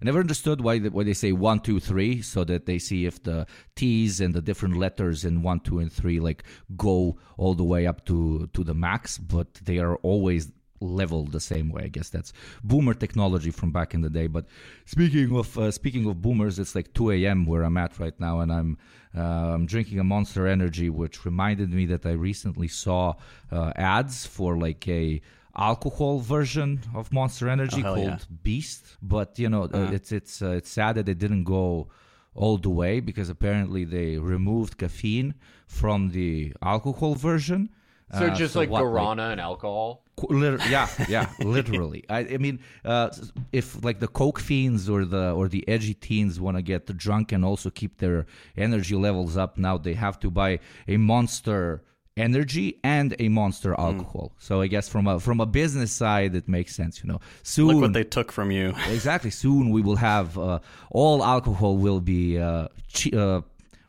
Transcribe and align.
I 0.00 0.04
never 0.04 0.20
understood 0.20 0.60
why 0.60 0.78
they, 0.78 0.88
why 0.88 1.04
they 1.04 1.14
say 1.14 1.32
one, 1.32 1.60
two, 1.60 1.80
three, 1.80 2.22
so 2.22 2.44
that 2.44 2.66
they 2.66 2.78
see 2.78 3.06
if 3.06 3.22
the 3.22 3.46
T's 3.74 4.20
and 4.20 4.34
the 4.34 4.42
different 4.42 4.76
letters 4.76 5.24
in 5.24 5.42
one, 5.42 5.60
two, 5.60 5.78
and 5.78 5.92
three 5.92 6.20
like 6.20 6.44
go 6.76 7.18
all 7.38 7.54
the 7.54 7.64
way 7.64 7.86
up 7.86 8.04
to 8.06 8.48
to 8.52 8.64
the 8.64 8.74
max, 8.74 9.18
but 9.18 9.54
they 9.54 9.78
are 9.78 9.96
always 9.96 10.50
leveled 10.80 11.32
the 11.32 11.40
same 11.40 11.70
way. 11.70 11.84
I 11.84 11.88
guess 11.88 12.10
that's 12.10 12.32
boomer 12.62 12.94
technology 12.94 13.50
from 13.50 13.72
back 13.72 13.94
in 13.94 14.00
the 14.00 14.10
day. 14.10 14.26
But 14.26 14.46
speaking 14.84 15.36
of 15.36 15.58
uh, 15.58 15.70
speaking 15.70 16.06
of 16.06 16.20
boomers, 16.20 16.58
it's 16.58 16.74
like 16.74 16.92
2 16.94 17.12
a.m. 17.12 17.46
where 17.46 17.62
I'm 17.62 17.76
at 17.76 17.98
right 17.98 18.18
now, 18.20 18.40
and 18.40 18.52
I'm 18.52 18.78
uh, 19.16 19.54
I'm 19.54 19.66
drinking 19.66 19.98
a 19.98 20.04
Monster 20.04 20.46
Energy, 20.46 20.90
which 20.90 21.24
reminded 21.24 21.72
me 21.72 21.86
that 21.86 22.04
I 22.04 22.12
recently 22.12 22.68
saw 22.68 23.14
uh, 23.50 23.72
ads 23.76 24.26
for 24.26 24.58
like 24.58 24.86
a 24.88 25.20
alcohol 25.56 26.20
version 26.20 26.80
of 26.94 27.12
Monster 27.12 27.48
Energy 27.48 27.82
Oh, 27.84 27.94
called 27.94 28.20
yeah. 28.20 28.36
Beast. 28.42 28.96
But 29.02 29.38
you 29.38 29.48
know, 29.48 29.62
uh, 29.64 29.76
Uh-huh. 29.76 29.94
it's 29.94 30.12
it's 30.12 30.42
uh, 30.42 30.50
it's 30.58 30.70
sad 30.70 30.94
that 30.96 31.06
they 31.06 31.14
didn't 31.14 31.44
go 31.44 31.88
all 32.34 32.58
the 32.58 32.68
way 32.70 33.00
because 33.00 33.28
apparently 33.30 33.84
they 33.84 34.18
removed 34.18 34.76
caffeine 34.76 35.34
from 35.66 36.10
the 36.10 36.52
alcohol 36.62 37.14
version. 37.14 37.70
So 38.18 38.26
Uh, 38.26 38.34
just 38.34 38.54
like 38.54 38.70
what, 38.70 38.82
guarana 38.84 39.32
and 39.32 39.40
alcohol. 39.40 40.04
Qu- 40.16 40.28
liter- 40.40 40.68
yeah, 40.70 40.88
yeah, 41.08 41.26
literally. 41.40 42.04
I, 42.08 42.20
I 42.34 42.38
mean, 42.38 42.60
uh, 42.84 43.08
if 43.52 43.82
like 43.84 43.98
the 44.00 44.08
coke 44.08 44.38
fiends 44.38 44.88
or 44.88 45.04
the 45.04 45.32
or 45.32 45.48
the 45.48 45.62
edgy 45.68 45.94
teens 45.94 46.38
want 46.38 46.56
to 46.56 46.62
get 46.62 46.86
drunk 46.96 47.32
and 47.32 47.44
also 47.44 47.68
keep 47.70 47.98
their 47.98 48.24
energy 48.56 48.94
levels 48.94 49.36
up, 49.36 49.58
now 49.58 49.76
they 49.78 49.94
have 49.94 50.18
to 50.20 50.30
buy 50.30 50.60
a 50.86 50.96
monster 50.98 51.82
energy 52.26 52.78
and 52.82 53.14
a 53.18 53.28
monster 53.28 53.74
Hmm. 53.74 53.80
alcohol. 53.82 54.32
So 54.38 54.60
I 54.60 54.66
guess 54.66 54.88
from 54.88 55.06
a 55.06 55.20
from 55.20 55.40
a 55.40 55.46
business 55.46 55.92
side, 55.92 56.34
it 56.34 56.48
makes 56.48 56.74
sense. 56.74 57.02
You 57.02 57.08
know, 57.12 57.20
soon 57.42 57.68
Look 57.68 57.80
what 57.82 57.92
they 57.92 58.04
took 58.04 58.32
from 58.32 58.50
you. 58.50 58.74
exactly 58.88 59.30
soon 59.30 59.70
we 59.70 59.82
will 59.82 59.96
have 59.96 60.38
uh, 60.38 60.58
all 60.90 61.22
alcohol 61.24 61.76
will 61.76 62.00
be 62.00 62.38
uh, 62.38 62.68
che- 62.88 63.16
uh, 63.16 63.42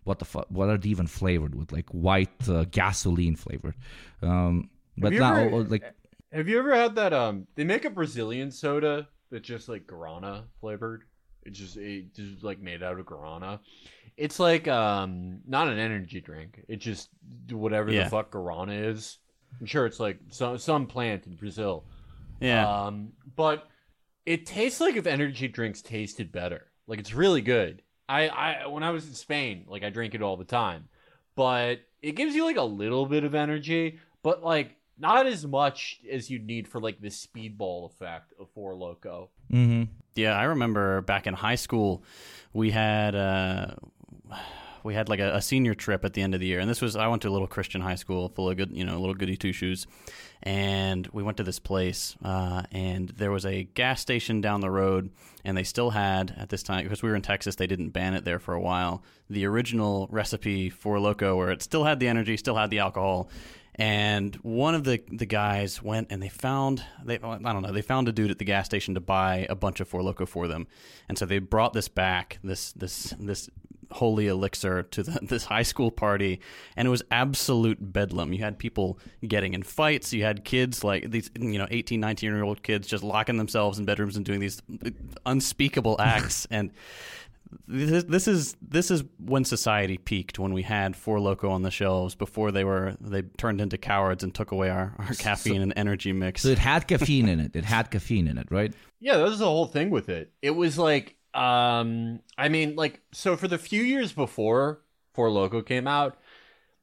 what 0.04 0.20
the 0.20 0.26
fuck 0.26 0.46
what 0.50 0.70
are 0.70 0.78
they 0.78 0.90
even 0.90 1.08
flavored 1.08 1.56
with 1.56 1.72
like 1.72 1.90
white 1.90 2.48
uh, 2.50 2.64
gasoline 2.72 3.36
flavored 3.36 3.76
um, 4.22 4.70
but 4.98 5.12
you 5.14 5.20
now 5.20 5.36
ever- 5.38 5.56
uh, 5.56 5.64
like 5.70 5.84
Have 6.32 6.48
you 6.50 6.60
ever 6.60 6.76
had 6.76 6.96
that? 6.96 7.14
Um, 7.14 7.48
they 7.56 7.64
make 7.64 7.86
a 7.86 7.90
Brazilian 7.90 8.52
soda 8.52 9.08
that's 9.32 9.48
just 9.48 9.70
like 9.70 9.88
guarana 9.88 10.44
flavored. 10.60 11.04
It's 11.44 11.58
just 11.58 11.78
it 11.78 12.14
just 12.14 12.44
like 12.44 12.60
made 12.60 12.84
out 12.84 13.00
of 13.00 13.06
guarana. 13.06 13.60
It's 14.18 14.40
like 14.40 14.68
um 14.68 15.40
not 15.48 15.68
an 15.68 15.78
energy 15.80 16.20
drink. 16.22 16.64
It's 16.68 16.84
just 16.84 17.10
whatever 17.52 17.92
Yeah. 17.92 18.06
the 18.06 18.10
fuck 18.10 18.32
guarana 18.32 18.90
is. 18.92 19.20
I'm 19.60 19.66
sure 19.66 19.86
it's 19.86 20.00
like 20.00 20.18
some 20.30 20.58
some 20.58 20.88
plant 20.88 21.26
in 21.28 21.36
Brazil. 21.36 21.86
Yeah. 22.40 22.68
Um, 22.86 23.14
but 23.36 23.68
it 24.26 24.46
tastes 24.46 24.82
like 24.82 24.96
if 24.96 25.08
energy 25.08 25.48
drinks 25.48 25.82
tasted 25.82 26.32
better. 26.32 26.66
Like 26.88 27.00
it's 27.00 27.14
really 27.14 27.42
good. 27.42 27.82
I, 28.10 28.28
I 28.30 28.68
when 28.68 28.84
I 28.84 28.90
was 28.92 29.08
in 29.08 29.14
Spain, 29.14 29.66
like 29.68 29.84
I 29.84 29.90
drink 29.90 30.16
it 30.16 30.22
all 30.22 30.38
the 30.38 30.46
time. 30.46 30.90
But 31.36 31.82
it 32.02 32.14
gives 32.14 32.36
you 32.36 32.44
like 32.46 32.58
a 32.58 32.64
little 32.64 33.06
bit 33.06 33.24
of 33.24 33.36
energy, 33.36 34.00
but 34.24 34.44
like 34.44 34.76
not 34.98 35.28
as 35.28 35.46
much 35.46 36.00
as 36.12 36.30
you'd 36.30 36.46
need 36.46 36.68
for 36.68 36.80
like 36.82 37.00
the 37.00 37.10
speedball 37.10 37.86
effect 37.92 38.34
of 38.40 38.50
Four 38.56 38.74
Loco. 38.76 39.30
mhm. 39.52 39.90
Yeah, 40.16 40.34
I 40.36 40.46
remember 40.46 41.02
back 41.02 41.28
in 41.28 41.36
high 41.36 41.56
school, 41.56 42.04
we 42.54 42.72
had 42.72 43.14
uh, 43.14 43.76
we 44.84 44.94
had 44.94 45.10
like 45.10 45.20
a, 45.20 45.36
a 45.36 45.42
senior 45.42 45.76
trip 45.76 46.06
at 46.06 46.14
the 46.14 46.22
end 46.22 46.34
of 46.34 46.40
the 46.40 46.48
year, 46.48 46.60
and 46.60 46.70
this 46.70 46.82
was 46.82 46.96
I 46.96 47.08
went 47.08 47.22
to 47.24 47.30
a 47.30 47.32
little 47.32 47.48
Christian 47.48 47.82
high 47.82 47.96
school 47.96 48.30
full 48.30 48.50
of 48.50 48.58
good, 48.58 48.72
you 48.72 48.86
know, 48.86 49.00
little 49.00 49.16
goody 49.16 49.38
two 49.38 49.54
shoes, 49.54 49.86
and 50.42 51.08
we 51.08 51.24
went 51.24 51.38
to 51.38 51.44
this 51.44 51.60
place, 51.60 52.16
uh, 52.24 52.64
and 52.72 53.10
there 53.10 53.32
was 53.32 53.46
a 53.46 53.64
gas 53.64 54.02
station 54.02 54.42
down 54.42 54.62
the 54.62 54.72
road, 54.72 55.12
and 55.44 55.58
they 55.58 55.64
still 55.64 55.92
had 55.92 56.34
at 56.38 56.50
this 56.50 56.64
time 56.64 56.84
because 56.84 57.04
we 57.04 57.10
were 57.10 57.16
in 57.16 57.22
Texas, 57.22 57.56
they 57.56 57.68
didn't 57.68 57.90
ban 57.90 58.14
it 58.14 58.24
there 58.24 58.40
for 58.40 58.54
a 58.54 58.62
while. 58.62 59.04
The 59.30 59.46
original 59.46 60.08
recipe 60.10 60.70
for 60.70 61.00
Loco, 61.00 61.36
where 61.36 61.52
it 61.52 61.62
still 61.62 61.84
had 61.84 62.00
the 62.00 62.08
energy, 62.08 62.38
still 62.38 62.56
had 62.56 62.70
the 62.70 62.80
alcohol, 62.80 63.30
and 63.76 64.36
one 64.38 64.74
of 64.74 64.84
the 64.84 65.04
the 65.12 65.26
guys 65.26 65.84
went 65.84 66.08
and 66.12 66.22
they 66.22 66.30
found 66.30 66.84
they 67.04 67.16
I 67.16 67.38
don't 67.38 67.62
know 67.62 67.72
they 67.72 67.82
found 67.82 68.08
a 68.08 68.12
dude 68.12 68.32
at 68.32 68.40
the 68.40 68.46
gas 68.46 68.66
station 68.66 68.96
to 68.96 69.02
buy 69.02 69.46
a 69.50 69.56
bunch 69.56 69.80
of 69.80 69.88
Four 69.88 70.02
Loco 70.02 70.26
for 70.26 70.48
them, 70.48 70.68
and 71.08 71.18
so 71.18 71.26
they 71.26 71.40
brought 71.40 71.74
this 71.74 71.88
back 71.88 72.40
this 72.44 72.72
this 72.74 73.14
this 73.20 73.50
holy 73.92 74.28
elixir 74.28 74.84
to 74.84 75.04
the, 75.04 75.20
this 75.24 75.46
high 75.46 75.64
school 75.64 75.92
party, 75.92 76.40
and 76.76 76.88
it 76.88 76.92
was 76.92 77.04
absolute 77.12 77.78
bedlam. 77.94 78.34
You 78.34 78.40
had 78.44 78.58
people 78.58 79.00
getting 79.28 79.54
in 79.54 79.64
fights. 79.64 80.14
You 80.14 80.24
had 80.24 80.44
kids 80.44 80.84
like 80.84 81.12
these 81.12 81.30
you 81.40 81.58
know 81.58 81.68
18, 81.70 82.00
19 82.00 82.30
year 82.30 82.44
old 82.44 82.64
kids 82.64 82.88
just 82.88 83.04
locking 83.04 83.38
themselves 83.38 83.80
in 83.80 83.86
bedrooms 83.86 84.16
and 84.18 84.26
doing 84.26 84.40
these 84.40 84.62
unspeakable 85.26 85.98
acts 86.00 86.48
and 86.52 86.72
this, 87.68 88.04
this 88.04 88.28
is 88.28 88.56
this 88.62 88.92
is 88.92 89.04
when 89.20 89.46
society 89.46 89.98
peaked 89.98 90.38
when 90.38 90.54
we 90.54 90.64
had 90.64 90.96
Four 90.96 91.20
Loco 91.20 91.50
on 91.50 91.62
the 91.62 91.72
shelves 91.72 92.16
before 92.16 92.52
they 92.52 92.64
were 92.64 92.96
they 93.00 93.22
turned 93.22 93.62
into 93.62 93.78
cowards 93.78 94.24
and 94.24 94.34
took 94.34 94.52
away 94.52 94.70
our, 94.70 94.94
our 95.00 95.14
caffeine 95.14 95.62
and 95.62 95.74
energy 95.76 96.12
mix. 96.12 96.42
so 96.42 96.50
it 96.50 96.60
had 96.60 96.88
caffeine 96.90 97.30
in 97.30 97.40
it 97.40 97.56
it 97.56 97.66
had 97.66 97.90
caffeine 97.90 98.28
in 98.28 98.38
it 98.38 98.48
right 98.52 98.74
Yeah, 99.00 99.18
that 99.18 99.24
was 99.24 99.40
the 99.40 99.46
whole 99.46 99.68
thing 99.68 99.90
with 99.92 100.10
it. 100.10 100.32
It 100.42 100.52
was 100.52 100.78
like, 100.78 101.17
um, 101.38 102.20
I 102.38 102.50
mean, 102.50 102.76
like, 102.76 103.02
so 103.12 103.38
for 103.38 103.48
the 103.48 103.58
few 103.58 103.84
years 103.84 104.12
before 104.12 104.82
Four 105.14 105.30
Loco 105.30 105.62
came 105.62 105.88
out, 105.88 106.18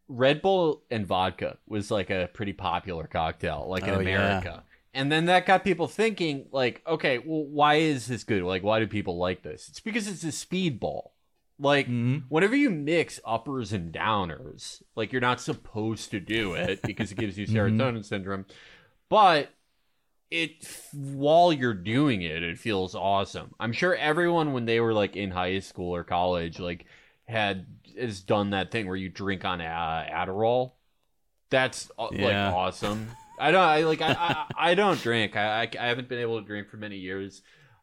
Red 0.09 0.43
Bull 0.43 0.83
and 0.91 1.07
vodka 1.07 1.59
was 1.67 1.91
like 1.91 2.11
a 2.11 2.29
pretty 2.33 2.53
popular 2.53 3.07
cocktail, 3.07 3.67
like 3.69 3.83
in 3.85 3.91
Oh, 3.95 4.01
yeah. 4.01 4.01
America. 4.01 4.65
And 4.93 5.11
then 5.11 5.25
that 5.27 5.45
got 5.47 5.65
people 5.65 5.89
thinking, 5.89 6.47
like, 6.53 6.83
okay, 6.87 7.19
well, 7.19 7.45
why 7.45 7.77
is 7.77 8.07
this 8.07 8.23
good? 8.23 8.43
Like, 8.45 8.63
why 8.63 8.79
do 8.79 8.87
people 8.87 9.17
like 9.19 9.43
this? 9.43 9.69
It's 9.69 9.81
because 9.81 10.07
it's 10.07 10.23
a 10.23 10.29
speedball. 10.29 11.11
Like, 11.59 11.89
Mhm. 11.89 12.25
whenever 12.29 12.55
you 12.55 12.71
mix 12.71 13.19
uppers 13.25 13.73
and 13.73 13.93
downers, 13.93 14.83
like, 14.95 15.11
you're 15.11 15.21
not 15.21 15.41
supposed 15.41 16.11
to 16.13 16.21
do 16.21 16.55
it 16.55 16.81
because 16.83 17.11
it 17.11 17.19
gives 17.19 17.37
you 17.39 17.47
serotonin 17.47 18.05
syndrome. 18.05 18.45
But 19.09 19.51
it 20.35 20.69
while 20.93 21.53
you're 21.53 21.75
doing 21.75 22.23
it 22.23 22.43
it 22.43 22.59
feels 22.59 22.95
awesome. 22.95 23.55
I'm 23.61 23.73
sure 23.73 23.95
everyone 23.95 24.53
when 24.53 24.65
they 24.65 24.81
were 24.81 24.93
like 24.93 25.15
in 25.17 25.31
high 25.31 25.61
school 25.61 25.95
or 25.95 26.03
college 26.03 26.59
like 26.59 26.87
had 27.27 27.67
has 27.99 28.21
done 28.21 28.51
that 28.51 28.71
thing 28.73 28.87
where 28.89 28.97
you 28.97 29.09
drink 29.09 29.45
on 29.45 29.61
uh, 29.61 30.07
adderall. 30.13 30.73
That's 31.51 31.91
uh, 31.99 32.09
Yeah. 32.13 32.25
like 32.49 32.55
awesome. 32.55 33.11
I 33.39 33.51
don't 33.53 33.63
i 33.63 33.81
like 33.83 34.01
I, 34.01 34.13
I 34.19 34.71
i 34.71 34.75
don't 34.75 35.01
drink. 35.01 35.37
I, 35.37 35.63
I 35.63 35.71
i 35.81 35.87
haven't 35.87 36.09
been 36.09 36.19
able 36.21 36.41
to 36.41 36.47
drink 36.47 36.69
for 36.69 36.77
many 36.77 36.97
years 36.97 37.43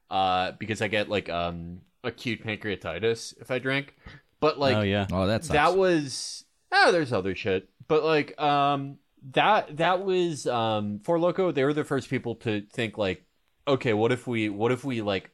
uh 0.10 0.52
because 0.60 0.82
i 0.82 0.88
get 0.90 1.08
like 1.10 1.30
um 1.30 1.82
acute 2.04 2.44
pancreatitis 2.44 3.34
if 3.40 3.50
i 3.50 3.60
drink. 3.60 3.96
But 4.42 4.60
like 4.60 4.78
oh 4.78 4.82
yeah, 4.82 5.08
oh 5.12 5.28
that's 5.28 5.48
that 5.50 5.76
was 5.78 6.44
oh 6.72 6.92
there's 6.92 7.14
other 7.14 7.36
shit. 7.36 7.70
But 7.88 8.04
like 8.04 8.40
um 8.42 8.98
that 9.32 9.78
that 9.78 10.04
was 10.04 10.48
um 10.48 11.00
four 11.00 11.20
loco 11.20 11.52
they 11.52 11.64
were 11.64 11.74
the 11.74 11.84
first 11.84 12.10
people 12.10 12.36
to 12.36 12.62
think 12.74 12.98
like 12.98 13.24
okay 13.68 13.94
what 13.94 14.12
if 14.12 14.26
we 14.28 14.50
what 14.50 14.72
if 14.72 14.84
we 14.84 15.02
like 15.02 15.30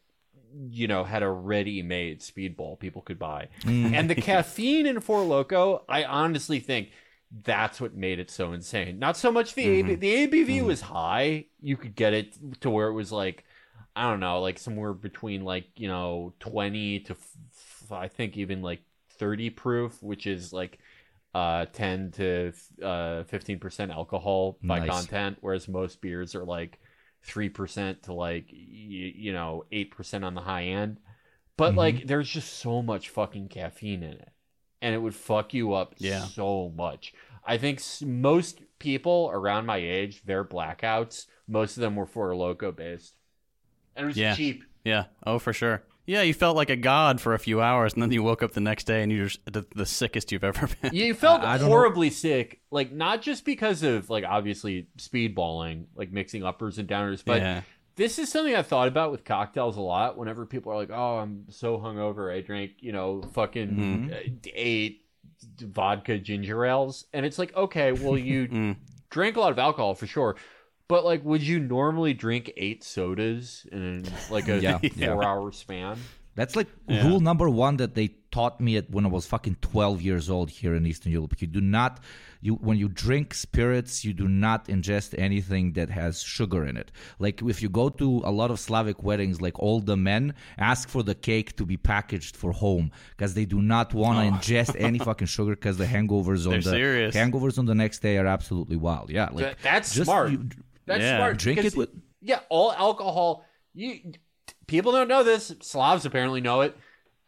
you 0.70 0.88
know 0.88 1.04
had 1.04 1.24
a 1.24 1.30
ready-made 1.30 2.20
speedball 2.22 2.78
people 2.80 3.02
could 3.02 3.20
buy 3.20 3.48
Mm. 3.64 3.94
and 3.94 4.10
the 4.10 4.16
caffeine 4.16 4.86
in 4.86 5.00
four 5.00 5.24
loco 5.24 5.84
i 5.88 6.04
honestly 6.04 6.60
think 6.60 6.90
that's 7.44 7.80
what 7.80 7.94
made 7.94 8.20
it 8.20 8.30
so 8.32 8.54
insane 8.54 9.00
not 9.00 9.16
so 9.18 9.32
much 9.32 9.54
the 9.54 9.68
Mm-hmm. 9.68 9.90
AB, 9.90 9.96
the 9.96 10.28
abv 10.28 10.62
was 10.62 10.82
high 10.82 11.46
you 11.62 11.78
could 11.78 11.96
get 11.96 12.14
it 12.14 12.38
to 12.62 12.70
where 12.70 12.88
it 12.88 12.94
was 12.94 13.12
like 13.12 13.46
i 13.96 14.10
don't 14.10 14.20
know 14.20 14.42
like 14.42 14.58
somewhere 14.60 14.94
between 14.94 15.44
like 15.44 15.68
you 15.76 15.88
know 15.88 16.34
20 16.40 17.02
to 17.02 17.14
f- 17.14 17.32
f- 17.84 17.92
i 17.92 18.08
think 18.08 18.38
even 18.38 18.62
like 18.62 18.82
30 19.20 19.50
proof 19.50 20.02
which 20.02 20.26
is 20.28 20.54
like 20.54 20.80
uh 21.36 21.66
10 21.74 22.12
to 22.12 22.54
uh 22.82 23.24
15% 23.26 23.92
alcohol 23.92 24.58
by 24.64 24.80
Nice. 24.80 24.90
content 24.90 25.38
whereas 25.42 25.68
most 25.68 26.02
beers 26.02 26.34
are 26.36 26.46
like 26.46 26.80
3% 27.26 28.04
to 28.04 28.14
like 28.14 28.48
y- 28.52 28.58
you 29.16 29.34
know 29.34 29.66
8% 29.72 30.24
on 30.24 30.34
the 30.34 30.42
high 30.42 30.66
end 30.66 31.00
but 31.58 31.74
Mhm. 31.74 31.78
like 31.78 32.08
there's 32.08 32.30
just 32.30 32.54
so 32.54 32.82
much 32.82 33.10
fucking 33.10 33.50
caffeine 33.50 34.04
in 34.04 34.14
it 34.14 34.30
and 34.82 34.96
it 34.96 35.00
would 35.00 35.16
fuck 35.16 35.54
you 35.54 35.74
up 35.74 35.96
Yeah. 35.98 36.22
so 36.24 36.70
much 36.76 37.14
i 37.46 37.58
think 37.58 37.80
s- 37.80 38.02
most 38.04 38.62
people 38.80 39.30
around 39.34 39.66
my 39.66 39.78
age 39.78 40.24
their 40.24 40.46
blackouts 40.46 41.28
most 41.48 41.76
of 41.78 41.82
them 41.82 41.96
were 41.96 42.06
four 42.06 42.36
loco 42.36 42.72
based 42.72 43.16
and 43.96 44.06
it 44.06 44.08
was 44.08 44.18
Yeah. 44.18 44.36
cheap 44.36 44.64
yeah. 44.86 45.06
Oh 45.26 45.38
for 45.38 45.52
sure. 45.52 45.84
Yeah, 46.08 46.22
you 46.24 46.34
felt 46.34 46.56
like 46.56 46.70
a 46.70 46.76
god 46.78 47.20
for 47.22 47.34
a 47.34 47.40
few 47.40 47.62
hours, 47.62 47.94
and 47.94 48.02
then 48.02 48.12
you 48.12 48.24
woke 48.24 48.42
up 48.42 48.54
the 48.54 48.62
next 48.62 48.86
day 48.86 49.04
and 49.04 49.12
you're 49.12 49.26
just 49.28 49.42
the, 49.46 49.66
the 49.76 49.86
sickest 49.86 50.32
you've 50.32 50.44
ever 50.46 50.68
been. 50.82 50.94
You 50.96 51.14
felt 51.14 51.42
I- 51.42 51.54
I 51.56 51.58
don't 51.58 51.68
know. 51.68 51.74
horribly 51.76 52.10
sick, 52.10 52.62
like 52.72 52.92
not 52.94 53.22
just 53.22 53.44
because 53.46 53.84
of 53.84 54.10
like 54.10 54.24
obviously 54.24 54.88
speedballing, 54.98 55.86
like 55.96 56.12
mixing 56.12 56.44
uppers 56.44 56.78
and 56.80 56.88
downers, 56.88 57.22
but 57.26 57.42
yeah. 57.42 57.62
this 57.98 58.18
is 58.20 58.32
something 58.32 58.56
I've 58.56 58.68
thought 58.68 58.88
about 58.88 59.12
with 59.12 59.26
cocktails 59.26 59.76
a 59.76 59.82
lot. 59.82 60.18
Whenever 60.18 60.46
people 60.46 60.72
are 60.72 60.78
like, 60.78 60.92
"Oh, 60.92 61.18
I'm 61.18 61.44
so 61.50 61.78
hungover, 61.78 62.34
I 62.34 62.40
drank 62.42 62.72
you 62.80 62.94
know 62.94 63.22
fucking 63.34 63.70
Mhm. 63.70 64.14
uh, 64.14 64.38
eight 64.54 65.04
vodka 65.60 66.18
ginger 66.20 66.66
ales," 66.66 67.06
and 67.14 67.26
it's 67.26 67.38
like, 67.38 67.56
okay, 67.56 67.92
well 67.92 68.18
you 68.18 68.48
Mm. 68.52 68.76
drank 69.10 69.36
a 69.36 69.40
lot 69.40 69.52
of 69.52 69.60
alcohol 69.60 69.94
for 69.96 70.08
sure, 70.08 70.36
But 70.90 71.04
like, 71.04 71.24
would 71.26 71.42
you 71.44 71.60
normally 71.60 72.14
drink 72.14 72.52
eight 72.56 72.84
sodas 72.84 73.66
in 73.72 74.06
like 74.32 74.48
a 74.48 74.60
Yeah, 74.62 74.80
yeah. 74.82 75.14
four-hour 75.14 75.52
span? 75.52 75.98
That's 76.36 76.56
like 76.56 76.68
Yeah. 76.88 77.08
rule 77.08 77.20
number 77.20 77.50
one 77.50 77.78
that 77.78 77.96
they 77.96 78.10
taught 78.32 78.62
me 78.62 78.78
at 78.78 78.90
when 78.92 79.06
I 79.06 79.10
was 79.10 79.26
fucking 79.26 79.58
twelve 79.62 80.02
years 80.04 80.30
old 80.30 80.50
here 80.52 80.76
in 80.76 80.86
Eastern 80.86 81.12
Europe. 81.12 81.34
You 81.42 81.48
do 81.48 81.60
not 81.62 82.00
you 82.42 82.54
when 82.56 82.78
you 82.78 82.88
drink 82.90 83.34
spirits, 83.34 84.06
you 84.06 84.14
do 84.14 84.28
not 84.28 84.68
ingest 84.68 85.16
anything 85.18 85.74
that 85.74 85.90
has 85.90 86.22
sugar 86.22 86.64
in 86.64 86.78
it. 86.78 86.92
Like 87.18 87.42
if 87.42 87.62
you 87.64 87.70
go 87.70 87.90
to 87.90 88.22
a 88.24 88.32
lot 88.32 88.52
of 88.52 88.60
Slavic 88.60 89.02
weddings, 89.02 89.42
like 89.42 89.58
all 89.60 89.80
the 89.82 89.98
men 89.98 90.36
ask 90.60 90.88
for 90.88 91.02
the 91.02 91.16
cake 91.16 91.56
to 91.58 91.66
be 91.66 91.76
packaged 91.76 92.38
for 92.38 92.52
home 92.52 92.92
because 93.16 93.34
they 93.34 93.46
do 93.46 93.60
not 93.62 93.94
want 93.96 94.20
to 94.20 94.26
oh. 94.28 94.38
ingest 94.38 94.76
any 94.80 95.00
fucking 95.10 95.28
sugar 95.28 95.52
because 95.56 95.78
the 95.78 95.86
hangovers 95.86 96.46
on 96.46 96.52
They're 96.52 96.62
the 96.62 96.70
serious. 96.70 97.16
hangovers 97.16 97.58
on 97.58 97.66
the 97.66 97.76
next 97.76 98.00
day 98.00 98.18
are 98.20 98.28
absolutely 98.28 98.78
wild. 98.78 99.10
Yeah, 99.10 99.30
like 99.32 99.44
That- 99.44 99.58
that's 99.64 99.94
just 99.96 100.06
smart. 100.06 100.32
you- 100.32 100.50
That's 100.88 101.02
Yeah. 101.02 101.18
smart. 101.18 101.38
Drink 101.38 101.58
because- 101.58 101.74
it 101.74 101.78
with- 101.78 101.90
yeah, 102.22 102.40
all 102.50 102.72
alcohol. 102.74 103.46
You 103.76 104.14
people 104.66 104.92
don't 104.92 105.08
know 105.08 105.24
this. 105.24 105.54
Slavs 105.62 106.06
apparently 106.06 106.42
know 106.42 106.62
it. 106.62 106.76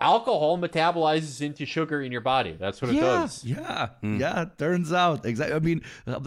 Alcohol 0.01 0.57
metabolizes 0.57 1.41
into 1.41 1.65
sugar 1.65 2.01
in 2.01 2.09
your 2.09 2.21
body. 2.21 2.55
That's 2.57 2.81
what 2.81 2.91
it 2.91 2.95
yeah, 2.95 3.01
does. 3.01 3.43
Yeah, 3.43 3.89
yeah. 4.01 4.45
Turns 4.57 4.93
out 4.93 5.25
exactly. 5.25 5.57
I 5.57 5.59
mean, 5.59 5.81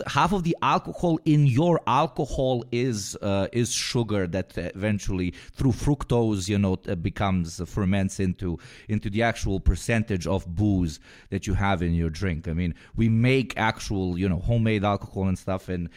half 0.07 0.35
of 0.35 0.45
the 0.45 0.55
alcohol 0.61 1.19
in 1.25 1.47
your 1.47 1.81
alcohol 1.87 2.65
is 2.71 3.17
uh, 3.23 3.49
is 3.51 3.73
sugar 3.73 4.27
that 4.27 4.53
eventually 4.59 5.31
through 5.55 5.73
fructose, 5.73 6.51
you 6.51 6.59
know, 6.59 6.77
uh, 6.87 6.97
becomes 6.97 7.63
uh, 7.63 7.65
ferments 7.65 8.21
into 8.21 8.59
into 8.91 9.09
the 9.09 9.23
actual 9.23 9.59
percentage 9.59 10.27
of 10.27 10.47
booze 10.55 11.01
that 11.31 11.47
you 11.47 11.55
have 11.55 11.81
in 11.81 11.95
your 11.95 12.11
drink. 12.11 12.49
I 12.49 12.53
mean, 12.53 12.75
we 12.95 13.09
make 13.09 13.57
actual, 13.57 14.19
you 14.19 14.29
know, 14.29 14.41
homemade 14.41 14.85
alcohol 14.85 15.29
and 15.29 15.39
stuff, 15.39 15.71
and 15.71 15.89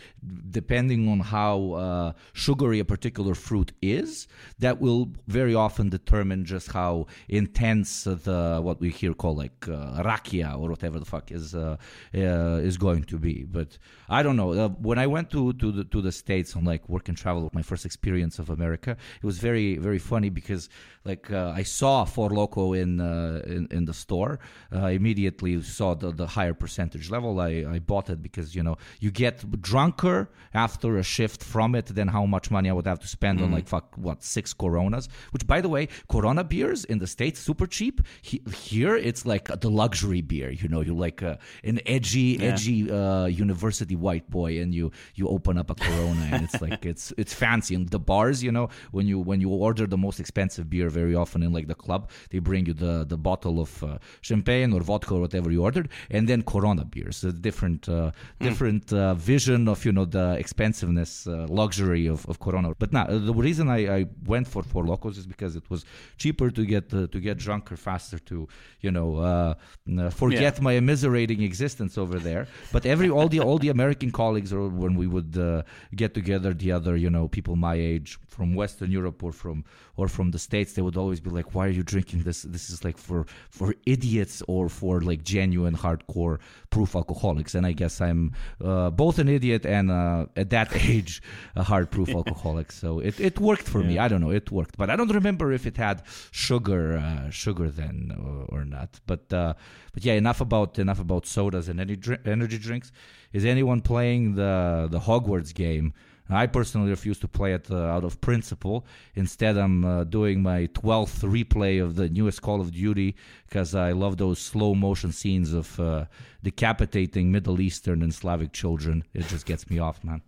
depending 0.50 1.10
on 1.10 1.20
how 1.20 1.74
uh, 1.74 2.14
sugary 2.32 2.80
a 2.80 2.86
particular 2.86 3.36
fruit 3.36 3.74
is, 3.82 4.30
that 4.60 4.80
will 4.80 5.10
very 5.28 5.54
often 5.54 5.90
determine 5.90 6.46
just 6.46 6.72
how 6.72 7.08
intense 7.28 7.65
the 7.72 8.60
what 8.62 8.80
we 8.80 8.90
here 8.90 9.14
call 9.14 9.36
like 9.36 9.68
uh, 9.68 10.04
rakia 10.04 10.58
or 10.60 10.70
whatever 10.70 11.00
the 11.00 11.06
fuck 11.06 11.32
is 11.32 11.56
uh, 11.56 11.78
uh, 12.14 12.70
is 12.70 12.78
going 12.78 13.04
to 13.04 13.18
be. 13.18 13.44
But 13.44 13.78
I 14.10 14.24
don't 14.24 14.36
know. 14.36 14.52
Uh, 14.54 14.70
when 14.70 15.00
I 15.00 15.08
went 15.08 15.30
to 15.32 15.54
to 15.54 15.72
the 15.72 15.84
to 15.86 16.02
the 16.02 16.12
states 16.12 16.56
on 16.56 16.66
like 16.66 16.88
work 16.90 17.10
and 17.10 17.18
travel, 17.18 17.50
my 17.54 17.62
first 17.62 17.86
experience 17.86 18.40
of 18.40 18.50
America, 18.50 18.98
it 19.22 19.26
was 19.26 19.40
very 19.40 19.78
very 19.78 20.00
funny 20.00 20.30
because 20.30 20.70
like 21.06 21.32
uh, 21.32 21.54
I 21.56 21.64
saw 21.64 22.04
Four 22.06 22.30
Loco 22.30 22.74
in 22.74 23.00
uh, 23.00 23.42
in, 23.46 23.68
in 23.72 23.86
the 23.86 23.94
store. 23.94 24.40
Uh, 24.74 24.88
immediately 24.88 25.62
saw 25.62 25.94
the, 25.94 26.12
the 26.12 26.28
higher 26.28 26.54
percentage 26.54 27.10
level. 27.10 27.40
I, 27.40 27.66
I 27.76 27.80
bought 27.80 28.10
it 28.10 28.22
because 28.22 28.56
you 28.56 28.64
know 28.64 28.78
you 29.00 29.12
get 29.12 29.62
drunker 29.62 30.30
after 30.54 30.98
a 30.98 31.04
shift 31.04 31.44
from 31.44 31.76
it 31.76 31.88
than 31.88 32.08
how 32.08 32.26
much 32.26 32.52
money 32.52 32.70
I 32.70 32.74
would 32.74 32.88
have 32.88 33.00
to 33.00 33.08
spend 33.08 33.42
on 33.42 33.52
like 33.52 33.68
fuck 33.68 33.96
what 33.98 34.24
six 34.24 34.54
Coronas. 34.54 35.08
Which 35.32 35.46
by 35.46 35.62
the 35.62 35.70
way, 35.70 35.88
Corona 36.10 36.44
beers 36.44 36.86
in 36.86 37.00
the 37.00 37.08
states 37.08 37.40
super 37.56 37.68
cheap. 37.68 38.02
He, 38.22 38.42
here 38.54 38.96
it's 38.96 39.26
like 39.26 39.46
the 39.62 39.70
luxury 39.70 40.22
beer. 40.22 40.50
You 40.52 40.68
know, 40.68 40.82
you 40.82 40.94
like 40.94 41.24
uh, 41.24 41.38
an 41.64 41.80
edgy 41.86 42.30
edgy 42.42 42.92
uh, 42.92 43.26
university 43.26 43.96
white 43.96 44.30
boy, 44.30 44.60
and 44.62 44.74
you 44.74 44.92
you 45.16 45.28
open 45.30 45.58
up 45.58 45.70
a 45.70 45.76
Corona, 45.76 46.26
and 46.32 46.44
it's 46.44 46.60
like 46.62 46.86
it's 46.92 47.14
it's 47.18 47.34
fancy. 47.34 47.76
And 47.76 47.90
the 47.90 48.00
bars, 48.00 48.44
you 48.44 48.52
know, 48.52 48.68
when 48.92 49.08
you 49.08 49.20
when 49.20 49.40
you 49.42 49.50
order 49.50 49.88
the 49.88 49.98
most 49.98 50.20
expensive 50.20 50.66
beer, 50.70 50.90
very 50.90 51.16
often 51.16 51.44
in 51.44 51.54
like 51.54 51.68
the 51.68 51.80
club, 51.86 52.10
they 52.32 52.40
bring 52.40 52.66
you 52.66 52.74
the 52.74 53.06
the 53.08 53.18
bottle 53.18 53.60
of 53.66 53.84
uh, 53.84 53.98
champagne 54.22 54.74
or 54.74 54.82
vodka 54.82 55.14
or 55.16 55.22
whatever 55.22 55.50
you 55.52 55.64
ordered, 55.64 55.88
and 56.10 56.28
then 56.28 56.42
Corona 56.42 56.84
beers. 56.84 57.24
A 57.24 57.32
different 57.32 57.88
uh, 57.88 58.12
different 58.40 58.92
uh, 58.92 59.14
vision 59.16 59.68
of 59.68 59.86
you 59.86 59.94
know 59.98 60.06
the 60.06 60.36
expensiveness, 60.44 61.28
uh, 61.28 61.48
luxury 61.50 62.06
of, 62.08 62.26
of 62.28 62.40
Corona. 62.40 62.74
But 62.78 62.92
now 62.92 63.06
the 63.06 63.34
reason 63.34 63.70
I, 63.70 63.80
I 64.00 64.06
went 64.26 64.48
for 64.48 64.62
Four 64.64 64.86
Locos 64.86 65.18
is 65.18 65.26
because 65.26 65.56
it 65.56 65.70
was 65.70 65.86
cheaper 66.18 66.50
to 66.58 66.66
get 66.66 66.94
uh, 66.94 67.08
to 67.08 67.20
get 67.20 67.38
drunker 67.46 67.78
faster 67.90 68.20
to 68.30 68.38
you 68.86 68.92
know 68.98 69.10
uh, 69.32 69.54
uh, 70.00 70.10
forget 70.24 70.54
my 70.68 70.74
immiserating 70.82 71.42
existence 71.52 71.94
over 72.04 72.18
there. 72.30 72.44
But 72.76 72.84
every 72.94 73.10
all 73.10 73.28
the 73.34 73.40
all 73.48 73.60
the 73.66 73.72
American 73.78 74.12
colleagues 74.22 74.52
or 74.58 74.64
when 74.84 74.94
we 75.02 75.08
would 75.14 75.34
uh, 75.38 75.64
get 76.02 76.12
together, 76.20 76.52
the 76.64 76.72
other 76.78 76.94
you 77.06 77.10
know 77.16 77.26
people 77.38 77.56
my 77.70 77.76
age 77.92 78.10
from 78.36 78.54
Western 78.54 78.92
Europe 78.92 79.24
or 79.24 79.32
from 79.32 79.58
or 79.96 80.08
from 80.08 80.32
the 80.32 80.40
states, 80.48 80.74
they 80.74 80.82
would 80.82 80.98
always 80.98 81.22
be 81.28 81.32
like, 81.38 81.48
"Why 81.56 81.64
are 81.68 81.76
you 81.80 81.84
drinking 81.94 82.24
this? 82.28 82.40
This 82.56 82.70
is 82.70 82.84
like 82.88 82.98
for 83.08 83.26
for 83.50 83.68
idiots 83.86 84.44
or 84.54 84.64
for 84.80 84.94
like 85.10 85.22
genuine 85.24 85.76
hardcore 85.84 86.36
proof 86.70 86.96
alcoholics." 86.96 87.56
And 87.56 87.66
I 87.66 87.74
guess 87.82 88.02
I'm 88.08 88.22
uh, 88.70 88.90
both 89.04 89.20
an 89.24 89.30
idiot 89.30 89.66
and 89.66 89.90
uh, 89.90 90.26
at 90.36 90.50
that 90.50 90.70
age 90.94 91.22
a 91.56 91.64
hard 91.64 91.88
proof 91.96 92.10
alcoholic. 92.10 92.72
So 92.72 93.00
it, 93.00 93.20
it 93.20 93.40
worked 93.40 93.68
for 93.74 93.82
me. 93.90 93.98
I 93.98 94.08
don't 94.10 94.22
know, 94.22 94.32
it 94.32 94.52
worked, 94.52 94.78
but 94.78 94.90
I 94.90 94.96
don't 94.96 95.14
remember 95.20 95.52
if 95.54 95.66
it 95.66 95.78
had 95.78 96.04
sugar 96.32 96.98
uh, 96.98 97.30
sugar 97.30 97.70
then 97.70 97.96
or, 98.26 98.60
or 98.60 98.66
not. 98.66 99.00
But 99.08 99.32
uh, 99.32 99.54
but 99.94 100.04
yeah, 100.04 100.14
enough 100.14 100.42
about 100.42 100.78
enough 100.78 101.00
about 101.00 101.26
sodas 101.26 101.70
and 101.70 101.80
any 101.80 101.98
energy 102.26 102.58
drinks. 102.58 102.92
Is 103.32 103.46
anyone 103.46 103.82
playing 103.82 104.36
the 104.36 104.88
the 104.92 105.00
Hogwarts 105.00 105.54
game? 105.54 105.94
I 106.30 106.48
personally 106.48 106.90
refuse 106.90 107.20
to 107.20 107.28
play 107.28 107.54
it 107.54 107.70
uh, 107.70 107.78
out 107.78 108.04
of 108.04 108.20
principle. 108.20 108.86
Instead, 109.14 109.58
I'm 109.58 109.86
uh, 109.86 110.04
doing 110.06 110.42
my 110.42 110.68
12th 110.68 111.24
replay 111.24 111.84
of 111.84 111.96
the 111.96 112.10
newest 112.10 112.42
Call 112.42 112.62
of 112.62 112.72
Duty 112.72 113.16
because 113.48 113.76
I 113.76 113.92
love 113.92 114.18
those 114.18 114.40
slow 114.40 114.74
motion 114.74 115.12
scenes 115.12 115.54
of 115.54 115.80
uh, 115.80 116.06
decapitating 116.44 117.32
Middle 117.32 117.62
Eastern 117.62 118.02
and 118.02 118.14
Slavic 118.14 118.54
children. 118.54 119.04
It 119.14 119.28
just 119.28 119.46
gets 119.46 119.70
me 119.70 119.78
off, 119.78 120.04
man. 120.04 120.22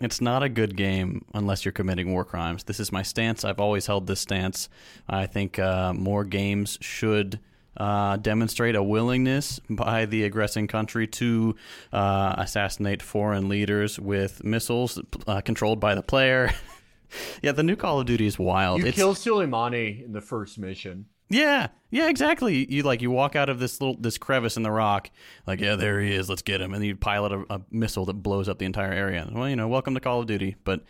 It's 0.00 0.20
not 0.20 0.42
a 0.42 0.48
good 0.48 0.76
game 0.76 1.24
unless 1.34 1.64
you're 1.64 1.72
committing 1.72 2.12
war 2.12 2.24
crimes. 2.24 2.64
This 2.64 2.78
is 2.78 2.92
my 2.92 3.02
stance. 3.02 3.44
I've 3.44 3.58
always 3.58 3.86
held 3.86 4.06
this 4.06 4.20
stance. 4.20 4.68
I 5.08 5.26
think 5.26 5.58
uh, 5.58 5.92
more 5.92 6.24
games 6.24 6.78
should 6.80 7.40
uh, 7.78 8.16
demonstrate 8.16 8.74
a 8.76 8.82
willingness 8.82 9.60
by 9.70 10.04
the 10.04 10.24
aggressing 10.24 10.66
country 10.66 11.06
to 11.06 11.54
uh, 11.92 12.34
assassinate 12.38 13.02
foreign 13.02 13.48
leaders 13.48 13.98
with 13.98 14.44
missiles 14.44 15.00
uh, 15.26 15.40
controlled 15.40 15.80
by 15.80 15.94
the 15.94 16.02
player. 16.02 16.50
yeah, 17.42 17.52
the 17.52 17.62
new 17.62 17.76
Call 17.76 18.00
of 18.00 18.06
Duty 18.06 18.26
is 18.26 18.38
wild. 18.38 18.80
You 18.80 18.86
It's- 18.88 18.96
kill 18.96 19.14
Soleimani 19.14 20.04
in 20.04 20.12
the 20.12 20.20
first 20.20 20.58
mission. 20.58 21.06
yeah, 21.30 21.68
yeah, 21.90 22.08
exactly. 22.08 22.70
You 22.70 22.82
like 22.82 23.00
you 23.00 23.10
walk 23.10 23.34
out 23.36 23.48
of 23.48 23.58
this 23.60 23.80
little 23.80 23.96
this 23.98 24.18
crevice 24.18 24.56
in 24.56 24.62
the 24.62 24.70
rock, 24.70 25.10
like 25.46 25.60
yeah, 25.60 25.76
there 25.76 26.00
he 26.00 26.12
is. 26.14 26.28
Let's 26.28 26.42
get 26.42 26.60
him, 26.60 26.74
and 26.74 26.84
you 26.84 26.96
pilot 26.96 27.32
a, 27.32 27.44
a 27.54 27.60
missile 27.70 28.04
that 28.06 28.14
blows 28.14 28.48
up 28.48 28.58
the 28.58 28.66
entire 28.66 28.92
area. 28.92 29.26
Well, 29.32 29.48
you 29.48 29.56
know, 29.56 29.68
welcome 29.68 29.94
to 29.94 30.00
Call 30.00 30.20
of 30.20 30.26
Duty. 30.26 30.56
But 30.64 30.84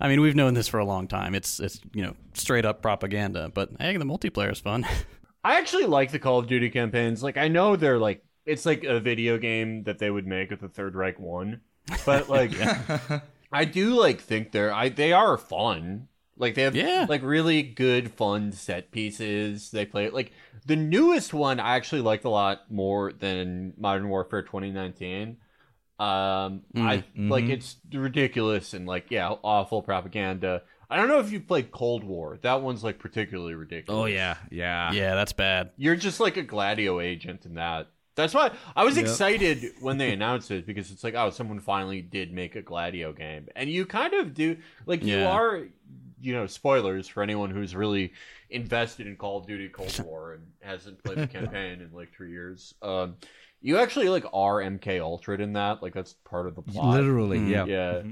I 0.00 0.08
mean, 0.08 0.20
we've 0.22 0.34
known 0.36 0.54
this 0.54 0.68
for 0.68 0.78
a 0.80 0.84
long 0.84 1.08
time. 1.08 1.34
It's 1.34 1.60
it's 1.60 1.80
you 1.92 2.02
know 2.02 2.14
straight 2.34 2.64
up 2.64 2.80
propaganda. 2.82 3.50
But 3.52 3.70
hey, 3.80 3.96
the 3.96 4.04
multiplayer 4.04 4.52
is 4.52 4.60
fun. 4.60 4.86
I 5.44 5.58
actually 5.58 5.86
like 5.86 6.10
the 6.12 6.18
Call 6.18 6.38
of 6.38 6.46
Duty 6.46 6.70
campaigns. 6.70 7.22
Like 7.22 7.36
I 7.36 7.48
know 7.48 7.76
they're 7.76 7.98
like 7.98 8.24
it's 8.46 8.66
like 8.66 8.84
a 8.84 9.00
video 9.00 9.38
game 9.38 9.84
that 9.84 9.98
they 9.98 10.10
would 10.10 10.26
make 10.26 10.52
if 10.52 10.60
the 10.60 10.68
Third 10.68 10.94
Reich 10.94 11.18
won, 11.18 11.60
but 12.04 12.28
like 12.28 12.52
I 13.52 13.64
do 13.64 13.94
like 13.94 14.20
think 14.20 14.52
they're 14.52 14.72
I 14.72 14.88
they 14.88 15.12
are 15.12 15.36
fun. 15.38 16.08
Like 16.36 16.54
they 16.54 16.62
have 16.62 16.74
Yeah. 16.76 17.06
like 17.08 17.22
really 17.22 17.62
good 17.62 18.12
fun 18.12 18.52
set 18.52 18.90
pieces. 18.90 19.70
They 19.70 19.84
play 19.86 20.10
like 20.10 20.32
the 20.66 20.76
newest 20.76 21.32
one 21.34 21.60
I 21.60 21.76
actually 21.76 22.00
liked 22.02 22.24
a 22.24 22.30
lot 22.30 22.70
more 22.70 23.12
than 23.12 23.74
Modern 23.78 24.08
Warfare 24.08 24.42
2019. 24.42 25.36
Um, 25.98 26.62
I 26.76 27.04
like 27.14 27.44
it's 27.50 27.76
ridiculous 27.92 28.72
and 28.72 28.86
like 28.86 29.10
yeah, 29.10 29.28
awful 29.44 29.82
propaganda. 29.82 30.62
I 30.90 30.96
don't 30.96 31.08
know 31.08 31.20
if 31.20 31.30
you 31.32 31.40
played 31.40 31.70
Cold 31.70 32.02
War. 32.04 32.38
That 32.42 32.62
one's 32.62 32.82
like 32.82 32.98
particularly 32.98 33.54
ridiculous. 33.54 33.98
Oh, 34.02 34.06
yeah, 34.06 34.36
yeah. 34.50 34.92
yeah, 34.92 35.14
that's 35.14 35.32
bad. 35.32 35.70
You're 35.76 35.96
just 35.96 36.18
like 36.20 36.36
a 36.36 36.42
Gladio 36.42 37.00
agent 37.00 37.46
in 37.46 37.54
that. 37.54 37.88
That's 38.16 38.34
why 38.34 38.50
I 38.76 38.84
was 38.84 38.98
excited 38.98 39.64
when 39.80 39.96
they 39.96 40.12
announced 40.12 40.50
it 40.50 40.66
because 40.66 40.90
it's 40.90 41.04
like, 41.04 41.14
oh, 41.14 41.30
someone 41.30 41.60
finally 41.60 42.02
did 42.02 42.32
make 42.32 42.56
a 42.56 42.60
Gladio 42.60 43.12
game. 43.12 43.48
And 43.56 43.70
you 43.70 43.86
kind 43.86 44.12
of 44.14 44.34
do 44.34 44.56
like 44.84 45.04
you 45.04 45.24
are 45.24 45.62
you 46.20 46.34
know, 46.34 46.46
spoilers 46.46 47.08
for 47.08 47.22
anyone 47.22 47.48
who's 47.50 47.74
really 47.74 48.12
invested 48.50 49.06
in 49.06 49.16
Call 49.16 49.38
of 49.38 49.46
Duty 49.46 49.68
Cold 49.70 49.98
War 50.04 50.34
and 50.34 50.42
hasn't 50.60 51.02
played 51.02 51.16
the 51.18 51.26
campaign 51.28 51.80
in 51.80 51.90
like 51.94 52.12
three 52.12 52.32
years. 52.32 52.74
Um 52.82 53.16
you 53.62 53.78
actually 53.78 54.08
like 54.08 54.24
are 54.32 54.56
MK 54.56 55.00
Ultra 55.00 55.38
in 55.38 55.52
that, 55.54 55.82
like 55.82 55.94
that's 55.94 56.12
part 56.24 56.46
of 56.46 56.56
the 56.56 56.62
plot. 56.62 56.96
Literally, 56.96 57.38
Mm. 57.38 57.48
yeah. 57.48 57.64
Yeah. 57.64 58.02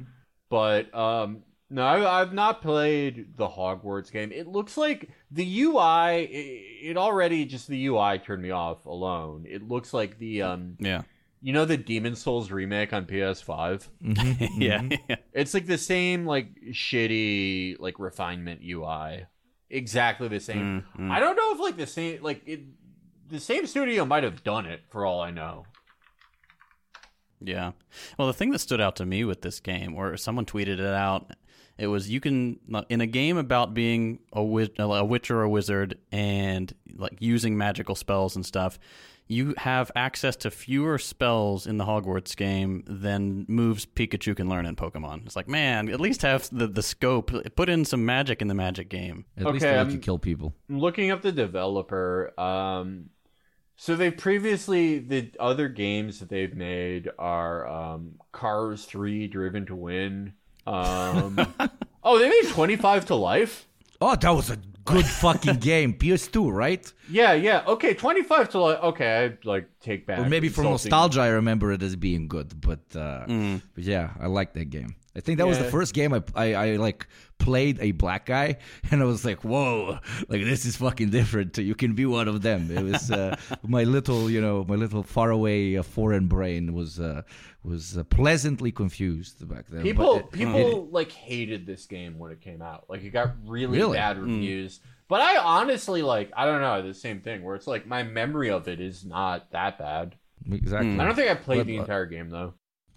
But 0.48 0.94
um 0.94 1.42
no, 1.70 1.82
I, 1.82 2.20
I've 2.20 2.32
not 2.32 2.62
played 2.62 3.36
the 3.36 3.48
Hogwarts 3.48 4.10
game. 4.10 4.32
It 4.32 4.46
looks 4.46 4.76
like 4.76 5.10
the 5.30 5.62
UI. 5.62 6.24
It, 6.24 6.90
it 6.90 6.96
already 6.96 7.44
just 7.44 7.68
the 7.68 7.86
UI 7.86 8.18
turned 8.18 8.42
me 8.42 8.50
off 8.50 8.86
alone. 8.86 9.44
It 9.48 9.66
looks 9.66 9.92
like 9.92 10.18
the 10.18 10.42
um, 10.42 10.76
Yeah, 10.80 11.02
you 11.42 11.52
know, 11.52 11.64
the 11.64 11.76
Demon 11.76 12.16
Souls 12.16 12.50
remake 12.50 12.92
on 12.92 13.04
PS5. 13.06 13.86
yeah, 14.58 14.82
yeah. 15.08 15.16
It's 15.32 15.54
like 15.54 15.66
the 15.66 15.78
same 15.78 16.26
like 16.26 16.48
shitty 16.70 17.78
like 17.78 17.98
refinement 17.98 18.62
UI. 18.64 19.26
Exactly 19.70 20.28
the 20.28 20.40
same. 20.40 20.84
Mm, 20.96 21.02
mm. 21.02 21.10
I 21.10 21.20
don't 21.20 21.36
know 21.36 21.52
if 21.52 21.60
like 21.60 21.76
the 21.76 21.86
same 21.86 22.22
like 22.22 22.42
it. 22.46 22.60
The 23.28 23.40
same 23.40 23.66
studio 23.66 24.06
might 24.06 24.24
have 24.24 24.42
done 24.42 24.64
it 24.64 24.80
for 24.88 25.04
all 25.04 25.20
I 25.20 25.30
know. 25.30 25.66
Yeah. 27.40 27.72
Well, 28.18 28.26
the 28.26 28.34
thing 28.34 28.50
that 28.50 28.58
stood 28.58 28.80
out 28.80 28.96
to 28.96 29.06
me 29.06 29.22
with 29.24 29.42
this 29.42 29.60
game, 29.60 29.94
or 29.94 30.16
someone 30.16 30.46
tweeted 30.46 30.80
it 30.80 30.80
out, 30.80 31.30
it 31.78 31.86
was 31.86 32.10
you 32.10 32.20
can 32.20 32.58
in 32.88 33.00
a 33.00 33.06
game 33.06 33.36
about 33.36 33.72
being 33.74 34.18
a, 34.32 34.40
a 34.40 35.04
witch 35.04 35.30
or 35.30 35.42
a 35.42 35.48
wizard 35.48 35.98
and 36.12 36.72
like 36.96 37.16
using 37.20 37.56
magical 37.56 37.94
spells 37.94 38.36
and 38.36 38.44
stuff. 38.44 38.78
You 39.30 39.52
have 39.58 39.90
access 39.94 40.36
to 40.36 40.50
fewer 40.50 40.96
spells 40.96 41.66
in 41.66 41.76
the 41.76 41.84
Hogwarts 41.84 42.34
game 42.34 42.82
than 42.86 43.44
moves 43.46 43.84
Pikachu 43.84 44.34
can 44.34 44.48
learn 44.48 44.64
in 44.64 44.74
Pokemon. 44.74 45.26
It's 45.26 45.36
like, 45.36 45.48
man, 45.48 45.90
at 45.90 46.00
least 46.00 46.22
have 46.22 46.48
the, 46.50 46.66
the 46.66 46.82
scope. 46.82 47.30
Put 47.54 47.68
in 47.68 47.84
some 47.84 48.06
magic 48.06 48.40
in 48.40 48.48
the 48.48 48.54
magic 48.54 48.88
game. 48.88 49.26
At 49.36 49.44
least 49.44 49.56
Okay, 49.56 49.66
they 49.72 49.76
let 49.76 49.86
I'm- 49.86 49.90
you 49.90 49.98
kill 49.98 50.18
people. 50.18 50.54
looking 50.70 51.10
up 51.10 51.20
the 51.20 51.32
developer 51.32 52.32
um 52.40 53.10
so 53.80 53.94
they've 53.94 54.16
previously 54.16 54.98
the 54.98 55.30
other 55.38 55.68
games 55.68 56.18
that 56.20 56.28
they've 56.30 56.56
made 56.56 57.08
are 57.18 57.66
um 57.68 58.14
cars 58.32 58.86
3 58.86 59.28
driven 59.28 59.66
to 59.66 59.76
win 59.76 60.32
um 60.68 61.38
oh 62.04 62.18
they 62.18 62.28
made 62.28 62.48
25 62.48 63.06
to 63.06 63.14
life 63.14 63.64
Oh, 64.00 64.14
that 64.14 64.30
was 64.30 64.48
a 64.50 64.58
good 64.84 65.04
fucking 65.04 65.56
game. 65.56 65.92
PS2, 66.02 66.52
right? 66.52 66.84
yeah 67.10 67.32
yeah 67.32 67.64
okay 67.66 67.94
25 67.94 68.48
to 68.50 68.58
life 68.60 68.78
okay 68.90 69.10
i 69.24 69.48
like 69.48 69.66
take 69.80 70.06
back 70.06 70.18
Or 70.20 70.28
maybe 70.28 70.48
for 70.48 70.62
nostalgia, 70.62 71.20
I 71.20 71.28
remember 71.40 71.72
it 71.72 71.82
as 71.82 71.96
being 71.96 72.28
good. 72.28 72.48
But, 72.60 72.84
uh, 72.94 73.24
but 73.74 73.84
yeah, 73.84 74.06
I 74.20 74.26
like 74.38 74.52
that 74.54 74.68
game. 74.70 74.94
I 75.18 75.20
think 75.20 75.38
that 75.38 75.46
was 75.46 75.58
the 75.58 75.70
first 75.76 75.92
game 75.94 76.14
I, 76.14 76.22
I 76.34 76.46
I 76.54 76.76
like 76.76 77.06
played 77.38 77.78
a 77.80 77.90
black 77.92 78.24
guy, 78.26 78.56
and 78.90 79.02
I 79.02 79.04
was 79.04 79.24
like, 79.24 79.42
"Whoa, 79.44 79.98
like 80.28 80.42
this 80.44 80.64
is 80.64 80.76
fucking 80.76 81.10
different. 81.10 81.58
You 81.58 81.74
can 81.74 81.92
be 81.94 82.06
one 82.06 82.28
of 82.28 82.42
them." 82.42 82.70
It 82.70 82.84
was 82.84 83.10
uh, 83.10 83.36
my 83.76 83.84
little, 83.84 84.30
you 84.30 84.40
know, 84.40 84.64
my 84.68 84.76
little 84.76 85.02
faraway 85.02 85.76
uh, 85.76 85.82
foreign 85.82 86.28
brain 86.28 86.72
was 86.72 87.00
uh, 87.00 87.22
was 87.64 87.98
uh, 87.98 88.04
pleasantly 88.04 88.70
confused 88.72 89.36
back 89.48 89.66
then. 89.68 89.82
People 89.82 90.16
it- 90.20 90.30
people 90.32 90.88
like 90.92 91.10
hated 91.10 91.66
this 91.66 91.86
game 91.86 92.18
when 92.18 92.30
it 92.32 92.40
came 92.40 92.62
out 92.62 92.84
like 92.88 93.02
it 93.02 93.10
got 93.10 93.34
really, 93.44 93.78
Really? 93.78 93.96
bad 93.98 94.18
reviews 94.18 94.80
but 95.08 95.20
i 95.20 95.36
honestly 95.38 96.02
like 96.02 96.30
i 96.36 96.44
don't 96.44 96.60
know 96.60 96.82
the 96.86 96.92
same 96.94 97.20
thing 97.20 97.42
where 97.42 97.56
it's 97.56 97.66
like 97.66 97.86
my 97.86 98.02
memory 98.02 98.50
of 98.50 98.68
it 98.68 98.78
is 98.80 99.04
not 99.04 99.50
that 99.52 99.78
bad 99.78 100.14
exactly. 100.52 100.98
i 101.00 101.04
don't 101.04 101.14
think 101.16 101.30
i 101.30 101.34
played 101.34 101.58
But- 101.60 101.66
the 101.66 101.76
entire 101.76 102.06
game 102.06 102.28
though 102.30 102.54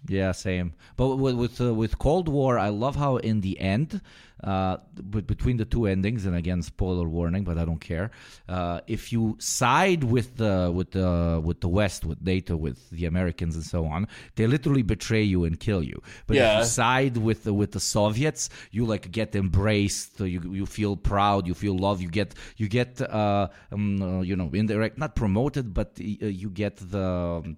Yeah, 0.08 0.32
same. 0.32 0.74
But 0.96 1.16
with 1.16 1.36
with, 1.36 1.60
uh, 1.60 1.72
with 1.74 1.98
Cold 1.98 2.28
War, 2.28 2.58
I 2.58 2.70
love 2.70 2.96
how 2.96 3.18
in 3.18 3.40
the 3.40 3.60
end, 3.60 4.00
uh, 4.42 4.78
b- 5.10 5.20
between 5.20 5.58
the 5.58 5.64
two 5.64 5.86
endings, 5.86 6.26
and 6.26 6.34
again, 6.34 6.60
spoiler 6.62 7.08
warning, 7.08 7.44
but 7.44 7.56
I 7.56 7.64
don't 7.64 7.80
care. 7.80 8.10
Uh, 8.48 8.80
if 8.88 9.12
you 9.12 9.36
side 9.38 10.02
with 10.02 10.38
the 10.38 10.72
with 10.74 10.90
the 10.90 11.40
with 11.44 11.60
the 11.60 11.68
West, 11.68 12.04
with 12.04 12.20
NATO, 12.20 12.56
with 12.56 12.90
the 12.90 13.04
Americans, 13.06 13.54
and 13.54 13.64
so 13.64 13.86
on, 13.86 14.08
they 14.34 14.48
literally 14.48 14.82
betray 14.82 15.22
you 15.22 15.44
and 15.44 15.60
kill 15.60 15.84
you. 15.84 16.02
But 16.26 16.36
if 16.36 16.58
you 16.58 16.64
side 16.64 17.16
with 17.16 17.44
the 17.44 17.54
with 17.54 17.70
the 17.70 17.80
Soviets, 17.80 18.50
you 18.72 18.84
like 18.84 19.08
get 19.12 19.36
embraced. 19.36 20.18
You 20.18 20.40
you 20.52 20.66
feel 20.66 20.96
proud. 20.96 21.46
You 21.46 21.54
feel 21.54 21.78
love. 21.78 22.02
You 22.02 22.08
get 22.08 22.34
you 22.56 22.66
get 22.66 23.00
uh, 23.00 23.48
um, 23.70 24.02
uh, 24.02 24.20
you 24.22 24.34
know 24.34 24.50
indirect, 24.52 24.98
not 24.98 25.14
promoted, 25.14 25.72
but 25.72 25.92
uh, 26.00 26.26
you 26.26 26.50
get 26.50 26.78
the. 26.78 27.42
um, 27.44 27.56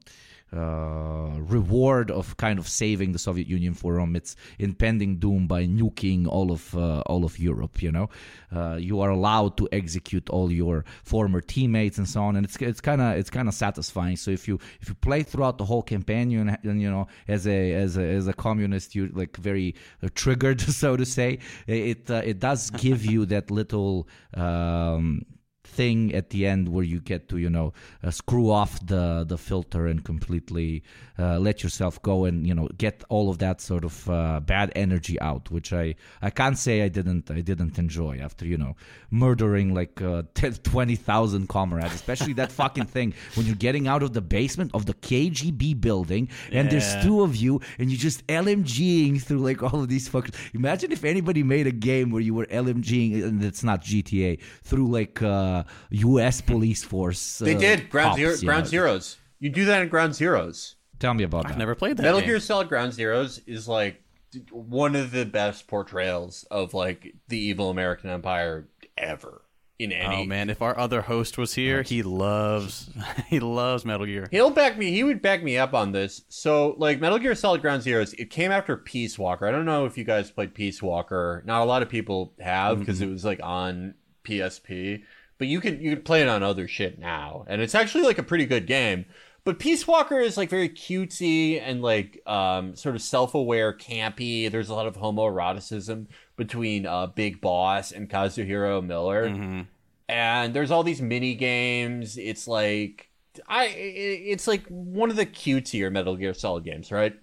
uh, 0.54 1.30
reward 1.40 2.10
of 2.10 2.36
kind 2.36 2.58
of 2.58 2.68
saving 2.68 3.12
the 3.12 3.18
Soviet 3.18 3.48
Union 3.48 3.74
from 3.74 4.14
its 4.14 4.36
impending 4.58 5.16
doom 5.16 5.46
by 5.46 5.66
nuking 5.66 6.26
all 6.26 6.52
of 6.52 6.74
uh, 6.76 7.00
all 7.06 7.24
of 7.24 7.38
Europe. 7.38 7.82
You 7.82 7.92
know, 7.92 8.10
uh, 8.54 8.76
you 8.76 9.00
are 9.00 9.10
allowed 9.10 9.56
to 9.56 9.68
execute 9.72 10.30
all 10.30 10.52
your 10.52 10.84
former 11.02 11.40
teammates 11.40 11.98
and 11.98 12.08
so 12.08 12.22
on, 12.22 12.36
and 12.36 12.44
it's 12.46 12.56
it's 12.56 12.80
kind 12.80 13.00
of 13.00 13.16
it's 13.16 13.30
kind 13.30 13.48
of 13.48 13.54
satisfying. 13.54 14.16
So 14.16 14.30
if 14.30 14.46
you 14.46 14.58
if 14.80 14.88
you 14.88 14.94
play 14.94 15.22
throughout 15.22 15.58
the 15.58 15.64
whole 15.64 15.82
campaign, 15.82 16.30
you 16.30 16.40
and 16.40 16.80
you 16.80 16.90
know 16.90 17.08
as 17.26 17.46
a 17.46 17.72
as 17.72 17.96
a 17.96 18.02
as 18.02 18.28
a 18.28 18.32
communist, 18.32 18.94
you're 18.94 19.08
like 19.08 19.36
very 19.36 19.74
uh, 20.02 20.08
triggered, 20.14 20.60
so 20.82 20.96
to 20.96 21.04
say. 21.04 21.38
It 21.66 22.10
uh, 22.10 22.22
it 22.24 22.38
does 22.38 22.70
give 22.70 23.04
you 23.04 23.26
that 23.26 23.50
little. 23.50 24.08
Um, 24.34 25.26
thing 25.64 26.14
at 26.14 26.30
the 26.30 26.46
end 26.46 26.68
where 26.68 26.84
you 26.84 27.00
get 27.00 27.28
to 27.28 27.38
you 27.38 27.50
know 27.50 27.72
uh, 28.02 28.10
screw 28.10 28.50
off 28.50 28.84
the 28.86 29.24
the 29.26 29.38
filter 29.38 29.86
and 29.86 30.04
completely 30.04 30.82
uh, 31.18 31.38
let 31.38 31.62
yourself 31.62 32.00
go 32.02 32.24
and 32.24 32.46
you 32.46 32.54
know 32.54 32.68
get 32.78 33.02
all 33.08 33.30
of 33.30 33.38
that 33.38 33.60
sort 33.60 33.84
of 33.84 34.08
uh, 34.10 34.40
bad 34.40 34.70
energy 34.76 35.18
out 35.20 35.50
which 35.50 35.72
i 35.72 35.94
i 36.22 36.30
can't 36.30 36.58
say 36.58 36.82
i 36.82 36.88
didn't 36.88 37.30
i 37.30 37.40
didn't 37.40 37.78
enjoy 37.78 38.18
after 38.18 38.44
you 38.46 38.58
know 38.58 38.76
murdering 39.10 39.72
like 39.74 40.02
uh, 40.02 40.22
20,000 40.34 41.48
comrades 41.48 41.94
especially 41.94 42.34
that 42.34 42.52
fucking 42.52 42.86
thing. 42.86 43.14
When 43.34 43.46
you're 43.46 43.54
getting 43.54 43.88
out 43.88 44.02
of 44.02 44.12
the 44.12 44.20
basement 44.20 44.72
of 44.74 44.86
the 44.86 44.94
KGB 44.94 45.80
building 45.80 46.28
and 46.52 46.70
there's 46.70 46.94
two 47.02 47.22
of 47.22 47.36
you 47.36 47.60
and 47.78 47.90
you 47.90 47.96
just 47.96 48.26
LMGing 48.26 49.22
through 49.22 49.38
like 49.38 49.62
all 49.62 49.80
of 49.80 49.88
these 49.88 50.08
fuckers. 50.08 50.34
Imagine 50.54 50.92
if 50.92 51.04
anybody 51.04 51.42
made 51.42 51.66
a 51.66 51.72
game 51.72 52.10
where 52.10 52.20
you 52.20 52.34
were 52.34 52.46
LMGing 52.46 53.24
and 53.24 53.42
it's 53.42 53.64
not 53.64 53.82
GTA 53.82 54.40
through 54.62 54.88
like 54.88 55.22
uh 55.22 55.53
US 55.90 56.40
police 56.40 56.82
force 56.82 57.38
They 57.38 57.54
uh, 57.54 57.58
did 57.58 57.90
ground 57.90 58.10
cops, 58.10 58.18
zero, 58.18 58.36
ground 58.38 58.64
know. 58.64 58.70
zeros. 58.70 59.16
You 59.40 59.50
do 59.50 59.66
that 59.66 59.82
in 59.82 59.88
Ground 59.88 60.12
Zeroes. 60.14 60.74
tell 60.98 61.12
me 61.12 61.24
about 61.24 61.44
it. 61.44 61.46
I've 61.48 61.52
that 61.52 61.58
never 61.58 61.74
played 61.74 61.98
that. 61.98 62.02
Metal 62.02 62.20
game. 62.20 62.28
Gear 62.30 62.40
Solid 62.40 62.68
Ground 62.68 62.92
Zeroes 62.92 63.40
is 63.46 63.68
like 63.68 64.02
one 64.50 64.96
of 64.96 65.10
the 65.10 65.24
best 65.26 65.66
portrayals 65.66 66.44
of 66.50 66.72
like 66.74 67.14
the 67.28 67.38
evil 67.38 67.68
American 67.70 68.10
Empire 68.10 68.68
ever 68.96 69.42
in 69.78 69.92
any. 69.92 70.22
Oh 70.22 70.24
man, 70.24 70.50
if 70.50 70.62
our 70.62 70.78
other 70.78 71.02
host 71.02 71.36
was 71.36 71.54
here, 71.54 71.82
he 71.82 72.02
loves 72.02 72.90
he 73.28 73.40
loves 73.40 73.84
Metal 73.84 74.06
Gear. 74.06 74.28
He'll 74.30 74.50
back 74.50 74.78
me. 74.78 74.92
He 74.92 75.04
would 75.04 75.20
back 75.20 75.42
me 75.42 75.58
up 75.58 75.74
on 75.74 75.92
this. 75.92 76.22
So, 76.28 76.74
like 76.78 77.00
Metal 77.00 77.18
Gear 77.18 77.34
Solid 77.34 77.60
Ground 77.60 77.82
Zeroes, 77.82 78.14
it 78.18 78.30
came 78.30 78.50
after 78.52 78.76
Peace 78.76 79.18
Walker. 79.18 79.46
I 79.46 79.50
don't 79.50 79.66
know 79.66 79.84
if 79.84 79.98
you 79.98 80.04
guys 80.04 80.30
played 80.30 80.54
Peace 80.54 80.82
Walker. 80.82 81.42
Not 81.44 81.62
a 81.62 81.64
lot 81.64 81.82
of 81.82 81.88
people 81.88 82.32
have 82.40 82.78
because 82.78 83.00
it 83.00 83.08
was 83.08 83.24
like 83.24 83.40
on 83.42 83.94
PSP. 84.24 85.02
But 85.44 85.48
you 85.50 85.60
can 85.60 85.78
you 85.82 85.94
can 85.94 86.02
play 86.02 86.22
it 86.22 86.28
on 86.28 86.42
other 86.42 86.66
shit 86.66 86.98
now, 86.98 87.44
and 87.46 87.60
it's 87.60 87.74
actually 87.74 88.04
like 88.04 88.16
a 88.16 88.22
pretty 88.22 88.46
good 88.46 88.66
game. 88.66 89.04
But 89.44 89.58
Peace 89.58 89.86
Walker 89.86 90.18
is 90.18 90.38
like 90.38 90.48
very 90.48 90.70
cutesy 90.70 91.60
and 91.60 91.82
like 91.82 92.26
um, 92.26 92.74
sort 92.76 92.94
of 92.94 93.02
self-aware, 93.02 93.74
campy. 93.74 94.50
There's 94.50 94.70
a 94.70 94.74
lot 94.74 94.86
of 94.86 94.96
homoeroticism 94.96 96.06
between 96.36 96.86
uh, 96.86 97.08
Big 97.08 97.42
Boss 97.42 97.92
and 97.92 98.08
Kazuhiro 98.08 98.82
Miller 98.82 99.28
hmm 99.28 99.60
and 100.08 100.54
there's 100.54 100.70
all 100.70 100.82
these 100.82 101.00
mini 101.00 101.34
games. 101.34 102.16
It's 102.16 102.46
like 102.46 103.10
I 103.48 103.66
it's 103.66 104.46
like 104.46 104.66
one 104.68 105.10
of 105.10 105.16
the 105.16 105.26
cutesier 105.26 105.90
Metal 105.90 106.16
Gear 106.16 106.34
Solid 106.34 106.64
games, 106.64 106.92
right? 106.92 107.14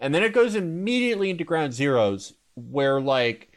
And 0.00 0.14
then 0.14 0.22
it 0.22 0.32
goes 0.32 0.54
immediately 0.54 1.30
into 1.30 1.44
Ground 1.44 1.72
Zeroes 1.72 2.32
where 2.54 3.00
like 3.00 3.51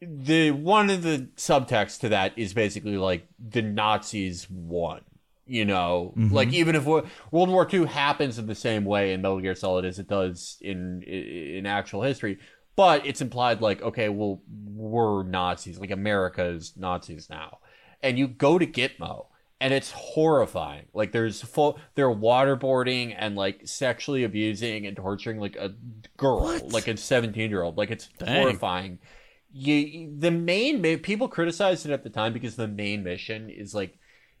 the 0.00 0.50
one 0.50 0.90
of 0.90 1.02
the 1.02 1.28
subtext 1.36 2.00
to 2.00 2.10
that 2.10 2.32
is 2.36 2.54
basically 2.54 2.96
like 2.96 3.26
the 3.38 3.62
Nazis 3.62 4.48
won. 4.50 5.02
You 5.48 5.64
know, 5.64 6.12
mm-hmm. 6.16 6.34
like 6.34 6.52
even 6.52 6.74
if 6.74 6.84
wo- 6.84 7.06
World 7.30 7.50
War 7.50 7.68
II 7.72 7.86
happens 7.86 8.36
in 8.38 8.46
the 8.46 8.54
same 8.54 8.84
way 8.84 9.12
in 9.12 9.22
Metal 9.22 9.40
Gear 9.40 9.54
Solid 9.54 9.84
as 9.84 10.00
it 10.00 10.08
does 10.08 10.58
in 10.60 11.02
in 11.02 11.66
actual 11.66 12.02
history, 12.02 12.38
but 12.74 13.06
it's 13.06 13.20
implied 13.20 13.60
like 13.60 13.80
okay, 13.80 14.08
well 14.08 14.42
we're 14.48 15.22
Nazis, 15.22 15.78
like 15.78 15.92
America's 15.92 16.72
Nazis 16.76 17.30
now, 17.30 17.58
and 18.02 18.18
you 18.18 18.26
go 18.26 18.58
to 18.58 18.66
Gitmo 18.66 19.26
and 19.60 19.72
it's 19.72 19.90
horrifying. 19.90 20.86
Like 20.92 21.12
there's 21.12 21.42
full 21.42 21.78
they're 21.94 22.10
waterboarding 22.10 23.14
and 23.16 23.36
like 23.36 23.62
sexually 23.64 24.24
abusing 24.24 24.86
and 24.86 24.96
torturing 24.96 25.38
like 25.38 25.56
a 25.56 25.74
girl, 26.16 26.58
like 26.68 26.88
a 26.88 26.96
17 26.96 27.50
year 27.50 27.62
old. 27.62 27.78
Like 27.78 27.90
it's 27.90 28.08
Dang. 28.18 28.42
horrifying. 28.42 28.98
You 29.58 30.12
the 30.18 30.30
main 30.30 30.82
people 30.98 31.28
criticized 31.28 31.86
it 31.86 31.92
at 31.92 32.02
the 32.04 32.10
time 32.10 32.32
because 32.34 32.56
the 32.56 32.68
main 32.68 33.02
mission 33.02 33.48
is 33.48 33.74
like 33.74 33.98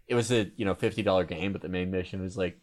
it 0.08 0.14
was 0.14 0.30
a 0.30 0.50
you 0.56 0.64
know 0.66 0.74
fifty 0.74 1.02
dollar 1.02 1.24
game, 1.24 1.52
but 1.52 1.62
the 1.62 1.68
main 1.70 1.90
mission 1.90 2.20
was 2.22 2.36
like 2.36 2.58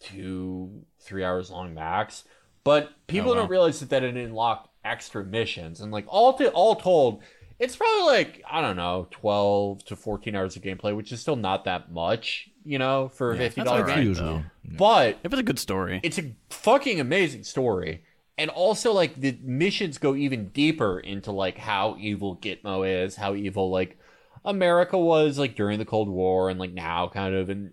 two 0.00 0.84
three 1.00 1.24
hours 1.24 1.50
long 1.50 1.74
max. 1.74 2.24
But 2.64 2.90
people 3.06 3.30
Oh, 3.30 3.34
wow. 3.34 3.40
don't 3.42 3.50
realize 3.50 3.80
that, 3.80 3.90
that 3.90 4.02
it 4.02 4.16
unlocked 4.16 4.68
extra 4.84 5.24
missions 5.24 5.80
and 5.80 5.92
like 5.92 6.04
all 6.08 6.32
to 6.38 6.50
all 6.50 6.76
told, 6.76 7.22
it's 7.58 7.76
probably 7.76 8.06
like 8.06 8.42
I 8.50 8.60
don't 8.60 8.76
know 8.76 9.06
twelve 9.10 9.84
to 9.86 9.96
fourteen 9.96 10.34
hours 10.34 10.56
of 10.56 10.62
gameplay, 10.62 10.94
which 10.96 11.12
is 11.12 11.20
still 11.20 11.36
not 11.36 11.64
that 11.64 11.92
much, 11.92 12.48
you 12.64 12.78
know, 12.78 13.08
for 13.08 13.32
a 13.32 13.34
Yeah, 13.34 13.42
fifty 13.42 13.62
dollar 13.62 13.84
game. 13.86 14.50
But 14.64 15.18
It 15.22 15.30
was 15.30 15.40
a 15.40 15.44
good 15.44 15.58
story. 15.58 16.00
it's 16.02 16.18
a 16.18 16.32
fucking 16.50 17.00
amazing 17.00 17.44
story 17.44 18.02
and 18.38 18.50
also 18.50 18.92
like 18.92 19.20
the 19.20 19.36
missions 19.42 19.98
go 19.98 20.14
even 20.14 20.48
deeper 20.48 21.00
into 21.00 21.32
like 21.32 21.58
how 21.58 21.96
evil 21.98 22.36
gitmo 22.36 22.88
is 23.04 23.16
how 23.16 23.34
evil 23.34 23.70
like 23.70 23.98
america 24.44 24.96
was 24.96 25.38
like 25.38 25.56
during 25.56 25.78
the 25.78 25.84
cold 25.84 26.08
war 26.08 26.48
and 26.48 26.58
like 26.60 26.72
now 26.72 27.08
kind 27.08 27.34
of. 27.34 27.50
And 27.50 27.72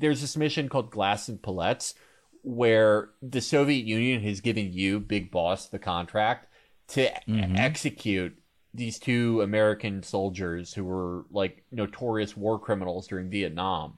there's 0.00 0.20
this 0.20 0.36
mission 0.36 0.68
called 0.68 0.90
glass 0.90 1.28
and 1.28 1.42
palettes 1.42 1.94
where 2.42 3.10
the 3.22 3.40
soviet 3.40 3.84
union 3.86 4.20
has 4.22 4.40
given 4.40 4.72
you 4.72 5.00
big 5.00 5.30
boss 5.30 5.68
the 5.68 5.78
contract 5.78 6.46
to 6.88 7.08
Mhm. 7.28 7.58
execute 7.58 8.36
these 8.74 8.98
two 8.98 9.40
american 9.42 10.02
soldiers 10.02 10.74
who 10.74 10.84
were 10.84 11.24
like 11.30 11.64
notorious 11.70 12.36
war 12.36 12.58
criminals 12.58 13.06
during 13.08 13.30
vietnam. 13.30 13.94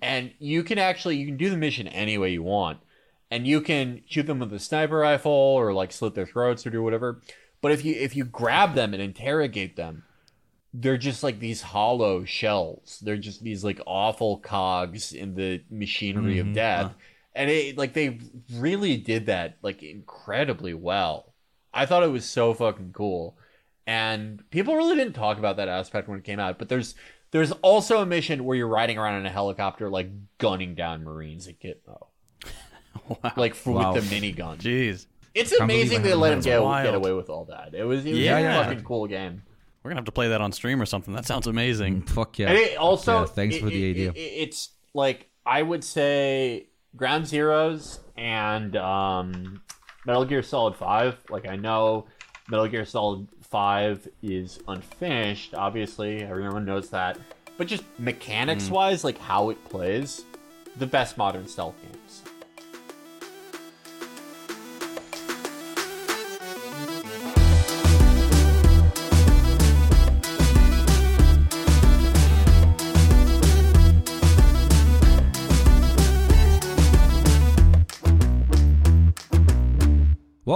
And 0.00 0.32
you 0.38 0.62
can 0.62 0.78
actually 0.78 1.16
you 1.16 1.26
can 1.26 1.36
do 1.36 1.50
the 1.50 1.56
mission 1.56 1.88
any 1.88 2.16
way 2.16 2.32
you 2.32 2.42
want 2.42 2.78
and 3.34 3.48
you 3.48 3.60
can 3.60 4.00
shoot 4.06 4.28
them 4.28 4.38
with 4.38 4.52
a 4.52 4.60
sniper 4.60 4.98
rifle 4.98 5.32
or 5.32 5.72
like 5.72 5.90
slit 5.90 6.14
their 6.14 6.24
throats 6.24 6.64
or 6.64 6.70
do 6.70 6.84
whatever. 6.84 7.20
But 7.60 7.72
if 7.72 7.84
you 7.84 7.92
if 7.92 8.14
you 8.14 8.24
grab 8.24 8.76
them 8.76 8.94
and 8.94 9.02
interrogate 9.02 9.74
them, 9.74 10.04
they're 10.72 10.96
just 10.96 11.24
like 11.24 11.40
these 11.40 11.60
hollow 11.60 12.24
shells. 12.24 13.00
They're 13.02 13.16
just 13.16 13.42
these 13.42 13.64
like 13.64 13.80
awful 13.86 14.38
cogs 14.38 15.12
in 15.12 15.34
the 15.34 15.62
machinery 15.68 16.38
of 16.38 16.46
mm-hmm. 16.46 16.54
death. 16.54 16.94
And 17.34 17.50
it 17.50 17.76
like 17.76 17.92
they 17.92 18.20
really 18.52 18.96
did 18.96 19.26
that 19.26 19.56
like 19.62 19.82
incredibly 19.82 20.72
well. 20.72 21.34
I 21.72 21.86
thought 21.86 22.04
it 22.04 22.12
was 22.12 22.24
so 22.24 22.54
fucking 22.54 22.92
cool. 22.92 23.36
And 23.84 24.48
people 24.50 24.76
really 24.76 24.94
didn't 24.94 25.14
talk 25.14 25.38
about 25.38 25.56
that 25.56 25.68
aspect 25.68 26.08
when 26.08 26.20
it 26.20 26.24
came 26.24 26.38
out, 26.38 26.60
but 26.60 26.68
there's 26.68 26.94
there's 27.32 27.50
also 27.50 28.00
a 28.00 28.06
mission 28.06 28.44
where 28.44 28.56
you're 28.56 28.68
riding 28.68 28.96
around 28.96 29.18
in 29.18 29.26
a 29.26 29.30
helicopter 29.30 29.90
like 29.90 30.10
gunning 30.38 30.76
down 30.76 31.02
Marines 31.02 31.48
at 31.48 31.58
Gitmo. 31.58 32.06
Wow. 33.22 33.32
Like 33.36 33.54
for, 33.54 33.74
Wow. 33.74 33.92
with 33.94 34.08
the 34.08 34.16
minigun. 34.20 34.58
Jeez. 34.58 35.06
It's 35.34 35.50
Can't 35.50 35.62
amazing 35.62 36.02
they 36.02 36.14
let 36.14 36.28
heard 36.30 36.38
him 36.38 36.44
get, 36.44 36.62
Wild. 36.62 36.84
get 36.86 36.94
away 36.94 37.12
with 37.12 37.28
all 37.28 37.44
that. 37.46 37.74
It 37.74 37.84
was, 37.84 38.04
it 38.06 38.10
was 38.10 38.18
Yeah, 38.20 38.38
a 38.38 38.40
yeah. 38.42 38.62
fucking 38.64 38.84
cool 38.84 39.06
game. 39.06 39.42
We're 39.82 39.90
gonna 39.90 39.98
have 39.98 40.04
to 40.06 40.12
play 40.12 40.28
that 40.28 40.40
on 40.40 40.52
stream 40.52 40.80
or 40.80 40.86
something. 40.86 41.12
That 41.14 41.26
sounds 41.26 41.46
amazing. 41.46 42.02
Fuck 42.02 42.38
yeah. 42.38 42.48
And 42.48 42.56
it 42.58 42.78
also, 42.78 43.20
Yeah, 43.20 43.26
thanks 43.26 43.56
it- 43.56 43.60
for 43.60 43.66
the 43.66 43.84
it- 43.86 43.90
idea. 43.90 44.10
it- 44.10 44.18
it's 44.18 44.70
like 44.94 45.28
I 45.44 45.60
would 45.62 45.84
say 45.84 46.68
Ground 46.96 47.24
Zeroes 47.24 47.98
and 48.16 48.76
um, 48.76 49.60
Metal 50.06 50.24
Gear 50.24 50.42
Solid 50.42 50.76
Five. 50.76 51.18
Like 51.28 51.46
I 51.46 51.56
know 51.56 52.06
Metal 52.48 52.66
Gear 52.68 52.86
Solid 52.86 53.26
Five 53.42 54.06
is 54.22 54.60
unfinished. 54.68 55.54
Obviously, 55.54 56.22
everyone 56.22 56.64
knows 56.64 56.88
that. 56.90 57.18
But 57.58 57.66
just 57.66 57.84
mechanics 57.98 58.70
wise, 58.70 59.04
like 59.04 59.18
how 59.18 59.50
it 59.50 59.62
plays, 59.68 60.24
the 60.76 60.86
best 60.86 61.18
modern 61.18 61.46
stealth 61.46 61.74
games. 61.82 62.22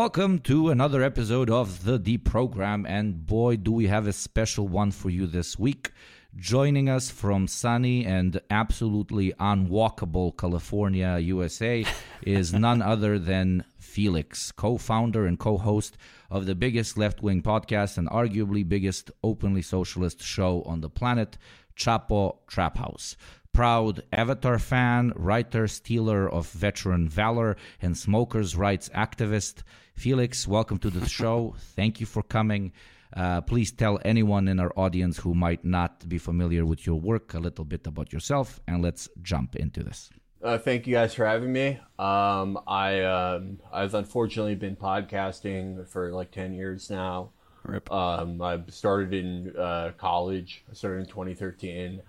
Welcome 0.09 0.38
to 0.45 0.71
another 0.71 1.03
episode 1.03 1.50
of 1.50 1.85
the 1.85 1.99
Deprogram, 1.99 2.88
and 2.88 3.27
boy, 3.27 3.57
do 3.57 3.71
we 3.71 3.88
have 3.88 4.07
a 4.07 4.12
special 4.15 4.67
one 4.67 4.91
for 4.91 5.11
you 5.11 5.27
this 5.27 5.59
week. 5.59 5.91
Joining 6.35 6.88
us 6.88 7.11
from 7.11 7.47
sunny 7.47 8.07
and 8.07 8.41
absolutely 8.49 9.35
unwalkable 9.38 10.35
California, 10.38 11.19
USA, 11.19 11.85
is 12.23 12.55
none 12.55 12.81
other 12.81 13.19
than 13.19 13.67
Felix, 13.79 14.50
co 14.50 14.79
founder 14.79 15.27
and 15.27 15.38
co 15.38 15.59
host 15.59 15.99
of 16.31 16.47
the 16.47 16.55
biggest 16.55 16.97
left 16.97 17.23
wing 17.23 17.43
podcast 17.43 17.99
and 17.99 18.09
arguably 18.09 18.67
biggest 18.67 19.11
openly 19.23 19.61
socialist 19.61 20.23
show 20.23 20.62
on 20.62 20.81
the 20.81 20.88
planet, 20.88 21.37
Chapo 21.77 22.38
Trap 22.47 22.79
House 22.79 23.15
proud 23.59 24.05
Avatar 24.12 24.57
fan, 24.57 25.12
writer, 25.17 25.67
stealer 25.67 26.31
of 26.31 26.49
veteran 26.50 27.09
valor, 27.09 27.57
and 27.83 27.99
smokers' 27.99 28.55
rights 28.55 28.88
activist. 28.91 29.65
Felix, 29.99 30.47
welcome 30.47 30.78
to 30.78 30.90
the 30.90 31.09
show. 31.09 31.57
Thank 31.75 31.99
you 31.99 32.07
for 32.07 32.23
coming. 32.23 32.71
Uh, 33.17 33.40
please 33.40 33.73
tell 33.73 33.99
anyone 34.05 34.47
in 34.47 34.61
our 34.61 34.73
audience 34.76 35.19
who 35.19 35.35
might 35.35 35.64
not 35.64 36.09
be 36.09 36.19
familiar 36.19 36.64
with 36.64 36.87
your 36.87 37.00
work 37.00 37.35
a 37.35 37.40
little 37.40 37.64
bit 37.64 37.85
about 37.85 38.12
yourself, 38.12 38.61
and 38.69 38.81
let's 38.81 39.09
jump 39.23 39.57
into 39.57 39.83
this. 39.83 40.09
Uh, 40.40 40.57
thank 40.57 40.87
you 40.87 40.95
guys 40.95 41.14
for 41.14 41.26
having 41.26 41.52
me. 41.52 41.81
Um, 41.99 42.61
I 42.69 43.00
um, 43.00 43.59
I've 43.73 43.95
unfortunately 43.95 44.55
been 44.55 44.76
podcasting 44.76 45.85
for 45.88 46.12
like 46.12 46.31
ten 46.31 46.55
years 46.55 46.90
now. 46.90 47.31
Rip. 47.64 47.90
Um, 47.90 48.40
I 48.40 48.61
started 48.69 49.12
in 49.12 49.57
uh, 49.57 49.90
college. 49.99 50.62
I 50.71 50.75
started 50.75 51.00
in 51.00 51.07
2013. 51.07 52.00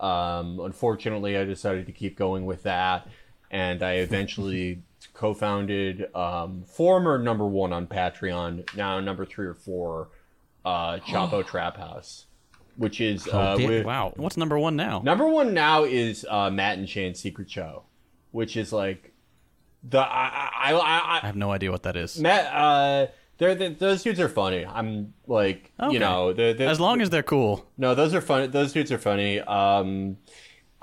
Um, 0.00 0.58
unfortunately, 0.58 1.38
I 1.38 1.44
decided 1.44 1.86
to 1.86 1.92
keep 1.92 2.18
going 2.18 2.44
with 2.44 2.64
that, 2.64 3.06
and 3.52 3.84
I 3.84 3.92
eventually 4.08 4.82
co-founded 5.14 6.14
um, 6.14 6.64
former 6.66 7.18
number 7.18 7.46
one 7.46 7.72
on 7.72 7.86
Patreon, 7.86 8.74
now 8.76 9.00
number 9.00 9.24
three 9.24 9.46
or 9.46 9.54
four, 9.54 10.08
uh, 10.64 10.98
Chapo 10.98 11.46
Trap 11.46 11.76
House, 11.76 12.26
which 12.76 13.00
is 13.00 13.26
uh, 13.28 13.56
dare- 13.56 13.68
with- 13.68 13.86
Wow. 13.86 14.12
What's 14.16 14.36
number 14.36 14.58
one 14.58 14.76
now? 14.76 15.00
Number 15.04 15.26
one 15.26 15.54
now 15.54 15.84
is 15.84 16.26
uh, 16.28 16.50
Matt 16.50 16.78
and 16.78 16.88
Shane's 16.88 17.18
Secret 17.20 17.50
Show, 17.50 17.84
which 18.32 18.56
is 18.56 18.72
like 18.72 19.12
the 19.88 19.98
I 20.00 20.50
I, 20.54 20.72
I, 20.72 21.18
I 21.22 21.26
have 21.26 21.36
no 21.36 21.52
idea 21.52 21.70
what 21.70 21.84
that 21.84 21.96
is. 21.96 22.18
Matt. 22.20 22.52
Uh, 22.52 23.06
they're, 23.38 23.54
they 23.54 23.68
those 23.68 24.02
dudes 24.02 24.18
are 24.18 24.30
funny. 24.30 24.64
I'm 24.64 25.12
like 25.26 25.70
Okay. 25.78 25.92
you 25.92 25.98
know 25.98 26.32
they're, 26.32 26.54
they're, 26.54 26.68
As 26.70 26.80
long 26.80 27.02
as 27.02 27.10
they're 27.10 27.22
cool. 27.22 27.66
no 27.76 27.94
those 27.94 28.14
are 28.14 28.22
funny. 28.22 28.46
Those 28.46 28.72
dudes 28.72 28.90
are 28.90 28.98
funny. 28.98 29.40
Um, 29.40 30.16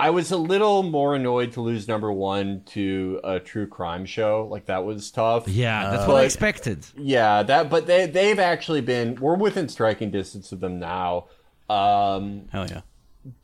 I 0.06 0.10
was 0.10 0.32
a 0.32 0.38
little 0.38 0.84
more 0.84 1.16
annoyed 1.16 1.54
to 1.54 1.62
lose 1.62 1.88
number 1.88 2.12
one 2.12 2.64
to 2.68 3.20
a 3.24 3.40
true 3.40 3.68
crime 3.68 4.06
show. 4.06 4.48
Like 4.52 4.66
that 4.66 4.84
was 4.84 5.10
tough. 5.12 5.48
Yeah, 5.48 5.90
that's 5.92 6.08
what 6.08 6.18
I 6.18 6.26
expected. 6.26 6.86
Yeah, 6.98 7.44
that. 7.44 7.70
But 7.70 7.88
they 7.88 8.06
they've 8.08 8.40
actually 8.40 8.82
been. 8.82 9.16
We're 9.16 9.36
within 9.36 9.70
striking 9.70 10.12
distance 10.12 10.52
of 10.52 10.60
them 10.60 10.80
now. 10.80 11.28
Um, 11.70 12.48
Hell 12.52 12.68
yeah. 12.70 12.82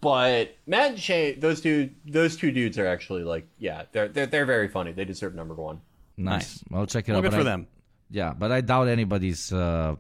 but 0.02 0.56
Matt 0.68 0.92
and 0.92 1.00
Shane, 1.00 1.40
those 1.40 1.62
two, 1.62 1.90
those 2.06 2.36
two 2.36 2.52
dudes 2.52 2.78
are 2.78 2.86
actually 2.88 3.24
like, 3.24 3.48
yeah, 3.58 3.84
they're 3.92 4.08
they're, 4.10 4.26
they're 4.28 4.46
very 4.46 4.68
funny. 4.68 4.92
They 4.92 5.06
deserve 5.06 5.34
number 5.36 5.54
one. 5.56 5.82
Nice. 6.18 6.62
I'll 6.74 6.86
check 6.86 7.08
it 7.08 7.12
Well, 7.14 7.20
out. 7.20 7.22
good 7.22 7.32
but 7.32 7.38
for 7.38 7.42
I- 7.42 7.52
them. 7.52 7.68
Yeah, 8.12 8.34
but 8.38 8.52
I 8.52 8.62
doubt 8.62 8.88
anybody's 8.88 9.54
uh, 9.54 9.96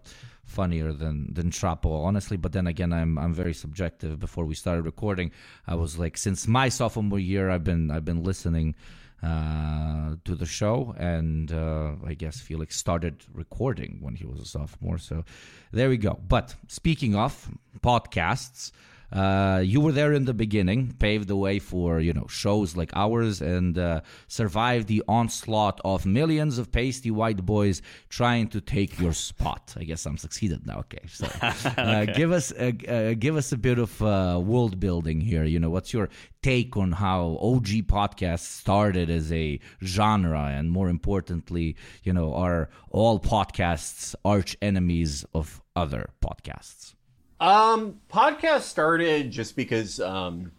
funnier 0.49 0.91
than 0.93 1.33
than 1.33 1.51
Chapo, 1.51 2.05
honestly. 2.05 2.37
But 2.37 2.51
then 2.51 2.67
again, 2.67 2.91
I'm 2.91 3.17
I'm 3.17 3.33
very 3.33 3.53
subjective. 3.53 4.19
Before 4.19 4.45
we 4.45 4.55
started 4.55 4.83
recording, 4.83 5.31
I 5.67 5.75
was 5.75 5.97
like, 5.97 6.17
since 6.17 6.47
my 6.47 6.69
sophomore 6.69 7.19
year, 7.19 7.49
I've 7.49 7.63
been 7.63 7.91
I've 7.91 8.05
been 8.05 8.23
listening 8.23 8.75
uh, 9.23 10.15
to 10.25 10.35
the 10.35 10.45
show, 10.45 10.95
and 10.97 11.51
uh, 11.51 11.91
I 12.05 12.13
guess 12.13 12.39
Felix 12.39 12.75
started 12.75 13.23
recording 13.33 13.99
when 14.01 14.15
he 14.15 14.25
was 14.25 14.39
a 14.39 14.45
sophomore. 14.45 14.97
So 14.97 15.23
there 15.71 15.89
we 15.89 15.97
go. 15.97 16.19
But 16.27 16.55
speaking 16.67 17.15
of 17.15 17.49
podcasts. 17.81 18.71
Uh, 19.11 19.61
you 19.63 19.81
were 19.81 19.91
there 19.91 20.13
in 20.13 20.25
the 20.25 20.33
beginning, 20.33 20.93
paved 20.99 21.27
the 21.27 21.35
way 21.35 21.59
for 21.59 21.99
you 21.99 22.13
know 22.13 22.27
shows 22.27 22.75
like 22.75 22.91
ours, 22.95 23.41
and 23.41 23.77
uh, 23.77 24.01
survived 24.27 24.87
the 24.87 25.03
onslaught 25.07 25.81
of 25.83 26.05
millions 26.05 26.57
of 26.57 26.71
pasty 26.71 27.09
white 27.09 27.45
boys 27.45 27.81
trying 28.09 28.47
to 28.47 28.61
take 28.61 28.99
your 28.99 29.13
spot. 29.13 29.73
I 29.77 29.83
guess 29.83 30.05
I'm 30.05 30.17
succeeded 30.17 30.65
now. 30.65 30.79
Okay, 30.79 31.05
so 31.07 31.27
uh, 31.77 32.05
give 32.05 32.31
us 32.31 32.51
uh, 32.51 32.71
uh, 32.87 33.13
give 33.13 33.35
us 33.35 33.51
a 33.51 33.57
bit 33.57 33.79
of 33.79 34.01
uh, 34.01 34.39
world 34.43 34.79
building 34.79 35.21
here. 35.21 35.43
You 35.43 35.59
know, 35.59 35.69
what's 35.69 35.91
your 35.91 36.09
take 36.41 36.77
on 36.77 36.91
how 36.91 37.37
OG 37.41 37.87
podcasts 37.87 38.59
started 38.61 39.09
as 39.09 39.31
a 39.31 39.59
genre, 39.83 40.45
and 40.45 40.69
more 40.71 40.89
importantly, 40.89 41.75
you 42.03 42.13
know, 42.13 42.33
are 42.35 42.69
all 42.91 43.19
podcasts 43.19 44.13
arch 44.23 44.55
enemies 44.61 45.25
of 45.33 45.61
other 45.75 46.11
podcasts? 46.21 46.93
Um, 47.39 48.01
podcast 48.11 48.61
started 48.61 49.31
just 49.31 49.55
because 49.55 49.99
um, 49.99 50.51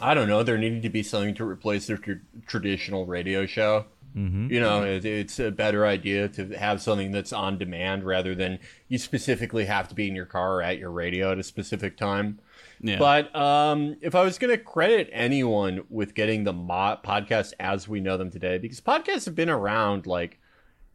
I 0.00 0.14
don't 0.14 0.28
know, 0.28 0.42
there 0.42 0.58
needed 0.58 0.82
to 0.82 0.90
be 0.90 1.02
something 1.02 1.34
to 1.36 1.44
replace 1.44 1.86
their 1.86 1.98
tr- 1.98 2.12
traditional 2.46 3.06
radio 3.06 3.46
show. 3.46 3.86
Mm-hmm. 4.16 4.50
You 4.50 4.60
know, 4.60 4.82
it, 4.82 5.04
it's 5.04 5.38
a 5.38 5.50
better 5.50 5.84
idea 5.84 6.28
to 6.30 6.48
have 6.56 6.80
something 6.80 7.12
that's 7.12 7.34
on 7.34 7.58
demand 7.58 8.02
rather 8.02 8.34
than 8.34 8.58
you 8.88 8.96
specifically 8.96 9.66
have 9.66 9.88
to 9.88 9.94
be 9.94 10.08
in 10.08 10.14
your 10.14 10.24
car 10.24 10.56
or 10.56 10.62
at 10.62 10.78
your 10.78 10.90
radio 10.90 11.32
at 11.32 11.38
a 11.38 11.42
specific 11.42 11.98
time. 11.98 12.38
Yeah. 12.80 12.98
But 12.98 13.34
um, 13.36 13.96
if 14.00 14.14
I 14.14 14.22
was 14.22 14.38
going 14.38 14.56
to 14.56 14.62
credit 14.62 15.10
anyone 15.12 15.84
with 15.90 16.14
getting 16.14 16.44
the 16.44 16.54
mo- 16.54 16.98
podcast 17.04 17.52
as 17.60 17.88
we 17.88 18.00
know 18.00 18.16
them 18.16 18.30
today, 18.30 18.56
because 18.56 18.80
podcasts 18.80 19.26
have 19.26 19.34
been 19.34 19.50
around 19.50 20.06
like, 20.06 20.38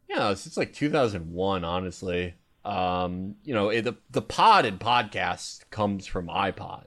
you 0.09 0.15
know, 0.15 0.33
since 0.33 0.57
like 0.57 0.73
2001, 0.73 1.63
honestly. 1.63 2.33
Um, 2.63 3.35
you 3.43 3.53
know, 3.53 3.69
the 3.81 3.95
the 4.11 4.21
pod 4.21 4.65
and 4.65 4.79
podcast 4.79 5.61
comes 5.71 6.05
from 6.05 6.27
iPod, 6.27 6.85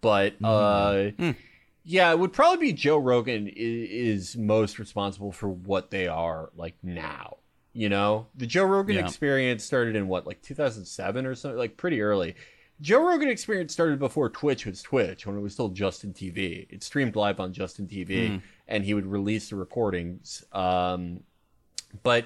but 0.00 0.34
uh, 0.42 1.10
yeah, 1.84 2.10
it 2.10 2.18
would 2.18 2.32
probably 2.32 2.66
be 2.68 2.72
Joe 2.72 2.98
Rogan 2.98 3.46
is, 3.48 4.30
is 4.32 4.36
most 4.36 4.78
responsible 4.78 5.30
for 5.32 5.48
what 5.48 5.90
they 5.90 6.08
are 6.08 6.50
like 6.56 6.74
now. 6.82 7.36
You 7.72 7.88
know, 7.88 8.26
the 8.36 8.46
Joe 8.46 8.64
Rogan 8.64 8.96
Yeah. 8.96 9.02
experience 9.02 9.64
started 9.64 9.96
in 9.96 10.06
what, 10.08 10.26
like 10.26 10.40
2007 10.42 11.26
or 11.26 11.34
something, 11.34 11.58
like 11.58 11.76
pretty 11.76 12.00
early. 12.02 12.34
Joe 12.80 13.06
Rogan 13.08 13.28
experience 13.28 13.72
started 13.72 13.98
before 14.00 14.28
Twitch 14.30 14.66
was 14.66 14.82
Twitch, 14.82 15.26
when 15.26 15.36
it 15.36 15.40
was 15.40 15.52
still 15.52 15.68
Justin 15.68 16.12
TV. 16.12 16.66
It 16.70 16.82
streamed 16.82 17.14
live 17.16 17.38
on 17.38 17.52
Justin 17.52 17.86
TV, 17.86 18.40
and 18.66 18.84
he 18.84 18.94
would 18.94 19.06
release 19.06 19.50
the 19.50 19.56
recordings. 19.56 20.44
Um, 20.52 21.20
but 22.02 22.24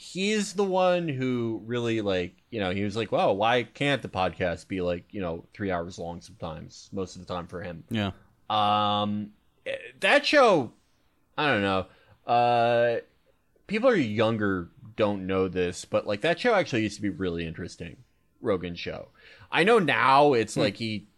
he's 0.00 0.54
the 0.54 0.64
one 0.64 1.08
who 1.08 1.60
really 1.66 2.00
like, 2.00 2.32
you 2.48 2.58
know, 2.58 2.70
he 2.70 2.84
was 2.84 2.96
like, 2.96 3.12
"Well, 3.12 3.36
why 3.36 3.64
can't 3.64 4.00
the 4.00 4.08
podcast 4.08 4.66
be 4.66 4.80
like, 4.80 5.04
you 5.10 5.20
know, 5.20 5.44
three 5.52 5.70
hours 5.70 5.98
long 5.98 6.22
sometimes? 6.22 6.88
Most 6.90 7.16
of 7.16 7.26
the 7.26 7.32
time 7.32 7.46
for 7.46 7.60
him." 7.60 7.84
Yeah. 7.90 8.12
Um, 8.48 9.32
that 10.00 10.24
show, 10.24 10.72
I 11.36 11.48
don't 11.48 11.60
know. 11.60 11.86
Uh, 12.26 13.00
people 13.66 13.90
are 13.90 13.94
younger 13.94 14.70
don't 14.96 15.26
know 15.26 15.48
this, 15.48 15.84
but 15.84 16.06
like 16.06 16.22
that 16.22 16.40
show 16.40 16.54
actually 16.54 16.82
used 16.82 16.96
to 16.96 17.02
be 17.02 17.10
really 17.10 17.46
interesting. 17.46 17.98
Rogan 18.40 18.76
show. 18.76 19.08
I 19.52 19.64
know 19.64 19.78
now 19.78 20.32
it's 20.32 20.56
like 20.56 20.76
he 20.76 21.08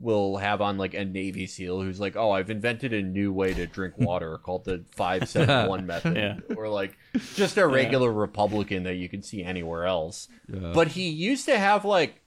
will 0.00 0.36
have 0.36 0.60
on 0.60 0.78
like 0.78 0.94
a 0.94 1.04
Navy 1.04 1.46
SEAL 1.46 1.80
who's 1.82 2.00
like, 2.00 2.16
"Oh, 2.16 2.30
I've 2.32 2.50
invented 2.50 2.92
a 2.92 3.02
new 3.02 3.32
way 3.32 3.54
to 3.54 3.66
drink 3.66 3.94
water 3.98 4.38
called 4.38 4.64
the 4.64 4.84
five 4.92 5.28
seven 5.28 5.68
one 5.68 5.86
method," 5.92 6.16
Yeah. 6.16 6.54
or 6.56 6.68
like 6.68 6.96
just 7.34 7.56
a 7.56 7.66
regular 7.66 8.12
Republican 8.12 8.82
that 8.84 8.94
you 8.94 9.08
can 9.08 9.22
see 9.22 9.42
anywhere 9.44 9.84
else. 9.86 10.28
But 10.48 10.88
he 10.88 11.08
used 11.08 11.46
to 11.46 11.58
have 11.58 11.84
like 11.84 12.20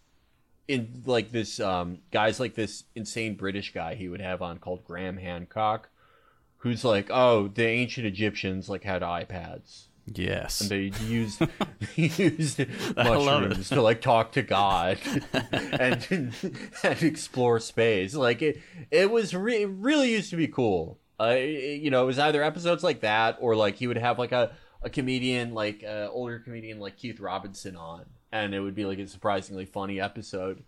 in 0.67 1.03
like 1.05 1.31
this 1.31 1.60
um 1.60 1.99
guys 2.12 2.39
like 2.39 2.55
this 2.55 2.86
insane 2.95 3.36
British 3.36 3.71
guy 3.73 3.93
he 3.95 4.10
would 4.10 4.21
have 4.21 4.41
on 4.41 4.58
called 4.58 4.84
Graham 4.84 5.17
Hancock, 5.17 5.89
who's 6.65 6.84
like, 6.84 7.08
"Oh, 7.12 7.47
the 7.47 7.63
ancient 7.65 8.08
Egyptians 8.08 8.67
like 8.67 8.84
had 8.84 9.04
iPads." 9.04 9.84
Yes. 10.08 10.62
And 10.62 10.69
they 10.69 10.91
used 11.06 11.41
used 11.95 12.60
mushrooms 12.95 13.69
to 13.69 13.82
like 13.82 14.01
talk 14.01 14.32
to 14.34 14.41
God 14.41 14.97
and 15.51 16.06
and 16.84 17.04
explore 17.04 17.60
space. 17.60 18.13
Like 18.15 18.41
it, 18.41 18.60
it 18.91 19.12
was 19.12 19.34
re- 19.36 19.62
it 19.63 19.69
really 19.69 20.12
used 20.12 20.32
to 20.32 20.36
be 20.38 20.47
cool. 20.47 20.99
Uh, 21.19 21.36
it- 21.38 21.82
you 21.82 21.89
know, 21.91 22.04
it 22.04 22.08
was 22.08 22.19
either 22.19 22.43
episodes 22.43 22.84
like 22.84 23.01
that 23.01 23.38
or 23.39 23.56
like 23.56 23.75
he 23.75 23.88
would 23.88 23.97
have 23.97 24.17
like 24.19 24.32
a 24.32 24.51
a 24.82 24.89
comedian 24.89 25.54
like 25.54 25.84
uh, 25.84 26.08
older 26.12 26.39
comedian 26.39 26.80
like 26.80 26.97
Keith 26.97 27.19
Robinson 27.19 27.75
on, 27.75 28.06
and 28.32 28.54
it 28.54 28.60
would 28.60 28.75
be 28.75 28.86
like 28.86 28.99
a 28.99 29.08
surprisingly 29.08 29.65
funny 29.65 29.99
episode. 30.01 30.63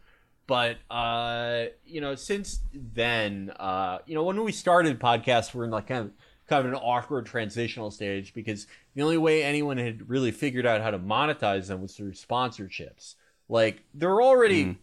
But 0.47 0.77
uh, 0.89 1.65
you 1.85 1.99
know, 1.99 2.15
since 2.15 2.61
then, 2.73 3.51
uh, 3.59 3.99
you 4.05 4.15
know, 4.15 4.23
when 4.23 4.41
we 4.43 4.53
started 4.53 4.99
podcasts, 4.99 5.53
we're 5.53 5.65
in 5.65 5.71
like 5.71 5.87
kind 5.87 6.05
of 6.05 6.11
kind 6.47 6.65
of 6.65 6.71
an 6.71 6.79
awkward 6.79 7.25
transitional 7.25 7.91
stage 7.91 8.33
because 8.33 8.67
the 8.95 9.01
only 9.01 9.17
way 9.17 9.43
anyone 9.43 9.77
had 9.77 10.09
really 10.09 10.31
figured 10.31 10.65
out 10.65 10.81
how 10.81 10.89
to 10.89 10.99
monetize 10.99 11.67
them 11.67 11.81
was 11.81 11.95
through 11.95 12.13
sponsorships. 12.13 13.15
Like 13.49 13.83
there 13.93 14.09
are 14.09 14.23
already 14.23 14.77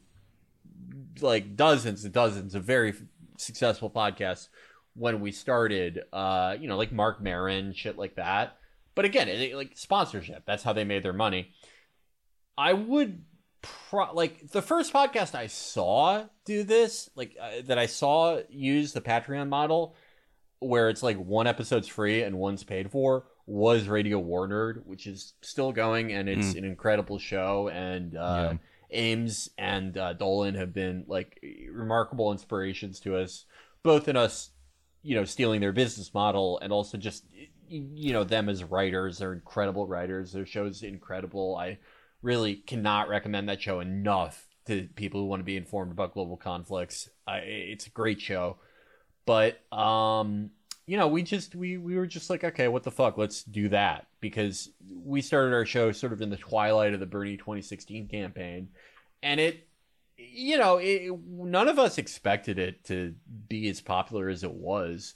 like 1.21 1.57
dozens 1.57 2.05
and 2.05 2.13
dozens 2.13 2.55
of 2.55 2.65
very 2.65 2.95
successful 3.39 3.89
podcasts 3.89 4.49
when 4.95 5.21
we 5.21 5.33
started. 5.33 6.03
Uh, 6.13 6.57
you 6.61 6.69
know, 6.69 6.77
like 6.77 6.93
Marc 6.93 7.23
Maron, 7.23 7.73
shit 7.73 7.97
like 7.97 8.17
that. 8.17 8.59
But 8.95 9.07
again, 9.07 9.29
it, 9.29 9.55
like 9.55 9.73
sponsorship. 9.77 10.45
That's 10.47 10.63
how 10.63 10.75
they 10.75 10.85
made 10.85 11.03
their 11.03 11.15
money. 11.15 11.53
I 12.57 12.75
would 12.75 13.25
pro- 13.91 14.13
like 14.13 14.51
the 14.51 14.63
first 14.63 14.93
podcast 14.93 15.35
I 15.35 15.47
saw 15.47 16.25
do 16.45 16.63
this, 16.63 17.11
like 17.15 17.37
uh, 17.41 17.63
that 17.65 17.79
I 17.79 17.87
saw 17.87 18.41
use 18.49 18.93
the 18.93 19.01
Patreon 19.01 19.49
model, 19.49 19.97
where 20.59 20.89
it's 20.89 21.03
like 21.03 21.17
one 21.19 21.47
episode's 21.47 21.89
free 21.89 22.23
and 22.23 22.39
one's 22.39 22.65
paid 22.65 22.91
for, 22.91 23.27
was 23.47 23.89
Radio 23.89 24.19
War 24.19 24.49
Nerd, 24.49 24.85
which 24.87 25.07
is 25.07 25.35
still 25.43 25.73
going 25.73 26.13
and 26.13 26.29
it's 26.29 26.55
an 26.55 26.65
incredible 26.65 27.19
show. 27.19 27.69
And 27.69 28.17
uh, 28.17 28.55
Ames 28.91 29.51
and 29.59 29.97
uh, 29.99 30.13
Dolan 30.15 30.55
have 30.55 30.73
been 30.73 31.05
like 31.07 31.43
remarkable 31.71 32.33
inspirations 32.33 33.01
to 33.01 33.17
us, 33.17 33.45
both 33.83 34.09
in 34.09 34.17
us, 34.17 34.51
you 35.03 35.15
know, 35.15 35.25
stealing 35.25 35.61
their 35.61 35.73
business 35.73 36.15
model 36.15 36.59
and 36.61 36.73
also 36.73 36.97
just 36.97 37.25
you 37.69 38.13
know 38.13 38.25
them 38.25 38.49
as 38.49 38.63
writers. 38.65 39.19
They're 39.19 39.33
incredible 39.33 39.87
writers. 39.87 40.33
Their 40.33 40.47
show's 40.47 40.83
incredible. 40.83 41.57
I 41.57 41.79
really 42.25 42.57
cannot 42.57 43.09
recommend 43.09 43.49
that 43.49 43.61
show 43.63 43.81
enough 43.81 44.47
to 44.67 44.89
people 44.97 45.21
who 45.21 45.27
want 45.27 45.41
to 45.41 45.45
be 45.45 45.57
informed 45.57 45.93
about 45.93 46.15
global 46.15 46.37
conflicts. 46.37 47.11
It's 47.29 47.87
a 47.87 47.91
great 47.91 48.21
show, 48.21 48.57
but 49.27 49.61
um, 49.73 50.51
you 50.87 50.97
know, 50.97 51.07
we 51.07 51.23
just 51.23 51.55
we 51.55 51.77
we 51.77 51.97
were 51.97 52.07
just 52.07 52.31
like, 52.31 52.43
okay, 52.43 52.67
what 52.69 52.83
the 52.83 52.91
fuck, 52.91 53.19
let's 53.19 53.45
do 53.45 53.69
that 53.69 54.07
because 54.21 54.71
we 54.91 55.21
started 55.21 55.53
our 55.55 55.67
show 55.67 55.93
sort 55.93 56.13
of 56.15 56.23
in 56.23 56.31
the 56.31 56.37
twilight 56.37 56.95
of 56.95 57.01
the 57.01 57.07
Bernie 57.07 57.37
2016 57.37 58.09
campaign, 58.09 58.69
and 59.23 59.39
it. 59.39 59.69
You 60.17 60.59
know, 60.59 60.77
it, 60.77 61.11
none 61.27 61.67
of 61.67 61.81
us 61.81 61.99
expected 61.99 62.57
it 62.57 62.85
to 62.85 63.17
be 63.49 63.69
as 63.69 63.81
popular 63.81 64.29
as 64.29 64.45
it 64.45 64.53
was. 64.53 65.15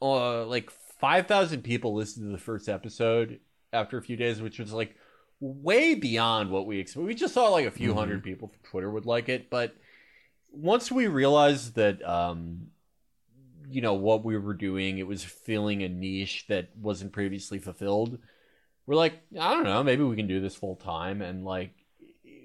Uh, 0.00 0.44
like 0.44 0.70
five 1.00 1.26
thousand 1.26 1.62
people 1.62 1.94
listened 1.94 2.26
to 2.26 2.32
the 2.32 2.42
first 2.42 2.68
episode 2.68 3.40
after 3.72 3.96
a 3.96 4.02
few 4.02 4.14
days, 4.14 4.42
which 4.42 4.58
was 4.58 4.74
like 4.74 4.94
way 5.40 5.94
beyond 5.94 6.50
what 6.50 6.66
we 6.66 6.78
expected. 6.78 7.06
We 7.06 7.14
just 7.14 7.34
saw 7.34 7.48
like 7.48 7.66
a 7.66 7.70
few 7.70 7.94
hundred 7.94 8.22
people 8.22 8.48
from 8.48 8.58
Twitter 8.62 8.90
would 8.90 9.06
like 9.06 9.28
it, 9.28 9.50
but 9.50 9.74
once 10.50 10.90
we 10.90 11.06
realized 11.06 11.74
that, 11.74 12.02
um, 12.08 12.68
you 13.68 13.82
know, 13.82 13.94
what 13.94 14.24
we 14.24 14.38
were 14.38 14.54
doing, 14.54 14.98
it 14.98 15.06
was 15.06 15.22
filling 15.22 15.82
a 15.82 15.88
niche 15.88 16.46
that 16.48 16.70
wasn't 16.76 17.12
previously 17.12 17.58
fulfilled. 17.58 18.18
We're 18.86 18.94
like, 18.94 19.20
I 19.38 19.52
don't 19.52 19.64
know, 19.64 19.82
maybe 19.82 20.04
we 20.04 20.16
can 20.16 20.28
do 20.28 20.40
this 20.40 20.54
full 20.54 20.76
time, 20.76 21.20
and 21.20 21.44
like, 21.44 21.72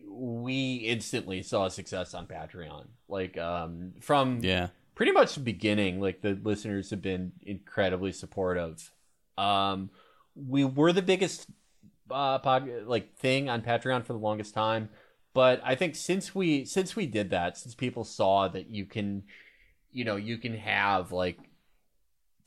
we 0.10 0.76
instantly 0.76 1.42
saw 1.42 1.70
success 1.70 2.14
on 2.14 2.28
Patreon. 2.28 2.88
Like, 3.08 3.38
um, 3.38 3.94
from 4.02 4.40
yeah. 4.44 4.68
pretty 4.96 5.14
much 5.14 5.36
the 5.36 5.42
beginning 5.42 6.02
like 6.02 6.22
the 6.22 6.38
listeners 6.44 6.90
have 6.90 7.02
been 7.02 7.32
incredibly 7.42 8.12
supportive 8.12 8.92
um 9.38 9.90
we 10.36 10.64
were 10.64 10.94
the 10.94 11.02
biggest 11.02 11.48
uh 12.12 12.40
pod 12.40 12.70
like 12.86 13.16
thing 13.16 13.50
on 13.50 13.62
patreon 13.62 14.06
for 14.06 14.14
the 14.14 14.20
longest 14.20 14.54
time. 14.54 14.90
But 15.34 15.62
i 15.64 15.76
think 15.76 15.96
since 15.96 16.36
we 16.36 16.66
since 16.66 16.96
we 16.96 17.06
did 17.06 17.30
that 17.30 17.58
since 17.58 17.74
people 17.74 18.04
saw 18.04 18.48
that 18.50 18.70
you 18.70 18.86
can 18.86 19.24
you 19.92 20.04
know 20.04 20.16
you 20.18 20.38
can 20.38 20.56
have 20.58 21.12
like 21.12 21.38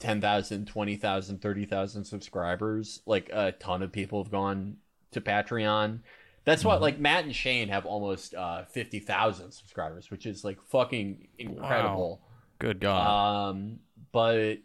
10,000 0.00 0.66
20,000 0.66 1.40
30,000 1.40 2.04
subscribers 2.04 3.00
like 3.06 3.30
a 3.32 3.52
ton 3.52 3.82
of 3.82 3.90
people 3.92 4.22
have 4.22 4.30
gone 4.30 4.76
to 5.12 5.20
patreon. 5.20 6.00
That's 6.44 6.64
what 6.64 6.82
like 6.82 6.98
Matt 6.98 7.24
and 7.24 7.34
Shane 7.34 7.68
have 7.68 7.86
almost 7.86 8.34
uh 8.34 8.64
50,000 8.66 9.52
subscribers 9.52 10.10
which 10.10 10.26
is 10.26 10.44
like 10.44 10.60
fucking 10.68 11.28
incredible. 11.38 12.20
Good 12.58 12.80
God. 12.80 13.48
um, 13.50 13.78
but 14.12 14.58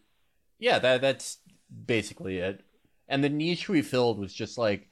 yeah, 0.60 0.80
that 0.80 1.02
that's 1.02 1.38
basically 1.86 2.40
it. 2.40 2.62
And 3.08 3.24
the 3.24 3.30
niche 3.30 3.70
we 3.70 3.82
filled 3.82 4.20
was 4.20 4.34
just 4.34 4.58
like, 4.58 4.89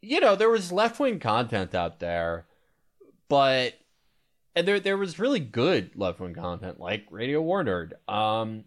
you 0.00 0.20
know, 0.20 0.36
there 0.36 0.50
was 0.50 0.72
left 0.72 1.00
wing 1.00 1.18
content 1.18 1.74
out 1.74 2.00
there, 2.00 2.46
but 3.28 3.74
and 4.54 4.66
there 4.66 4.80
there 4.80 4.96
was 4.96 5.18
really 5.18 5.40
good 5.40 5.96
left 5.96 6.20
wing 6.20 6.34
content 6.34 6.80
like 6.80 7.06
Radio 7.10 7.40
War 7.40 7.64
Nerd. 7.64 7.92
Um, 8.12 8.64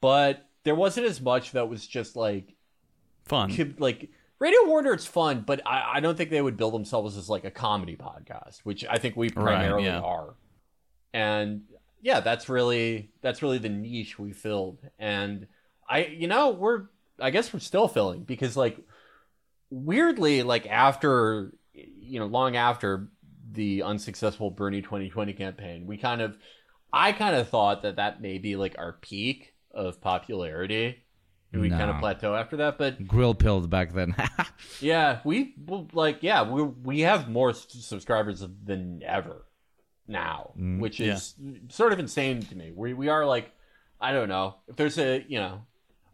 but 0.00 0.48
there 0.64 0.74
wasn't 0.74 1.06
as 1.06 1.20
much 1.20 1.52
that 1.52 1.68
was 1.68 1.86
just 1.86 2.16
like 2.16 2.54
Fun. 3.24 3.76
like 3.78 4.10
Radio 4.38 4.64
War 4.66 4.82
Nerd's 4.82 5.06
fun, 5.06 5.44
but 5.46 5.60
I, 5.64 5.94
I 5.94 6.00
don't 6.00 6.16
think 6.16 6.30
they 6.30 6.42
would 6.42 6.56
build 6.56 6.74
themselves 6.74 7.16
as 7.16 7.28
like 7.28 7.44
a 7.44 7.50
comedy 7.50 7.96
podcast, 7.96 8.58
which 8.64 8.84
I 8.88 8.98
think 8.98 9.16
we 9.16 9.30
primarily 9.30 9.84
yeah. 9.84 10.00
are. 10.00 10.34
And 11.14 11.62
yeah, 12.00 12.20
that's 12.20 12.48
really 12.48 13.10
that's 13.20 13.42
really 13.42 13.58
the 13.58 13.68
niche 13.68 14.18
we 14.18 14.32
filled. 14.32 14.80
And 14.98 15.46
I 15.88 16.06
you 16.06 16.26
know, 16.26 16.50
we're 16.50 16.86
I 17.20 17.30
guess 17.30 17.52
we're 17.52 17.60
still 17.60 17.86
filling 17.86 18.24
because 18.24 18.56
like 18.56 18.78
weirdly, 19.72 20.42
like 20.42 20.66
after 20.66 21.52
you 21.72 22.20
know, 22.20 22.26
long 22.26 22.56
after 22.56 23.08
the 23.50 23.82
unsuccessful 23.82 24.50
Bernie 24.50 24.82
2020 24.82 25.32
campaign, 25.32 25.86
we 25.86 25.96
kind 25.96 26.20
of 26.20 26.36
I 26.92 27.12
kind 27.12 27.34
of 27.34 27.48
thought 27.48 27.82
that 27.82 27.96
that 27.96 28.20
may 28.20 28.38
be 28.38 28.54
like 28.56 28.76
our 28.78 28.92
peak 28.92 29.54
of 29.72 30.00
popularity. 30.00 30.98
And 31.52 31.60
we 31.60 31.68
kind 31.68 31.90
of 31.90 31.96
No. 31.96 32.00
plateau 32.00 32.34
after 32.34 32.56
that, 32.58 32.78
but 32.78 33.06
Grill 33.06 33.34
pilled 33.34 33.68
back 33.68 33.92
then. 33.92 34.14
yeah, 34.80 35.20
we 35.22 35.54
like 35.92 36.22
yeah, 36.22 36.50
we 36.50 36.62
we 36.62 37.00
have 37.00 37.28
more 37.28 37.52
subscribers 37.52 38.42
than 38.64 39.02
ever 39.04 39.44
now, 40.08 40.52
mm, 40.58 40.80
which 40.80 40.98
is 40.98 41.34
sort 41.68 41.92
of 41.92 41.98
insane 41.98 42.40
to 42.40 42.56
me. 42.56 42.72
We 42.74 42.94
we 42.94 43.08
are 43.08 43.26
like 43.26 43.52
I 44.00 44.12
don't 44.12 44.30
know. 44.30 44.56
If 44.66 44.76
there's 44.76 44.98
a, 44.98 45.24
you 45.28 45.38
know, 45.38 45.62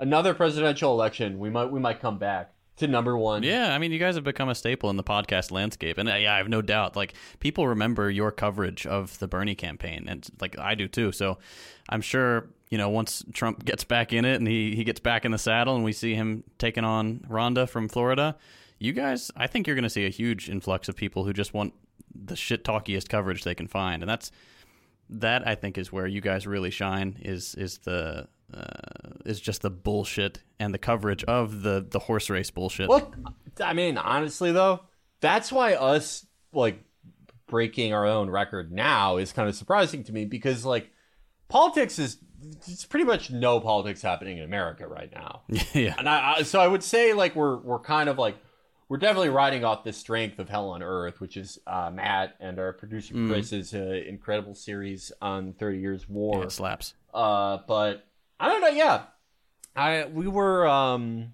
another 0.01 0.35
presidential 0.35 0.93
election, 0.93 1.39
we 1.39 1.51
might 1.51 1.71
we 1.71 1.79
might 1.79 2.01
come 2.01 2.19
back 2.19 2.53
to 2.79 2.87
number 2.87 3.17
1. 3.17 3.43
Yeah, 3.43 3.75
I 3.75 3.79
mean, 3.79 3.93
you 3.93 3.99
guys 3.99 4.15
have 4.15 4.25
become 4.25 4.49
a 4.49 4.55
staple 4.55 4.91
in 4.91 4.97
the 4.97 5.05
podcast 5.05 5.51
landscape, 5.51 5.99
and 5.99 6.09
uh, 6.09 6.15
yeah, 6.15 6.35
I 6.35 6.39
have 6.39 6.49
no 6.49 6.63
doubt. 6.63 6.97
Like 6.97 7.15
people 7.41 7.69
remember 7.69 8.11
your 8.11 8.31
coverage 8.31 8.87
of 8.87 9.19
the 9.19 9.29
Bernie 9.29 9.55
campaign, 9.55 10.07
and 10.09 10.27
like 10.41 10.59
I 10.59 10.75
do 10.75 10.89
too. 10.89 11.13
So 11.13 11.39
I'm 11.89 12.01
sure 12.01 12.49
you 12.71 12.79
know 12.79 12.89
once 12.89 13.25
Trump 13.33 13.65
gets 13.65 13.85
back 13.85 14.13
in 14.13 14.25
it 14.25 14.37
and 14.37 14.49
he 14.49 14.75
he 14.75 14.85
gets 14.85 15.01
back 15.01 15.25
in 15.25 15.33
the 15.33 15.39
saddle, 15.39 15.75
and 15.77 15.85
we 15.85 15.93
see 15.93 16.15
him 16.15 16.45
taking 16.59 16.85
on 16.85 17.21
Rhonda 17.29 17.69
from 17.69 17.89
Florida, 17.89 18.37
you 18.79 18.93
guys, 18.93 19.31
I 19.37 19.47
think 19.47 19.67
you're 19.67 19.77
going 19.77 19.83
to 19.83 19.91
see 19.91 20.07
a 20.07 20.11
huge 20.11 20.49
influx 20.49 20.89
of 20.89 20.97
people 20.97 21.25
who 21.25 21.33
just 21.33 21.53
want 21.53 21.75
the 22.15 22.37
shit 22.37 22.65
talkiest 22.65 23.09
coverage 23.09 23.45
they 23.45 23.55
can 23.55 23.67
find, 23.67 24.03
and 24.03 24.09
that's 24.09 24.31
that 25.11 25.47
I 25.47 25.55
think 25.55 25.79
is 25.79 25.93
where 25.93 26.07
you 26.07 26.21
guys 26.21 26.47
really 26.47 26.71
shine. 26.71 27.19
Is 27.21 27.55
is 27.55 27.79
the 27.79 28.29
uh, 28.53 28.65
is 29.25 29.41
just 29.41 29.63
the 29.63 29.71
bullshit 29.71 30.41
and 30.59 30.73
the 30.73 30.79
coverage 30.79 31.25
of 31.25 31.63
the 31.63 31.87
the 31.89 31.99
horse 31.99 32.31
race 32.31 32.51
bullshit. 32.51 32.89
Well, 32.89 33.13
I 33.61 33.73
mean, 33.73 33.99
honestly 33.99 34.53
though, 34.53 34.81
that's 35.21 35.53
why 35.53 35.75
us 35.75 36.27
like 36.53 36.83
breaking 37.47 37.93
our 37.93 38.07
own 38.07 38.31
record 38.31 38.73
now 38.73 39.17
is 39.17 39.33
kind 39.33 39.49
of 39.49 39.55
surprising 39.55 40.05
to 40.05 40.13
me 40.13 40.25
because 40.25 40.65
like 40.65 40.91
politics 41.49 41.99
is 41.99 42.19
it's 42.69 42.85
pretty 42.85 43.05
much 43.05 43.31
no 43.31 43.59
politics 43.61 44.01
happening 44.01 44.39
in 44.39 44.45
America 44.45 44.87
right 44.87 45.11
now. 45.13 45.43
yeah. 45.73 45.95
And 45.99 46.09
I, 46.09 46.37
I 46.39 46.43
so 46.43 46.61
I 46.61 46.67
would 46.67 46.83
say 46.83 47.13
like 47.13 47.35
we're 47.35 47.57
we're 47.57 47.81
kind 47.81 48.09
of 48.09 48.19
like 48.19 48.37
we're 48.89 48.99
definitely 48.99 49.29
riding 49.29 49.65
off 49.65 49.85
the 49.85 49.93
strength 49.93 50.39
of 50.39 50.49
Hell 50.49 50.71
on 50.71 50.83
Earth, 50.83 51.21
which 51.21 51.37
is 51.37 51.59
uh, 51.67 51.91
Matt 51.93 52.37
and 52.41 52.59
our 52.59 52.73
producer 52.73 53.13
Chris's 53.13 53.75
uh, 53.75 54.03
incredible 54.07 54.55
series 54.55 55.13
on 55.21 55.53
Thirty 55.53 55.79
Years 55.79 56.09
War. 56.09 56.43
Yeah, 56.43 56.49
slaps. 56.49 56.95
Uh, 57.13 57.59
but 57.67 58.08
I 58.41 58.49
don't 58.49 58.61
know. 58.61 58.69
Yeah, 58.69 59.03
I 59.75 60.07
we 60.07 60.29
were 60.29 60.67
um, 60.67 61.33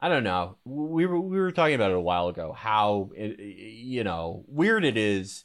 I 0.00 0.08
don't 0.08 0.24
know. 0.24 0.56
We 0.64 1.06
were 1.06 1.20
we 1.20 1.38
were 1.38 1.52
talking 1.52 1.74
about 1.74 1.90
it 1.90 1.96
a 1.96 2.00
while 2.00 2.28
ago. 2.28 2.52
How 2.52 3.10
it, 3.14 3.38
you 3.38 4.04
know 4.04 4.44
weird 4.48 4.84
it 4.84 4.96
is 4.96 5.44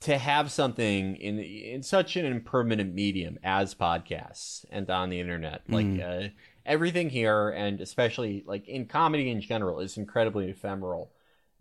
to 0.00 0.16
have 0.16 0.50
something 0.50 1.16
in 1.16 1.38
in 1.38 1.82
such 1.82 2.16
an 2.16 2.24
impermanent 2.24 2.94
medium 2.94 3.38
as 3.42 3.74
podcasts 3.74 4.64
and 4.70 4.88
on 4.90 5.10
the 5.10 5.20
internet. 5.20 5.62
Like 5.68 6.00
uh, 6.00 6.28
everything 6.64 7.10
here, 7.10 7.50
and 7.50 7.80
especially 7.80 8.44
like 8.46 8.68
in 8.68 8.86
comedy 8.86 9.30
in 9.30 9.40
general, 9.40 9.80
is 9.80 9.96
incredibly 9.96 10.50
ephemeral. 10.50 11.12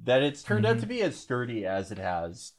That 0.04 0.22
it's 0.22 0.44
turned 0.44 0.66
out 0.66 0.80
to 0.80 0.86
be 0.86 1.02
as 1.02 1.16
sturdy 1.16 1.66
as 1.66 1.92
it 1.92 1.98
has 1.98 2.54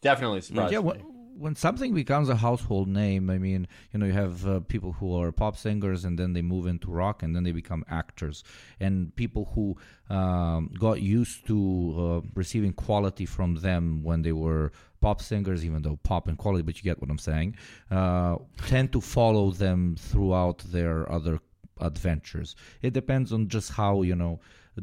definitely 0.00 0.40
surprised 0.40 0.72
yeah, 0.72 0.80
me. 0.80 1.02
When, 1.40 1.56
something 1.56 1.94
becomes 1.94 2.28
a 2.28 2.36
household 2.36 2.88
name, 2.88 3.30
I 3.30 3.38
mean, 3.38 3.66
you 3.92 3.98
know, 3.98 4.06
you 4.06 4.12
have 4.12 4.46
uh, 4.46 4.60
people 4.60 4.92
who 4.92 5.18
are 5.20 5.32
pop 5.32 5.56
singers 5.56 6.04
and 6.04 6.18
then 6.18 6.34
they 6.34 6.42
move 6.42 6.66
into 6.66 6.90
rock 6.90 7.22
and 7.22 7.34
then 7.34 7.44
they 7.44 7.52
become 7.52 7.84
actors, 7.88 8.44
and 8.78 9.14
people 9.16 9.50
who 9.54 9.76
um, 10.14 10.70
got 10.78 11.00
used 11.00 11.46
to 11.46 12.22
uh, 12.24 12.28
receiving 12.34 12.72
quality 12.72 13.26
from 13.26 13.56
them 13.56 14.02
when 14.02 14.22
they 14.22 14.32
were 14.32 14.72
pop 15.00 15.22
singers, 15.22 15.64
even 15.64 15.82
though 15.82 15.98
pop 16.02 16.28
and 16.28 16.36
quality, 16.36 16.62
but 16.62 16.76
you 16.76 16.82
get 16.82 17.00
what 17.00 17.10
I'm 17.10 17.18
saying, 17.18 17.56
uh, 17.90 18.36
tend 18.66 18.92
to 18.92 19.00
follow 19.00 19.50
them 19.50 19.96
throughout 19.98 20.58
their 20.58 21.10
other 21.10 21.40
adventures. 21.80 22.54
It 22.82 22.92
depends 22.92 23.32
on 23.32 23.48
just 23.48 23.72
how 23.72 24.02
you 24.02 24.14
know 24.14 24.40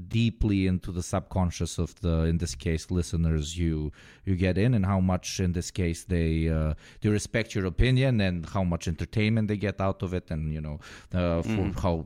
deeply 0.10 0.67
into 0.67 0.91
the 0.91 1.02
subconscious 1.02 1.78
of 1.78 2.00
the 2.02 2.23
in 2.23 2.38
this 2.38 2.56
case 2.56 2.91
listeners 2.91 3.58
you 3.58 3.91
you 4.26 4.36
get 4.36 4.58
in 4.58 4.73
and 4.73 4.86
how 4.86 5.00
much 5.00 5.39
in 5.39 5.54
this 5.54 5.71
case 5.71 6.04
they 6.04 6.50
uh, 6.50 6.73
they 7.02 7.10
respect 7.10 7.56
your 7.56 7.65
opinion 7.65 8.19
and 8.19 8.45
how 8.47 8.63
much 8.63 8.88
entertainment 8.88 9.47
they 9.47 9.58
get 9.58 9.80
out 9.80 10.04
of 10.04 10.13
it 10.13 10.30
and 10.30 10.54
you 10.54 10.62
know 10.62 10.80
uh, 11.13 11.41
for 11.41 11.71
how 11.82 12.06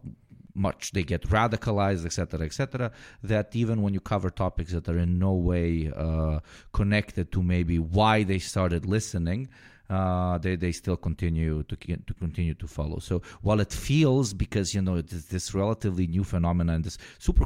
much 0.54 0.92
they 0.92 1.04
get 1.04 1.24
radicalized 1.24 2.06
etc 2.06 2.42
etc 2.46 2.92
that 3.24 3.56
even 3.56 3.82
when 3.82 3.94
you 3.94 4.00
cover 4.00 4.30
topics 4.30 4.74
that 4.74 4.88
are 4.88 4.98
in 4.98 5.18
no 5.18 5.34
way 5.34 5.92
uh, 5.96 6.40
connected 6.74 7.32
to 7.32 7.42
maybe 7.42 7.80
why 7.80 8.24
they 8.24 8.40
started 8.40 8.86
listening 8.86 9.50
uh, 9.92 10.38
they 10.38 10.56
they 10.56 10.72
still 10.72 10.96
continue 10.96 11.64
to 11.64 11.76
to 11.76 12.14
continue 12.14 12.54
to 12.54 12.68
follow. 12.68 13.00
So 13.00 13.22
while 13.42 13.60
it 13.60 13.74
feels 13.74 14.34
because 14.34 14.74
you 14.74 14.82
know 14.82 14.96
it's 14.96 15.26
this 15.26 15.54
relatively 15.54 16.08
new 16.08 16.24
phenomenon, 16.24 16.82
this 16.82 16.98
super 17.20 17.46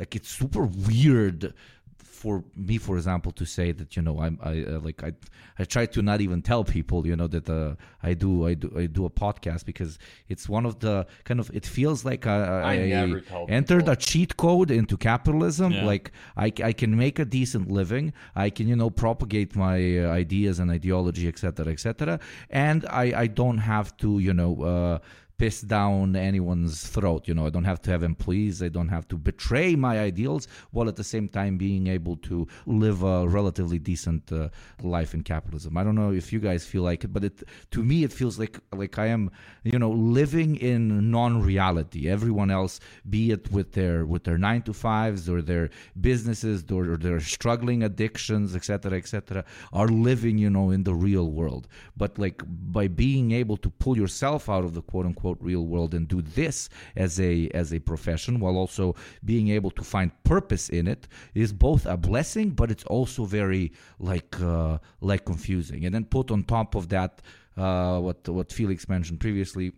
like 0.00 0.16
it's 0.16 0.28
super 0.28 0.64
weird 0.64 1.54
for 1.98 2.44
me, 2.56 2.78
for 2.78 2.96
example, 2.96 3.32
to 3.32 3.44
say 3.44 3.72
that 3.72 3.96
you 3.96 4.02
know 4.02 4.20
I'm 4.20 4.38
I 4.42 4.64
uh, 4.64 4.80
like 4.80 5.02
I 5.02 5.12
I 5.58 5.64
try 5.64 5.86
to 5.86 6.02
not 6.02 6.20
even 6.20 6.42
tell 6.42 6.64
people 6.64 7.06
you 7.06 7.16
know 7.16 7.28
that 7.28 7.48
uh, 7.48 7.74
I 8.02 8.14
do 8.14 8.46
I 8.46 8.54
do 8.54 8.72
I 8.76 8.86
do 8.86 9.04
a 9.04 9.10
podcast 9.10 9.64
because 9.64 9.98
it's 10.28 10.48
one 10.48 10.66
of 10.66 10.80
the 10.80 11.06
kind 11.24 11.40
of 11.40 11.50
it 11.54 11.64
feels 11.66 12.04
like 12.04 12.26
I, 12.26 12.38
I 12.72 12.76
never 12.86 13.20
tell 13.20 13.46
entered 13.48 13.86
people. 13.86 13.92
a 13.92 13.96
cheat 13.96 14.36
code 14.36 14.70
into 14.70 14.96
capitalism. 14.96 15.72
Yeah. 15.72 15.84
Like 15.84 16.12
I, 16.36 16.52
I 16.62 16.72
can 16.72 16.96
make 16.96 17.18
a 17.18 17.24
decent 17.24 17.70
living. 17.70 18.12
I 18.34 18.50
can 18.50 18.66
you 18.68 18.76
know 18.76 18.90
propagate 18.90 19.54
my 19.54 19.76
uh, 19.98 20.10
ideas 20.10 20.58
and 20.58 20.70
ideology, 20.70 21.28
etc., 21.28 21.72
etc. 21.72 22.18
And 22.50 22.84
I 22.86 23.04
I 23.24 23.26
don't 23.26 23.58
have 23.58 23.96
to 23.98 24.18
you 24.18 24.34
know. 24.34 24.52
Uh, 24.62 24.98
piss 25.38 25.60
down 25.60 26.16
anyone's 26.16 26.88
throat 26.88 27.28
you 27.28 27.34
know 27.34 27.46
i 27.46 27.50
don't 27.50 27.64
have 27.64 27.80
to 27.80 27.90
have 27.90 28.02
employees 28.02 28.62
i 28.62 28.68
don't 28.68 28.88
have 28.88 29.06
to 29.06 29.16
betray 29.16 29.74
my 29.74 29.98
ideals 30.00 30.48
while 30.72 30.88
at 30.88 30.96
the 30.96 31.04
same 31.04 31.28
time 31.28 31.56
being 31.56 31.86
able 31.86 32.16
to 32.16 32.46
live 32.66 33.02
a 33.02 33.28
relatively 33.28 33.78
decent 33.78 34.30
uh, 34.32 34.48
life 34.82 35.14
in 35.14 35.22
capitalism. 35.22 35.76
I 35.76 35.84
don't 35.84 35.94
know 35.94 36.12
if 36.12 36.32
you 36.32 36.40
guys 36.40 36.64
feel 36.64 36.82
like 36.82 37.04
it 37.04 37.12
but 37.12 37.24
it 37.24 37.42
to 37.70 37.82
me 37.82 38.04
it 38.04 38.12
feels 38.12 38.38
like 38.38 38.58
like 38.72 38.98
i 38.98 39.06
am 39.06 39.30
you 39.64 39.78
know 39.78 39.90
living 39.90 40.56
in 40.56 41.10
non-reality. 41.10 42.08
Everyone 42.08 42.50
else 42.50 42.80
be 43.08 43.30
it 43.30 43.50
with 43.50 43.72
their 43.72 44.06
with 44.06 44.24
their 44.24 44.38
9 44.38 44.62
to 44.62 44.72
5s 44.72 45.28
or 45.28 45.42
their 45.42 45.70
businesses 46.00 46.64
or, 46.70 46.92
or 46.92 46.96
their 46.96 47.20
struggling 47.20 47.82
addictions 47.82 48.56
etc 48.56 48.96
etc 48.96 49.44
are 49.72 49.88
living 49.88 50.38
you 50.38 50.50
know 50.50 50.70
in 50.70 50.84
the 50.84 50.94
real 50.94 51.30
world. 51.30 51.68
But 51.96 52.18
like 52.18 52.42
by 52.46 52.88
being 52.88 53.32
able 53.32 53.58
to 53.58 53.70
pull 53.70 53.96
yourself 53.96 54.48
out 54.48 54.64
of 54.64 54.74
the 54.74 54.82
quote 54.82 55.06
unquote 55.06 55.27
real 55.40 55.66
world 55.66 55.94
and 55.94 56.08
do 56.08 56.22
this 56.22 56.68
as 56.96 57.20
a 57.20 57.48
as 57.54 57.72
a 57.72 57.78
profession 57.78 58.40
while 58.40 58.56
also 58.56 58.94
being 59.24 59.48
able 59.48 59.70
to 59.70 59.82
find 59.82 60.10
purpose 60.24 60.68
in 60.68 60.86
it 60.86 61.08
is 61.34 61.52
both 61.52 61.86
a 61.86 61.96
blessing 61.96 62.50
but 62.50 62.70
it's 62.70 62.84
also 62.84 63.24
very 63.24 63.72
like 63.98 64.40
uh, 64.40 64.78
like 65.00 65.24
confusing. 65.24 65.84
And 65.84 65.94
then 65.94 66.04
put 66.04 66.30
on 66.30 66.44
top 66.44 66.74
of 66.74 66.88
that 66.90 67.22
uh, 67.56 67.98
what 68.00 68.28
what 68.28 68.52
Felix 68.52 68.88
mentioned 68.88 69.20
previously 69.20 69.72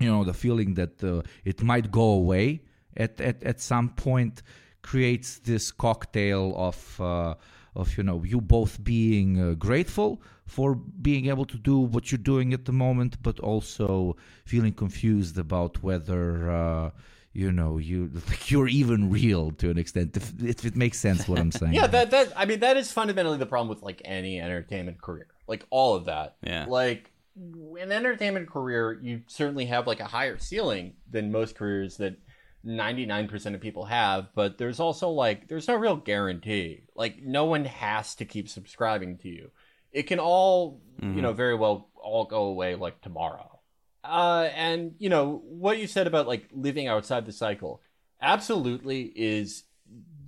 you 0.00 0.08
know 0.08 0.24
the 0.24 0.34
feeling 0.34 0.74
that 0.74 1.02
uh, 1.04 1.22
it 1.44 1.62
might 1.62 1.90
go 1.90 2.12
away 2.12 2.62
at, 2.96 3.20
at 3.20 3.42
at 3.42 3.60
some 3.60 3.90
point 3.90 4.42
creates 4.82 5.38
this 5.38 5.70
cocktail 5.70 6.54
of 6.56 7.00
uh, 7.00 7.34
of 7.74 7.96
you 7.96 8.02
know 8.02 8.22
you 8.22 8.40
both 8.40 8.82
being 8.84 9.40
uh, 9.40 9.54
grateful 9.54 10.20
for 10.46 10.74
being 10.74 11.26
able 11.26 11.44
to 11.46 11.56
do 11.56 11.78
what 11.78 12.10
you're 12.12 12.18
doing 12.18 12.52
at 12.52 12.64
the 12.64 12.72
moment 12.72 13.22
but 13.22 13.38
also 13.40 14.16
feeling 14.44 14.72
confused 14.72 15.38
about 15.38 15.82
whether 15.82 16.50
uh, 16.50 16.90
you 17.32 17.50
know 17.50 17.78
you 17.78 18.10
like 18.28 18.50
you're 18.50 18.68
even 18.68 19.10
real 19.10 19.50
to 19.52 19.70
an 19.70 19.78
extent 19.78 20.16
if, 20.16 20.32
if 20.42 20.64
it 20.66 20.76
makes 20.76 20.98
sense 20.98 21.26
what 21.26 21.38
i'm 21.38 21.50
saying 21.60 21.72
Yeah, 21.72 21.86
that 21.86 22.10
that 22.10 22.32
I 22.36 22.44
mean 22.44 22.60
that 22.60 22.76
is 22.76 22.92
fundamentally 22.92 23.38
the 23.38 23.46
problem 23.46 23.68
with 23.68 23.82
like 23.82 24.02
any 24.04 24.40
entertainment 24.40 25.00
career. 25.00 25.28
Like 25.46 25.66
all 25.70 25.94
of 25.94 26.04
that. 26.06 26.36
Yeah. 26.42 26.66
Like 26.68 27.10
an 27.36 27.90
entertainment 27.92 28.48
career, 28.48 28.98
you 29.02 29.22
certainly 29.26 29.66
have 29.66 29.86
like 29.86 30.00
a 30.00 30.04
higher 30.04 30.36
ceiling 30.38 30.94
than 31.10 31.32
most 31.32 31.54
careers 31.56 31.96
that 31.96 32.16
99% 32.64 33.54
of 33.54 33.60
people 33.60 33.86
have, 33.86 34.28
but 34.34 34.58
there's 34.58 34.80
also 34.80 35.08
like 35.08 35.48
there's 35.48 35.68
no 35.68 35.74
real 35.74 35.96
guarantee. 35.96 36.82
Like 36.94 37.22
no 37.22 37.44
one 37.44 37.64
has 37.64 38.14
to 38.16 38.24
keep 38.24 38.48
subscribing 38.48 39.18
to 39.18 39.28
you. 39.28 39.50
It 39.90 40.04
can 40.04 40.18
all, 40.18 40.80
you 41.00 41.22
know, 41.22 41.32
very 41.32 41.54
well 41.54 41.88
all 41.96 42.24
go 42.24 42.44
away 42.44 42.74
like 42.74 43.00
tomorrow. 43.00 43.60
Uh 44.04 44.48
and 44.54 44.94
you 44.98 45.08
know, 45.08 45.42
what 45.44 45.78
you 45.78 45.86
said 45.86 46.06
about 46.06 46.28
like 46.28 46.48
living 46.52 46.88
outside 46.88 47.26
the 47.26 47.32
cycle 47.32 47.80
absolutely 48.20 49.12
is 49.16 49.64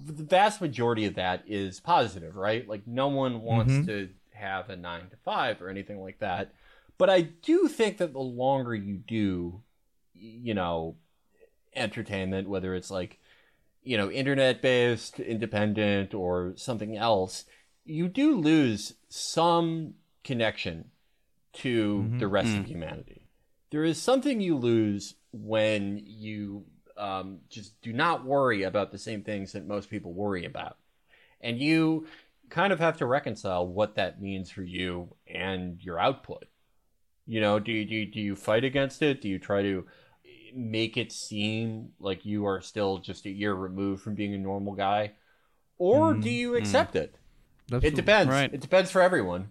the 0.04 0.24
vast 0.24 0.60
majority 0.60 1.06
of 1.06 1.14
that 1.14 1.44
is 1.46 1.80
positive, 1.80 2.36
right? 2.36 2.68
Like 2.68 2.86
no 2.86 3.08
one 3.08 3.40
wants 3.42 3.86
to 3.86 4.10
have 4.32 4.68
a 4.68 4.76
9 4.76 5.08
to 5.10 5.16
5 5.16 5.62
or 5.62 5.68
anything 5.70 6.00
like 6.00 6.18
that. 6.18 6.52
But 6.98 7.08
I 7.10 7.22
do 7.22 7.68
think 7.68 7.98
that 7.98 8.12
the 8.12 8.20
longer 8.20 8.74
you 8.74 8.96
do, 8.96 9.62
you 10.12 10.54
know, 10.54 10.96
entertainment, 11.76 12.48
whether 12.48 12.74
it's 12.74 12.90
like, 12.90 13.18
you 13.82 13.96
know, 13.96 14.10
internet 14.10 14.62
based, 14.62 15.20
independent, 15.20 16.14
or 16.14 16.54
something 16.56 16.96
else, 16.96 17.44
you 17.84 18.08
do 18.08 18.36
lose 18.36 18.94
some 19.08 19.94
connection 20.22 20.90
to 21.54 22.10
the 22.18 22.28
rest 22.28 22.56
of 22.56 22.66
humanity. 22.66 23.28
There 23.70 23.84
is 23.84 24.00
something 24.00 24.40
you 24.40 24.56
lose 24.56 25.14
when 25.32 26.00
you 26.04 26.64
um, 26.96 27.40
just 27.48 27.80
do 27.82 27.92
not 27.92 28.24
worry 28.24 28.62
about 28.62 28.90
the 28.90 28.98
same 28.98 29.22
things 29.22 29.52
that 29.52 29.66
most 29.66 29.90
people 29.90 30.12
worry 30.12 30.44
about. 30.44 30.78
And 31.40 31.58
you 31.58 32.06
kind 32.50 32.72
of 32.72 32.80
have 32.80 32.96
to 32.98 33.06
reconcile 33.06 33.66
what 33.66 33.96
that 33.96 34.20
means 34.20 34.50
for 34.50 34.62
you 34.62 35.14
and 35.26 35.80
your 35.80 35.98
output. 35.98 36.44
You 37.26 37.40
know, 37.40 37.58
do 37.58 37.72
you, 37.72 37.84
do 37.84 37.94
you, 37.94 38.06
do 38.06 38.20
you 38.20 38.36
fight 38.36 38.64
against 38.64 39.02
it? 39.02 39.20
Do 39.20 39.28
you 39.28 39.38
try 39.38 39.62
to 39.62 39.86
make 40.54 40.96
it 40.96 41.12
seem 41.12 41.90
like 41.98 42.24
you 42.24 42.46
are 42.46 42.60
still 42.60 42.98
just 42.98 43.26
a 43.26 43.30
year 43.30 43.52
removed 43.54 44.02
from 44.02 44.14
being 44.14 44.34
a 44.34 44.38
normal 44.38 44.74
guy? 44.74 45.12
Or 45.78 46.14
do 46.14 46.30
you 46.30 46.54
accept 46.56 46.94
it? 46.96 47.16
It 47.70 47.94
depends. 47.94 48.30
Right. 48.30 48.52
It 48.52 48.60
depends 48.60 48.90
for 48.90 49.02
everyone. 49.02 49.50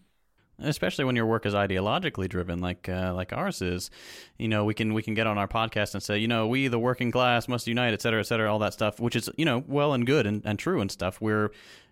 especially 0.60 1.04
when 1.04 1.16
your 1.16 1.26
work 1.26 1.46
is 1.46 1.54
ideologically 1.54 2.30
driven 2.30 2.60
like 2.62 2.88
uh, 2.88 3.12
like 3.14 3.34
ours 3.34 3.62
is 3.62 3.90
you 4.38 4.48
know 4.48 4.64
we 4.64 4.74
can 4.74 4.94
we 4.94 5.02
can 5.02 5.16
get 5.16 5.26
on 5.26 5.38
our 5.38 5.48
podcast 5.48 5.94
and 5.96 6.04
say 6.04 6.18
you 6.18 6.28
know 6.28 6.48
we 6.48 6.68
the 6.68 6.78
working 6.80 7.12
class 7.12 7.48
must 7.48 7.66
unite 7.68 7.92
et 7.92 8.02
cetera 8.02 8.20
et 8.20 8.24
cetera 8.24 8.50
all 8.52 8.60
that 8.60 8.72
stuff 8.72 9.00
which 9.00 9.16
is 9.16 9.30
you 9.36 9.44
know 9.46 9.64
well 9.68 9.94
and 9.94 10.06
good 10.06 10.28
and, 10.28 10.44
and 10.46 10.60
true 10.60 10.80
and 10.80 10.92
stuff 10.92 11.20
where 11.20 11.50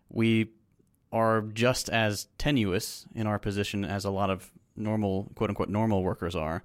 we 0.10 0.52
are 1.12 1.41
just 1.41 1.89
as 1.89 2.28
tenuous 2.38 3.06
in 3.15 3.26
our 3.26 3.39
position 3.39 3.84
as 3.84 4.06
a 4.06 4.12
lot 4.12 4.30
of 4.30 4.52
normal 4.76 5.30
quote 5.36 5.50
unquote 5.50 5.67
normal 5.69 6.04
workers 6.04 6.36
are 6.36 6.63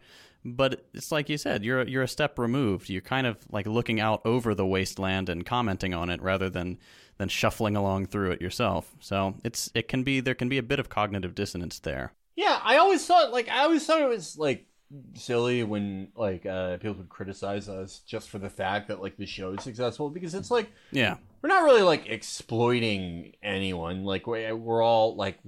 but 0.49 0.87
it's 0.95 1.11
like 1.11 1.29
you 1.29 1.37
said 1.37 1.65
you're 1.65 1.87
you're 1.89 2.03
a 2.05 2.09
step 2.09 2.39
removed 2.39 2.89
you're 2.89 3.01
kind 3.03 3.27
of 3.27 3.37
like 3.51 3.67
looking 3.67 3.99
out 4.01 4.21
over 4.25 4.55
the 4.55 4.65
wasteland 4.67 5.29
and 5.29 5.45
commenting 5.45 5.93
on 5.93 6.09
it 6.09 6.23
rather 6.23 6.49
than 6.49 6.79
than 7.19 7.29
shuffling 7.29 7.75
along 7.77 8.07
through 8.07 8.31
it 8.31 8.41
yourself 8.41 8.95
so 9.01 9.35
it's 9.45 9.71
it 9.75 9.89
can 9.89 10.03
be 10.03 10.21
there 10.21 10.35
can 10.35 10.49
be 10.49 10.59
a 10.59 10.63
bit 10.63 10.79
of 10.79 10.89
cognitive 10.89 11.35
dissonance 11.35 11.79
there 11.81 12.13
Yeah, 12.37 12.61
I 12.63 12.77
always 12.77 13.05
thought 13.07 13.33
like 13.33 13.49
I 13.49 13.61
always 13.65 13.85
thought 13.85 14.01
it 14.01 14.09
was 14.09 14.39
like 14.39 14.67
silly 15.15 15.65
when 15.65 16.09
like 16.15 16.47
uh, 16.47 16.77
people 16.77 16.95
would 16.95 17.09
criticize 17.09 17.69
us 17.69 18.01
just 18.07 18.29
for 18.29 18.39
the 18.39 18.49
fact 18.51 18.87
that 18.89 19.03
like 19.03 19.17
the 19.17 19.27
show 19.27 19.53
is 19.53 19.65
successful 19.65 20.11
because 20.11 20.33
it's 20.35 20.51
like 20.51 20.71
Yeah. 20.93 21.17
we're 21.43 21.49
not 21.49 21.65
really 21.65 21.83
like 21.83 22.07
exploiting 22.09 23.33
anyone. 23.43 24.05
Like 24.05 24.27
we, 24.29 24.53
we're 24.53 24.83
all 24.83 25.17
like 25.17 25.39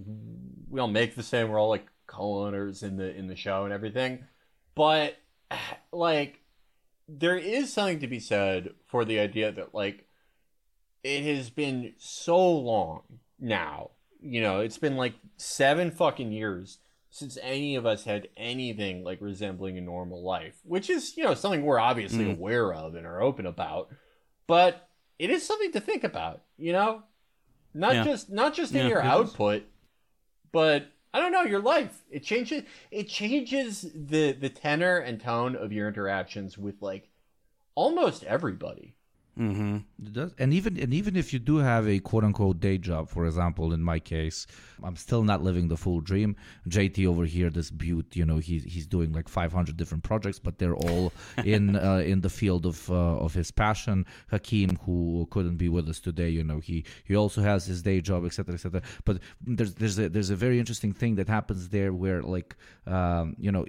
we 0.68 0.80
all 0.80 0.88
make 0.88 1.14
the 1.14 1.22
same. 1.22 1.48
We're 1.50 1.60
all 1.60 1.68
like 1.68 1.86
co-owners 2.08 2.82
in 2.82 2.96
the 2.96 3.14
in 3.14 3.28
the 3.28 3.36
show 3.36 3.64
and 3.64 3.72
everything. 3.72 4.24
But 4.78 5.18
like 5.92 6.40
there 7.08 7.36
is 7.36 7.72
something 7.72 8.00
to 8.00 8.06
be 8.06 8.20
said 8.20 8.70
for 8.86 9.04
the 9.04 9.18
idea 9.18 9.50
that 9.52 9.74
like 9.74 10.06
it 11.02 11.22
has 11.24 11.50
been 11.50 11.94
so 11.98 12.50
long 12.56 13.02
now. 13.38 13.90
You 14.20 14.40
know, 14.40 14.60
it's 14.60 14.78
been 14.78 14.96
like 14.96 15.14
seven 15.36 15.90
fucking 15.90 16.32
years 16.32 16.78
since 17.10 17.38
any 17.40 17.74
of 17.76 17.86
us 17.86 18.04
had 18.04 18.28
anything 18.36 19.02
like 19.04 19.20
resembling 19.20 19.78
a 19.78 19.80
normal 19.80 20.22
life, 20.22 20.60
which 20.64 20.90
is, 20.90 21.16
you 21.16 21.24
know, 21.24 21.34
something 21.34 21.62
we're 21.64 21.78
obviously 21.80 22.24
Mm. 22.26 22.36
aware 22.36 22.72
of 22.74 22.94
and 22.94 23.06
are 23.06 23.22
open 23.22 23.46
about. 23.46 23.88
But 24.46 24.88
it 25.18 25.30
is 25.30 25.46
something 25.46 25.72
to 25.72 25.80
think 25.80 26.04
about, 26.04 26.42
you 26.58 26.72
know? 26.72 27.02
Not 27.74 27.94
Yeah. 27.94 28.04
just 28.04 28.30
not 28.30 28.54
just 28.54 28.72
in 28.72 28.78
Yeah, 28.82 28.88
your 28.88 29.00
it 29.00 29.04
is. 29.06 29.10
output, 29.10 29.62
but 30.52 30.86
I 31.14 31.20
don't 31.20 31.32
know, 31.32 31.42
your 31.42 31.60
life. 31.60 32.02
It 32.10 32.22
changes 32.22 32.64
it 32.90 33.08
changes 33.08 33.86
the 33.94 34.32
the 34.32 34.50
tenor 34.50 34.98
and 34.98 35.20
tone 35.20 35.56
of 35.56 35.72
your 35.72 35.88
interactions 35.88 36.58
with 36.58 36.82
like 36.82 37.08
almost 37.74 38.24
everybody. 38.24 38.94
Mm-hmm. 39.38 40.26
And 40.38 40.52
even 40.52 40.76
and 40.78 40.92
even 40.92 41.14
if 41.14 41.32
you 41.32 41.38
do 41.38 41.58
have 41.58 41.88
a 41.88 42.00
quote 42.00 42.24
unquote 42.24 42.58
day 42.58 42.76
job, 42.76 43.08
for 43.08 43.24
example, 43.24 43.72
in 43.72 43.80
my 43.80 44.00
case, 44.00 44.48
I'm 44.82 44.96
still 44.96 45.22
not 45.22 45.44
living 45.44 45.68
the 45.68 45.76
full 45.76 46.00
dream. 46.00 46.34
JT 46.68 47.06
over 47.06 47.24
here, 47.24 47.48
this 47.48 47.70
butte, 47.70 48.16
you 48.16 48.26
know, 48.26 48.38
he's 48.38 48.64
he's 48.64 48.86
doing 48.86 49.12
like 49.12 49.28
500 49.28 49.76
different 49.76 50.02
projects, 50.02 50.40
but 50.40 50.58
they're 50.58 50.74
all 50.74 51.12
in 51.44 51.76
uh, 51.76 52.02
in 52.04 52.20
the 52.20 52.28
field 52.30 52.66
of 52.66 52.90
uh, 52.90 52.94
of 52.94 53.32
his 53.32 53.52
passion. 53.52 54.06
Hakeem, 54.32 54.76
who 54.84 55.28
couldn't 55.30 55.56
be 55.56 55.68
with 55.68 55.88
us 55.88 56.00
today, 56.00 56.30
you 56.30 56.42
know, 56.42 56.58
he 56.58 56.84
he 57.04 57.14
also 57.14 57.40
has 57.40 57.64
his 57.64 57.80
day 57.80 58.00
job, 58.00 58.26
etc., 58.26 58.54
etc. 58.54 58.82
But 59.04 59.20
there's 59.46 59.74
there's 59.74 60.00
a 60.00 60.08
there's 60.08 60.30
a 60.30 60.36
very 60.36 60.58
interesting 60.58 60.92
thing 60.92 61.14
that 61.14 61.28
happens 61.28 61.68
there 61.68 61.92
where 61.92 62.22
like 62.22 62.56
um, 62.88 63.36
you 63.38 63.52
know 63.52 63.66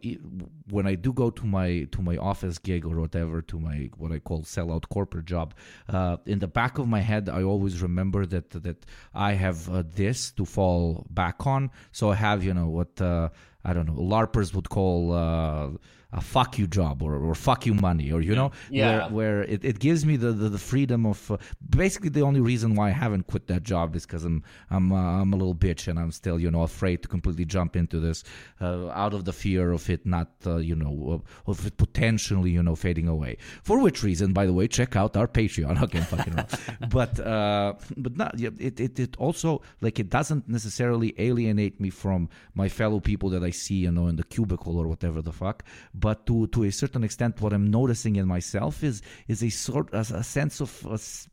when 0.71 0.87
I 0.87 0.95
do 0.95 1.13
go 1.13 1.29
to 1.29 1.45
my 1.45 1.87
to 1.91 2.01
my 2.01 2.17
office 2.17 2.57
gig 2.57 2.85
or 2.85 2.99
whatever 2.99 3.43
to 3.43 3.59
my 3.59 3.91
what 3.97 4.11
I 4.11 4.17
call 4.17 4.41
sellout 4.41 4.89
corporate 4.89 5.25
job, 5.25 5.53
uh, 5.87 6.17
in 6.25 6.39
the 6.39 6.47
back 6.47 6.77
of 6.77 6.87
my 6.87 7.01
head 7.01 7.29
I 7.29 7.43
always 7.43 7.81
remember 7.81 8.25
that 8.25 8.49
that 8.51 8.85
I 9.13 9.33
have 9.33 9.69
uh, 9.69 9.83
this 9.95 10.31
to 10.31 10.45
fall 10.45 11.05
back 11.09 11.45
on. 11.45 11.71
So 11.91 12.11
I 12.11 12.15
have 12.15 12.43
you 12.43 12.53
know 12.53 12.67
what 12.67 13.01
uh, 13.01 13.29
I 13.63 13.73
don't 13.73 13.87
know 13.87 13.93
larpers 13.93 14.53
would 14.53 14.69
call. 14.69 15.77
A 16.11 16.21
fuck 16.21 16.57
you 16.57 16.65
job 16.65 17.03
or, 17.03 17.15
or 17.15 17.35
fuck 17.35 17.65
you 17.67 17.73
money 17.75 18.11
or 18.11 18.19
you 18.21 18.33
know 18.35 18.51
Yeah. 18.71 18.85
where, 18.87 19.09
where 19.09 19.41
it, 19.43 19.63
it 19.63 19.77
gives 19.79 20.05
me 20.05 20.17
the, 20.17 20.31
the, 20.31 20.49
the 20.49 20.57
freedom 20.57 21.05
of 21.05 21.29
uh, 21.29 21.37
basically 21.69 22.09
the 22.09 22.21
only 22.21 22.39
reason 22.41 22.73
why 22.73 22.87
I 22.87 22.91
haven't 22.91 23.27
quit 23.27 23.45
that 23.47 23.61
job 23.63 23.95
is 23.95 24.05
because 24.07 24.23
I'm 24.25 24.41
I'm 24.71 24.91
uh, 24.91 25.21
I'm 25.21 25.31
a 25.33 25.35
little 25.35 25.53
bitch 25.53 25.87
and 25.87 25.99
I'm 25.99 26.11
still 26.11 26.39
you 26.39 26.49
know 26.49 26.63
afraid 26.63 27.03
to 27.03 27.07
completely 27.07 27.45
jump 27.45 27.75
into 27.75 27.99
this 27.99 28.23
uh, 28.59 28.89
out 28.89 29.13
of 29.13 29.25
the 29.25 29.33
fear 29.33 29.71
of 29.71 29.87
it 29.89 30.05
not 30.05 30.29
uh, 30.47 30.57
you 30.57 30.75
know 30.75 31.21
of 31.45 31.65
it 31.67 31.77
potentially 31.77 32.49
you 32.51 32.63
know 32.63 32.75
fading 32.75 33.07
away. 33.07 33.37
For 33.63 33.79
which 33.79 34.01
reason 34.03 34.33
by 34.33 34.45
the 34.47 34.53
way 34.53 34.67
check 34.67 34.95
out 34.95 35.15
our 35.15 35.27
Patreon. 35.27 35.77
Okay 35.89 36.01
fucking 36.01 36.33
wrong 36.35 36.47
but 36.89 37.19
uh, 37.19 37.73
but 37.97 38.17
not 38.17 38.37
yeah, 38.39 38.49
it, 38.59 38.79
it 38.79 38.99
it 38.99 39.15
also 39.17 39.61
like 39.81 39.99
it 39.99 40.09
doesn't 40.09 40.47
necessarily 40.49 41.13
alienate 41.17 41.79
me 41.79 41.89
from 41.91 42.29
my 42.55 42.67
fellow 42.67 42.99
people 42.99 43.29
that 43.29 43.43
I 43.43 43.51
see 43.51 43.75
you 43.85 43.91
know 43.91 44.07
in 44.07 44.15
the 44.15 44.23
cubicle 44.23 44.77
or 44.79 44.87
whatever 44.87 45.21
the 45.21 45.31
fuck 45.31 45.63
but 45.99 46.25
to 46.25 46.47
to 46.47 46.63
a 46.63 46.71
certain 46.71 47.03
extent 47.03 47.41
what 47.41 47.53
i'm 47.53 47.69
noticing 47.69 48.15
in 48.15 48.27
myself 48.27 48.83
is 48.83 49.01
is 49.27 49.43
a 49.43 49.49
sort 49.49 49.93
a, 49.93 49.99
a 49.99 50.23
sense 50.23 50.61
of 50.61 50.85
s- 50.93 51.27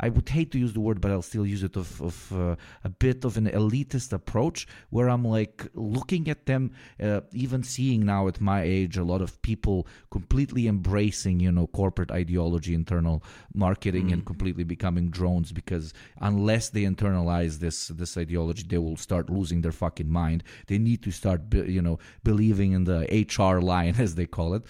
I 0.00 0.08
would 0.08 0.28
hate 0.28 0.50
to 0.52 0.58
use 0.58 0.72
the 0.72 0.80
word, 0.80 1.00
but 1.00 1.10
I'll 1.10 1.22
still 1.22 1.46
use 1.46 1.62
it 1.62 1.76
of, 1.76 2.00
of 2.00 2.32
uh, 2.32 2.56
a 2.84 2.88
bit 2.88 3.24
of 3.24 3.36
an 3.36 3.46
elitist 3.46 4.12
approach 4.12 4.66
where 4.90 5.08
I'm 5.08 5.24
like 5.24 5.66
looking 5.74 6.28
at 6.28 6.46
them, 6.46 6.72
uh, 7.02 7.22
even 7.32 7.62
seeing 7.62 8.06
now 8.06 8.28
at 8.28 8.40
my 8.40 8.62
age, 8.62 8.96
a 8.96 9.04
lot 9.04 9.22
of 9.22 9.40
people 9.42 9.86
completely 10.10 10.68
embracing, 10.68 11.40
you 11.40 11.52
know, 11.52 11.66
corporate 11.66 12.10
ideology, 12.10 12.74
internal 12.74 13.22
marketing, 13.54 14.12
and 14.12 14.24
completely 14.24 14.64
becoming 14.64 15.10
drones 15.10 15.52
because 15.52 15.92
unless 16.20 16.70
they 16.70 16.82
internalize 16.82 17.58
this 17.58 17.88
this 17.88 18.16
ideology, 18.16 18.64
they 18.68 18.78
will 18.78 18.96
start 18.96 19.30
losing 19.30 19.62
their 19.62 19.72
fucking 19.72 20.10
mind. 20.10 20.44
They 20.66 20.78
need 20.78 21.02
to 21.02 21.10
start, 21.10 21.50
be- 21.50 21.72
you 21.72 21.82
know, 21.82 21.98
believing 22.22 22.72
in 22.72 22.84
the 22.84 23.00
HR 23.28 23.60
line, 23.60 23.96
as 23.98 24.14
they 24.14 24.26
call 24.26 24.54
it 24.54 24.64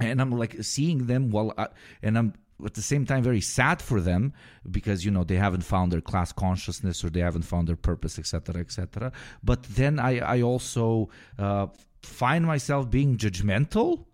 and 0.00 0.20
I'm 0.20 0.32
like 0.32 0.56
seeing 0.62 1.06
them 1.06 1.30
while 1.30 1.52
I, 1.58 1.68
and 2.02 2.16
I'm 2.16 2.34
at 2.64 2.74
the 2.74 2.82
same 2.82 3.04
time 3.06 3.22
very 3.22 3.40
sad 3.40 3.80
for 3.82 4.00
them 4.00 4.32
because 4.70 5.04
you 5.04 5.10
know 5.10 5.24
they 5.24 5.36
haven't 5.36 5.62
found 5.64 5.92
their 5.92 6.00
class 6.00 6.32
consciousness 6.32 7.04
or 7.04 7.10
they 7.10 7.20
haven't 7.20 7.42
found 7.42 7.68
their 7.68 7.76
purpose 7.76 8.18
etc 8.18 8.60
etc 8.60 9.12
but 9.42 9.62
then 9.64 9.98
I 9.98 10.18
I 10.18 10.42
also 10.42 11.08
uh, 11.38 11.66
find 12.02 12.44
myself 12.46 12.90
being 12.90 13.16
judgmental 13.16 14.04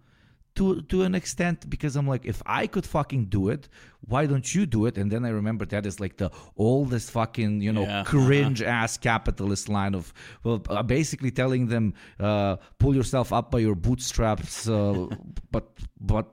to 0.56 0.80
to 0.82 1.02
an 1.02 1.14
extent 1.14 1.68
because 1.68 1.96
I'm 1.96 2.08
like, 2.08 2.24
if 2.24 2.42
I 2.46 2.66
could 2.66 2.86
fucking 2.86 3.26
do 3.26 3.50
it, 3.50 3.68
why 4.00 4.26
don't 4.26 4.54
you 4.54 4.64
do 4.66 4.86
it? 4.86 4.96
And 4.98 5.12
then 5.12 5.24
I 5.24 5.28
remember 5.28 5.66
that 5.66 5.84
is 5.86 6.00
like 6.00 6.16
the 6.16 6.30
oldest 6.56 7.10
fucking 7.10 7.60
you 7.60 7.72
know 7.72 7.82
Yeah. 7.82 8.04
cringe 8.04 8.62
ass 8.62 8.96
capitalist 8.96 9.68
line 9.68 9.94
of 9.94 10.12
well, 10.44 10.62
uh, 10.70 10.82
basically 10.82 11.30
telling 11.30 11.66
them 11.68 11.92
uh, 12.18 12.56
pull 12.78 12.94
yourself 12.96 13.32
up 13.32 13.50
by 13.50 13.58
your 13.58 13.74
bootstraps, 13.74 14.66
uh, 14.68 15.06
but 15.50 15.68
but 16.00 16.32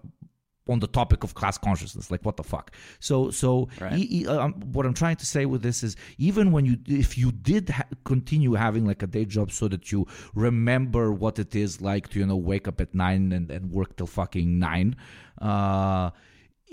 on 0.70 0.80
the 0.80 0.88
topic 0.88 1.24
of 1.24 1.34
class 1.34 1.58
consciousness 1.58 2.10
like 2.10 2.24
what 2.24 2.38
the 2.38 2.44
fuck 2.44 2.72
so 3.00 3.30
so 3.32 3.68
Right. 3.82 4.26
um, 4.28 4.54
what 4.72 4.86
i'm 4.86 4.94
trying 4.94 5.18
to 5.18 5.26
say 5.26 5.46
with 5.46 5.62
this 5.62 5.84
is 5.84 5.96
even 6.18 6.52
when 6.52 6.66
you 6.66 6.78
if 6.88 7.18
you 7.18 7.32
did 7.34 7.70
ha- 7.70 7.84
continue 8.06 8.54
having 8.54 8.86
like 8.86 9.04
a 9.04 9.08
day 9.08 9.26
job 9.26 9.52
so 9.52 9.68
that 9.68 9.92
you 9.92 10.08
remember 10.36 11.12
what 11.12 11.38
it 11.40 11.54
is 11.56 11.82
like 11.82 12.10
to 12.10 12.20
you 12.20 12.26
know 12.26 12.38
wake 12.38 12.68
up 12.68 12.80
at 12.80 12.94
nine 12.96 13.32
and, 13.34 13.52
and 13.52 13.72
work 13.72 13.98
till 13.98 14.08
fucking 14.08 14.58
nine 14.60 14.96
uh 15.42 16.10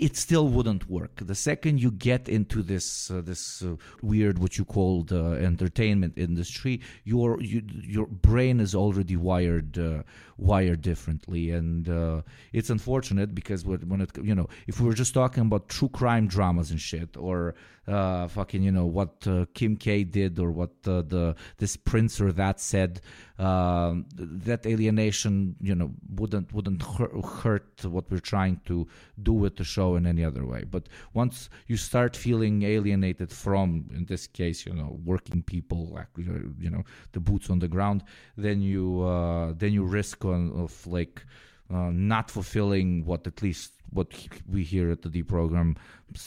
it 0.01 0.17
still 0.17 0.47
wouldn't 0.47 0.89
work. 0.89 1.11
The 1.17 1.35
second 1.35 1.79
you 1.79 1.91
get 1.91 2.27
into 2.27 2.63
this 2.63 3.11
uh, 3.11 3.21
this 3.21 3.61
uh, 3.61 3.75
weird 4.01 4.39
what 4.39 4.57
you 4.57 4.65
call 4.65 5.03
the 5.03 5.23
entertainment 5.51 6.17
industry, 6.17 6.81
your 7.03 7.39
you, 7.39 7.61
your 7.83 8.07
brain 8.07 8.59
is 8.59 8.73
already 8.73 9.15
wired 9.15 9.77
uh, 9.77 10.01
wired 10.37 10.81
differently, 10.81 11.51
and 11.51 11.87
uh, 11.87 12.23
it's 12.51 12.71
unfortunate 12.71 13.35
because 13.35 13.63
when 13.63 14.01
it 14.01 14.09
you 14.23 14.33
know 14.33 14.49
if 14.65 14.81
we 14.81 14.87
were 14.87 14.95
just 14.95 15.13
talking 15.13 15.43
about 15.43 15.69
true 15.69 15.89
crime 15.89 16.27
dramas 16.27 16.71
and 16.71 16.81
shit 16.81 17.15
or 17.15 17.53
uh, 17.87 18.27
fucking 18.27 18.61
you 18.61 18.71
know 18.71 18.85
what 18.85 19.25
uh, 19.27 19.45
Kim 19.53 19.75
K 19.75 20.03
did 20.03 20.37
or 20.39 20.51
what 20.51 20.71
uh, 20.85 21.01
the 21.01 21.35
this 21.57 21.75
prince 21.75 22.21
or 22.21 22.31
that 22.31 22.59
said, 22.59 23.01
um, 23.39 24.05
that 24.15 24.65
alienation 24.65 25.55
you 25.59 25.73
know 25.73 25.91
wouldn't 26.15 26.53
wouldn't 26.53 26.83
hurt, 26.83 27.83
what 27.83 28.09
we're 28.11 28.19
trying 28.19 28.61
to 28.65 28.87
do 29.23 29.33
with 29.33 29.55
the 29.55 29.63
show 29.63 29.95
in 29.95 30.05
any 30.05 30.23
other 30.23 30.45
way. 30.45 30.63
But 30.69 30.89
once 31.13 31.49
you 31.67 31.77
start 31.77 32.15
feeling 32.15 32.63
alienated 32.63 33.31
from, 33.31 33.89
in 33.95 34.05
this 34.05 34.27
case, 34.27 34.65
you 34.65 34.73
know, 34.73 34.99
working 35.03 35.41
people, 35.41 35.87
like 35.87 36.07
you 36.15 36.69
know, 36.69 36.83
the 37.13 37.19
boots 37.19 37.49
on 37.49 37.59
the 37.59 37.67
ground, 37.67 38.03
then 38.37 38.61
you 38.61 39.01
uh, 39.01 39.53
then 39.57 39.73
you 39.73 39.85
risk 39.85 40.23
on 40.23 40.51
of 40.51 40.85
like 40.85 41.25
uh, 41.73 41.89
not 41.91 42.29
fulfilling 42.29 43.05
what 43.05 43.25
at 43.25 43.41
least 43.41 43.80
what 43.91 44.07
we 44.49 44.63
here 44.63 44.89
at 44.91 45.01
the 45.01 45.09
Deprogram 45.09 45.77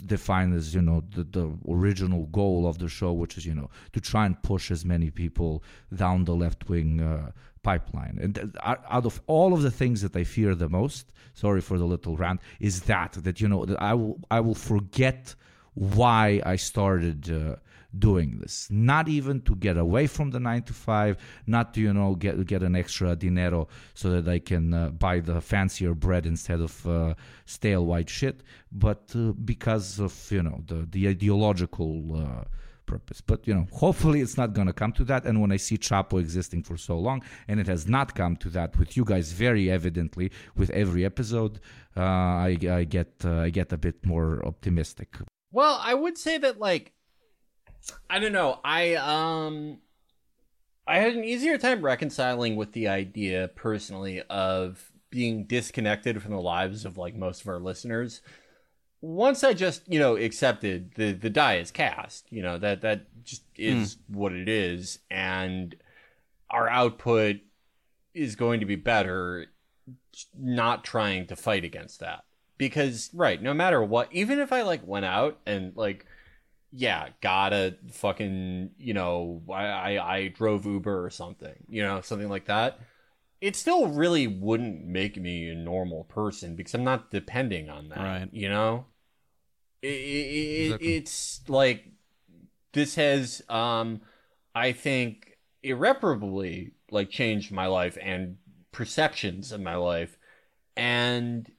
define 0.06 0.52
as 0.54 0.74
you 0.74 0.82
know 0.82 1.02
the, 1.14 1.24
the 1.24 1.50
original 1.68 2.26
goal 2.26 2.66
of 2.66 2.78
the 2.78 2.88
show, 2.88 3.12
which 3.12 3.36
is 3.36 3.46
you 3.46 3.54
know 3.54 3.70
to 3.92 4.00
try 4.00 4.26
and 4.26 4.40
push 4.42 4.70
as 4.70 4.84
many 4.84 5.10
people 5.10 5.62
down 5.94 6.24
the 6.24 6.34
left 6.34 6.68
wing 6.68 7.00
uh, 7.00 7.30
pipeline. 7.62 8.18
And 8.22 8.56
out 8.62 8.84
out 8.88 9.06
of 9.06 9.20
all 9.26 9.52
of 9.52 9.62
the 9.62 9.70
things 9.70 10.02
that 10.02 10.14
I 10.14 10.24
fear 10.24 10.54
the 10.54 10.68
most, 10.68 11.12
sorry 11.34 11.60
for 11.60 11.78
the 11.78 11.86
little 11.86 12.16
rant, 12.16 12.40
is 12.60 12.82
that 12.82 13.12
that 13.24 13.40
you 13.40 13.48
know 13.48 13.64
that 13.64 13.80
I 13.82 13.94
will 13.94 14.20
I 14.30 14.40
will 14.40 14.54
forget 14.54 15.34
why 15.74 16.40
I 16.46 16.56
started 16.56 17.30
uh, 17.30 17.56
doing 17.98 18.38
this. 18.38 18.68
Not 18.70 19.08
even 19.08 19.40
to 19.42 19.54
get 19.56 19.76
away 19.76 20.06
from 20.06 20.30
the 20.30 20.40
nine 20.40 20.62
to 20.62 20.72
five, 20.72 21.16
not 21.46 21.74
to 21.74 21.80
you 21.80 21.92
know 21.92 22.14
get 22.14 22.44
get 22.46 22.62
an 22.62 22.76
extra 22.76 23.16
dinero 23.16 23.68
so 23.94 24.10
that 24.10 24.28
I 24.28 24.38
can 24.38 24.74
uh, 24.74 24.90
buy 24.90 25.20
the 25.20 25.40
fancier 25.40 25.94
bread 25.94 26.26
instead 26.26 26.60
of 26.60 26.86
uh, 26.86 27.14
stale 27.44 27.86
white 27.86 28.10
shit, 28.10 28.42
but 28.72 29.12
uh, 29.14 29.32
because 29.32 29.98
of 29.98 30.14
you 30.30 30.42
know 30.42 30.62
the 30.66 30.86
the 30.90 31.08
ideological. 31.08 32.16
Uh, 32.16 32.44
purpose. 32.86 33.20
But 33.20 33.46
you 33.46 33.54
know, 33.54 33.66
hopefully 33.72 34.20
it's 34.20 34.36
not 34.36 34.52
going 34.52 34.66
to 34.66 34.72
come 34.72 34.92
to 34.92 35.04
that. 35.04 35.24
And 35.24 35.40
when 35.40 35.52
I 35.52 35.56
see 35.56 35.78
Chapo 35.78 36.20
existing 36.20 36.62
for 36.62 36.76
so 36.76 36.98
long, 36.98 37.22
and 37.48 37.58
it 37.58 37.66
has 37.66 37.88
not 37.88 38.14
come 38.14 38.36
to 38.36 38.50
that 38.50 38.78
with 38.78 38.96
you 38.96 39.04
guys 39.04 39.32
very 39.32 39.70
evidently 39.70 40.30
with 40.54 40.70
every 40.70 41.04
episode, 41.04 41.60
uh, 41.96 42.00
I, 42.00 42.58
I 42.70 42.84
get 42.84 43.12
uh, 43.24 43.38
I 43.38 43.50
get 43.50 43.72
a 43.72 43.78
bit 43.78 44.04
more 44.04 44.44
optimistic. 44.44 45.16
Well, 45.50 45.80
I 45.82 45.94
would 45.94 46.18
say 46.18 46.38
that 46.38 46.58
like 46.58 46.92
I 48.08 48.18
don't 48.18 48.32
know. 48.32 48.60
I 48.64 48.94
um 48.94 49.78
I 50.86 50.98
had 50.98 51.14
an 51.14 51.24
easier 51.24 51.58
time 51.58 51.82
reconciling 51.82 52.56
with 52.56 52.72
the 52.72 52.88
idea 52.88 53.48
personally 53.54 54.22
of 54.22 54.92
being 55.10 55.44
disconnected 55.44 56.22
from 56.22 56.32
the 56.32 56.40
lives 56.40 56.84
of 56.84 56.98
like 56.98 57.14
most 57.14 57.42
of 57.42 57.48
our 57.48 57.60
listeners. 57.60 58.20
Once 59.00 59.44
I 59.44 59.54
just 59.54 59.82
you 59.86 59.98
know 59.98 60.16
accepted 60.16 60.92
the 60.94 61.12
the 61.12 61.30
die 61.30 61.56
is 61.56 61.70
cast, 61.70 62.30
you 62.30 62.42
know 62.42 62.58
that 62.58 62.82
that 62.82 63.06
just 63.24 63.44
is 63.56 63.96
what 64.08 64.32
it 64.32 64.48
is, 64.48 64.98
and 65.10 65.74
our 66.50 66.68
output 66.68 67.36
is 68.14 68.36
going 68.36 68.60
to 68.60 68.66
be 68.66 68.76
better. 68.76 69.46
Not 70.38 70.84
trying 70.84 71.26
to 71.26 71.36
fight 71.36 71.64
against 71.64 72.00
that 72.00 72.24
because 72.56 73.10
right, 73.12 73.42
no 73.42 73.52
matter 73.52 73.82
what, 73.82 74.08
even 74.12 74.38
if 74.38 74.52
I 74.52 74.62
like 74.62 74.86
went 74.86 75.04
out 75.04 75.40
and 75.46 75.76
like 75.76 76.06
yeah, 76.76 77.10
gotta 77.20 77.76
fucking, 77.92 78.70
you 78.78 78.94
know, 78.94 79.42
I, 79.48 79.64
I, 79.64 80.14
I 80.16 80.28
drove 80.28 80.66
Uber 80.66 81.04
or 81.04 81.10
something, 81.10 81.54
you 81.68 81.82
know, 81.82 82.00
something 82.00 82.28
like 82.28 82.46
that. 82.46 82.80
It 83.40 83.54
still 83.54 83.86
really 83.88 84.26
wouldn't 84.26 84.84
make 84.84 85.16
me 85.16 85.50
a 85.50 85.54
normal 85.54 86.04
person 86.04 86.56
because 86.56 86.74
I'm 86.74 86.82
not 86.82 87.12
depending 87.12 87.70
on 87.70 87.90
that, 87.90 87.98
Right. 87.98 88.28
you 88.32 88.48
know? 88.48 88.86
It, 89.82 89.86
it, 89.86 90.64
Exactly. 90.64 90.94
It's 90.96 91.40
like 91.48 91.84
this 92.72 92.96
has, 92.96 93.42
um, 93.48 94.00
I 94.54 94.72
think, 94.72 95.38
irreparably 95.62 96.72
like 96.90 97.08
changed 97.10 97.52
my 97.52 97.66
life 97.66 97.96
and 98.02 98.38
perceptions 98.72 99.52
of 99.52 99.60
my 99.60 99.76
life, 99.76 100.18
and 100.76 101.50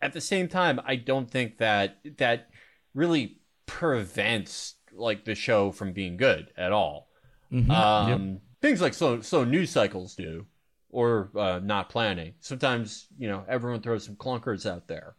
at 0.00 0.12
the 0.12 0.20
same 0.20 0.48
time, 0.48 0.80
I 0.86 0.96
don't 0.96 1.30
think 1.30 1.58
that 1.58 1.98
that 2.18 2.48
really 2.94 3.40
prevents 3.66 4.74
like 4.92 5.24
the 5.24 5.34
show 5.34 5.70
from 5.72 5.92
being 5.92 6.16
good 6.16 6.52
at 6.56 6.72
all. 6.72 7.08
Mhm. 7.52 7.70
Um, 7.70 8.08
Yep. 8.08 8.40
Things 8.62 8.80
like 8.80 8.94
slow 8.94 9.20
slow 9.20 9.44
news 9.44 9.70
cycles 9.70 10.14
do, 10.14 10.46
or 10.90 11.30
uh, 11.36 11.60
not 11.62 11.90
planning. 11.90 12.34
Sometimes 12.40 13.06
you 13.18 13.28
know 13.28 13.44
everyone 13.48 13.82
throws 13.82 14.04
some 14.04 14.16
clunkers 14.16 14.64
out 14.64 14.88
there, 14.88 15.16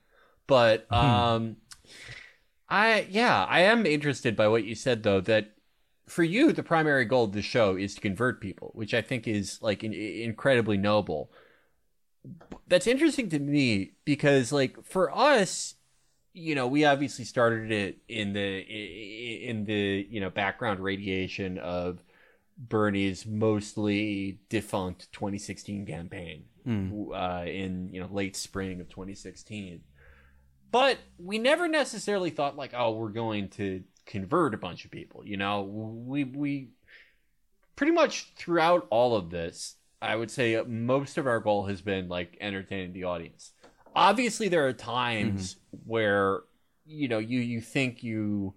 but 0.47 0.91
um, 0.91 1.57
I 2.69 3.07
yeah 3.09 3.45
I 3.45 3.61
am 3.61 3.85
interested 3.85 4.35
by 4.35 4.47
what 4.47 4.63
you 4.63 4.73
said 4.75 5.03
though 5.03 5.21
that 5.21 5.51
for 6.07 6.23
you 6.23 6.51
the 6.51 6.63
primary 6.63 7.05
goal 7.05 7.25
of 7.25 7.33
the 7.33 7.41
show 7.41 7.75
is 7.75 7.95
to 7.95 8.01
convert 8.01 8.41
people, 8.41 8.71
which 8.73 8.93
I 8.93 9.01
think 9.01 9.27
is 9.27 9.61
like 9.61 9.83
in, 9.83 9.93
incredibly 9.93 10.77
noble. 10.77 11.31
That's 12.67 12.87
interesting 12.87 13.29
to 13.29 13.39
me 13.39 13.91
because 14.05 14.51
like 14.51 14.83
for 14.83 15.15
us 15.15 15.74
you 16.35 16.53
know, 16.53 16.67
we 16.67 16.83
obviously 16.83 17.23
started 17.23 17.71
it 17.71 17.97
in 18.09 18.33
the 18.33 18.59
in 18.59 19.63
the 19.63 20.05
you 20.09 20.19
know 20.19 20.29
background 20.29 20.81
radiation 20.81 21.57
of 21.57 22.03
Bernie's 22.57 23.25
mostly 23.25 24.39
defunct 24.49 25.11
2016 25.13 25.85
campaign 25.85 26.43
uh, 27.13 27.45
in 27.45 27.89
you 27.91 28.01
know 28.01 28.09
late 28.11 28.35
spring 28.35 28.81
of 28.81 28.89
2016. 28.89 29.81
But 30.71 30.97
we 31.17 31.37
never 31.37 31.69
necessarily 31.69 32.31
thought 32.31 32.57
like, 32.57 32.73
oh, 32.75 32.91
we're 32.91 33.09
going 33.09 33.47
to 33.51 33.83
convert 34.05 34.53
a 34.53 34.57
bunch 34.57 34.83
of 34.83 34.91
people. 34.91 35.25
You 35.25 35.37
know, 35.37 35.61
we 35.63 36.25
we 36.25 36.69
pretty 37.77 37.93
much 37.93 38.33
throughout 38.35 38.87
all 38.89 39.15
of 39.15 39.29
this, 39.29 39.77
I 40.01 40.17
would 40.17 40.31
say 40.31 40.61
most 40.67 41.17
of 41.17 41.27
our 41.27 41.39
goal 41.39 41.67
has 41.67 41.81
been 41.81 42.09
like 42.09 42.37
entertaining 42.41 42.91
the 42.91 43.05
audience 43.05 43.51
obviously 43.95 44.47
there 44.49 44.67
are 44.67 44.73
times 44.73 45.57
where 45.85 46.41
you 46.85 47.07
know 47.07 47.19
you 47.19 47.39
you 47.39 47.61
think 47.61 48.03
you 48.03 48.53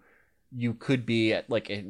you 0.53 0.75
could 0.75 1.05
be 1.07 1.33
at 1.33 1.49
like 1.51 1.71
a, 1.71 1.85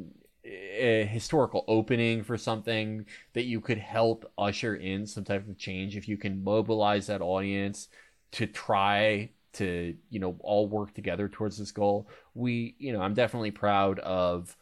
a 0.44 1.04
historical 1.06 1.64
opening 1.68 2.22
for 2.22 2.36
something 2.36 3.06
that 3.34 3.44
you 3.44 3.60
could 3.60 3.78
help 3.78 4.30
usher 4.38 4.74
in 4.76 5.06
some 5.06 5.24
type 5.24 5.48
of 5.48 5.58
change 5.58 5.96
if 5.96 6.08
you 6.08 6.16
can 6.16 6.42
mobilize 6.42 7.06
that 7.06 7.20
audience 7.20 7.88
to 8.32 8.46
try 8.46 9.30
to 9.52 9.96
you 10.10 10.20
know 10.20 10.36
all 10.40 10.68
work 10.68 10.94
together 10.94 11.28
towards 11.28 11.58
this 11.58 11.72
goal 11.72 12.08
we 12.34 12.74
you 12.78 12.92
know 12.92 13.00
i'm 13.00 13.14
definitely 13.14 13.50
proud 13.50 13.98
of 14.00 14.56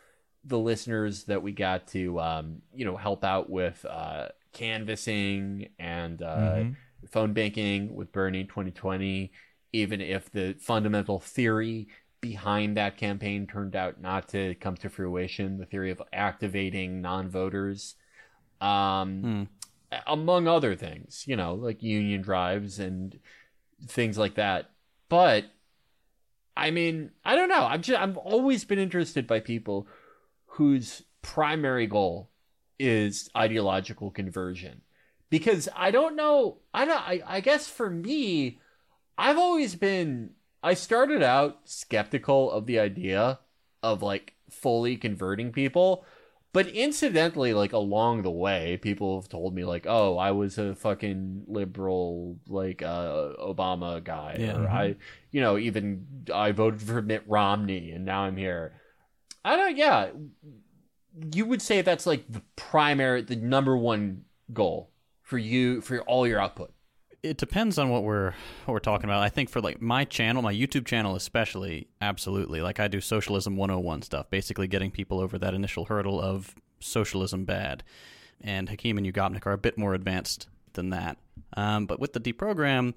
the 0.45 0.59
listeners 0.59 1.25
that 1.25 1.43
we 1.43 1.53
got 1.53 1.87
to 1.89 2.19
um 2.21 2.63
you 2.75 2.85
know 2.85 2.97
help 2.97 3.25
out 3.25 3.51
with 3.51 3.85
uh 3.87 4.29
canvassing 4.53 5.69
and 5.79 6.23
uh 6.23 6.65
Mhm. 6.65 6.77
Phone 7.07 7.33
banking 7.33 7.95
with 7.95 8.13
Bernie 8.13 8.45
2020, 8.45 9.33
even 9.73 10.01
if 10.01 10.31
the 10.31 10.55
fundamental 10.61 11.21
theory 11.21 11.89
behind 12.21 12.77
that 12.77 12.97
campaign 12.97 13.47
turned 13.47 13.77
out 13.77 14.01
not 14.01 14.29
to 14.29 14.55
come 14.57 14.77
to 14.77 14.89
fruition, 14.89 15.59
the 15.59 15.67
theory 15.67 15.91
of 15.91 16.03
activating 16.13 17.01
non 17.01 17.29
voters, 17.29 17.95
um, 18.61 19.23
Hmm. 19.23 19.43
among 20.07 20.49
other 20.49 20.75
things, 20.75 21.25
you 21.27 21.37
know, 21.37 21.55
like 21.55 21.83
union 21.83 22.23
drives 22.23 22.79
and 22.79 23.19
things 23.87 24.19
like 24.19 24.35
that. 24.37 24.71
But 25.09 25.45
I 26.57 26.71
mean, 26.71 27.11
I 27.25 27.37
don't 27.37 27.51
know. 27.51 27.65
I'm 27.67 27.83
just 27.83 28.01
I've 28.01 28.17
always 28.17 28.65
been 28.65 28.79
interested 28.79 29.27
by 29.27 29.41
people 29.41 29.87
whose 30.47 31.03
primary 31.23 31.87
goal 31.87 32.31
is 32.79 33.31
ideological 33.37 34.11
conversion 34.11 34.81
because 35.31 35.69
I 35.75 35.91
don't 35.91 36.17
know. 36.17 36.59
I 36.73 36.85
don't. 36.85 37.01
I, 37.01 37.21
I 37.27 37.41
guess 37.41 37.69
for 37.69 37.91
me, 37.91 38.59
I've 39.19 39.39
always 39.39 39.75
been. 39.75 40.31
I 40.63 40.75
started 40.75 41.23
out 41.23 41.61
skeptical 41.65 42.51
of 42.51 42.67
the 42.67 42.79
idea 42.79 43.39
of 43.83 44.03
like 44.03 44.35
fully 44.51 44.97
converting 44.97 45.53
people, 45.53 46.05
but 46.53 46.67
incidentally, 46.69 47.53
like 47.55 47.73
along 47.73 48.23
the 48.23 48.31
way, 48.31 48.79
people 48.81 49.21
have 49.21 49.29
told 49.29 49.55
me 49.55 49.65
like, 49.65 49.87
"Oh, 49.87 50.17
I 50.17 50.31
was 50.33 50.59
a 50.59 50.75
fucking 50.75 51.45
liberal, 51.47 52.39
like 52.49 52.83
uh, 52.83 53.33
Obama 53.41 54.03
guy," 54.03 54.37
Yeah. 54.41 54.59
or 54.59 54.69
I, 54.69 54.97
you 55.31 55.41
know, 55.41 55.59
even 55.59 56.07
I 56.33 56.53
voted 56.53 56.83
for 56.83 57.03
Mitt 57.03 57.25
Romney, 57.27 57.91
and 57.91 58.05
now 58.05 58.23
I'm 58.23 58.37
here. 58.37 58.81
I 59.45 59.57
don't. 59.57 59.77
Yeah, 59.77 60.09
you 61.35 61.47
would 61.47 61.63
say 61.63 61.83
that's 61.83 62.07
like 62.07 62.25
the 62.29 62.43
primary, 62.57 63.23
the 63.23 63.37
number 63.37 63.77
one 63.77 64.25
goal 64.53 64.91
for 65.27 65.39
you 65.39 65.81
for 65.81 66.01
all 66.03 66.25
your 66.25 66.41
output. 66.41 66.73
It 67.21 67.37
depends 67.37 67.79
on 67.79 67.91
what 67.91 68.05
we're 68.05 68.31
what 68.65 68.73
we're 68.73 68.79
talking 68.79 69.11
about. 69.11 69.23
I 69.23 69.29
think 69.29 69.51
for 69.51 69.61
like 69.61 69.83
my 69.83 70.05
channel, 70.05 70.41
my 70.41 70.55
YouTube 70.55 70.87
channel 70.87 71.17
especially, 71.17 71.89
absolutely. 72.01 72.63
Like 72.63 72.79
I 72.79 72.87
do 72.87 73.01
socialism 73.01 73.57
101 73.57 74.03
stuff, 74.03 74.31
basically 74.31 74.69
getting 74.69 74.93
people 74.93 75.19
over 75.19 75.37
that 75.39 75.53
initial 75.53 75.87
hurdle 75.87 76.21
of 76.21 76.55
socialism 76.79 77.45
bad. 77.45 77.83
And 78.41 78.69
Hakeem 78.69 78.99
and 78.99 79.07
Yugopnik 79.07 79.47
are 79.47 79.53
a 79.53 79.59
bit 79.59 79.77
more 79.77 79.95
advanced 79.95 80.47
than 80.75 80.91
that. 80.91 81.19
Um, 81.57 81.87
but 81.87 81.99
with 81.99 82.13
the 82.13 82.21
deprogram, 82.21 82.95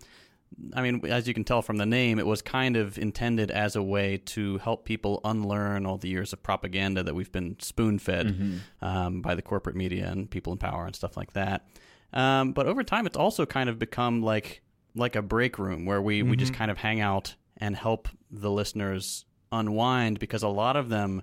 I 0.75 0.83
mean, 0.83 1.03
as 1.07 1.27
you 1.27 1.33
can 1.33 1.43
tell 1.43 1.63
from 1.63 1.77
the 1.77 1.85
name, 1.87 2.19
it 2.19 2.27
was 2.27 2.43
kind 2.43 2.77
of 2.77 2.99
intended 2.99 3.49
as 3.49 3.75
a 3.75 3.81
way 3.81 4.17
to 4.17 4.59
help 4.59 4.85
people 4.85 5.19
unlearn 5.23 5.87
all 5.87 5.97
the 5.97 6.09
years 6.09 6.31
of 6.33 6.43
propaganda 6.43 7.01
that 7.01 7.15
we've 7.15 7.31
been 7.31 7.55
spoon 7.59 7.97
fed 7.97 8.61
um, 8.83 9.21
by 9.23 9.33
the 9.33 9.41
corporate 9.41 9.75
media 9.75 10.07
and 10.11 10.29
people 10.29 10.53
in 10.53 10.59
power 10.59 10.85
and 10.85 10.95
stuff 10.95 11.17
like 11.17 11.33
that. 11.33 11.65
Um, 12.13 12.53
but 12.53 12.65
over 12.65 12.83
time, 12.83 13.05
it's 13.05 13.17
also 13.17 13.45
kind 13.45 13.69
of 13.69 13.79
become 13.79 14.21
like 14.21 14.61
like 14.95 15.15
a 15.15 15.21
break 15.21 15.59
room 15.59 15.85
where 15.85 16.01
we, 16.01 16.23
we 16.23 16.35
just 16.35 16.53
kind 16.53 16.71
of 16.71 16.77
hang 16.77 16.99
out 16.99 17.35
and 17.57 17.75
help 17.75 18.09
the 18.31 18.49
listeners 18.49 19.25
unwind 19.51 20.19
because 20.19 20.43
a 20.43 20.47
lot 20.47 20.75
of 20.75 20.89
them 20.89 21.21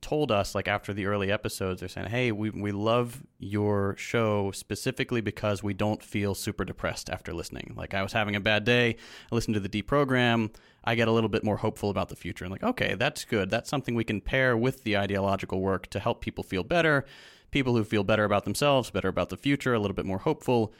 told 0.00 0.30
us 0.30 0.54
like 0.54 0.68
after 0.68 0.92
the 0.92 1.06
early 1.06 1.32
episodes 1.32 1.80
they're 1.80 1.88
saying 1.88 2.08
hey 2.08 2.30
we, 2.30 2.50
we 2.50 2.72
love 2.72 3.22
your 3.38 3.96
show 3.96 4.50
specifically 4.50 5.22
because 5.22 5.62
we 5.62 5.72
don't 5.72 6.02
feel 6.02 6.34
super 6.34 6.62
depressed 6.62 7.08
after 7.08 7.32
listening. 7.32 7.72
Like 7.74 7.94
i 7.94 8.02
was 8.02 8.12
having 8.12 8.36
a 8.36 8.40
bad 8.40 8.64
day. 8.64 8.96
I 9.32 9.34
listened 9.34 9.54
to 9.54 9.60
the 9.60 9.68
deprogram 9.68 10.54
i 10.86 10.94
get 10.94 11.08
a 11.08 11.12
little 11.12 11.30
bit 11.30 11.42
more 11.42 11.56
hopeful 11.56 11.88
about 11.88 12.10
the 12.10 12.16
future. 12.16 12.44
And 12.44 12.52
like 12.52 12.62
okay 12.62 12.94
that's 12.96 13.24
good. 13.24 13.50
That's 13.50 13.70
something 13.70 13.94
we 13.94 14.04
can 14.04 14.20
pair 14.20 14.56
with 14.56 14.84
the 14.84 14.96
ideological 14.98 15.60
work 15.62 15.86
to 15.88 16.00
help 16.00 16.20
people 16.20 16.44
feel 16.44 16.64
better 16.64 17.06
people 17.54 17.76
who 17.76 17.84
feel 17.84 18.02
better 18.02 18.24
about 18.24 18.42
themselves 18.42 18.90
better 18.90 19.06
about 19.06 19.28
the 19.28 19.36
future 19.36 19.74
a 19.74 19.78
little 19.78 19.94
bit 19.94 20.04
more 20.04 20.18
hopeful 20.18 20.72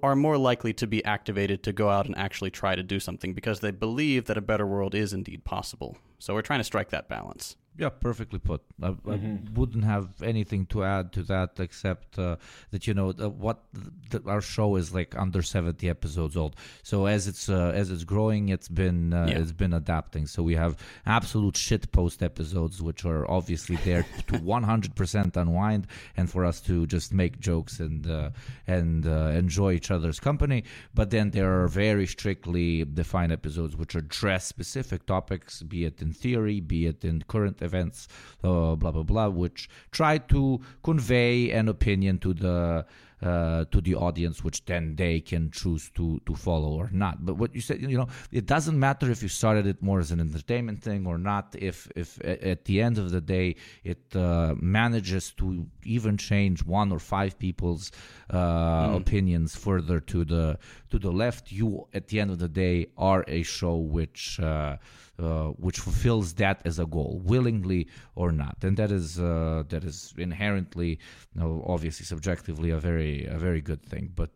are 0.00 0.14
more 0.14 0.38
likely 0.38 0.72
to 0.72 0.86
be 0.86 1.04
activated 1.04 1.60
to 1.64 1.72
go 1.72 1.90
out 1.90 2.06
and 2.06 2.16
actually 2.16 2.52
try 2.52 2.76
to 2.76 2.84
do 2.84 3.00
something 3.00 3.34
because 3.34 3.58
they 3.58 3.72
believe 3.72 4.26
that 4.26 4.36
a 4.36 4.40
better 4.42 4.66
world 4.66 4.94
is 4.94 5.12
indeed 5.12 5.42
possible. 5.44 5.96
So 6.18 6.34
we're 6.34 6.42
trying 6.42 6.60
to 6.60 6.64
strike 6.64 6.90
that 6.90 7.08
balance 7.08 7.56
Yeah, 7.76 7.88
perfectly 7.88 8.38
put. 8.38 8.62
I, 8.80 8.94
I 9.10 9.38
wouldn't 9.52 9.82
have 9.82 10.22
anything 10.22 10.66
to 10.66 10.84
add 10.84 11.12
to 11.14 11.24
that 11.24 11.58
except 11.58 12.16
uh, 12.20 12.36
that 12.70 12.86
you 12.86 12.94
know 12.94 13.10
the, 13.10 13.28
what 13.28 13.64
the, 14.10 14.22
our 14.26 14.40
show 14.40 14.76
is 14.76 14.94
like 14.94 15.16
under 15.18 15.42
seventy 15.42 15.88
episodes 15.88 16.36
old. 16.36 16.54
So 16.84 17.06
as 17.06 17.26
it's 17.26 17.48
uh, 17.48 17.72
as 17.74 17.90
it's 17.90 18.04
growing, 18.04 18.50
it's 18.50 18.68
been 18.68 19.12
uh, 19.12 19.26
Yeah. 19.28 19.38
it's 19.38 19.50
been 19.50 19.72
adapting. 19.72 20.26
So 20.28 20.44
we 20.44 20.54
have 20.54 20.76
absolute 21.04 21.56
shit 21.56 21.90
post 21.90 22.22
episodes, 22.22 22.80
which 22.80 23.04
are 23.04 23.28
obviously 23.28 23.74
there 23.76 24.06
to 24.28 24.38
one 24.38 24.62
hundred 24.62 24.94
percent 24.94 25.36
unwind 25.36 25.88
and 26.16 26.30
for 26.30 26.44
us 26.44 26.60
to 26.62 26.86
just 26.86 27.12
make 27.12 27.40
jokes 27.40 27.80
and 27.80 28.06
uh, 28.08 28.30
and 28.68 29.04
uh, 29.04 29.32
enjoy 29.34 29.72
each 29.72 29.90
other's 29.90 30.20
company. 30.20 30.62
But 30.94 31.10
then 31.10 31.30
there 31.30 31.60
are 31.60 31.66
very 31.66 32.06
strictly 32.06 32.84
defined 32.84 33.32
episodes 33.32 33.76
which 33.76 33.96
address 33.96 34.44
specific 34.46 35.06
topics, 35.06 35.60
be 35.64 35.84
it 35.86 36.00
in 36.00 36.12
theory, 36.12 36.60
be 36.60 36.86
it 36.86 37.04
in 37.04 37.22
current 37.26 37.62
events, 37.64 38.08
uh, 38.42 38.74
blah 38.76 38.92
blah 38.92 39.02
blah, 39.02 39.28
which 39.28 39.68
try 39.90 40.18
to 40.18 40.60
convey 40.82 41.50
an 41.50 41.68
opinion 41.68 42.18
to 42.18 42.34
the 42.34 42.86
uh, 43.24 43.64
to 43.70 43.80
the 43.80 43.94
audience, 43.94 44.44
which 44.44 44.64
then 44.66 44.96
they 44.96 45.20
can 45.20 45.50
choose 45.50 45.90
to 45.94 46.20
to 46.26 46.34
follow 46.34 46.72
or 46.72 46.90
not. 46.92 47.24
But 47.24 47.36
what 47.36 47.54
you 47.54 47.60
said, 47.60 47.80
you 47.80 47.96
know, 47.96 48.08
it 48.30 48.46
doesn't 48.46 48.78
matter 48.78 49.10
if 49.10 49.22
you 49.22 49.28
started 49.28 49.66
it 49.66 49.82
more 49.82 49.98
as 50.00 50.10
an 50.10 50.20
entertainment 50.20 50.82
thing 50.82 51.06
or 51.06 51.16
not. 51.16 51.54
If 51.58 51.90
if 51.96 52.20
at 52.24 52.66
the 52.66 52.82
end 52.82 52.98
of 52.98 53.10
the 53.10 53.20
day 53.20 53.56
it 53.82 54.14
uh, 54.14 54.54
manages 54.60 55.32
to 55.38 55.66
even 55.84 56.18
change 56.18 56.64
one 56.64 56.92
or 56.92 56.98
five 56.98 57.38
people's 57.38 57.92
uh, 58.30 58.88
mm. 58.88 58.96
opinions 58.96 59.56
further 59.56 60.00
to 60.00 60.24
the 60.24 60.58
to 60.94 60.98
the 60.98 61.12
left, 61.24 61.50
you 61.50 61.86
at 61.92 62.08
the 62.08 62.20
end 62.20 62.30
of 62.30 62.38
the 62.38 62.48
day 62.48 62.86
are 62.96 63.24
a 63.26 63.42
show 63.42 63.76
which 63.76 64.38
uh, 64.40 64.76
uh, 65.18 65.48
which 65.66 65.78
fulfills 65.78 66.34
that 66.34 66.60
as 66.64 66.78
a 66.78 66.86
goal, 66.86 67.20
willingly 67.24 67.88
or 68.14 68.30
not, 68.32 68.56
and 68.62 68.76
that 68.76 68.90
is 68.90 69.18
uh, 69.18 69.64
that 69.68 69.82
is 69.84 70.14
inherently, 70.16 70.90
you 71.34 71.40
know, 71.40 71.64
obviously 71.66 72.04
subjectively 72.06 72.70
a 72.70 72.78
very 72.78 73.26
a 73.26 73.38
very 73.38 73.60
good 73.60 73.82
thing. 73.82 74.12
But 74.14 74.34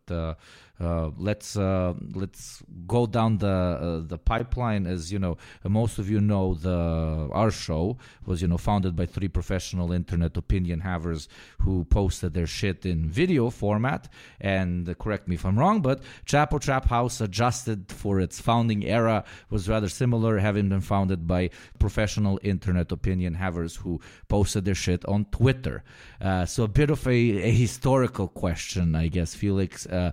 uh, 0.79 0.99
uh, 0.99 1.11
let's 1.17 1.55
uh, 1.55 1.93
let's 2.13 2.63
go 2.87 3.05
down 3.05 3.37
the 3.37 3.47
uh, 3.47 4.01
the 4.07 4.17
pipeline. 4.17 4.85
As 4.85 5.11
you 5.11 5.19
know, 5.19 5.37
most 5.63 5.99
of 5.99 6.09
you 6.09 6.19
know, 6.19 6.53
the 6.53 7.29
our 7.31 7.51
show 7.51 7.97
was 8.25 8.41
you 8.41 8.47
know 8.47 8.57
founded 8.57 8.95
by 8.95 9.05
three 9.05 9.27
professional 9.27 9.91
internet 9.91 10.35
opinion 10.37 10.81
havers 10.81 11.29
who 11.61 11.85
posted 11.85 12.33
their 12.33 12.47
shit 12.47 12.85
in 12.85 13.09
video 13.09 13.49
format. 13.49 14.09
And 14.41 14.97
correct 14.99 15.27
me 15.27 15.35
if 15.35 15.45
I'm 15.45 15.57
wrong, 15.57 15.81
but 15.81 16.01
Chapo 16.25 16.59
Trap 16.59 16.85
House, 16.89 17.21
adjusted 17.21 17.91
for 17.91 18.19
its 18.19 18.39
founding 18.39 18.83
era, 18.83 19.23
was 19.49 19.69
rather 19.69 19.89
similar, 19.89 20.39
having 20.39 20.69
been 20.69 20.81
founded 20.81 21.27
by 21.27 21.49
professional 21.79 22.39
internet 22.43 22.91
opinion 22.91 23.35
havers 23.35 23.75
who 23.75 23.99
posted 24.27 24.65
their 24.65 24.75
shit 24.75 25.05
on 25.05 25.25
Twitter. 25.25 25.83
Uh, 26.21 26.45
so 26.45 26.63
a 26.63 26.67
bit 26.67 26.89
of 26.89 27.07
a, 27.07 27.11
a, 27.11 27.51
historical 27.51 28.27
question, 28.27 28.95
I 28.95 29.07
guess, 29.07 29.35
Felix 29.35 29.85
uh, 29.85 30.11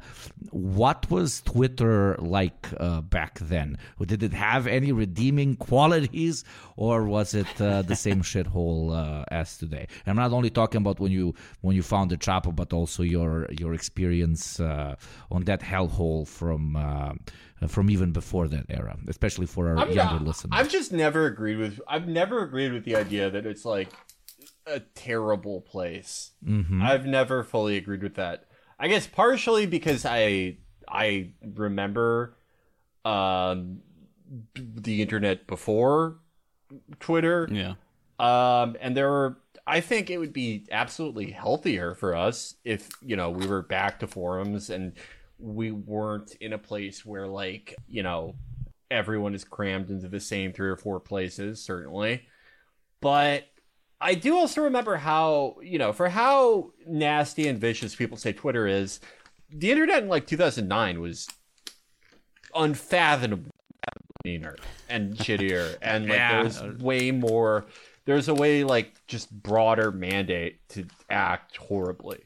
what 0.56 1.10
was 1.10 1.42
Twitter 1.42 2.16
like 2.18 2.68
uh, 2.80 3.02
back 3.02 3.38
then? 3.40 3.76
Did 4.04 4.22
it 4.22 4.32
have 4.32 4.66
any 4.66 4.90
redeeming 4.90 5.56
qualities, 5.56 6.44
or 6.76 7.04
was 7.04 7.34
it 7.34 7.60
uh, 7.60 7.82
the 7.82 7.94
same 7.94 8.22
shithole 8.30 8.96
uh, 8.96 9.24
as 9.30 9.58
today? 9.58 9.86
I'm 10.06 10.16
not 10.16 10.32
only 10.32 10.48
talking 10.50 10.80
about 10.80 10.98
when 10.98 11.12
you 11.12 11.34
when 11.60 11.76
you 11.76 11.82
founded 11.82 12.20
Chapo, 12.20 12.54
but 12.54 12.72
also 12.72 13.02
your 13.02 13.46
your 13.50 13.74
experience 13.74 14.58
uh, 14.58 14.96
on 15.30 15.44
that 15.44 15.60
hellhole 15.60 16.26
from 16.26 16.76
uh, 16.76 17.12
from 17.68 17.90
even 17.90 18.12
before 18.12 18.48
that 18.48 18.64
era, 18.70 18.96
especially 19.08 19.46
for 19.46 19.68
our 19.68 19.78
I'm 19.78 19.92
younger 19.92 20.14
not, 20.14 20.24
listeners. 20.24 20.52
I've 20.52 20.70
just 20.70 20.90
never 20.90 21.26
agreed 21.26 21.58
with. 21.58 21.80
I've 21.86 22.08
never 22.08 22.42
agreed 22.42 22.72
with 22.72 22.84
the 22.84 22.96
idea 22.96 23.28
that 23.30 23.44
it's 23.44 23.66
like 23.66 23.90
a 24.66 24.80
terrible 24.80 25.60
place. 25.60 26.32
Mm-hmm. 26.42 26.80
I've 26.80 27.04
never 27.04 27.44
fully 27.44 27.76
agreed 27.76 28.02
with 28.02 28.14
that. 28.14 28.46
I 28.78 28.88
guess 28.88 29.06
partially 29.06 29.66
because 29.66 30.04
I 30.04 30.58
I 30.88 31.32
remember 31.54 32.36
um 33.04 33.80
the 34.54 35.02
internet 35.02 35.46
before 35.46 36.18
Twitter. 37.00 37.48
Yeah. 37.50 37.74
Um 38.18 38.76
and 38.80 38.96
there 38.96 39.08
were 39.08 39.38
I 39.66 39.80
think 39.80 40.10
it 40.10 40.18
would 40.18 40.32
be 40.32 40.66
absolutely 40.70 41.32
healthier 41.32 41.94
for 41.94 42.14
us 42.14 42.54
if, 42.64 42.88
you 43.02 43.16
know, 43.16 43.30
we 43.30 43.46
were 43.46 43.62
back 43.62 43.98
to 44.00 44.06
forums 44.06 44.70
and 44.70 44.92
we 45.38 45.72
weren't 45.72 46.34
in 46.40 46.52
a 46.52 46.58
place 46.58 47.04
where 47.04 47.26
like, 47.26 47.74
you 47.88 48.02
know, 48.04 48.36
everyone 48.90 49.34
is 49.34 49.42
crammed 49.42 49.90
into 49.90 50.08
the 50.08 50.20
same 50.20 50.52
three 50.52 50.68
or 50.68 50.76
four 50.76 51.00
places, 51.00 51.60
certainly. 51.60 52.26
But 53.00 53.44
I 54.00 54.14
do 54.14 54.36
also 54.36 54.62
remember 54.62 54.96
how, 54.96 55.56
you 55.62 55.78
know, 55.78 55.92
for 55.92 56.08
how 56.08 56.72
nasty 56.86 57.48
and 57.48 57.58
vicious 57.58 57.94
people 57.94 58.16
say 58.16 58.32
Twitter 58.32 58.66
is, 58.66 59.00
the 59.50 59.70
internet 59.70 60.02
in 60.02 60.08
like 60.08 60.26
2009 60.26 61.00
was 61.00 61.28
unfathomably 62.54 63.50
meaner 64.24 64.56
and 64.88 65.14
shittier. 65.16 65.76
And 65.80 66.08
like 66.08 66.18
yeah. 66.18 66.42
there's 66.42 66.62
way 66.80 67.10
more, 67.10 67.66
there's 68.04 68.28
a 68.28 68.34
way 68.34 68.64
like 68.64 68.94
just 69.06 69.30
broader 69.30 69.90
mandate 69.90 70.68
to 70.70 70.86
act 71.08 71.56
horribly 71.56 72.24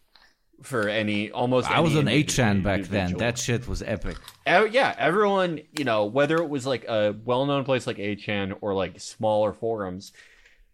for 0.62 0.88
any 0.88 1.30
almost. 1.30 1.70
I 1.70 1.80
was 1.80 1.94
on 1.94 2.06
8chan 2.06 2.64
back 2.64 2.82
then. 2.82 3.16
That 3.18 3.38
shit 3.38 3.68
was 3.68 3.80
epic. 3.82 4.16
Uh, 4.44 4.66
yeah, 4.70 4.94
everyone, 4.98 5.60
you 5.78 5.84
know, 5.84 6.06
whether 6.06 6.36
it 6.36 6.48
was 6.48 6.66
like 6.66 6.84
a 6.84 7.14
well 7.24 7.46
known 7.46 7.64
place 7.64 7.86
like 7.86 7.98
8chan 7.98 8.58
or 8.60 8.74
like 8.74 9.00
smaller 9.00 9.52
forums 9.52 10.12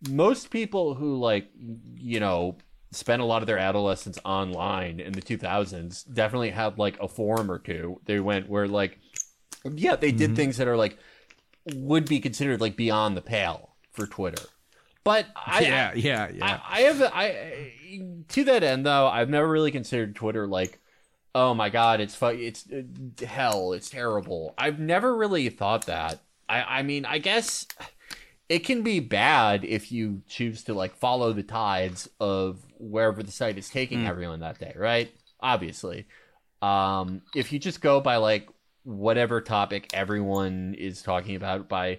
most 0.09 0.51
people 0.51 0.95
who 0.95 1.17
like 1.17 1.49
you 1.97 2.21
know 2.21 2.57
spent 2.93 3.21
a 3.21 3.25
lot 3.25 3.43
of 3.43 3.47
their 3.47 3.59
adolescence 3.59 4.19
online 4.25 5.01
in 5.01 5.13
the 5.13 5.21
2000s 5.21 6.13
definitely 6.13 6.51
had 6.51 6.79
like 6.79 6.99
a 7.01 7.09
forum 7.09 7.51
or 7.51 7.59
two. 7.59 8.01
They 8.05 8.21
went 8.21 8.49
where 8.49 8.69
like 8.69 8.99
yeah 9.65 9.97
they 9.97 10.13
did 10.13 10.31
mm-hmm. 10.31 10.37
things 10.37 10.57
that 10.59 10.69
are 10.69 10.77
like 10.77 10.99
would 11.75 12.09
be 12.09 12.21
considered 12.21 12.61
like 12.61 12.77
beyond 12.77 13.17
the 13.17 13.23
pale 13.23 13.77
for 13.93 14.07
twitter. 14.07 14.43
But 15.07 15.27
I, 15.37 15.61
yeah 15.61 15.93
yeah 15.95 16.29
yeah 16.35 16.61
I, 16.65 16.79
I 16.79 16.81
have 16.81 17.03
I 17.03 17.73
to 18.31 18.45
that 18.45 18.65
end 18.65 18.85
though 18.85 19.07
I've 19.07 19.31
never 19.31 19.49
really 19.49 19.71
considered 19.71 20.17
Twitter 20.17 20.49
like 20.49 20.81
oh 21.33 21.55
my 21.55 21.71
god 21.71 22.01
it's 22.01 22.17
fu- 22.17 22.27
it's 22.27 22.65
uh, 22.73 23.25
hell 23.25 23.73
it's 23.73 23.89
terrible. 23.89 24.53
I've 24.59 24.81
never 24.81 25.17
really 25.17 25.49
thought 25.49 25.87
that. 25.87 26.21
I 26.49 26.63
I 26.63 26.83
mean 26.83 27.05
I 27.05 27.19
guess 27.19 27.69
it 28.49 28.61
can 28.61 28.83
be 28.83 29.01
bad 29.01 29.65
if 29.65 29.91
you 29.91 30.23
choose 30.29 30.65
to 30.65 30.75
like 30.75 30.95
follow 30.97 31.33
the 31.33 31.43
tides 31.43 32.09
of 32.21 32.61
wherever 32.79 33.23
the 33.23 33.33
site 33.33 33.59
is 33.59 33.69
taking 33.69 34.01
mm. 34.01 34.09
everyone 34.09 34.41
that 34.41 34.59
day, 34.59 34.75
right? 34.77 35.13
Obviously. 35.41 36.07
Um, 36.63 37.23
if 37.35 37.53
you 37.53 37.59
just 37.59 37.81
go 37.81 38.01
by 38.01 38.17
like 38.17 38.49
whatever 38.85 39.41
topic 39.41 39.91
everyone 39.93 40.75
is 40.79 41.03
talking 41.03 41.35
about 41.35 41.69
by 41.69 41.99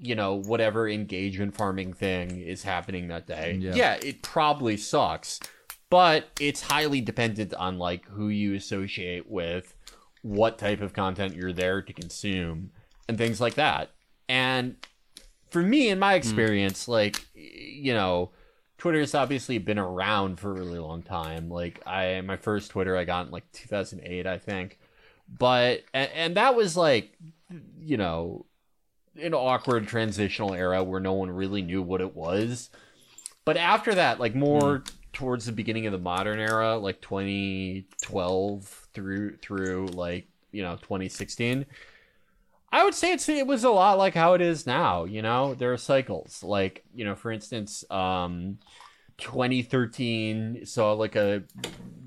you 0.00 0.14
know 0.14 0.36
whatever 0.36 0.88
engagement 0.88 1.54
farming 1.54 1.92
thing 1.92 2.40
is 2.40 2.62
happening 2.62 3.08
that 3.08 3.26
day 3.26 3.58
yeah. 3.60 3.74
yeah 3.74 3.94
it 4.02 4.22
probably 4.22 4.76
sucks 4.78 5.38
but 5.90 6.30
it's 6.40 6.62
highly 6.62 7.02
dependent 7.02 7.52
on 7.54 7.78
like 7.78 8.06
who 8.06 8.28
you 8.28 8.54
associate 8.54 9.30
with 9.30 9.74
what 10.22 10.56
type 10.56 10.80
of 10.80 10.94
content 10.94 11.36
you're 11.36 11.52
there 11.52 11.82
to 11.82 11.92
consume 11.92 12.70
and 13.06 13.18
things 13.18 13.38
like 13.38 13.54
that 13.54 13.90
and 14.30 14.76
for 15.54 15.62
me, 15.62 15.88
in 15.88 16.00
my 16.00 16.14
hmm. 16.14 16.16
experience, 16.16 16.86
mm. 16.86 16.88
like 16.88 17.24
you 17.32 17.94
know, 17.94 18.30
Twitter's 18.76 19.14
obviously 19.14 19.58
been 19.58 19.78
around 19.78 20.40
for 20.40 20.50
a 20.50 20.54
really 20.54 20.80
long 20.80 21.04
time. 21.04 21.48
Like 21.48 21.80
I, 21.86 22.20
my 22.22 22.36
first 22.36 22.72
Twitter 22.72 22.96
I 22.96 23.04
got 23.04 23.26
in 23.26 23.32
like 23.32 23.50
2008, 23.52 24.26
I 24.26 24.36
think. 24.38 24.80
But 25.28 25.84
and, 25.94 26.10
and 26.12 26.36
that 26.36 26.56
was 26.56 26.76
like, 26.76 27.16
you 27.78 27.96
know, 27.96 28.46
an 29.14 29.32
awkward 29.32 29.86
transitional 29.86 30.54
era 30.54 30.82
where 30.82 30.98
no 30.98 31.12
one 31.12 31.30
really 31.30 31.62
knew 31.62 31.82
what 31.82 32.00
it 32.00 32.16
was. 32.16 32.70
But 33.44 33.56
after 33.56 33.94
that, 33.94 34.18
like 34.18 34.34
more 34.34 34.80
mm. 34.80 34.92
towards 35.12 35.46
the 35.46 35.52
beginning 35.52 35.86
of 35.86 35.92
the 35.92 35.98
modern 35.98 36.40
era, 36.40 36.76
like 36.78 37.00
2012 37.00 38.88
through 38.92 39.36
through 39.36 39.86
like 39.86 40.26
you 40.50 40.62
know 40.62 40.74
2016 40.78 41.64
I 42.74 42.82
would 42.82 42.94
say 42.94 43.12
it's 43.12 43.28
it 43.28 43.46
was 43.46 43.62
a 43.62 43.70
lot 43.70 43.98
like 43.98 44.14
how 44.14 44.34
it 44.34 44.40
is 44.40 44.66
now. 44.66 45.04
You 45.04 45.22
know, 45.22 45.54
there 45.54 45.72
are 45.72 45.76
cycles. 45.76 46.42
Like 46.42 46.82
you 46.92 47.04
know, 47.04 47.14
for 47.14 47.30
instance, 47.30 47.84
um, 47.88 48.58
2013 49.18 50.66
saw 50.66 50.92
like 50.94 51.14
a 51.14 51.44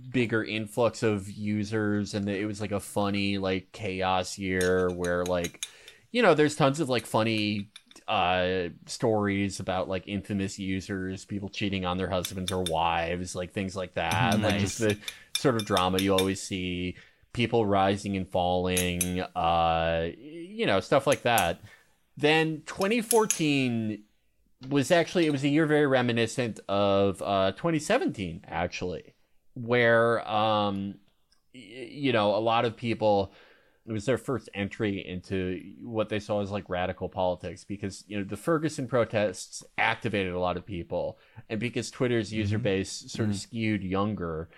bigger 0.09 0.43
influx 0.43 1.03
of 1.03 1.31
users, 1.31 2.13
and 2.13 2.27
it 2.27 2.45
was 2.45 2.59
like 2.59 2.73
a 2.73 2.81
funny 2.81 3.37
like 3.37 3.71
chaos 3.71 4.37
year 4.37 4.89
where 4.89 5.23
like 5.23 5.65
you 6.11 6.21
know 6.21 6.33
there's 6.33 6.57
tons 6.57 6.81
of 6.81 6.89
like 6.89 7.05
funny 7.05 7.69
uh 8.09 8.67
stories 8.87 9.61
about 9.61 9.87
like 9.89 10.07
infamous 10.07 10.59
users 10.59 11.25
people 11.25 11.49
cheating 11.49 11.85
on 11.85 11.97
their 11.97 12.09
husbands 12.09 12.53
or 12.53 12.63
wives 12.63 13.35
like 13.35 13.51
things 13.51 13.75
like 13.75 13.95
that 13.95 14.39
nice. 14.39 14.43
like 14.51 14.59
just 14.61 14.79
the 14.79 14.97
sort 15.35 15.55
of 15.55 15.65
drama 15.65 15.97
you 15.99 16.13
always 16.13 16.41
see 16.41 16.95
people 17.37 17.67
rising 17.67 18.17
and 18.17 18.27
falling, 18.27 19.21
uh, 19.21 20.07
you 20.57 20.65
know, 20.65 20.79
stuff 20.79 21.05
like 21.05 21.21
that. 21.21 21.61
Then 22.17 22.63
2014 22.65 24.03
was 24.69 24.89
actually 24.89 25.27
it 25.27 25.31
was 25.31 25.43
a 25.43 25.49
year 25.49 25.67
very 25.67 25.85
reminiscent 25.85 26.59
of 26.67 27.21
uh, 27.21 27.51
2017 27.51 28.43
actually, 28.47 29.13
where 29.53 30.27
um, 30.27 30.95
you 31.53 32.11
know 32.11 32.35
a 32.35 32.41
lot 32.41 32.65
of 32.65 32.75
people 32.75 33.31
it 33.85 33.93
was 33.93 34.05
their 34.05 34.17
first 34.17 34.49
entry 34.53 35.05
into 35.07 35.61
what 35.83 36.09
they 36.09 36.19
saw 36.19 36.41
as 36.41 36.51
like 36.51 36.67
radical 36.69 37.07
politics 37.07 37.63
because 37.63 38.03
you 38.07 38.17
know 38.17 38.23
the 38.23 38.35
Ferguson 38.35 38.87
protests 38.87 39.63
activated 39.77 40.33
a 40.33 40.39
lot 40.39 40.57
of 40.57 40.65
people 40.65 41.19
and 41.49 41.59
because 41.59 41.91
Twitter's 41.91 42.33
user 42.33 42.57
mm-hmm. 42.57 42.63
base 42.63 43.05
sort 43.07 43.29
of 43.29 43.35
mm-hmm. 43.35 43.41
skewed 43.41 43.83
younger 43.83 44.49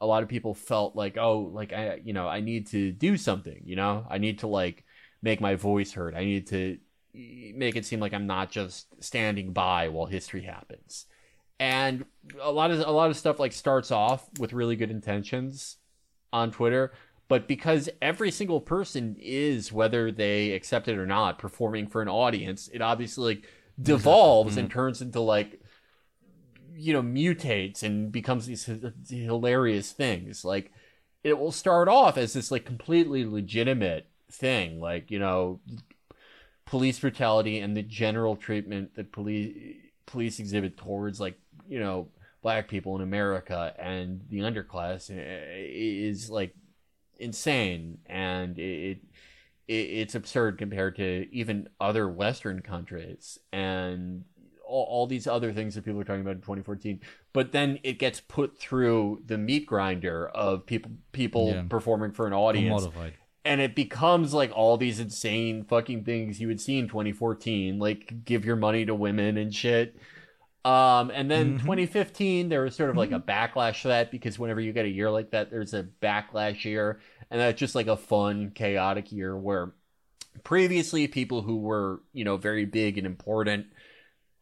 a 0.00 0.06
lot 0.06 0.22
of 0.22 0.28
people 0.28 0.54
felt 0.54 0.96
like, 0.96 1.18
oh, 1.18 1.50
like 1.52 1.72
I, 1.72 2.00
you 2.02 2.12
know, 2.12 2.26
I 2.26 2.40
need 2.40 2.68
to 2.68 2.90
do 2.90 3.16
something. 3.16 3.60
You 3.64 3.76
know, 3.76 4.06
I 4.08 4.18
need 4.18 4.38
to 4.40 4.46
like 4.46 4.84
make 5.22 5.40
my 5.40 5.54
voice 5.54 5.92
heard. 5.92 6.14
I 6.14 6.24
need 6.24 6.46
to 6.48 6.78
make 7.12 7.76
it 7.76 7.84
seem 7.84 8.00
like 8.00 8.14
I'm 8.14 8.26
not 8.26 8.50
just 8.50 8.86
standing 9.02 9.52
by 9.52 9.88
while 9.88 10.06
history 10.06 10.42
happens. 10.42 11.06
and 11.58 12.04
a 12.40 12.50
lot 12.50 12.70
of 12.70 12.80
a 12.80 12.90
lot 12.90 13.10
of 13.10 13.16
stuff 13.16 13.38
like 13.38 13.52
starts 13.52 13.90
off 13.90 14.26
with 14.38 14.52
really 14.52 14.76
good 14.76 14.90
intentions 14.90 15.76
on 16.32 16.50
Twitter, 16.50 16.92
but 17.28 17.46
because 17.46 17.88
every 18.00 18.30
single 18.30 18.60
person 18.60 19.16
is 19.18 19.72
whether 19.72 20.10
they 20.10 20.52
accept 20.52 20.88
it 20.88 20.98
or 20.98 21.06
not 21.06 21.38
performing 21.38 21.86
for 21.86 22.00
an 22.02 22.08
audience, 22.08 22.68
it 22.72 22.80
obviously 22.80 23.34
like 23.34 23.46
devolves 23.80 24.56
and 24.56 24.68
mm-hmm. 24.68 24.78
turns 24.78 25.02
into 25.02 25.20
like 25.20 25.60
you 26.74 26.92
know 26.92 27.02
mutates 27.02 27.82
and 27.82 28.10
becomes 28.10 28.46
these 28.46 28.68
hilarious 29.08 29.92
things 29.92 30.44
like 30.44 30.72
it 31.22 31.38
will 31.38 31.52
start 31.52 31.88
off 31.88 32.16
as 32.16 32.32
this 32.32 32.50
like 32.50 32.64
completely 32.64 33.24
legitimate 33.24 34.09
thing 34.30 34.80
like 34.80 35.10
you 35.10 35.18
know 35.18 35.60
police 36.66 36.98
brutality 37.00 37.58
and 37.58 37.76
the 37.76 37.82
general 37.82 38.36
treatment 38.36 38.94
that 38.94 39.12
police 39.12 39.76
police 40.06 40.38
exhibit 40.38 40.76
towards 40.76 41.20
like 41.20 41.38
you 41.68 41.78
know 41.80 42.08
black 42.42 42.68
people 42.68 42.96
in 42.96 43.02
America 43.02 43.74
and 43.78 44.22
the 44.28 44.38
underclass 44.38 45.10
eh, 45.10 45.56
is 45.56 46.30
like 46.30 46.54
insane 47.18 47.98
and 48.06 48.58
it, 48.58 48.98
it 49.68 49.72
it's 49.72 50.14
absurd 50.14 50.58
compared 50.58 50.96
to 50.96 51.26
even 51.32 51.68
other 51.80 52.08
western 52.08 52.60
countries 52.60 53.38
and 53.52 54.24
all, 54.66 54.84
all 54.84 55.06
these 55.06 55.26
other 55.26 55.52
things 55.52 55.74
that 55.74 55.84
people 55.84 56.00
are 56.00 56.04
talking 56.04 56.22
about 56.22 56.36
in 56.36 56.40
2014 56.40 57.00
but 57.32 57.52
then 57.52 57.78
it 57.82 57.98
gets 57.98 58.20
put 58.20 58.58
through 58.58 59.22
the 59.26 59.38
meat 59.38 59.66
grinder 59.66 60.28
of 60.28 60.66
people 60.66 60.90
people 61.12 61.48
Yeah. 61.48 61.62
performing 61.68 62.12
for 62.12 62.26
an 62.26 62.32
audience. 62.32 62.84
And 63.44 63.60
it 63.60 63.74
becomes 63.74 64.34
like 64.34 64.52
all 64.54 64.76
these 64.76 65.00
insane 65.00 65.64
fucking 65.64 66.04
things 66.04 66.40
you 66.40 66.48
would 66.48 66.60
see 66.60 66.78
in 66.78 66.88
2014 66.88 67.78
like 67.78 68.24
give 68.24 68.44
your 68.44 68.56
money 68.56 68.84
to 68.84 68.94
women 68.94 69.36
and 69.36 69.54
shit. 69.54 69.96
Um 70.64 71.10
and 71.14 71.30
then 71.30 71.58
2015 71.58 72.50
there 72.50 72.62
was 72.62 72.76
sort 72.76 72.90
of 72.90 72.96
like 72.96 73.12
a 73.12 73.20
backlash 73.20 73.82
to 73.82 73.88
that 73.88 74.10
because 74.10 74.38
whenever 74.38 74.60
you 74.60 74.72
get 74.72 74.84
a 74.84 74.90
year 74.90 75.10
like 75.10 75.30
that 75.30 75.50
there's 75.50 75.72
a 75.72 75.88
backlash 76.02 76.64
year 76.64 77.00
and 77.30 77.40
that's 77.40 77.58
just 77.58 77.74
like 77.74 77.86
a 77.86 77.96
fun 77.96 78.50
chaotic 78.54 79.10
year 79.10 79.36
where 79.36 79.72
previously 80.44 81.08
people 81.08 81.42
who 81.42 81.56
were 81.56 82.02
you 82.12 82.24
know 82.24 82.36
very 82.36 82.66
big 82.66 82.98
and 82.98 83.06
important 83.06 83.66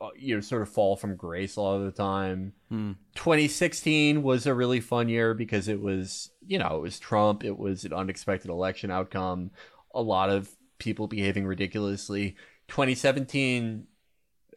Uh, 0.01 0.11
you 0.16 0.34
know 0.34 0.40
sort 0.40 0.62
of 0.62 0.68
fall 0.68 0.96
from 0.96 1.16
grace 1.16 1.57
a 1.57 1.61
lot 1.61 1.74
of 1.74 1.84
the 1.84 1.90
time. 1.90 2.53
Hmm. 2.68 2.92
2016 3.16 4.22
was 4.22 4.46
a 4.46 4.55
really 4.55 4.80
fun 4.80 5.09
year 5.09 5.34
because 5.34 5.66
it 5.66 5.80
was 5.80 6.30
you 6.46 6.59
know 6.59 6.76
it 6.76 6.82
was 6.82 6.99
trump 6.99 7.44
it 7.44 7.59
was 7.59 7.84
an 7.84 7.92
unexpected 7.92 8.51
election 8.51 8.90
outcome 8.90 9.51
a 9.94 10.03
lot 10.03 10.30
of 10.30 10.51
people 10.78 11.09
behaving 11.09 11.46
ridiculously. 11.46 12.36
2017 12.68 13.86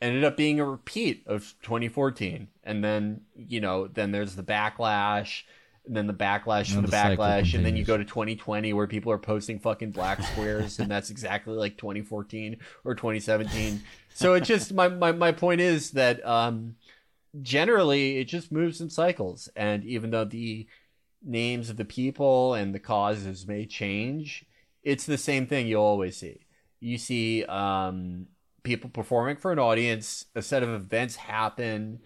ended 0.02 0.24
up 0.24 0.38
being 0.38 0.60
a 0.60 0.66
repeat 0.66 1.24
of 1.28 1.56
2014 1.62 2.48
and 2.64 2.84
then 2.84 3.22
you 3.36 3.62
know 3.62 3.88
then 3.88 4.12
there's 4.12 4.36
the 4.36 4.44
backlash 4.44 5.44
and 5.86 5.96
then 5.96 6.08
the 6.08 6.14
backlash 6.14 6.74
And 6.76 6.84
the, 6.84 6.92
the 6.92 6.96
backlash 6.96 7.54
and 7.54 7.66
then 7.66 7.76
you 7.76 7.84
go 7.84 7.98
to 7.98 8.06
2020 8.06 8.72
where 8.74 8.88
people 8.88 9.12
are 9.12 9.18
posting 9.18 9.60
fucking 9.60 9.92
black 9.92 10.22
squares 10.22 10.80
and 10.80 10.90
that's 10.90 11.10
exactly 11.10 11.56
like 11.56 11.78
2014 11.78 12.58
or 12.84 12.96
2017 12.96 13.82
so 14.14 14.34
it 14.36 14.42
just 14.42 14.74
my, 14.74 14.88
my 14.88 15.12
my 15.12 15.32
point 15.32 15.60
is 15.62 15.92
that 15.92 16.26
um 16.26 16.76
generally 17.42 18.18
it 18.18 18.26
just 18.26 18.52
moves 18.52 18.82
in 18.82 18.90
cycles. 18.90 19.50
And 19.56 19.84
even 19.86 20.12
though 20.12 20.26
the 20.26 20.68
names 21.24 21.70
of 21.70 21.78
the 21.78 21.86
people 21.86 22.54
and 22.54 22.74
the 22.74 22.80
causes 22.80 23.48
may 23.48 23.66
change 23.66 24.46
it's 24.84 25.06
the 25.06 25.18
same 25.18 25.46
thing 25.46 25.68
you'll 25.68 25.84
always 25.84 26.18
see. 26.18 26.40
You 26.80 26.98
see 26.98 27.44
um 27.46 28.28
people 28.64 28.90
performing 28.90 29.38
for 29.38 29.52
an 29.52 29.60
audience 29.60 30.26
a 30.36 30.42
set 30.42 30.64
of 30.64 30.70
events 30.70 31.16
happen 31.16 32.00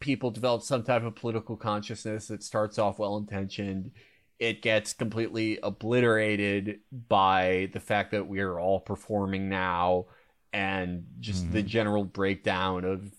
people 0.00 0.30
develop 0.30 0.62
some 0.62 0.82
type 0.82 1.02
of 1.02 1.14
political 1.14 1.56
consciousness 1.56 2.28
that 2.28 2.42
starts 2.42 2.78
off 2.78 2.98
well 2.98 3.16
intentioned 3.16 3.90
it 4.38 4.60
gets 4.60 4.92
completely 4.92 5.58
obliterated 5.62 6.80
by 7.08 7.70
the 7.72 7.80
fact 7.80 8.10
that 8.10 8.28
we 8.28 8.40
are 8.40 8.60
all 8.60 8.80
performing 8.80 9.48
now 9.48 10.04
and 10.52 11.06
just 11.20 11.50
the 11.52 11.62
general 11.62 12.04
breakdown 12.04 12.84
of 12.84 13.12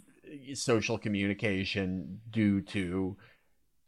social 0.53 0.97
communication 0.97 2.19
due 2.29 2.61
to 2.61 3.17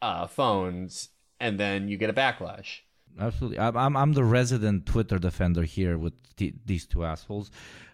uh, 0.01 0.25
phones 0.27 1.09
and 1.39 1.59
then 1.59 1.87
you 1.87 1.97
get 1.97 2.09
a 2.09 2.13
backlash 2.13 2.79
Absolutely, 3.17 3.59
I'm 3.59 3.97
I'm, 3.97 4.13
the 4.13 4.23
resident 4.23 4.85
Twitter 4.85 5.19
defender 5.19 5.63
here 5.63 5.97
with 5.97 6.13
th- 6.37 6.53
these 6.65 6.85
two 6.85 7.03
assholes. 7.03 7.51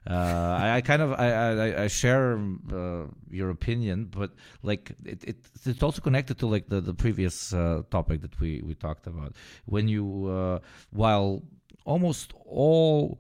Uh, 0.08 0.14
I, 0.14 0.76
I 0.78 0.82
kind 0.82 1.02
of 1.02 1.14
I 1.14 1.32
I, 1.32 1.84
I 1.84 1.88
share 1.88 2.38
uh, 2.72 3.06
your 3.32 3.50
opinion, 3.50 4.06
but 4.06 4.32
like 4.62 4.92
it, 5.04 5.24
it 5.24 5.38
it's 5.66 5.82
also 5.82 6.02
connected 6.02 6.38
to 6.40 6.48
like 6.48 6.68
the 6.68 6.80
the 6.80 6.94
previous 6.94 7.54
uh, 7.54 7.82
topic 7.90 8.22
that 8.22 8.40
we 8.40 8.62
we 8.64 8.76
talked 8.76 9.08
about. 9.08 9.34
When 9.66 9.88
you 9.88 10.28
uh, 10.28 10.60
while 10.92 11.42
almost 11.86 12.34
all 12.46 13.20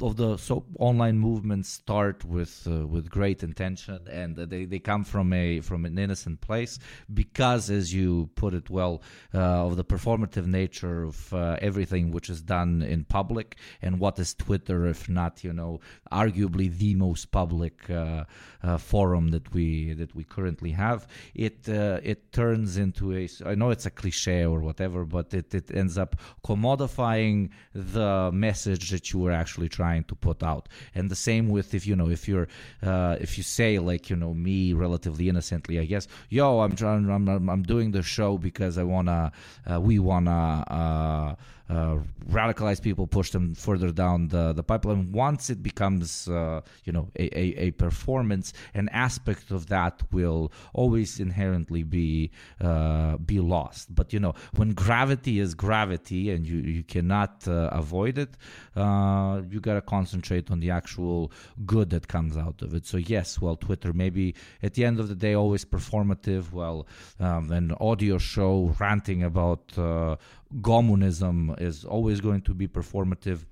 of 0.00 0.16
the 0.16 0.36
so 0.36 0.64
online 0.78 1.18
movements 1.18 1.68
start 1.68 2.24
with 2.24 2.66
uh, 2.70 2.86
with 2.86 3.10
great 3.10 3.42
intention 3.42 3.98
and 4.10 4.36
they, 4.36 4.64
they 4.64 4.78
come 4.78 5.04
from 5.04 5.32
a 5.32 5.60
from 5.60 5.84
an 5.84 5.98
innocent 5.98 6.40
place 6.40 6.78
because 7.12 7.70
as 7.70 7.92
you 7.92 8.28
put 8.34 8.54
it 8.54 8.68
well 8.70 9.02
uh, 9.34 9.66
of 9.66 9.76
the 9.76 9.84
performative 9.84 10.46
nature 10.46 11.04
of 11.04 11.32
uh, 11.32 11.56
everything 11.60 12.10
which 12.10 12.28
is 12.28 12.42
done 12.42 12.82
in 12.82 13.04
public 13.04 13.56
and 13.82 13.98
what 13.98 14.18
is 14.18 14.34
twitter 14.34 14.86
if 14.86 15.08
not 15.08 15.42
you 15.42 15.52
know 15.52 15.80
arguably 16.12 16.76
the 16.76 16.94
most 16.94 17.30
public 17.30 17.88
uh, 17.90 18.24
uh, 18.62 18.78
forum 18.78 19.28
that 19.28 19.52
we 19.54 19.94
that 19.94 20.14
we 20.14 20.24
currently 20.24 20.72
have. 20.72 21.06
It 21.34 21.68
uh, 21.68 22.00
it 22.02 22.32
turns 22.32 22.76
into 22.76 23.14
a 23.14 23.28
I 23.44 23.54
know 23.54 23.70
it's 23.70 23.86
a 23.86 23.90
cliche 23.90 24.44
or 24.44 24.60
whatever 24.60 25.04
but 25.04 25.32
it, 25.32 25.54
it 25.54 25.74
ends 25.74 25.96
up 25.96 26.16
commodifying 26.44 27.50
the 27.74 28.30
message 28.32 28.90
that 28.90 29.12
you 29.12 29.20
were 29.20 29.32
actually 29.32 29.68
trying 29.68 29.85
to 30.08 30.14
put 30.14 30.42
out. 30.42 30.68
And 30.94 31.10
the 31.10 31.16
same 31.16 31.48
with 31.48 31.74
if 31.74 31.86
you 31.86 31.96
know 31.96 32.08
if 32.08 32.28
you're 32.28 32.48
uh, 32.82 33.16
if 33.20 33.36
you 33.38 33.44
say 33.44 33.78
like 33.78 34.10
you 34.10 34.16
know 34.16 34.34
me 34.34 34.72
relatively 34.72 35.28
innocently 35.28 35.78
I 35.78 35.84
guess 35.84 36.08
yo 36.28 36.60
I'm 36.60 36.76
trying 36.76 37.08
I'm, 37.10 37.28
I'm, 37.28 37.48
I'm 37.48 37.62
doing 37.62 37.92
the 37.92 38.02
show 38.02 38.38
because 38.38 38.78
I 38.78 38.82
wanna 38.82 39.32
uh, 39.70 39.80
we 39.80 39.98
wanna 39.98 40.64
uh, 40.68 41.34
uh, 41.68 41.98
radicalize 42.30 42.80
people, 42.80 43.06
push 43.06 43.30
them 43.30 43.54
further 43.54 43.90
down 43.90 44.28
the, 44.28 44.52
the 44.52 44.62
pipeline. 44.62 45.12
Once 45.12 45.50
it 45.50 45.62
becomes, 45.62 46.28
uh, 46.28 46.60
you 46.84 46.92
know, 46.92 47.08
a, 47.18 47.24
a, 47.38 47.66
a 47.66 47.70
performance, 47.72 48.52
an 48.74 48.88
aspect 48.90 49.50
of 49.50 49.66
that 49.66 50.02
will 50.12 50.52
always 50.74 51.18
inherently 51.18 51.82
be 51.82 52.30
uh, 52.60 53.16
be 53.18 53.40
lost. 53.40 53.94
But 53.94 54.12
you 54.12 54.20
know, 54.20 54.34
when 54.54 54.72
gravity 54.72 55.40
is 55.40 55.54
gravity 55.54 56.30
and 56.30 56.46
you 56.46 56.58
you 56.58 56.82
cannot 56.82 57.46
uh, 57.48 57.70
avoid 57.72 58.18
it, 58.18 58.36
uh, 58.76 59.42
you 59.50 59.60
gotta 59.60 59.82
concentrate 59.82 60.50
on 60.50 60.60
the 60.60 60.70
actual 60.70 61.32
good 61.64 61.90
that 61.90 62.08
comes 62.08 62.36
out 62.36 62.62
of 62.62 62.74
it. 62.74 62.86
So 62.86 62.96
yes, 62.96 63.40
well, 63.40 63.56
Twitter 63.56 63.92
maybe 63.92 64.34
at 64.62 64.74
the 64.74 64.84
end 64.84 65.00
of 65.00 65.08
the 65.08 65.14
day 65.14 65.34
always 65.34 65.64
performative. 65.64 66.52
Well, 66.52 66.86
um, 67.18 67.50
an 67.50 67.72
audio 67.80 68.18
show 68.18 68.74
ranting 68.78 69.22
about 69.22 69.76
uh, 69.78 70.16
communism 70.62 71.54
is 71.58 71.84
always 71.84 72.20
going 72.20 72.42
to 72.42 72.54
be 72.54 72.68
performative. 72.68 73.44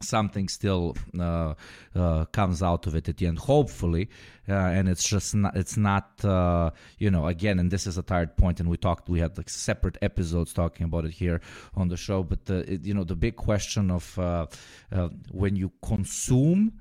Something 0.00 0.48
still 0.48 0.96
uh, 1.18 1.54
uh, 1.94 2.24
comes 2.26 2.62
out 2.62 2.86
of 2.86 2.94
it 2.94 3.08
at 3.08 3.16
the 3.16 3.26
end 3.26 3.38
hopefully. 3.38 4.08
Uh, 4.48 4.52
and 4.52 4.88
it's 4.88 5.06
just 5.06 5.34
not 5.34 5.56
it's 5.56 5.76
not 5.76 6.24
uh, 6.24 6.70
you 6.98 7.10
know 7.10 7.26
again 7.26 7.58
and 7.58 7.70
this 7.70 7.86
is 7.86 7.98
a 7.98 8.02
tired 8.02 8.36
point 8.36 8.60
and 8.60 8.68
we 8.70 8.76
talked 8.76 9.08
we 9.08 9.18
had 9.18 9.36
like 9.36 9.50
separate 9.50 9.98
episodes 10.00 10.54
talking 10.54 10.84
about 10.84 11.04
it 11.04 11.10
here 11.10 11.40
on 11.74 11.88
the 11.88 11.96
show 11.96 12.22
but 12.22 12.46
the 12.46 12.72
it, 12.72 12.84
you 12.84 12.94
know 12.94 13.04
the 13.04 13.16
big 13.16 13.36
question 13.36 13.90
of 13.90 14.18
uh, 14.18 14.46
uh, 14.92 15.08
when 15.32 15.56
you 15.56 15.70
consume 15.82 16.72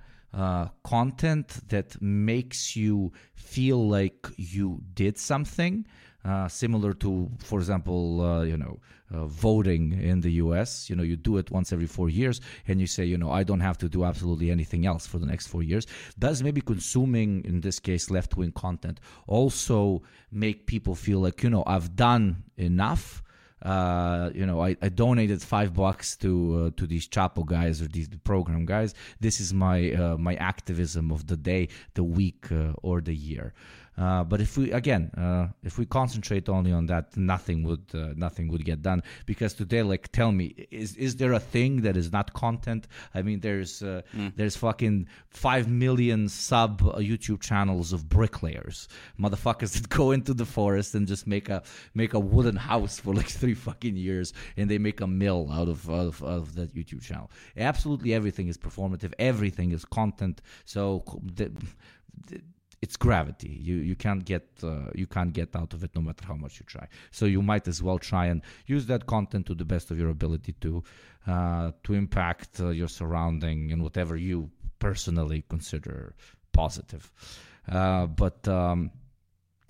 content 0.84 1.68
that 1.70 2.00
makes 2.00 2.76
you 2.76 3.12
feel 3.34 3.90
like 3.90 4.28
you 4.38 4.84
did 4.94 5.18
something 5.18 5.84
similar 6.48 6.94
to, 6.94 7.32
for 7.40 7.58
example, 7.58 8.46
you 8.46 8.58
know, 8.58 8.80
uh, 9.14 9.26
voting 9.26 9.94
in 10.02 10.22
the 10.22 10.32
U.S. 10.34 10.90
You 10.90 10.96
know, 10.96 11.04
you 11.04 11.16
do 11.16 11.38
it 11.38 11.52
once 11.52 11.72
every 11.72 11.88
four 11.88 12.10
years, 12.10 12.42
and 12.68 12.80
you 12.80 12.88
say, 12.88 13.06
you 13.06 13.18
know, 13.18 13.32
I 13.32 13.44
don't 13.44 13.62
have 13.62 13.78
to 13.80 13.90
do 13.90 14.04
absolutely 14.04 14.52
anything 14.52 14.86
else 14.86 15.08
for 15.08 15.20
the 15.20 15.26
next 15.26 15.48
four 15.48 15.64
years. 15.64 15.88
Does 16.20 16.44
maybe 16.44 16.62
consuming, 16.62 17.44
in 17.46 17.62
this 17.62 17.80
case, 17.80 18.10
left-wing 18.10 18.52
content 18.52 19.00
also 19.28 20.04
make 20.32 20.68
people 20.68 20.96
feel 20.96 21.20
like, 21.20 21.44
you 21.44 21.50
know, 21.50 21.64
I've 21.66 21.96
done 21.96 22.44
enough? 22.58 23.24
uh, 23.64 24.30
you 24.36 24.46
know, 24.46 24.62
I, 24.62 24.78
I 24.82 24.90
donated 24.90 25.42
five 25.42 25.74
bucks 25.74 26.16
to 26.18 26.68
uh, 26.68 26.80
to 26.80 26.86
these 26.86 27.08
Chapo 27.08 27.46
guys 27.46 27.82
or 27.82 27.88
these 27.88 28.08
program 28.24 28.66
guys. 28.66 28.94
This 29.20 29.40
is 29.40 29.54
my 29.54 29.94
uh, 29.94 30.18
my 30.18 30.36
activism 30.36 31.12
of 31.12 31.28
the 31.28 31.38
day, 31.38 31.70
the 31.96 32.04
week, 32.04 32.52
uh, 32.52 32.74
or 32.84 33.02
the 33.02 33.16
year. 33.16 33.54
Uh, 33.98 34.24
but 34.24 34.40
if 34.42 34.58
we 34.58 34.72
again, 34.72 35.10
uh, 35.18 35.48
if 35.64 35.78
we 35.80 35.86
concentrate 35.86 36.48
only 36.50 36.72
on 36.72 36.86
that, 36.86 37.18
nothing 37.18 37.64
would 37.64 37.86
uh, 37.94 38.14
nothing 38.16 38.48
would 38.48 38.64
get 38.64 38.82
done. 38.82 39.02
Because 39.26 39.54
today, 39.56 39.82
like, 39.82 40.12
tell 40.12 40.32
me, 40.32 40.68
is 40.70 40.96
is 40.98 41.16
there 41.16 41.34
a 41.34 41.40
thing 41.40 41.82
that 41.82 41.98
is 41.98 42.12
not 42.12 42.34
content? 42.34 42.88
I 43.16 43.22
mean, 43.24 43.40
there's 43.40 43.82
uh, 43.82 44.02
Mm. 44.16 44.34
there's 44.36 44.56
fucking 44.56 45.08
five 45.30 45.68
million 45.68 46.30
sub 46.30 46.82
uh, 46.84 46.98
YouTube 46.98 47.42
channels 47.42 47.92
of 47.94 48.08
bricklayers, 48.08 48.88
motherfuckers 49.20 49.72
that 49.82 49.90
go 49.90 50.12
into 50.12 50.34
the 50.34 50.46
forest 50.46 50.94
and 50.96 51.08
just 51.08 51.26
make 51.26 51.50
a 51.50 51.64
make 51.96 52.14
a 52.14 52.20
wooden 52.20 52.56
house 52.56 53.00
for 53.00 53.14
like 53.14 53.28
three 53.42 53.56
fucking 53.56 53.96
years, 53.98 54.32
and 54.58 54.70
they 54.70 54.78
make 54.78 55.02
a 55.02 55.08
mill 55.08 55.50
out 55.52 55.68
of 55.68 55.90
out 55.90 56.08
of, 56.08 56.24
out 56.24 56.30
of 56.30 56.56
that 56.56 56.76
YouTube 56.76 57.02
channel. 57.02 57.32
Absolutely 57.58 58.14
everything 58.14 58.48
is 58.48 58.58
performative. 58.58 59.14
Everything 59.18 59.72
is 59.72 59.84
content. 59.86 60.42
So. 60.66 61.04
The, 61.36 61.52
the, 62.28 62.42
it's 62.82 62.96
gravity. 62.96 63.50
You 63.50 63.76
you 63.78 63.96
can't 63.96 64.24
get 64.24 64.48
uh, 64.64 64.92
you 64.94 65.08
can't 65.08 65.34
get 65.34 65.56
out 65.56 65.74
of 65.74 65.84
it 65.84 65.92
no 65.96 66.02
matter 66.02 66.26
how 66.26 66.36
much 66.36 66.60
you 66.60 66.66
try. 66.66 66.88
So 67.12 67.26
you 67.26 67.42
might 67.42 67.68
as 67.68 67.82
well 67.82 68.00
try 68.00 68.28
and 68.28 68.42
use 68.66 68.86
that 68.88 69.08
content 69.08 69.46
to 69.48 69.56
the 69.56 69.66
best 69.66 69.92
of 69.92 69.98
your 70.00 70.10
ability 70.10 70.54
to 70.62 70.84
uh, 71.26 71.72
to 71.84 71.94
impact 71.94 72.60
uh, 72.60 72.70
your 72.70 72.88
surrounding 72.88 73.72
and 73.72 73.82
whatever 73.84 74.16
you 74.16 74.52
personally 74.80 75.44
consider 75.50 76.16
positive. 76.52 77.12
Uh, 77.70 78.06
but 78.06 78.48
um, 78.48 78.92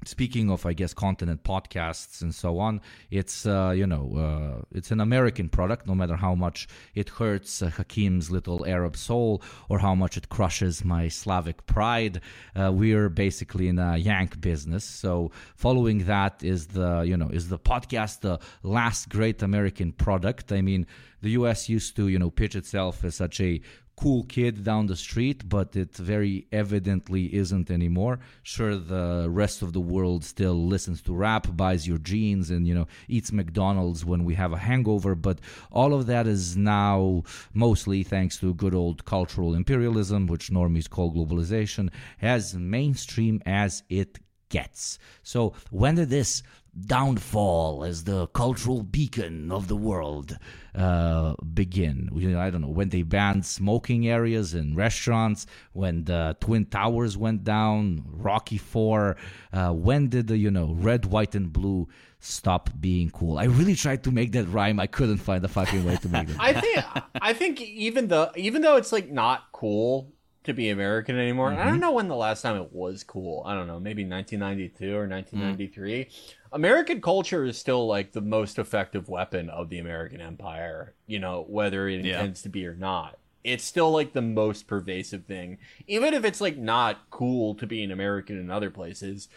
speaking 0.06 0.50
of 0.50 0.66
i 0.66 0.74
guess 0.74 0.94
continent 0.94 1.44
podcasts 1.44 2.22
and 2.22 2.34
so 2.34 2.60
on 2.60 2.80
it's 3.10 3.46
uh, 3.46 3.74
you 3.76 3.88
know 3.88 4.14
uh, 4.16 4.64
it's 4.72 4.92
an 4.92 5.00
american 5.00 5.50
product 5.50 5.88
no 5.88 5.96
matter 5.96 6.16
how 6.16 6.36
much 6.36 6.68
it 6.94 7.10
hurts 7.10 7.62
uh, 7.62 7.70
Hakeem's 7.70 8.30
little 8.30 8.66
arab 8.66 8.96
soul 8.96 9.42
or 9.70 9.80
how 9.80 9.96
much 9.96 10.16
it 10.18 10.30
crushes 10.30 10.86
my 10.86 11.08
slavic 11.08 11.66
pride. 11.66 12.22
Uh, 12.56 12.72
we're 12.74 13.10
basically 13.10 13.68
in 13.68 13.80
a 13.80 13.98
yank 13.98 14.40
business 14.40 14.84
so 14.84 15.32
following 15.56 16.06
that 16.06 16.44
is 16.44 16.68
the 16.68 17.02
you 17.02 17.18
know 17.18 17.30
is 17.30 17.50
the 17.50 17.60
podcast 17.60 18.22
the 18.22 18.40
last 18.64 19.10
great 19.10 19.42
american 19.42 19.92
product. 19.92 20.52
I 20.52 20.62
mean 20.62 20.86
the 21.22 21.32
us 21.32 21.70
used 21.70 21.96
to 21.96 22.08
you 22.08 22.20
know 22.20 22.30
pitch 22.30 22.56
itself 22.56 23.04
as 23.04 23.16
such 23.16 23.42
a 23.42 23.62
cool 23.98 24.24
kid 24.26 24.64
down 24.64 24.86
the 24.86 24.96
street, 24.96 25.50
but 25.50 25.76
it 25.76 25.96
very 25.98 26.46
evidently 26.52 27.34
isn't 27.34 27.72
anymore. 27.72 28.20
Sure, 28.44 28.78
the 28.78 29.28
rest 29.30 29.64
of 29.64 29.74
the 29.74 29.82
world 29.82 30.24
still 30.24 30.68
listens 30.68 31.02
to 31.02 31.14
rap, 31.14 31.48
buys 31.58 31.88
your 31.88 31.98
jeans, 31.98 32.52
and 32.52 32.68
you 32.68 32.76
know 32.76 32.88
eats 33.08 33.32
McDonald's 33.32 34.06
when 34.06 34.24
we 34.24 34.36
have 34.36 34.54
a 34.54 34.58
hangover. 34.58 35.16
But 35.16 35.40
all 35.72 35.94
of 35.94 36.06
that 36.06 36.28
is 36.28 36.56
now 36.56 37.24
mostly 37.54 38.04
thanks 38.04 38.38
to 38.38 38.54
good 38.54 38.76
old 38.76 39.04
cultural 39.06 39.56
imperialism, 39.56 40.28
which 40.28 40.52
normies 40.52 40.90
call 40.90 41.12
globalization, 41.12 41.90
as 42.22 42.54
mainstream 42.54 43.42
as 43.46 43.84
it 43.90 44.20
gets. 44.50 45.00
So 45.24 45.54
when 45.72 45.96
did 45.96 46.10
this 46.10 46.44
downfall 46.86 47.84
as 47.84 48.04
the 48.04 48.28
cultural 48.28 48.84
beacon 48.84 49.52
of 49.52 49.68
the 49.68 49.76
world 49.76 50.38
uh, 50.76 51.34
begin? 51.54 52.10
You 52.14 52.32
know, 52.32 52.40
I 52.40 52.50
don't 52.50 52.62
know 52.62 52.70
when 52.70 52.90
they 52.90 53.02
banned 53.02 53.46
smoking 53.46 54.08
areas 54.08 54.54
in 54.54 54.76
restaurants, 54.76 55.48
when 55.74 56.04
the 56.04 56.38
twin 56.40 56.66
towers 56.66 57.18
went 57.18 57.44
down, 57.44 58.04
Rocky 58.08 58.58
Four. 58.58 59.18
Uh, 59.52 59.72
when 59.72 60.10
did 60.10 60.28
the 60.28 60.38
you 60.38 60.52
know 60.52 60.74
red, 60.74 61.06
white, 61.06 61.36
and 61.36 61.52
blue 61.52 61.88
stop 62.20 62.70
being 62.80 63.10
cool? 63.10 63.38
I 63.38 63.46
really 63.46 63.76
tried 63.76 64.04
to 64.04 64.12
make 64.12 64.32
that 64.34 64.46
rhyme. 64.46 64.80
I 64.80 64.88
couldn't 64.88 65.18
find 65.18 65.44
a 65.44 65.48
fucking 65.48 65.84
way 65.86 65.98
to 65.98 66.10
make 66.10 66.30
it. 66.30 66.36
I 66.40 66.54
think 66.54 66.86
I 67.22 67.34
think 67.34 67.62
even 67.62 68.08
though 68.08 68.32
even 68.36 68.62
though 68.62 68.76
it's 68.76 68.92
like 68.92 69.10
not 69.10 69.52
cool 69.52 70.14
to 70.44 70.54
be 70.54 70.70
American 70.70 71.18
anymore, 71.20 71.52
I 71.52 71.66
don't 71.66 71.82
know 71.82 71.92
when 71.92 72.08
the 72.08 72.16
last 72.16 72.42
time 72.42 72.56
it 72.56 72.72
was 72.72 73.04
cool. 73.04 73.44
I 73.46 73.54
don't 73.54 73.68
know, 73.68 73.82
maybe 73.82 74.06
1992 74.06 74.96
or 74.96 75.06
1993. 75.06 76.08
American 76.52 77.02
culture 77.02 77.44
is 77.46 77.58
still 77.58 77.88
like 77.88 78.12
the 78.12 78.22
most 78.22 78.60
effective 78.60 79.10
weapon 79.10 79.50
of 79.50 79.70
the 79.70 79.80
American 79.80 80.22
empire, 80.22 80.94
you 81.06 81.20
know, 81.20 81.46
whether 81.48 81.88
it 81.88 82.04
Yeah. 82.06 82.22
intends 82.22 82.42
to 82.44 82.50
be 82.50 82.66
or 82.66 82.76
not. 82.76 83.18
It's 83.44 83.64
still 83.64 83.92
like 83.92 84.14
the 84.14 84.22
most 84.22 84.68
pervasive 84.68 85.26
thing. 85.26 85.58
Even 85.88 86.14
if 86.14 86.26
it's 86.26 86.42
like 86.42 86.58
not 86.58 87.10
cool 87.10 87.56
to 87.56 87.68
be 87.68 87.84
an 87.84 87.92
American 87.92 88.38
in 88.38 88.50
other 88.52 88.70
places, 88.70 89.30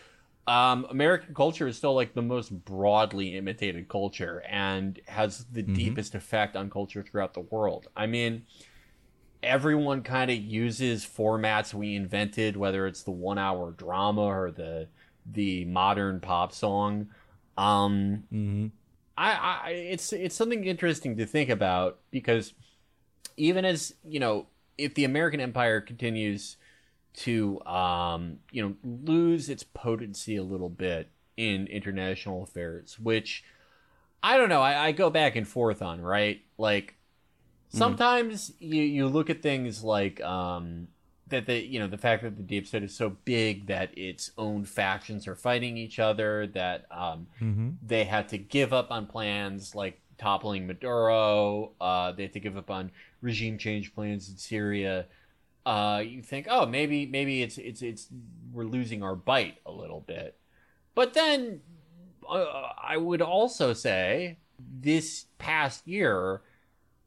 um, 0.47 0.87
American 0.91 1.35
culture 1.35 1.69
is 1.69 1.77
still 1.77 1.95
like 1.95 2.15
the 2.15 2.23
most 2.23 2.51
broadly 2.65 3.37
imitated 3.37 3.89
culture 3.89 4.43
and 4.49 4.99
has 5.07 5.45
the 5.53 5.63
deepest 5.63 6.15
effect 6.15 6.57
on 6.57 6.71
culture 6.71 7.03
throughout 7.05 7.35
the 7.35 7.41
world. 7.41 7.87
I 7.97 8.07
mean, 8.07 8.47
everyone 9.43 10.03
kind 10.03 10.31
of 10.31 10.37
uses 10.39 11.05
formats 11.07 11.73
we 11.73 11.95
invented, 11.95 12.57
whether 12.57 12.87
it's 12.87 13.03
the 13.03 13.11
one 13.11 13.39
hour 13.39 13.71
drama 13.73 14.23
or 14.23 14.51
the 14.51 14.89
the 15.33 15.65
modern 15.67 16.21
pop 16.21 16.53
song. 16.53 17.09
Um, 17.57 18.25
hmm 18.31 18.67
I, 19.19 19.61
I 19.65 19.71
it's 19.71 20.13
it's 20.15 20.35
something 20.35 20.65
interesting 20.65 21.17
to 21.19 21.27
think 21.27 21.51
about 21.51 21.99
because 22.11 22.55
even 23.37 23.65
as 23.65 23.95
you 24.05 24.21
know, 24.21 24.47
if 24.79 24.95
the 24.95 25.05
American 25.05 25.41
Empire 25.41 25.81
continues 25.81 26.57
to 27.15 27.61
um, 27.65 28.39
you 28.51 28.63
know 28.63 28.77
lose 28.85 29.49
its 29.49 29.63
potency 29.63 30.37
a 30.37 30.43
little 30.43 30.71
bit 30.71 31.11
in 31.37 31.67
international 31.67 32.43
affairs, 32.43 32.99
which 32.99 33.45
I 34.23 34.37
don't 34.37 34.49
know, 34.49 34.63
I, 34.63 34.89
I 34.89 34.93
go 34.93 35.11
back 35.11 35.37
and 35.37 35.47
forth 35.47 35.83
on, 35.83 36.01
right? 36.01 36.43
Like 36.59 36.97
sometimes 37.69 38.53
you 38.59 38.83
you 38.83 39.07
look 39.09 39.31
at 39.31 39.43
things 39.43 39.83
like 39.85 40.21
um 40.23 40.89
that 41.31 41.47
the 41.47 41.59
you 41.59 41.79
know 41.79 41.87
the 41.89 41.99
fact 41.99 42.23
that 42.23 42.37
the 42.37 42.43
deep 42.43 42.67
state 42.67 42.83
is 42.83 42.95
so 42.95 43.11
big 43.25 43.67
that 43.67 43.97
its 43.97 44.31
own 44.39 44.65
factions 44.65 45.27
are 45.27 45.37
fighting 45.37 45.77
each 45.77 45.99
other 45.99 46.47
that 46.49 46.87
um 46.91 47.27
hmm 47.39 47.71
they 47.83 48.05
had 48.05 48.29
to 48.29 48.39
give 48.39 48.73
up 48.73 48.91
on 48.91 49.07
plans 49.07 49.75
like 49.75 50.01
toppling 50.21 50.67
Maduro. 50.67 51.73
Uh, 51.81 52.13
they 52.13 52.25
had 52.25 52.33
to 52.35 52.41
give 52.41 52.57
up 52.57 52.71
on 52.71 52.93
regime 53.23 53.57
change 53.59 53.95
plans 53.95 54.29
in 54.29 54.37
Syria. 54.37 55.07
Uh, 55.65 56.03
you 56.07 56.23
think, 56.23 56.47
oh, 56.51 56.67
maybe 56.67 57.07
maybe 57.07 57.43
it's 57.43 57.59
it's 57.59 57.83
it's 57.83 58.09
we're 58.53 58.65
losing 58.65 59.03
our 59.03 59.15
bite 59.17 59.59
a 59.67 59.73
little 59.73 60.01
bit, 60.01 60.37
but 60.95 61.15
then 61.15 61.61
uh, 62.29 62.45
I 62.83 62.97
would 62.97 63.23
also 63.23 63.73
say 63.73 64.39
this 64.59 65.27
past 65.39 65.87
year 65.87 66.43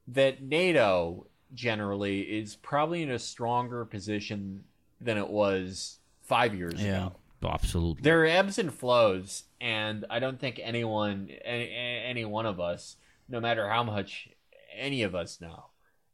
that 0.08 0.42
NATO 0.42 1.28
generally 1.54 2.22
is 2.22 2.56
probably 2.56 3.02
in 3.04 3.12
a 3.12 3.20
stronger 3.20 3.86
position 3.86 4.64
than 5.02 5.18
it 5.18 5.30
was 5.30 5.98
five 6.22 6.56
years 6.56 6.82
Yeah. 6.82 7.08
ago 7.08 7.16
Absolutely. 7.44 8.02
there 8.04 8.22
are 8.22 8.26
ebbs 8.26 8.58
and 8.58 8.74
flows 8.74 9.44
and 9.60 10.06
i 10.10 10.18
don't 10.20 10.40
think 10.40 10.60
anyone 10.64 11.30
any, 11.44 11.70
any 11.74 12.24
one 12.26 12.46
of 12.46 12.60
us 12.62 12.96
no 13.28 13.42
matter 13.42 13.68
how 13.70 13.84
much 13.84 14.30
any 14.78 15.04
of 15.04 15.14
us 15.14 15.42
know 15.42 15.66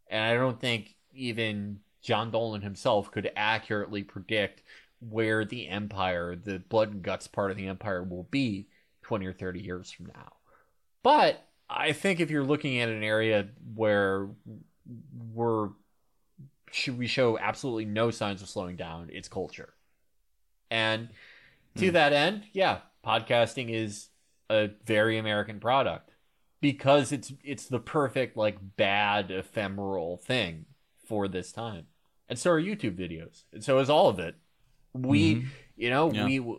and 0.09 0.23
i 0.23 0.33
don't 0.33 0.59
think 0.59 0.95
even 1.13 1.79
john 2.01 2.31
dolan 2.31 2.61
himself 2.61 3.11
could 3.11 3.31
accurately 3.35 4.01
predict 4.01 4.63
where 5.07 5.45
the 5.45 5.67
empire 5.67 6.35
the 6.35 6.57
blood 6.57 6.91
and 6.91 7.03
guts 7.03 7.27
part 7.27 7.51
of 7.51 7.57
the 7.57 7.67
empire 7.67 8.01
will 8.03 8.27
be 8.31 8.65
20 9.03 9.27
or 9.27 9.33
30 9.33 9.59
years 9.61 9.91
from 9.91 10.07
now 10.07 10.33
but 11.03 11.45
i 11.69 11.91
think 11.91 12.19
if 12.19 12.31
you're 12.31 12.43
looking 12.43 12.79
at 12.79 12.89
an 12.89 13.03
area 13.03 13.47
where 13.75 14.27
we're 15.33 15.69
should 16.71 16.97
we 16.97 17.07
show 17.07 17.37
absolutely 17.39 17.85
no 17.85 18.11
signs 18.11 18.41
of 18.41 18.49
slowing 18.49 18.75
down 18.75 19.09
it's 19.11 19.27
culture 19.27 19.73
and 20.71 21.09
to 21.77 21.87
hmm. 21.87 21.93
that 21.93 22.13
end, 22.13 22.43
yeah, 22.53 22.79
podcasting 23.05 23.69
is 23.69 24.09
a 24.49 24.69
very 24.85 25.17
American 25.17 25.59
product 25.59 26.11
because 26.61 27.11
it's 27.11 27.31
it's 27.43 27.67
the 27.67 27.79
perfect 27.79 28.37
like 28.37 28.57
bad 28.77 29.31
ephemeral 29.31 30.17
thing 30.17 30.65
for 31.05 31.27
this 31.27 31.51
time. 31.51 31.85
And 32.27 32.37
so 32.37 32.51
are 32.51 32.61
YouTube 32.61 32.97
videos. 32.97 33.43
And 33.53 33.63
so 33.63 33.79
is 33.79 33.89
all 33.89 34.09
of 34.09 34.19
it. 34.19 34.35
We, 34.93 35.35
mm-hmm. 35.35 35.47
you 35.77 35.89
know, 35.89 36.11
Yeah. 36.11 36.25
we 36.25 36.55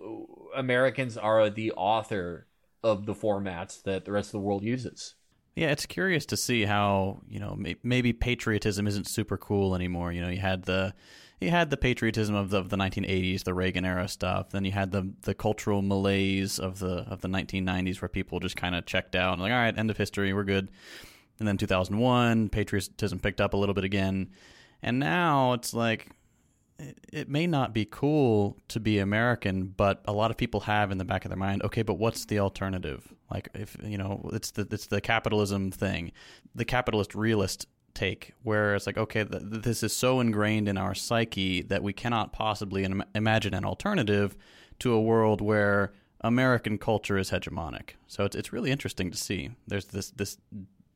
Americans 0.56 1.16
are 1.16 1.48
the 1.50 1.72
author 1.72 2.46
of 2.82 3.06
the 3.06 3.14
formats 3.14 3.82
that 3.82 4.04
the 4.04 4.12
rest 4.12 4.28
of 4.28 4.32
the 4.32 4.40
world 4.40 4.64
uses. 4.64 5.14
Yeah, 5.56 5.70
it's 5.70 5.86
curious 5.86 6.26
to 6.26 6.36
see 6.36 6.64
how 6.64 7.20
you 7.28 7.40
know 7.40 7.58
maybe 7.82 8.12
patriotism 8.12 8.86
isn't 8.86 9.08
super 9.08 9.36
cool 9.36 9.74
anymore. 9.74 10.12
You 10.12 10.22
know, 10.22 10.28
you 10.28 10.38
had 10.40 10.64
the 10.64 10.94
you 11.40 11.50
had 11.50 11.70
the 11.70 11.76
patriotism 11.76 12.34
of 12.34 12.50
the, 12.50 12.58
of 12.58 12.68
the 12.68 12.76
1980s, 12.76 13.44
the 13.44 13.54
Reagan 13.54 13.84
era 13.84 14.06
stuff. 14.08 14.50
Then 14.50 14.64
you 14.64 14.72
had 14.72 14.92
the 14.92 15.12
the 15.22 15.34
cultural 15.34 15.82
malaise 15.82 16.58
of 16.58 16.78
the 16.78 17.04
of 17.08 17.20
the 17.20 17.28
1990s, 17.28 18.00
where 18.00 18.08
people 18.08 18.40
just 18.40 18.56
kind 18.56 18.74
of 18.74 18.86
checked 18.86 19.16
out 19.16 19.38
like, 19.38 19.52
all 19.52 19.58
right, 19.58 19.76
end 19.76 19.90
of 19.90 19.96
history, 19.96 20.32
we're 20.32 20.44
good. 20.44 20.70
And 21.38 21.48
then 21.48 21.56
2001, 21.56 22.50
patriotism 22.50 23.18
picked 23.18 23.40
up 23.40 23.54
a 23.54 23.56
little 23.56 23.74
bit 23.74 23.84
again, 23.84 24.30
and 24.82 24.98
now 24.98 25.54
it's 25.54 25.72
like 25.72 26.10
it, 27.12 27.28
may 27.28 27.46
not 27.46 27.72
be 27.72 27.84
cool 27.84 28.56
to 28.68 28.80
be 28.80 28.98
American, 28.98 29.66
but 29.66 30.02
a 30.06 30.12
lot 30.12 30.30
of 30.30 30.36
people 30.36 30.60
have 30.60 30.90
in 30.90 30.98
the 30.98 31.04
back 31.04 31.24
of 31.24 31.30
their 31.30 31.38
mind, 31.38 31.62
okay, 31.62 31.82
but 31.82 31.94
what's 31.94 32.24
the 32.24 32.38
alternative? 32.38 33.12
Like 33.30 33.48
if 33.54 33.76
you 33.82 33.98
know, 33.98 34.28
it's 34.32 34.52
the 34.52 34.66
it's 34.70 34.86
the 34.86 35.00
capitalism 35.00 35.70
thing, 35.70 36.12
the 36.54 36.64
capitalist 36.64 37.14
realist 37.14 37.66
take, 37.94 38.32
where 38.42 38.74
it's 38.74 38.86
like, 38.86 38.98
okay, 38.98 39.24
th- 39.24 39.42
this 39.44 39.82
is 39.82 39.94
so 39.94 40.20
ingrained 40.20 40.68
in 40.68 40.78
our 40.78 40.94
psyche 40.94 41.62
that 41.62 41.82
we 41.82 41.92
cannot 41.92 42.32
possibly 42.32 42.84
im- 42.84 43.04
imagine 43.14 43.54
an 43.54 43.64
alternative 43.64 44.36
to 44.80 44.92
a 44.92 45.00
world 45.00 45.40
where 45.40 45.92
American 46.22 46.78
culture 46.78 47.18
is 47.18 47.30
hegemonic. 47.30 47.90
So 48.06 48.24
it's 48.24 48.36
it's 48.36 48.52
really 48.52 48.70
interesting 48.70 49.10
to 49.10 49.16
see. 49.16 49.50
There's 49.66 49.86
this 49.86 50.10
this 50.10 50.38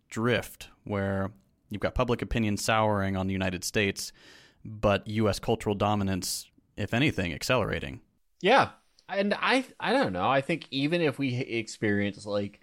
drift 0.08 0.68
where 0.84 1.30
you've 1.70 1.80
got 1.80 1.94
public 1.94 2.22
opinion 2.22 2.56
souring 2.56 3.16
on 3.16 3.26
the 3.26 3.32
United 3.32 3.64
States, 3.64 4.12
but 4.64 5.06
U.S. 5.08 5.38
cultural 5.38 5.74
dominance, 5.74 6.50
if 6.76 6.94
anything, 6.94 7.32
accelerating. 7.32 8.00
Yeah, 8.40 8.70
and 9.08 9.34
I 9.34 9.64
I 9.80 9.92
don't 9.92 10.12
know. 10.12 10.28
I 10.28 10.40
think 10.40 10.66
even 10.70 11.00
if 11.00 11.18
we 11.18 11.34
experience 11.36 12.24
like 12.26 12.60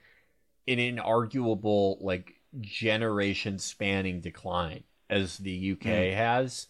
an 0.68 0.78
inarguable 0.78 2.02
like 2.02 2.36
generation 2.60 3.58
spanning 3.60 4.22
decline 4.22 4.84
as 5.10 5.38
the 5.38 5.72
UK 5.72 5.80
Mm. 5.88 6.16
has, 6.16 6.68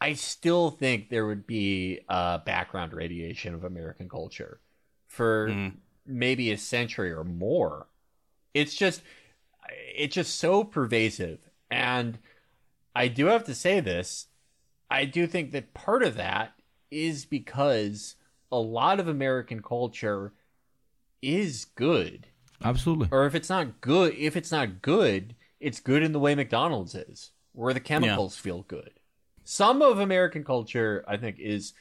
I 0.00 0.12
still 0.14 0.70
think 0.70 1.08
there 1.08 1.26
would 1.26 1.46
be 1.46 2.00
a 2.08 2.40
background 2.44 2.92
radiation 2.92 3.54
of 3.54 3.64
American 3.64 4.08
culture 4.08 4.60
for 5.06 5.48
Mm. 5.48 5.72
maybe 6.04 6.50
a 6.52 6.58
century 6.58 7.12
or 7.12 7.24
more. 7.24 7.86
It's 8.54 8.74
just 8.74 9.02
it's 9.94 10.14
just 10.14 10.36
so 10.36 10.62
pervasive 10.64 11.38
and 11.70 12.18
I 12.94 13.08
do 13.08 13.26
have 13.26 13.44
to 13.44 13.54
say 13.54 13.80
this. 13.80 14.28
I 14.90 15.04
do 15.04 15.26
think 15.26 15.52
that 15.52 15.74
part 15.74 16.02
of 16.02 16.14
that 16.16 16.52
is 16.90 17.24
because 17.24 18.16
a 18.52 18.58
lot 18.58 19.00
of 19.00 19.08
American 19.08 19.62
culture 19.62 20.32
is 21.22 21.64
good. 21.64 22.28
Absolutely. 22.62 23.08
Or 23.10 23.26
if 23.26 23.34
it's 23.34 23.50
not 23.50 23.80
good, 23.80 24.14
if 24.16 24.36
it's 24.36 24.52
not 24.52 24.82
good, 24.82 25.34
it's 25.60 25.80
good 25.80 26.02
in 26.02 26.12
the 26.12 26.20
way 26.20 26.34
McDonald's 26.34 26.94
is, 26.94 27.32
where 27.52 27.74
the 27.74 27.80
chemicals 27.80 28.36
feel 28.36 28.62
good. 28.62 28.92
Some 29.44 29.82
of 29.82 29.98
American 29.98 30.44
culture, 30.44 31.04
I 31.06 31.16
think, 31.16 31.38
is 31.38 31.74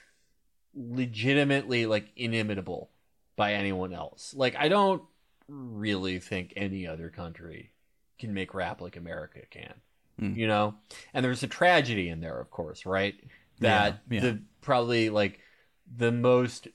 legitimately 0.74 1.86
like 1.86 2.10
inimitable 2.16 2.89
by 3.36 3.53
anyone 3.53 3.93
else. 3.93 4.34
Like 4.36 4.56
I 4.56 4.70
don't 4.70 5.03
really 5.47 6.20
think 6.20 6.53
any 6.56 6.88
other 6.88 7.10
country 7.10 7.72
can 8.20 8.34
make 8.34 8.53
rap 8.53 8.82
like 8.82 8.97
America 8.97 9.41
can. 9.49 9.74
Mm. 10.22 10.36
You 10.36 10.47
know? 10.47 10.76
And 11.13 11.24
there's 11.24 11.43
a 11.43 11.47
tragedy 11.47 12.09
in 12.09 12.22
there, 12.22 12.39
of 12.39 12.49
course, 12.51 12.86
right? 12.86 13.16
That 13.59 14.01
Yeah, 14.09 14.16
yeah. 14.16 14.22
the 14.22 14.41
probably 14.61 15.09
like 15.09 15.39
the 15.97 16.11
most 16.11 16.68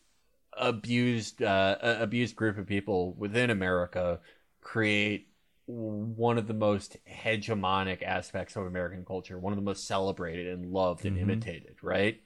abused 0.53 1.43
uh, 1.43 1.76
abused 1.80 2.36
group 2.36 2.59
of 2.59 2.66
people 2.66 3.14
within 3.14 3.51
America 3.51 4.20
create 4.61 5.28
one 5.66 6.36
of 6.36 6.47
the 6.47 6.55
most 6.55 6.97
hegemonic 7.07 8.03
aspects 8.03 8.57
of 8.57 8.66
American 8.66 9.05
culture, 9.05 9.38
one 9.38 9.53
of 9.53 9.57
the 9.57 9.62
most 9.62 9.86
celebrated 9.86 10.49
and 10.49 10.72
loved 10.72 11.05
and 11.05 11.16
Mhm. 11.16 11.22
imitated, 11.22 11.76
right? 11.82 12.20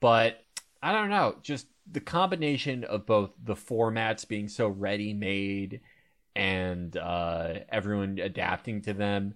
But 0.00 0.44
I 0.82 0.92
don't 0.92 1.08
know, 1.08 1.36
just 1.42 1.66
the 1.90 2.00
combination 2.00 2.84
of 2.84 3.06
both 3.06 3.30
the 3.42 3.54
formats 3.54 4.28
being 4.28 4.48
so 4.48 4.68
ready 4.68 5.14
made 5.14 5.80
and 6.34 6.94
uh, 6.96 7.60
everyone 7.70 8.18
adapting 8.18 8.82
to 8.82 8.92
them, 8.92 9.34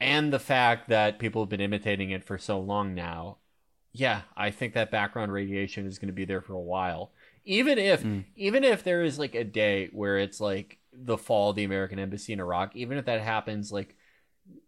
and 0.00 0.32
the 0.32 0.38
fact 0.38 0.88
that 0.88 1.18
people 1.18 1.42
have 1.42 1.48
been 1.48 1.60
imitating 1.60 2.10
it 2.10 2.24
for 2.24 2.38
so 2.38 2.58
long 2.60 2.94
now. 2.94 3.38
Yeah, 3.92 4.22
I 4.36 4.50
think 4.50 4.74
that 4.74 4.90
background 4.90 5.32
radiation 5.32 5.86
is 5.86 5.98
going 5.98 6.08
to 6.08 6.12
be 6.12 6.26
there 6.26 6.42
for 6.42 6.52
a 6.52 6.60
while. 6.60 7.12
Even 7.44 7.78
if 7.78 8.02
Mm. 8.02 8.24
even 8.34 8.64
if 8.64 8.82
there 8.84 9.02
is 9.02 9.18
like 9.18 9.34
a 9.34 9.44
day 9.44 9.88
where 9.92 10.18
it's 10.18 10.40
like 10.40 10.78
the 10.92 11.16
fall 11.16 11.50
of 11.50 11.56
the 11.56 11.64
American 11.64 11.98
embassy 11.98 12.32
in 12.32 12.40
Iraq, 12.40 12.76
even 12.76 12.98
if 12.98 13.06
that 13.06 13.20
happens 13.22 13.72
like 13.72 13.96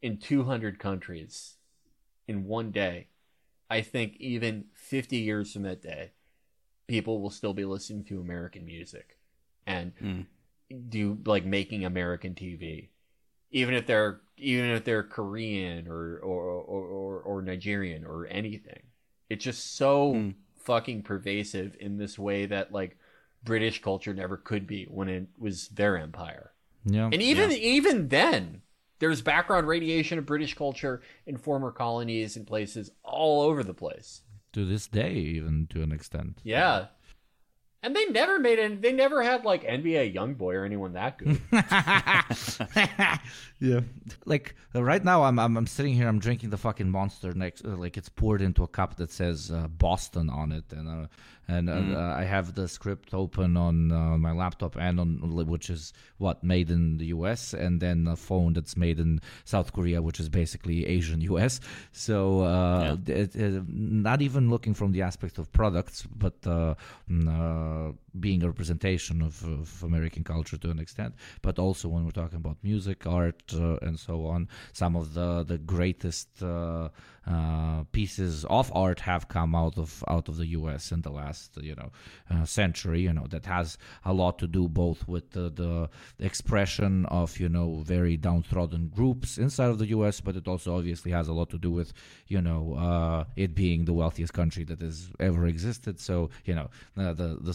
in 0.01 0.17
200 0.19 0.79
countries 0.79 1.57
in 2.27 2.45
one 2.47 2.71
day, 2.71 3.09
I 3.69 3.83
think 3.83 4.17
even 4.19 4.67
50 4.73 5.19
years 5.19 5.53
from 5.53 5.63
that 5.63 5.83
day, 5.83 6.13
people 6.87 7.21
will 7.21 7.31
still 7.31 7.53
be 7.53 7.67
listening 7.67 8.05
to 8.05 8.21
American 8.21 8.65
music 8.65 9.19
and 9.67 9.93
Mm. 9.97 10.27
do 10.89 11.19
like 11.27 11.45
making 11.45 11.85
American 11.85 12.35
TV. 12.35 12.89
Even 13.51 13.75
if 13.75 13.87
they're 13.87 14.21
even 14.37 14.71
if 14.71 14.85
they're 14.85 15.03
Korean 15.03 15.89
or 15.89 16.19
or 16.19 16.45
or, 16.51 16.87
or, 16.87 17.21
or 17.21 17.43
Nigerian 17.43 18.05
or 18.05 18.27
anything. 18.27 18.83
It's 19.29 19.45
just 19.45 19.77
so 19.77 20.15
Mm. 20.15 20.35
fucking 20.57 21.03
pervasive 21.03 21.77
in 21.81 21.97
this 21.99 22.19
way 22.19 22.47
that 22.47 22.73
like 22.73 22.97
British 23.45 23.81
culture 23.83 24.15
never 24.15 24.37
could 24.37 24.67
be 24.67 24.85
when 24.85 25.09
it 25.09 25.29
was 25.39 25.69
their 25.69 25.97
empire. 25.97 26.53
Yeah. 26.85 27.11
And 27.13 27.23
even 27.23 27.51
even 27.53 28.09
then, 28.09 28.63
there's 28.99 29.23
background 29.23 29.67
radiation 29.67 30.19
of 30.19 30.27
British 30.27 30.55
culture 30.55 31.03
in 31.27 31.37
former 31.37 31.71
colonies 31.71 32.37
and 32.37 32.47
places 32.47 32.91
all 33.03 33.43
over 33.43 33.63
the 33.63 33.75
place. 33.75 34.23
to 34.53 34.65
this 34.65 34.87
day, 34.87 35.13
even 35.15 35.67
to 35.69 35.83
an 35.83 35.93
extent. 35.93 36.41
Yeah. 36.43 36.87
And 37.81 37.95
they 37.95 38.07
never 38.07 38.41
made 38.41 38.59
it. 38.59 38.83
They 38.83 38.93
never 38.93 39.23
had 39.23 39.45
like 39.45 39.63
NBA 39.63 40.13
YoungBoy 40.13 40.55
or 40.55 40.65
anyone 40.65 40.95
that 40.95 41.17
good. 41.19 41.41
yeah. 43.61 43.81
Like 44.25 44.57
uh, 44.75 44.83
right 44.83 45.05
now, 45.05 45.23
I'm, 45.23 45.39
I'm 45.39 45.57
I'm 45.57 45.67
sitting 45.69 45.95
here. 45.95 46.09
I'm 46.09 46.19
drinking 46.19 46.51
the 46.51 46.57
fucking 46.57 46.91
monster 46.91 47.33
next. 47.35 47.65
Uh, 47.65 47.77
like 47.77 47.97
it's 47.97 48.09
poured 48.09 48.43
into 48.43 48.65
a 48.65 48.69
cup 48.69 48.97
that 48.97 49.13
says 49.13 49.53
uh, 49.53 49.69
Boston 49.69 50.29
on 50.29 50.51
it, 50.51 50.65
and 50.73 50.89
uh, 50.89 51.07
and 51.49 51.71
uh, 51.71 51.99
uh, 51.99 52.15
I 52.17 52.25
have 52.25 52.55
the 52.55 52.69
script 52.69 53.15
open 53.15 53.57
on 53.57 53.91
uh, 53.91 54.19
my 54.19 54.33
laptop 54.33 54.77
and 54.77 55.01
on 55.01 55.47
which 55.47 55.71
is 55.71 55.95
what 56.19 56.45
made 56.45 56.71
in 56.71 56.99
the 56.99 57.07
U.S. 57.07 57.55
and 57.55 57.81
then 57.81 58.07
a 58.07 58.17
phone 58.17 58.53
that's 58.53 58.77
made 58.77 59.01
in 59.01 59.21
South 59.45 59.73
Korea, 59.73 60.03
which 60.03 60.21
is 60.21 60.29
basically 60.29 60.87
Asian 60.87 61.21
U.S. 61.33 61.61
So 61.93 62.43
uh, 62.43 62.97
it, 63.07 63.35
it, 63.35 63.63
not 63.69 64.21
even 64.21 64.51
looking 64.51 64.75
from 64.75 64.93
the 64.93 65.03
aspect 65.03 65.39
of 65.39 65.51
products, 65.51 66.07
but 66.15 66.35
uh, 66.47 66.75
mm, 67.11 67.29
uh, 67.29 67.93
being 68.21 68.43
a 68.43 68.47
representation 68.47 69.23
of, 69.23 69.45
of 69.45 69.83
American 69.83 70.25
culture 70.25 70.57
to 70.59 70.71
an 70.71 70.79
extent, 70.79 71.15
but 71.43 71.59
also 71.59 71.89
when 71.89 72.05
we're 72.05 72.11
talking 72.11 72.39
about 72.39 72.57
music, 72.63 73.07
art, 73.07 73.43
uh, 73.55 73.77
and 73.83 73.99
so 73.99 74.27
on, 74.27 74.49
some 74.73 74.97
of 74.97 75.15
the 75.15 75.45
the 75.45 75.59
greatest 75.59 76.43
uh, 76.43 76.89
uh, 77.29 77.85
pieces 77.93 78.47
of 78.49 78.73
art 78.75 79.01
have 79.01 79.29
come 79.29 79.55
out 79.55 79.77
of 79.77 80.03
out 80.09 80.29
of 80.29 80.37
the 80.39 80.47
U.S. 80.59 80.93
in 80.93 81.03
the 81.03 81.11
last 81.11 81.59
you 81.61 81.75
know 81.75 81.91
uh, 82.31 82.45
century. 82.45 83.03
You 83.03 83.13
know 83.13 83.27
that 83.29 83.45
has 83.45 83.77
a 84.05 84.15
lot 84.15 84.39
to 84.39 84.47
do 84.47 84.67
both 84.67 85.07
with 85.07 85.33
the, 85.33 85.51
the 85.51 85.91
expression 86.25 87.05
of 87.07 87.39
you 87.39 87.49
know 87.49 87.83
very 87.85 88.17
downtrodden 88.17 88.89
groups 88.89 89.37
inside 89.37 89.69
of 89.69 89.79
the 89.79 89.89
U.S., 89.89 90.21
but 90.23 90.37
it 90.37 90.49
also 90.49 90.77
obviously 90.77 91.13
has 91.13 91.29
a 91.29 91.35
lot 91.35 91.51
to 91.51 91.59
do 91.59 91.71
with 91.71 91.93
you 92.29 92.41
know 92.41 92.75
uh, 92.75 93.25
it 93.37 93.55
being 93.55 93.85
the 93.85 93.93
wealthiest 93.93 94.33
country 94.33 94.65
that 94.65 94.81
has 94.81 95.11
ever 95.21 95.47
existed. 95.47 96.01
So 96.01 96.31
you 96.47 96.55
know 96.55 96.71
uh, 96.97 97.13
the 97.13 97.37
the 97.41 97.53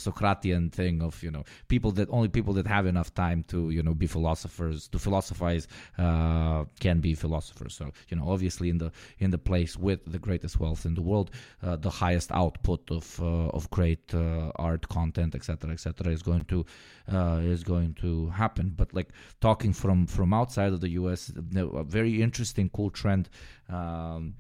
Thing 0.69 1.01
of 1.01 1.21
you 1.23 1.31
know 1.31 1.43
people 1.67 1.91
that 1.93 2.09
only 2.09 2.29
people 2.29 2.53
that 2.53 2.67
have 2.67 2.85
enough 2.85 3.13
time 3.13 3.43
to 3.49 3.69
you 3.69 3.83
know 3.83 3.93
be 3.93 4.07
philosophers 4.07 4.87
to 4.89 4.99
philosophize 4.99 5.67
uh, 5.97 6.65
can 6.79 6.99
be 6.99 7.13
philosophers. 7.15 7.73
So 7.75 7.91
you 8.09 8.17
know 8.17 8.29
obviously 8.29 8.69
in 8.69 8.77
the 8.77 8.91
in 9.19 9.31
the 9.31 9.37
place 9.37 9.77
with 9.77 9.99
the 10.05 10.19
greatest 10.19 10.59
wealth 10.59 10.85
in 10.85 10.93
the 10.95 11.01
world, 11.01 11.31
uh, 11.61 11.75
the 11.75 11.89
highest 11.89 12.31
output 12.31 12.89
of 12.91 13.19
uh, 13.21 13.49
of 13.49 13.69
great 13.71 14.13
uh, 14.13 14.51
art 14.55 14.87
content, 14.89 15.35
etc., 15.35 15.71
etc., 15.71 16.11
is 16.11 16.21
going 16.21 16.45
to 16.45 16.65
uh, 17.11 17.39
is 17.41 17.63
going 17.63 17.93
to 17.95 18.29
happen. 18.29 18.73
But 18.75 18.93
like 18.93 19.09
talking 19.41 19.73
from 19.73 20.07
from 20.07 20.33
outside 20.33 20.73
of 20.73 20.81
the 20.81 20.89
U.S., 20.89 21.31
a 21.55 21.83
very 21.83 22.21
interesting, 22.21 22.69
cool 22.69 22.89
trend. 22.89 23.29
Um, 23.69 24.35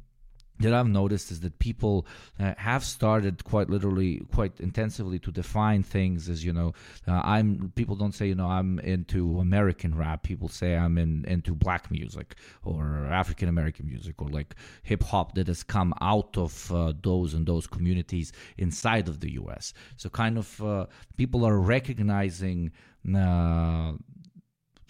that 0.59 0.73
I've 0.73 0.87
noticed 0.87 1.31
is 1.31 1.39
that 1.41 1.57
people 1.59 2.05
uh, 2.39 2.53
have 2.57 2.83
started 2.83 3.43
quite 3.43 3.69
literally, 3.69 4.21
quite 4.31 4.59
intensively 4.59 5.19
to 5.19 5.31
define 5.31 5.83
things 5.83 6.29
as 6.29 6.45
you 6.45 6.53
know. 6.53 6.73
Uh, 7.07 7.21
I'm 7.23 7.71
people 7.75 7.95
don't 7.95 8.13
say 8.13 8.27
you 8.27 8.35
know 8.35 8.47
I'm 8.47 8.79
into 8.79 9.39
American 9.39 9.95
rap. 9.95 10.23
People 10.23 10.47
say 10.47 10.75
I'm 10.75 10.97
in 10.97 11.25
into 11.25 11.53
black 11.53 11.89
music 11.89 12.35
or 12.63 13.07
African 13.07 13.49
American 13.49 13.87
music 13.87 14.21
or 14.21 14.29
like 14.29 14.55
hip 14.83 15.03
hop 15.03 15.35
that 15.35 15.47
has 15.47 15.63
come 15.63 15.93
out 16.01 16.37
of 16.37 16.71
uh, 16.71 16.93
those 17.01 17.33
and 17.33 17.47
those 17.47 17.67
communities 17.67 18.31
inside 18.57 19.07
of 19.07 19.19
the 19.19 19.33
U.S. 19.33 19.73
So 19.97 20.09
kind 20.09 20.37
of 20.37 20.61
uh, 20.61 20.85
people 21.17 21.45
are 21.45 21.59
recognizing. 21.59 22.71
Uh, 23.03 23.93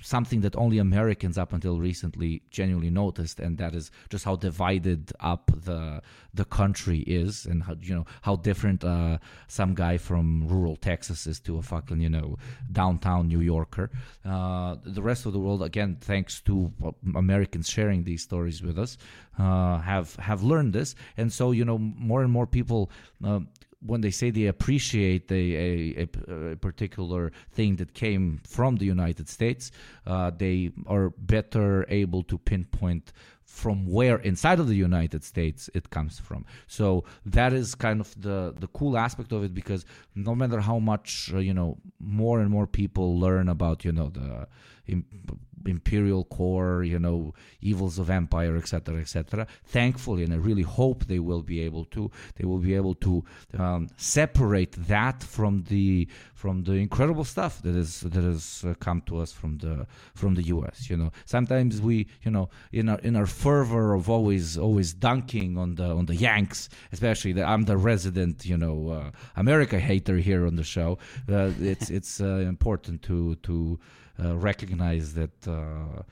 something 0.04 0.41
that 0.41 0.56
only 0.56 0.78
Americans 0.78 1.38
up 1.38 1.54
until 1.54 1.80
recently 1.80 2.43
genuinely 2.51 2.89
noticed, 2.89 3.39
and 3.39 3.58
that 3.58 3.74
is 3.74 3.89
just 4.10 4.26
how 4.26 4.36
divided 4.36 5.12
up 5.20 5.49
the 5.56 6.01
the 6.34 6.45
country 6.45 6.99
is, 6.99 7.45
and 7.45 7.64
how 7.64 7.76
you 7.82 7.95
know 7.95 8.06
how 8.22 8.36
different 8.36 8.84
uh, 8.84 9.18
some 9.47 9.74
guy 9.74 9.97
from 9.97 10.47
rural 10.47 10.76
Texas 10.76 11.26
is 11.26 11.39
to 11.39 11.58
a 11.58 11.62
fucking 11.62 12.01
you 12.01 12.10
know 12.10 12.38
downtown 12.72 13.28
New 13.28 13.39
Yorker. 13.39 13.89
Uh, 14.26 14.76
the 14.84 15.01
rest 15.01 15.26
of 15.26 15.34
the 15.34 15.39
world, 15.39 15.64
again, 15.64 15.97
thanks 16.01 16.41
to 16.41 16.72
Americans 17.16 17.70
sharing 17.70 18.04
these 18.04 18.22
stories 18.22 18.62
with 18.62 18.78
us, 18.78 18.97
uh, 19.39 19.80
have 19.80 20.16
have 20.18 20.43
learned 20.43 20.74
this, 20.74 20.95
and 21.18 21.32
so 21.32 21.51
you 21.51 21.66
know 21.66 21.78
more 21.78 22.22
and 22.22 22.32
more 22.32 22.45
people. 22.45 22.91
When 23.86 24.01
they 24.01 24.11
say 24.11 24.31
they 24.31 24.45
appreciate 24.45 25.31
a, 25.31 25.36
a, 25.36 26.07
a, 26.51 26.55
particular 26.55 27.31
thing 27.51 27.75
that 27.77 27.93
came 27.93 28.39
from 28.47 28.77
the 28.77 28.86
United 28.86 29.27
States, 29.29 29.71
uh, 30.07 30.31
they 30.31 30.71
are 30.88 31.09
better 31.17 31.86
able 31.89 32.23
to 32.23 32.38
pinpoint 32.38 33.11
from 33.45 33.86
where 33.86 34.17
inside 34.17 34.59
of 34.59 34.67
the 34.67 34.75
United 34.75 35.23
States 35.23 35.69
it 35.73 35.89
comes 35.91 36.19
from. 36.19 36.43
So 36.67 37.03
that 37.25 37.53
is 37.53 37.75
kind 37.75 38.01
of 38.01 38.09
the 38.19 38.55
the 38.59 38.67
cool 38.67 38.97
aspect 38.97 39.31
of 39.31 39.43
it 39.43 39.53
because 39.53 39.86
no 40.15 40.34
matter 40.34 40.59
how 40.59 40.79
much 40.79 41.31
uh, 41.34 41.38
you 41.38 41.53
know 41.53 41.77
more 41.99 42.39
and 42.41 42.49
more 42.49 42.65
people 42.65 43.19
learn 43.19 43.49
about 43.49 43.86
you 43.86 43.91
know 43.91 44.09
the 44.09 44.47
imperial 45.65 46.25
core, 46.25 46.84
you 46.84 46.99
know, 46.99 47.34
evils 47.61 47.99
of 47.99 48.09
empire, 48.09 48.57
etc., 48.57 48.99
etc. 48.99 49.47
Thankfully, 49.65 50.23
and 50.23 50.34
I 50.34 50.38
really 50.38 50.61
hope 50.61 51.05
they 51.05 51.19
will 51.19 51.41
be 51.41 51.61
able 51.61 51.86
to. 51.86 52.11
They 52.36 52.45
will 52.45 52.57
be 52.57 52.73
able 52.75 52.95
to 52.95 53.23
um, 53.57 53.89
separate 53.97 54.73
that 54.88 55.23
from 55.23 55.63
the 55.69 56.07
from 56.34 56.63
the 56.63 56.73
incredible 56.73 57.23
stuff 57.23 57.61
that 57.61 57.75
is 57.75 58.01
that 58.01 58.23
has 58.23 58.65
uh, 58.67 58.73
come 58.79 59.01
to 59.01 59.17
us 59.19 59.31
from 59.31 59.57
the 59.59 59.88
from 60.13 60.36
the 60.36 60.43
U.S. 60.43 60.89
You 60.89 60.97
know, 60.97 61.11
sometimes 61.25 61.81
we, 61.81 62.07
you 62.23 62.31
know, 62.31 62.49
in 62.71 62.89
our 62.89 62.99
in 62.99 63.15
our 63.15 63.25
fervor 63.25 63.93
of 63.93 64.09
always 64.09 64.57
always 64.57 64.93
dunking 64.93 65.57
on 65.57 65.75
the 65.75 65.86
on 65.86 66.05
the 66.05 66.15
Yanks, 66.15 66.69
especially 66.91 67.34
that 67.34 67.47
I'm 67.47 67.63
the 67.63 67.77
resident, 67.77 68.45
you 68.45 68.57
know, 68.57 68.89
uh, 68.89 69.11
America 69.36 69.79
hater 69.79 70.17
here 70.17 70.45
on 70.45 70.55
the 70.55 70.63
show. 70.63 70.97
Uh, 71.29 71.51
it's 71.59 71.89
it's 71.89 72.19
uh, 72.21 72.43
important 72.47 73.01
to 73.03 73.36
to 73.36 73.79
recognize 74.20 75.14
that 75.14 75.47
uh, 75.47 76.03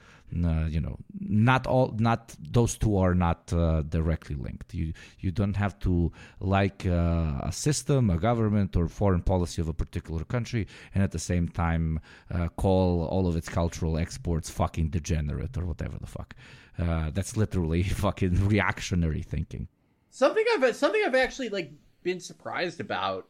uh, 0.45 0.65
you 0.67 0.79
know 0.79 0.97
not 1.19 1.67
all 1.67 1.93
not 1.97 2.33
those 2.39 2.77
two 2.77 2.97
are 2.97 3.13
not 3.13 3.51
uh, 3.53 3.81
directly 3.81 4.35
linked. 4.35 4.73
You 4.73 4.93
you 5.19 5.31
don't 5.31 5.55
have 5.55 5.77
to 5.79 6.11
like 6.39 6.85
uh, 6.85 7.39
a 7.41 7.51
system 7.51 8.09
a 8.09 8.17
government 8.17 8.75
or 8.75 8.87
foreign 8.87 9.21
policy 9.21 9.61
of 9.61 9.67
a 9.67 9.73
particular 9.73 10.23
country 10.23 10.67
and 10.93 11.03
at 11.03 11.11
the 11.11 11.19
same 11.19 11.47
time 11.49 11.99
uh, 12.33 12.47
call 12.49 13.05
all 13.05 13.27
of 13.27 13.35
its 13.35 13.49
cultural 13.49 13.97
exports 13.97 14.49
fucking 14.49 14.89
degenerate 14.89 15.57
or 15.57 15.65
whatever 15.65 15.97
the 15.99 16.07
fuck. 16.07 16.35
That's 16.77 17.37
literally 17.37 17.83
fucking 18.05 18.47
reactionary 18.47 19.21
thinking. 19.21 19.67
Something 20.09 20.45
i've 20.53 20.75
something 20.75 21.01
i've 21.05 21.15
actually 21.15 21.49
like 21.49 21.71
been 22.03 22.19
surprised 22.19 22.79
about 22.79 23.27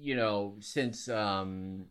you 0.00 0.14
know 0.14 0.54
since 0.60 1.08
um 1.08 1.86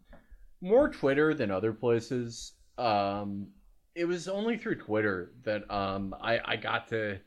more 0.61 0.89
Twitter 0.89 1.33
than 1.33 1.51
other 1.51 1.73
places. 1.73 2.53
Um, 2.77 3.47
it 3.95 4.05
was 4.05 4.27
only 4.27 4.57
through 4.57 4.75
Twitter 4.75 5.31
that 5.43 5.69
um, 5.71 6.15
I, 6.21 6.39
I 6.43 6.55
got 6.55 6.89
to 6.89 7.19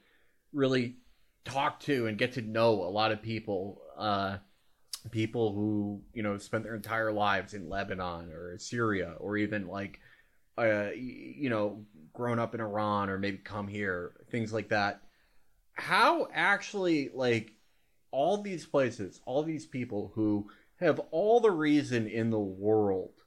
really 0.52 0.96
talk 1.44 1.80
to 1.80 2.06
and 2.06 2.18
get 2.18 2.32
to 2.34 2.42
know 2.42 2.70
a 2.82 2.90
lot 2.90 3.12
of 3.12 3.22
people. 3.22 3.80
Uh, 3.98 4.38
people 5.10 5.54
who 5.54 6.02
you 6.12 6.22
know 6.22 6.36
spent 6.36 6.64
their 6.64 6.74
entire 6.74 7.12
lives 7.12 7.54
in 7.54 7.68
Lebanon 7.68 8.30
or 8.32 8.58
Syria 8.58 9.14
or 9.18 9.36
even 9.36 9.66
like 9.66 9.98
uh, 10.58 10.90
you 10.94 11.48
know 11.48 11.84
grown 12.12 12.38
up 12.38 12.54
in 12.54 12.60
Iran 12.60 13.08
or 13.08 13.18
maybe 13.18 13.38
come 13.38 13.66
here 13.66 14.12
things 14.30 14.52
like 14.52 14.68
that 14.68 15.00
how 15.72 16.28
actually 16.34 17.10
like 17.14 17.52
all 18.10 18.42
these 18.42 18.66
places 18.66 19.20
all 19.24 19.42
these 19.42 19.64
people 19.64 20.12
who 20.14 20.50
have 20.78 20.98
all 21.10 21.40
the 21.40 21.50
reason 21.50 22.06
in 22.06 22.30
the 22.30 22.38
world 22.38 23.19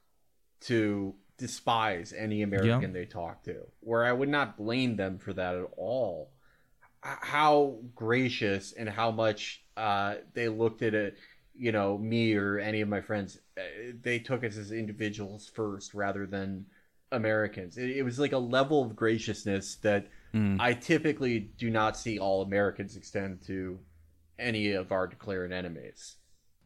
to 0.64 1.14
despise 1.36 2.12
any 2.16 2.42
American 2.42 2.80
yeah. 2.82 3.00
they 3.00 3.04
talk 3.04 3.42
to, 3.44 3.66
where 3.80 4.04
I 4.04 4.12
would 4.12 4.28
not 4.28 4.56
blame 4.56 4.96
them 4.96 5.18
for 5.18 5.32
that 5.32 5.54
at 5.54 5.66
all. 5.76 6.30
How 7.00 7.76
gracious 7.94 8.72
and 8.72 8.88
how 8.88 9.10
much 9.10 9.62
uh, 9.76 10.16
they 10.32 10.48
looked 10.48 10.82
at 10.82 10.94
it, 10.94 11.16
you 11.54 11.72
know, 11.72 11.98
me 11.98 12.34
or 12.34 12.58
any 12.58 12.80
of 12.80 12.88
my 12.88 13.00
friends, 13.00 13.38
uh, 13.58 13.60
they 14.02 14.18
took 14.18 14.42
us 14.42 14.56
as 14.56 14.72
individuals 14.72 15.50
first 15.54 15.92
rather 15.92 16.26
than 16.26 16.66
Americans. 17.12 17.76
It, 17.76 17.90
it 17.90 18.02
was 18.02 18.18
like 18.18 18.32
a 18.32 18.38
level 18.38 18.82
of 18.82 18.96
graciousness 18.96 19.76
that 19.76 20.06
mm. 20.34 20.58
I 20.58 20.72
typically 20.72 21.40
do 21.40 21.70
not 21.70 21.96
see 21.96 22.18
all 22.18 22.42
Americans 22.42 22.96
extend 22.96 23.42
to 23.46 23.78
any 24.38 24.72
of 24.72 24.92
our 24.92 25.06
declared 25.06 25.52
enemies. 25.52 26.16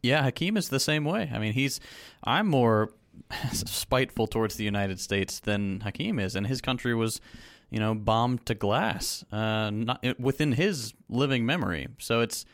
Yeah, 0.01 0.23
Hakeem 0.23 0.55
is 0.55 0.69
the 0.69 0.79
same 0.79 1.03
way. 1.03 1.29
I 1.33 1.39
mean, 1.39 1.53
he's 1.53 1.79
I'm 2.23 2.47
more 2.47 2.93
spiteful 3.51 4.27
towards 4.27 4.55
the 4.55 4.63
United 4.63 4.99
States 4.99 5.39
than 5.39 5.81
Hakeem 5.81 6.19
is, 6.19 6.35
and 6.35 6.47
his 6.47 6.61
country 6.61 6.95
was, 6.95 7.21
you 7.69 7.79
know, 7.79 7.93
bombed 7.95 8.45
to 8.47 8.55
glass 8.55 9.23
uh, 9.31 9.69
not, 9.69 10.03
within 10.19 10.53
his 10.53 10.93
living 11.09 11.45
memory. 11.45 11.87
So 11.99 12.21
it's 12.21 12.45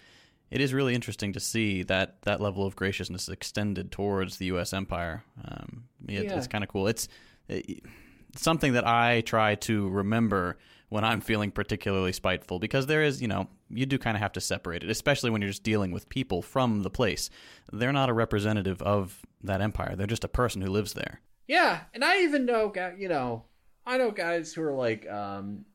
it 0.52 0.62
is 0.62 0.74
really 0.74 0.94
interesting 0.94 1.34
to 1.34 1.40
see 1.40 1.84
that 1.84 2.22
that 2.24 2.40
level 2.40 2.66
of 2.66 2.76
graciousness 2.76 3.30
extended 3.30 3.92
towards 3.92 4.38
the 4.38 4.46
U.S. 4.48 4.74
empire. 4.74 5.24
Um, 5.44 5.86
it, 6.08 6.26
yeah. 6.26 6.38
It's 6.38 6.48
kind 6.48 6.64
of 6.64 6.70
cool. 6.70 6.88
It's 6.88 7.08
it, 7.48 7.84
something 8.36 8.74
that 8.74 8.88
I 8.88 9.22
try 9.22 9.56
to 9.56 9.90
remember 9.90 10.58
when 10.90 11.04
I'm 11.04 11.20
feeling 11.20 11.52
particularly 11.52 12.14
spiteful 12.14 12.60
because 12.60 12.86
there 12.86 13.04
is, 13.04 13.22
you 13.22 13.28
know, 13.28 13.48
you 13.70 13.86
do 13.86 13.98
kind 13.98 14.16
of 14.16 14.22
have 14.22 14.34
to 14.34 14.42
separate 14.42 14.84
it, 14.84 14.90
especially 14.90 15.32
when 15.32 15.42
you're 15.42 15.50
just 15.50 15.64
dealing 15.64 15.92
with 15.92 16.08
people 16.10 16.42
from 16.42 16.84
the 16.84 16.90
place. 16.90 17.30
They're 17.74 17.92
not 17.92 18.10
a 18.10 18.14
representative 18.14 18.82
of 18.84 19.25
that 19.44 19.62
empire. 19.62 19.96
They're 19.96 20.08
just 20.08 20.24
a 20.24 20.30
person 20.30 20.62
who 20.62 20.70
lives 20.70 20.94
there. 20.94 21.22
Yeah, 21.48 21.82
and 21.94 22.04
I 22.04 22.22
even 22.24 22.46
know, 22.46 22.74
you 22.98 23.08
know, 23.08 23.44
I 23.86 23.98
know 23.98 24.12
guys 24.12 24.54
who 24.54 24.64
are 24.64 24.74
like 24.74 25.08
um, 25.10 25.66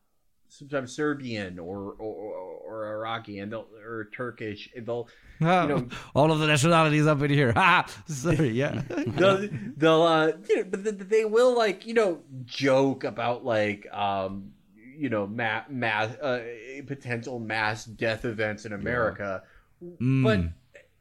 sometimes 0.51 0.93
Serbian 0.93 1.59
or 1.59 1.93
or, 1.97 2.35
or 2.65 2.93
Iraqi 2.93 3.39
and 3.39 3.51
they'll 3.51 3.67
or 3.83 4.09
Turkish. 4.13 4.69
And 4.75 4.85
they'll 4.85 5.07
oh, 5.41 5.61
you 5.61 5.67
know 5.67 5.87
all 6.15 6.31
of 6.31 6.39
the 6.39 6.47
nationalities 6.47 7.07
up 7.07 7.21
in 7.21 7.31
here. 7.31 7.53
Ha! 7.53 7.87
Sorry, 8.07 8.49
yeah. 8.49 8.81
they'll 8.89 9.47
they'll 9.77 10.03
uh, 10.03 10.31
you 10.49 10.57
know, 10.57 10.63
but 10.69 11.09
they 11.09 11.25
will 11.25 11.55
like 11.55 11.85
you 11.85 11.93
know 11.93 12.19
joke 12.45 13.03
about 13.03 13.45
like 13.45 13.87
um 13.93 14.51
you 14.97 15.09
know 15.09 15.25
mass 15.25 15.65
mass 15.69 16.13
uh, 16.17 16.41
potential 16.85 17.39
mass 17.39 17.85
death 17.85 18.25
events 18.25 18.65
in 18.65 18.73
America, 18.73 19.43
yeah. 19.81 19.89
mm. 20.01 20.23
but 20.23 20.39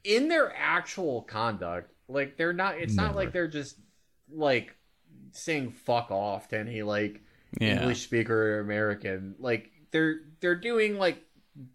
in 0.04 0.28
their 0.28 0.54
actual 0.56 1.22
conduct, 1.22 1.92
like 2.10 2.36
they're 2.36 2.52
not. 2.52 2.78
It's 2.78 2.94
Never. 2.94 3.08
not 3.08 3.16
like 3.16 3.32
they're 3.32 3.48
just 3.48 3.76
like 4.32 4.76
saying 5.32 5.72
fuck 5.72 6.10
off 6.10 6.48
to 6.48 6.58
any 6.58 6.82
like 6.82 7.20
yeah. 7.60 7.80
English 7.80 8.02
speaker 8.02 8.56
or 8.56 8.60
American. 8.60 9.34
Like 9.38 9.70
they're 9.90 10.20
they're 10.40 10.56
doing 10.56 10.98
like 10.98 11.22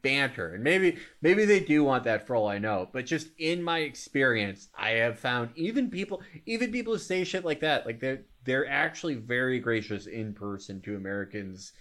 banter 0.02 0.54
and 0.54 0.64
maybe 0.64 0.98
maybe 1.22 1.44
they 1.44 1.60
do 1.60 1.84
want 1.84 2.06
that 2.06 2.26
for 2.26 2.34
all 2.34 2.48
i 2.48 2.58
know 2.58 2.90
but 2.94 3.06
just 3.06 3.28
in 3.38 3.62
my 3.62 3.80
experience 3.80 4.70
i 4.76 4.92
have 4.92 5.20
found 5.20 5.50
even 5.56 5.92
people 5.92 6.24
even 6.46 6.72
people 6.72 6.94
who 6.94 6.98
say 6.98 7.26
shit 7.26 7.44
like 7.44 7.60
that 7.60 7.86
like 7.86 8.00
they're 8.00 8.22
they're 8.46 8.68
actually 8.68 9.16
very 9.16 9.60
gracious 9.60 10.08
in 10.08 10.34
person 10.34 10.82
to 10.82 10.96
americans 10.96 11.74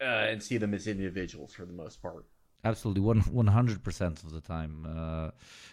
uh, 0.00 0.04
and 0.04 0.42
see 0.42 0.56
them 0.56 0.74
as 0.74 0.86
individuals 0.86 1.52
for 1.52 1.64
the 1.64 1.72
most 1.72 2.00
part. 2.00 2.24
Absolutely, 2.64 3.00
one 3.00 3.20
one 3.20 3.46
hundred 3.46 3.82
percent 3.82 4.22
of 4.22 4.32
the 4.32 4.40
time. 4.40 4.86
Uh, 4.86 5.30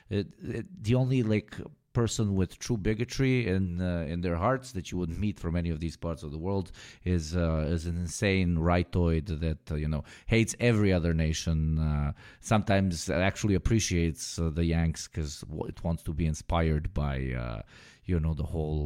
it, 0.09 0.27
it, 0.41 0.83
the 0.83 0.95
only 0.95 1.23
like 1.23 1.55
person 1.97 2.35
with 2.35 2.59
true 2.59 2.77
bigotry 2.77 3.35
in 3.55 3.81
uh, 3.81 4.13
in 4.13 4.21
their 4.21 4.37
hearts 4.45 4.67
that 4.75 4.85
you 4.91 4.97
would 5.01 5.13
meet 5.25 5.37
from 5.43 5.53
any 5.61 5.71
of 5.71 5.79
these 5.79 5.97
parts 6.05 6.21
of 6.25 6.29
the 6.35 6.41
world 6.47 6.67
is 7.15 7.25
uh, 7.35 7.75
is 7.75 7.83
an 7.91 7.97
insane 8.05 8.51
rightoid 8.71 9.25
that 9.45 9.63
uh, 9.71 9.75
you 9.83 9.89
know 9.93 10.03
hates 10.27 10.53
every 10.59 10.91
other 10.97 11.13
nation. 11.27 11.57
Uh, 11.89 12.11
sometimes 12.53 13.09
actually 13.09 13.55
appreciates 13.61 14.23
uh, 14.37 14.51
the 14.57 14.65
Yanks 14.75 15.01
because 15.07 15.43
it 15.71 15.83
wants 15.83 16.03
to 16.03 16.13
be 16.13 16.25
inspired 16.33 16.85
by 16.93 17.15
uh, 17.45 17.61
you 18.05 18.19
know 18.23 18.35
the 18.41 18.49
whole 18.53 18.83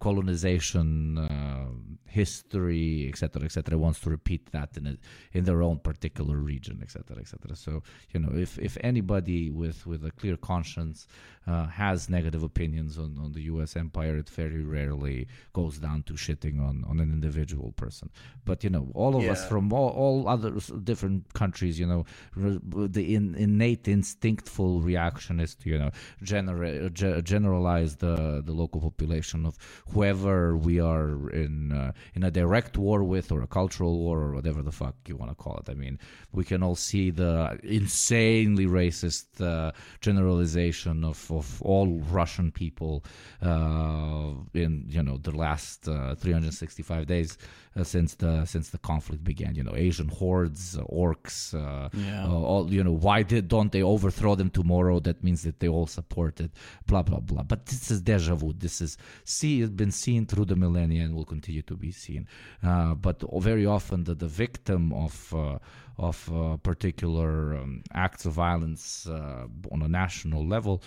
colonization 0.00 1.18
uh, 1.18 1.66
history, 2.06 3.08
etc., 3.08 3.44
etc., 3.44 3.78
wants 3.78 4.00
to 4.00 4.10
repeat 4.10 4.52
that 4.52 4.76
in 4.76 4.86
a, 4.86 4.96
in 5.32 5.44
their 5.44 5.62
own 5.62 5.78
particular 5.78 6.36
region, 6.36 6.80
etc., 6.82 7.16
etc. 7.18 7.56
So 7.56 7.82
you 8.12 8.20
know, 8.20 8.32
if 8.36 8.58
if 8.58 8.76
anybody 8.82 9.50
with 9.50 9.86
with 9.86 10.04
a 10.04 10.10
clear 10.10 10.36
conscience 10.36 11.06
uh, 11.46 11.66
has 11.66 12.08
negative 12.08 12.42
opinions 12.42 12.98
on, 12.98 13.18
on 13.18 13.32
the 13.32 13.42
U.S. 13.42 13.76
empire, 13.76 14.16
it 14.16 14.28
very 14.28 14.62
rarely 14.62 15.26
goes 15.52 15.78
down 15.78 16.04
to 16.04 16.12
shitting 16.12 16.60
on, 16.60 16.84
on 16.88 17.00
an 17.00 17.10
individual 17.12 17.72
person. 17.72 18.10
But 18.44 18.62
you 18.62 18.70
know, 18.70 18.88
all 18.94 19.16
of 19.16 19.24
yeah. 19.24 19.32
us 19.32 19.48
from 19.48 19.72
all, 19.72 19.90
all 19.90 20.28
other 20.28 20.52
different 20.84 21.32
countries, 21.34 21.80
you 21.80 21.86
know, 21.86 22.04
the 22.36 23.14
in, 23.14 23.34
innate 23.34 23.88
instinctful 23.88 24.80
reaction 24.80 25.40
is 25.40 25.54
to 25.56 25.68
you 25.70 25.78
know 25.78 25.90
genera- 26.22 26.90
generalize 26.90 27.96
the 27.96 28.42
the 28.44 28.52
local 28.52 28.80
population 28.80 29.44
of 29.44 29.56
whoever 29.90 30.56
we 30.56 30.80
are 30.80 31.30
in 31.30 31.72
uh, 31.72 31.92
in 32.14 32.22
a 32.22 32.30
direct 32.30 32.76
war 32.76 33.02
with, 33.04 33.32
or 33.32 33.42
a 33.42 33.46
cultural 33.46 33.98
war, 33.98 34.20
or 34.20 34.34
whatever 34.34 34.62
the 34.62 34.72
fuck 34.72 34.94
you 35.06 35.16
want 35.16 35.30
to 35.30 35.34
call 35.34 35.56
it. 35.58 35.70
I 35.70 35.74
mean, 35.74 35.98
we 36.32 36.44
can 36.44 36.62
all 36.62 36.76
see 36.76 37.10
the 37.10 37.58
insanely 37.62 38.66
racist 38.66 39.40
uh, 39.40 39.72
generalization 40.00 41.04
of, 41.04 41.30
of 41.30 41.60
all 41.62 42.00
Russian 42.10 42.50
people 42.50 43.04
uh, 43.42 44.32
in 44.54 44.84
you 44.88 45.02
know 45.02 45.18
the 45.18 45.32
last 45.32 45.88
uh, 45.88 46.14
365 46.14 47.06
days 47.06 47.38
uh, 47.76 47.84
since 47.84 48.14
the 48.14 48.44
since 48.44 48.70
the 48.70 48.78
conflict 48.78 49.24
began. 49.24 49.54
You 49.54 49.64
know, 49.64 49.74
Asian 49.74 50.08
hordes, 50.08 50.76
uh, 50.76 50.82
orcs, 50.84 51.54
uh, 51.54 51.88
yeah. 51.94 52.28
all 52.28 52.72
you 52.72 52.84
know. 52.84 52.92
Why 52.92 53.22
did 53.22 53.48
don't 53.48 53.72
they 53.72 53.82
overthrow 53.82 54.34
them 54.34 54.50
tomorrow? 54.50 55.00
That 55.00 55.24
means 55.24 55.42
that 55.42 55.60
they 55.60 55.68
all 55.68 55.86
support 55.86 56.40
it. 56.40 56.50
Blah 56.86 57.02
blah 57.02 57.20
blah. 57.20 57.42
But 57.42 57.66
this 57.66 57.90
is 57.90 58.00
deja 58.02 58.34
vu. 58.34 58.52
This 58.52 58.80
is 58.80 58.98
see 59.24 59.64
been 59.76 59.90
seen 59.90 60.26
through 60.26 60.46
the 60.46 60.56
millennia 60.56 61.04
and 61.04 61.14
will 61.14 61.24
continue 61.24 61.62
to 61.62 61.76
be 61.76 61.90
seen. 61.90 62.26
Uh, 62.62 62.94
but 62.94 63.22
very 63.42 63.66
often, 63.66 64.04
the, 64.04 64.14
the 64.14 64.28
victim 64.28 64.92
of 64.92 65.34
uh, 65.34 65.58
of 65.98 66.30
uh, 66.32 66.56
particular 66.56 67.54
um, 67.54 67.82
acts 67.92 68.24
of 68.24 68.32
violence 68.32 69.06
uh, 69.06 69.46
on 69.70 69.82
a 69.82 69.88
national 69.88 70.46
level, 70.46 70.82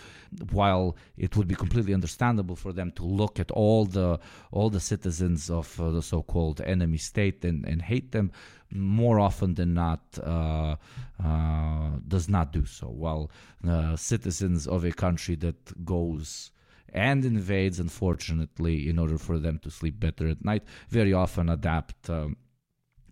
while 0.52 0.96
it 1.18 1.36
would 1.36 1.48
be 1.48 1.56
completely 1.56 1.94
understandable 1.94 2.56
for 2.56 2.74
them 2.74 2.92
to 2.92 3.04
look 3.04 3.40
at 3.40 3.52
all 3.52 3.86
the 3.86 4.20
all 4.52 4.70
the 4.70 4.80
citizens 4.80 5.50
of 5.50 5.80
uh, 5.80 5.92
the 5.92 6.02
so-called 6.02 6.60
enemy 6.62 6.98
state 6.98 7.46
and, 7.46 7.66
and 7.66 7.82
hate 7.82 8.12
them, 8.12 8.32
more 8.72 9.20
often 9.20 9.54
than 9.54 9.74
not 9.74 10.02
uh, 10.24 10.76
uh, 11.24 11.90
does 12.08 12.28
not 12.28 12.52
do 12.52 12.66
so. 12.66 12.88
While 12.88 13.32
uh, 13.68 13.96
citizens 13.96 14.68
of 14.68 14.84
a 14.86 14.92
country 14.92 15.36
that 15.36 15.86
goes 15.86 16.52
and 16.96 17.26
invades, 17.26 17.80
unfortunately, 17.80 18.90
in 18.90 18.98
order 18.98 19.18
for 19.18 19.38
them 19.38 19.60
to 19.60 19.70
sleep 19.70 20.00
better 20.00 20.30
at 20.30 20.44
night, 20.44 20.64
very 20.90 21.14
often 21.14 21.50
adapt. 21.50 22.10
Um, 22.10 22.38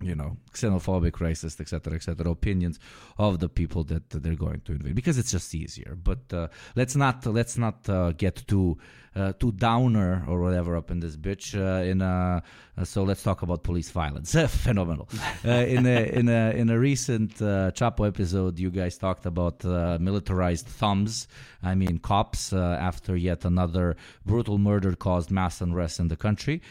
you 0.02 0.16
know, 0.16 0.36
xenophobic, 0.52 1.12
racist, 1.12 1.62
etc., 1.62 1.94
etc., 1.94 2.30
opinions 2.30 2.78
of 3.18 3.40
the 3.40 3.48
people 3.48 3.86
that 3.86 4.10
they're 4.10 4.36
going 4.36 4.60
to 4.62 4.74
invade 4.74 4.96
because 4.96 5.18
it's 5.18 5.32
just 5.32 5.56
easier. 5.56 5.98
But 6.02 6.34
uh, 6.34 6.48
let's 6.76 6.96
not 6.96 7.26
let's 7.26 7.58
not 7.58 7.88
uh, 7.88 8.12
get 8.12 8.46
too 8.48 8.78
uh, 9.16 9.32
too 9.34 9.52
downer 9.52 10.26
or 10.28 10.40
whatever 10.42 10.76
up 10.76 10.90
in 10.90 11.00
this 11.00 11.16
bitch. 11.16 11.56
Uh, 11.56 11.84
in 11.84 12.02
a, 12.02 12.42
uh, 12.76 12.84
so 12.84 13.04
let's 13.04 13.22
talk 13.22 13.44
about 13.44 13.64
police 13.64 13.92
violence. 13.92 14.34
Phenomenal. 14.48 15.08
Uh, 15.46 15.66
in 15.68 15.86
a 15.86 16.06
in 16.18 16.30
a 16.30 16.52
in 16.52 16.70
a 16.70 16.80
recent 16.80 17.36
Chapo 17.36 18.08
episode, 18.08 18.58
you 18.58 18.70
guys 18.70 18.98
talked 18.98 19.26
about 19.26 19.62
militarized 20.00 20.66
thumbs. 20.66 21.28
I 21.62 21.76
mean, 21.76 22.00
cops 22.00 22.54
after 22.54 23.18
yet 23.18 23.44
another 23.44 23.98
brutal 24.26 24.58
murder 24.58 24.96
caused 24.96 25.32
mass 25.32 25.60
unrest 25.60 26.00
in 26.00 26.08
the 26.08 26.16
country. 26.16 26.62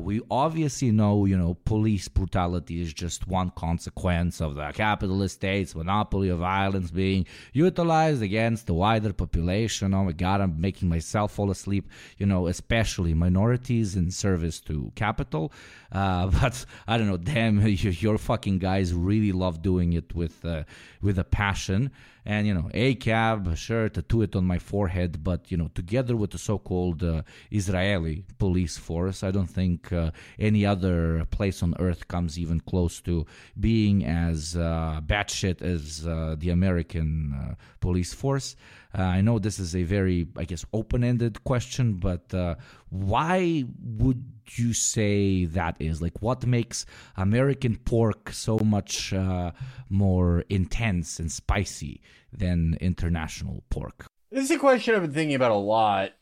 we 0.00 0.20
obviously 0.30 0.90
know, 0.90 1.24
you 1.24 1.38
know, 1.38 1.54
police 1.64 2.06
brutality 2.08 2.82
is 2.82 2.92
just 2.92 3.26
one 3.26 3.50
consequence 3.50 4.42
of 4.42 4.56
the 4.56 4.70
capitalist 4.72 5.36
state's 5.36 5.74
monopoly 5.74 6.28
of 6.28 6.40
violence 6.40 6.90
being 6.90 7.24
utilized 7.54 8.20
against 8.20 8.66
the 8.66 8.74
wider 8.74 9.14
population. 9.14 9.94
Oh 9.94 10.04
my 10.04 10.12
God, 10.12 10.42
I'm 10.42 10.60
making 10.60 10.90
myself 10.90 11.32
fall 11.32 11.50
asleep 11.50 11.87
you 12.18 12.26
know, 12.26 12.46
especially 12.46 13.14
minorities 13.14 13.96
in 13.96 14.10
service 14.10 14.60
to 14.60 14.92
capital. 14.94 15.52
Uh, 15.92 16.26
but 16.40 16.64
I 16.86 16.98
don't 16.98 17.08
know, 17.08 17.16
damn, 17.16 17.66
your 17.66 18.18
fucking 18.18 18.58
guys 18.58 18.92
really 18.94 19.32
love 19.32 19.62
doing 19.62 19.92
it 19.92 20.14
with 20.14 20.44
uh, 20.44 20.64
with 21.00 21.18
a 21.18 21.24
passion. 21.24 21.90
And 22.28 22.46
you 22.46 22.52
know, 22.52 22.68
ACAB, 22.74 23.56
sure, 23.56 23.88
tattoo 23.88 24.20
it 24.20 24.36
on 24.36 24.44
my 24.44 24.58
forehead, 24.58 25.24
but 25.24 25.50
you 25.50 25.56
know, 25.56 25.70
together 25.74 26.14
with 26.14 26.32
the 26.32 26.36
so-called 26.36 27.02
uh, 27.02 27.22
Israeli 27.50 28.26
police 28.36 28.76
force, 28.76 29.22
I 29.22 29.30
don't 29.30 29.46
think 29.46 29.90
uh, 29.94 30.10
any 30.38 30.66
other 30.66 31.24
place 31.30 31.62
on 31.62 31.74
earth 31.80 32.06
comes 32.06 32.38
even 32.38 32.60
close 32.60 33.00
to 33.08 33.24
being 33.58 34.04
as 34.04 34.56
uh, 34.56 35.00
batshit 35.06 35.62
as 35.62 36.06
uh, 36.06 36.36
the 36.38 36.50
American 36.50 37.32
uh, 37.32 37.54
police 37.80 38.12
force. 38.12 38.56
Uh, 38.96 39.02
I 39.02 39.20
know 39.22 39.38
this 39.38 39.58
is 39.58 39.74
a 39.74 39.82
very, 39.82 40.28
I 40.36 40.44
guess, 40.44 40.66
open-ended 40.74 41.44
question, 41.44 41.94
but 41.94 42.32
uh, 42.34 42.56
why 42.90 43.64
would 43.82 44.24
you 44.52 44.72
say 44.72 45.44
that 45.44 45.76
is? 45.78 46.00
Like, 46.00 46.20
what 46.20 46.46
makes 46.46 46.86
American 47.16 47.76
pork 47.76 48.30
so 48.32 48.58
much 48.58 49.12
uh, 49.12 49.52
more 49.88 50.44
intense 50.48 51.18
and 51.18 51.30
spicy 51.30 52.00
than 52.32 52.76
international 52.80 53.62
pork? 53.70 54.06
This 54.30 54.44
is 54.44 54.50
a 54.50 54.58
question 54.58 54.94
I've 54.94 55.02
been 55.02 55.12
thinking 55.12 55.36
about 55.36 55.52
a 55.52 55.56
lot. 55.56 56.12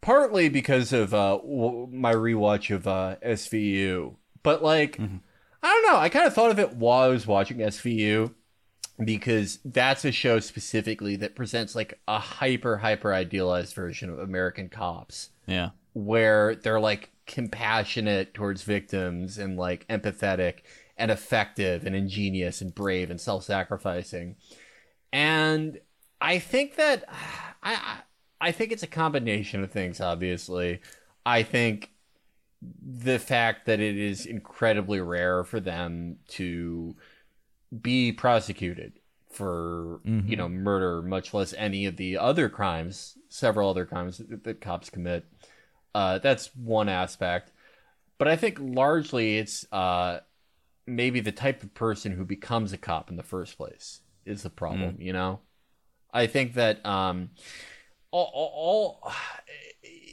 Partly 0.00 0.50
because 0.50 0.92
of 0.92 1.14
uh, 1.14 1.38
my 1.90 2.12
rewatch 2.12 2.74
of 2.74 2.86
uh, 2.86 3.16
SVU, 3.24 4.16
but 4.42 4.62
like, 4.62 4.98
mm-hmm. 4.98 5.16
I 5.62 5.66
don't 5.66 5.92
know. 5.92 5.98
I 5.98 6.10
kind 6.10 6.26
of 6.26 6.34
thought 6.34 6.50
of 6.50 6.58
it 6.58 6.74
while 6.74 7.02
I 7.02 7.08
was 7.08 7.26
watching 7.26 7.58
SVU 7.58 8.34
because 9.02 9.58
that's 9.64 10.04
a 10.04 10.12
show 10.12 10.38
specifically 10.40 11.16
that 11.16 11.34
presents 11.34 11.74
like 11.74 11.98
a 12.06 12.18
hyper 12.18 12.78
hyper 12.78 13.12
idealized 13.12 13.74
version 13.74 14.10
of 14.10 14.18
American 14.18 14.68
cops. 14.68 15.30
Yeah. 15.46 15.70
Where 15.94 16.54
they're 16.54 16.80
like 16.80 17.10
compassionate 17.26 18.34
towards 18.34 18.62
victims 18.62 19.38
and 19.38 19.56
like 19.56 19.86
empathetic 19.88 20.60
and 20.96 21.10
effective 21.10 21.84
and 21.84 21.96
ingenious 21.96 22.60
and 22.60 22.74
brave 22.74 23.10
and 23.10 23.20
self-sacrificing. 23.20 24.36
And 25.12 25.80
I 26.20 26.38
think 26.38 26.76
that 26.76 27.04
I 27.62 27.98
I 28.40 28.52
think 28.52 28.72
it's 28.72 28.82
a 28.82 28.88
combination 28.88 29.64
of 29.64 29.72
things 29.72 30.00
obviously. 30.00 30.80
I 31.26 31.42
think 31.42 31.90
the 32.82 33.18
fact 33.18 33.66
that 33.66 33.80
it 33.80 33.96
is 33.96 34.26
incredibly 34.26 35.00
rare 35.00 35.44
for 35.44 35.60
them 35.60 36.16
to 36.28 36.96
be 37.82 38.12
prosecuted 38.12 38.94
for 39.30 40.00
mm-hmm. 40.06 40.28
you 40.28 40.36
know 40.36 40.48
murder, 40.48 41.02
much 41.02 41.34
less 41.34 41.54
any 41.54 41.86
of 41.86 41.96
the 41.96 42.16
other 42.16 42.48
crimes, 42.48 43.18
several 43.28 43.70
other 43.70 43.84
crimes 43.84 44.18
that, 44.18 44.44
that 44.44 44.60
cops 44.60 44.90
commit. 44.90 45.24
Uh, 45.94 46.18
that's 46.18 46.54
one 46.56 46.88
aspect, 46.88 47.52
but 48.18 48.28
I 48.28 48.36
think 48.36 48.58
largely 48.60 49.38
it's 49.38 49.66
uh, 49.72 50.20
maybe 50.86 51.20
the 51.20 51.32
type 51.32 51.62
of 51.62 51.74
person 51.74 52.12
who 52.12 52.24
becomes 52.24 52.72
a 52.72 52.78
cop 52.78 53.10
in 53.10 53.16
the 53.16 53.22
first 53.22 53.56
place 53.56 54.00
is 54.24 54.42
the 54.42 54.50
problem. 54.50 54.94
Mm. 54.94 55.04
You 55.04 55.12
know, 55.12 55.40
I 56.12 56.26
think 56.26 56.54
that 56.54 56.84
um, 56.84 57.30
all, 58.10 58.30
all, 58.34 59.00
all 59.02 59.12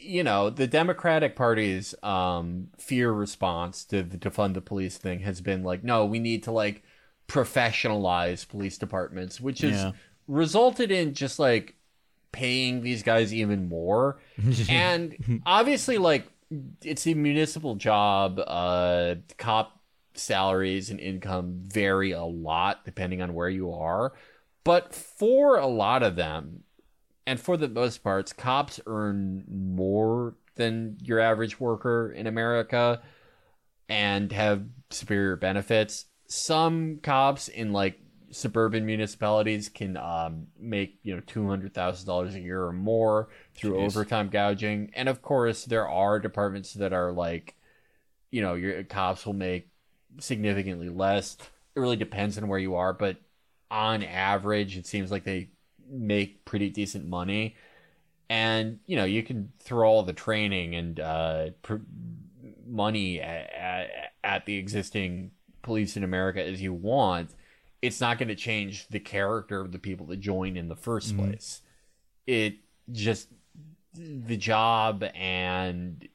you 0.01 0.23
know, 0.23 0.49
the 0.49 0.67
Democratic 0.67 1.35
Party's 1.35 1.93
um, 2.03 2.67
fear 2.77 3.11
response 3.11 3.85
to 3.85 4.03
the 4.03 4.17
defund 4.17 4.55
the 4.55 4.61
police 4.61 4.97
thing 4.97 5.19
has 5.19 5.41
been 5.41 5.63
like, 5.63 5.83
no, 5.83 6.05
we 6.05 6.19
need 6.19 6.43
to 6.43 6.51
like 6.51 6.83
professionalize 7.31 8.45
police 8.45 8.77
departments, 8.77 9.39
which 9.39 9.59
has 9.59 9.71
yeah. 9.71 9.91
resulted 10.27 10.91
in 10.91 11.13
just 11.13 11.39
like 11.39 11.75
paying 12.33 12.81
these 12.81 13.03
guys 13.03 13.33
even 13.33 13.69
more. 13.69 14.19
and 14.69 15.41
obviously, 15.45 15.97
like, 15.97 16.27
it's 16.83 17.07
a 17.07 17.13
municipal 17.13 17.75
job. 17.75 18.39
Uh, 18.45 19.15
cop 19.37 19.79
salaries 20.13 20.89
and 20.89 20.99
income 20.99 21.61
vary 21.63 22.11
a 22.11 22.21
lot 22.21 22.83
depending 22.83 23.21
on 23.21 23.33
where 23.33 23.47
you 23.49 23.71
are. 23.71 24.11
But 24.65 24.93
for 24.93 25.57
a 25.57 25.67
lot 25.67 26.03
of 26.03 26.17
them, 26.17 26.63
and 27.25 27.39
for 27.39 27.55
the 27.55 27.69
most 27.69 28.03
parts, 28.03 28.33
cops 28.33 28.81
earn 28.85 29.45
more 29.49 30.35
than 30.55 30.97
your 31.01 31.21
average 31.21 31.61
worker 31.61 32.11
in 32.11 32.27
America 32.27 33.01
and 33.87 34.31
have 34.33 34.65
superior 34.89 35.37
benefits 35.37 36.05
some 36.31 36.99
cops 37.03 37.49
in 37.49 37.73
like 37.73 37.99
suburban 38.31 38.85
municipalities 38.85 39.67
can 39.67 39.97
um, 39.97 40.47
make 40.57 40.97
you 41.03 41.13
know 41.13 41.21
two 41.27 41.45
hundred 41.45 41.73
thousand 41.73 42.07
dollars 42.07 42.35
a 42.35 42.39
year 42.39 42.63
or 42.63 42.71
more 42.71 43.27
through 43.53 43.73
Jeez. 43.73 43.85
overtime 43.85 44.29
gouging, 44.29 44.91
and 44.95 45.09
of 45.09 45.21
course 45.21 45.65
there 45.65 45.89
are 45.89 46.19
departments 46.19 46.73
that 46.75 46.93
are 46.93 47.11
like, 47.11 47.55
you 48.31 48.41
know, 48.41 48.53
your 48.53 48.83
cops 48.83 49.25
will 49.25 49.33
make 49.33 49.67
significantly 50.19 50.87
less. 50.87 51.35
It 51.75 51.79
really 51.81 51.97
depends 51.97 52.37
on 52.37 52.47
where 52.47 52.59
you 52.59 52.75
are, 52.75 52.93
but 52.93 53.17
on 53.69 54.01
average, 54.01 54.77
it 54.77 54.87
seems 54.87 55.11
like 55.11 55.25
they 55.25 55.49
make 55.89 56.45
pretty 56.45 56.69
decent 56.69 57.05
money. 57.05 57.57
And 58.29 58.79
you 58.85 58.95
know, 58.95 59.03
you 59.03 59.21
can 59.21 59.51
throw 59.59 59.89
all 59.89 60.03
the 60.03 60.13
training 60.13 60.75
and 60.75 60.97
uh, 60.97 61.49
pr- 61.61 61.75
money 62.65 63.19
at, 63.19 63.51
at, 63.51 63.89
at 64.23 64.45
the 64.45 64.55
existing 64.55 65.31
police 65.61 65.97
in 65.97 66.03
America 66.03 66.43
as 66.43 66.61
you 66.61 66.73
want, 66.73 67.31
it's 67.81 68.01
not 68.01 68.17
going 68.17 68.27
to 68.27 68.35
change 68.35 68.87
the 68.89 68.99
character 68.99 69.61
of 69.61 69.71
the 69.71 69.79
people 69.79 70.05
that 70.07 70.19
join 70.19 70.57
in 70.57 70.67
the 70.67 70.75
1st 70.75 71.13
mm-hmm. 71.13 71.23
place. 71.23 71.61
It 72.27 72.55
just 72.91 73.29
the 73.93 74.37
job 74.37 75.03
and 75.15 76.07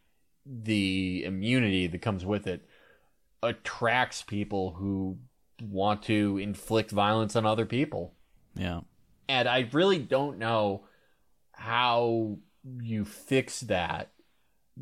the 0.44 1.24
immunity 1.24 1.86
that 1.86 2.00
comes 2.00 2.24
with 2.24 2.46
it 2.46 2.66
attracts 3.42 4.22
people 4.22 4.72
who 4.72 5.18
want 5.60 6.02
to 6.04 6.38
inflict 6.38 6.90
violence 6.90 7.36
on 7.36 7.44
other 7.46 7.66
people. 7.66 8.14
Yeah. 8.54 8.80
And 9.28 9.48
I 9.48 9.68
really 9.72 9.98
don't 9.98 10.38
know 10.38 10.84
how 11.52 12.38
you 12.80 13.04
fix 13.04 13.60
that 13.60 14.10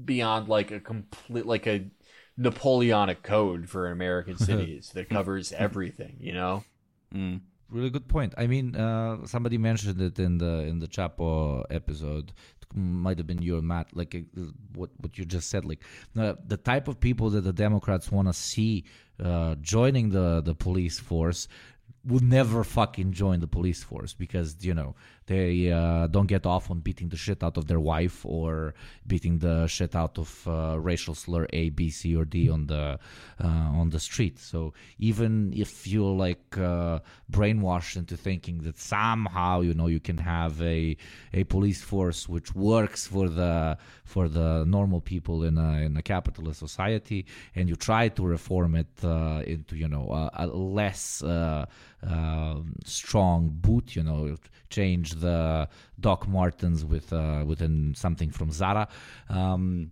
beyond 0.04 0.48
like 0.48 0.70
a 0.70 0.80
complete 0.80 1.46
like 1.46 1.66
a 1.66 1.86
Napoleonic 2.36 3.22
code 3.22 3.68
for 3.68 3.90
American 3.90 4.38
cities 4.50 4.90
that 4.94 5.08
covers 5.08 5.52
everything, 5.52 6.16
you 6.20 6.32
know? 6.32 6.64
Mm. 7.14 7.40
Really 7.70 7.90
good 7.90 8.08
point. 8.08 8.34
I 8.36 8.46
mean, 8.46 8.76
uh, 8.76 9.26
somebody 9.26 9.58
mentioned 9.58 10.00
it 10.00 10.18
in 10.18 10.38
the 10.38 10.60
in 10.60 10.78
the 10.78 10.86
Chapo 10.86 11.64
episode. 11.70 12.32
It 12.60 12.76
might 12.76 13.18
have 13.18 13.26
been 13.26 13.42
you 13.42 13.56
or 13.56 13.62
Matt. 13.62 13.96
Like 13.96 14.14
uh, 14.14 14.42
what 14.74 14.90
what 14.98 15.18
you 15.18 15.24
just 15.24 15.48
said. 15.48 15.64
Like 15.64 15.82
uh, 16.16 16.34
the 16.46 16.58
type 16.58 16.88
of 16.88 17.00
people 17.00 17.30
that 17.30 17.40
the 17.40 17.52
Democrats 17.52 18.12
want 18.12 18.28
to 18.28 18.34
see 18.34 18.84
uh, 19.18 19.56
joining 19.60 20.10
the 20.10 20.40
the 20.42 20.54
police 20.54 21.00
force 21.00 21.48
would 22.06 22.22
never 22.22 22.64
fucking 22.64 23.12
join 23.12 23.40
the 23.40 23.46
police 23.46 23.82
force 23.82 24.12
because 24.12 24.64
you 24.64 24.74
know 24.74 24.94
they 25.26 25.70
uh, 25.70 26.06
don't 26.08 26.26
get 26.26 26.44
off 26.44 26.70
on 26.70 26.80
beating 26.80 27.08
the 27.08 27.16
shit 27.16 27.42
out 27.42 27.56
of 27.56 27.66
their 27.66 27.80
wife 27.80 28.24
or 28.26 28.74
beating 29.06 29.38
the 29.38 29.66
shit 29.66 29.94
out 29.94 30.18
of 30.18 30.46
uh, 30.46 30.78
racial 30.78 31.14
slur 31.14 31.46
A, 31.52 31.70
B, 31.70 31.90
C, 31.90 32.14
or 32.14 32.24
D 32.24 32.50
on 32.50 32.66
the 32.66 32.98
uh, 33.42 33.46
on 33.46 33.90
the 33.90 34.00
street. 34.00 34.38
So 34.38 34.74
even 34.98 35.52
if 35.54 35.86
you're 35.86 36.14
like 36.14 36.58
uh, 36.58 37.00
brainwashed 37.30 37.96
into 37.96 38.16
thinking 38.16 38.58
that 38.62 38.78
somehow 38.78 39.60
you 39.60 39.74
know 39.74 39.86
you 39.86 40.00
can 40.00 40.18
have 40.18 40.60
a 40.60 40.96
a 41.32 41.44
police 41.44 41.82
force 41.82 42.28
which 42.28 42.54
works 42.54 43.06
for 43.06 43.28
the 43.28 43.78
for 44.04 44.28
the 44.28 44.64
normal 44.66 45.00
people 45.00 45.44
in 45.44 45.56
a 45.56 45.78
in 45.78 45.96
a 45.96 46.02
capitalist 46.02 46.60
society, 46.60 47.24
and 47.54 47.68
you 47.68 47.76
try 47.76 48.08
to 48.08 48.22
reform 48.24 48.74
it 48.74 48.88
uh, 49.02 49.42
into 49.46 49.76
you 49.76 49.88
know 49.88 50.10
a, 50.10 50.44
a 50.44 50.46
less 50.46 51.22
um, 52.06 52.74
strong 52.84 53.50
boot, 53.52 53.96
you 53.96 54.02
know, 54.02 54.36
change 54.70 55.12
the 55.12 55.68
Doc 55.98 56.28
Martens 56.28 56.84
with 56.84 57.12
uh, 57.12 57.44
within 57.46 57.94
something 57.94 58.30
from 58.30 58.50
Zara. 58.50 58.88
Um, 59.28 59.90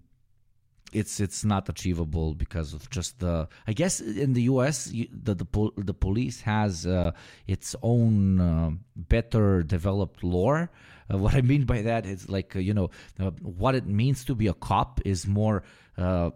it's 0.92 1.20
it's 1.20 1.44
not 1.44 1.68
achievable 1.68 2.34
because 2.34 2.74
of 2.74 2.88
just 2.90 3.18
the. 3.20 3.48
I 3.66 3.72
guess 3.72 4.00
in 4.00 4.34
the 4.34 4.42
U.S. 4.42 4.92
You, 4.92 5.08
the 5.10 5.34
the, 5.34 5.44
pol- 5.44 5.72
the 5.76 5.94
police 5.94 6.42
has 6.42 6.86
uh, 6.86 7.12
its 7.46 7.74
own 7.82 8.40
uh, 8.40 8.70
better 8.94 9.62
developed 9.62 10.22
lore. 10.22 10.70
Uh, 11.12 11.18
what 11.18 11.34
I 11.34 11.40
mean 11.40 11.64
by 11.64 11.82
that 11.82 12.06
is 12.06 12.28
like 12.28 12.54
uh, 12.54 12.58
you 12.58 12.74
know 12.74 12.90
uh, 13.18 13.30
what 13.40 13.74
it 13.74 13.86
means 13.86 14.24
to 14.26 14.34
be 14.34 14.46
a 14.48 14.54
cop 14.54 15.00
is 15.04 15.26
more 15.26 15.62
uh, 15.96 16.30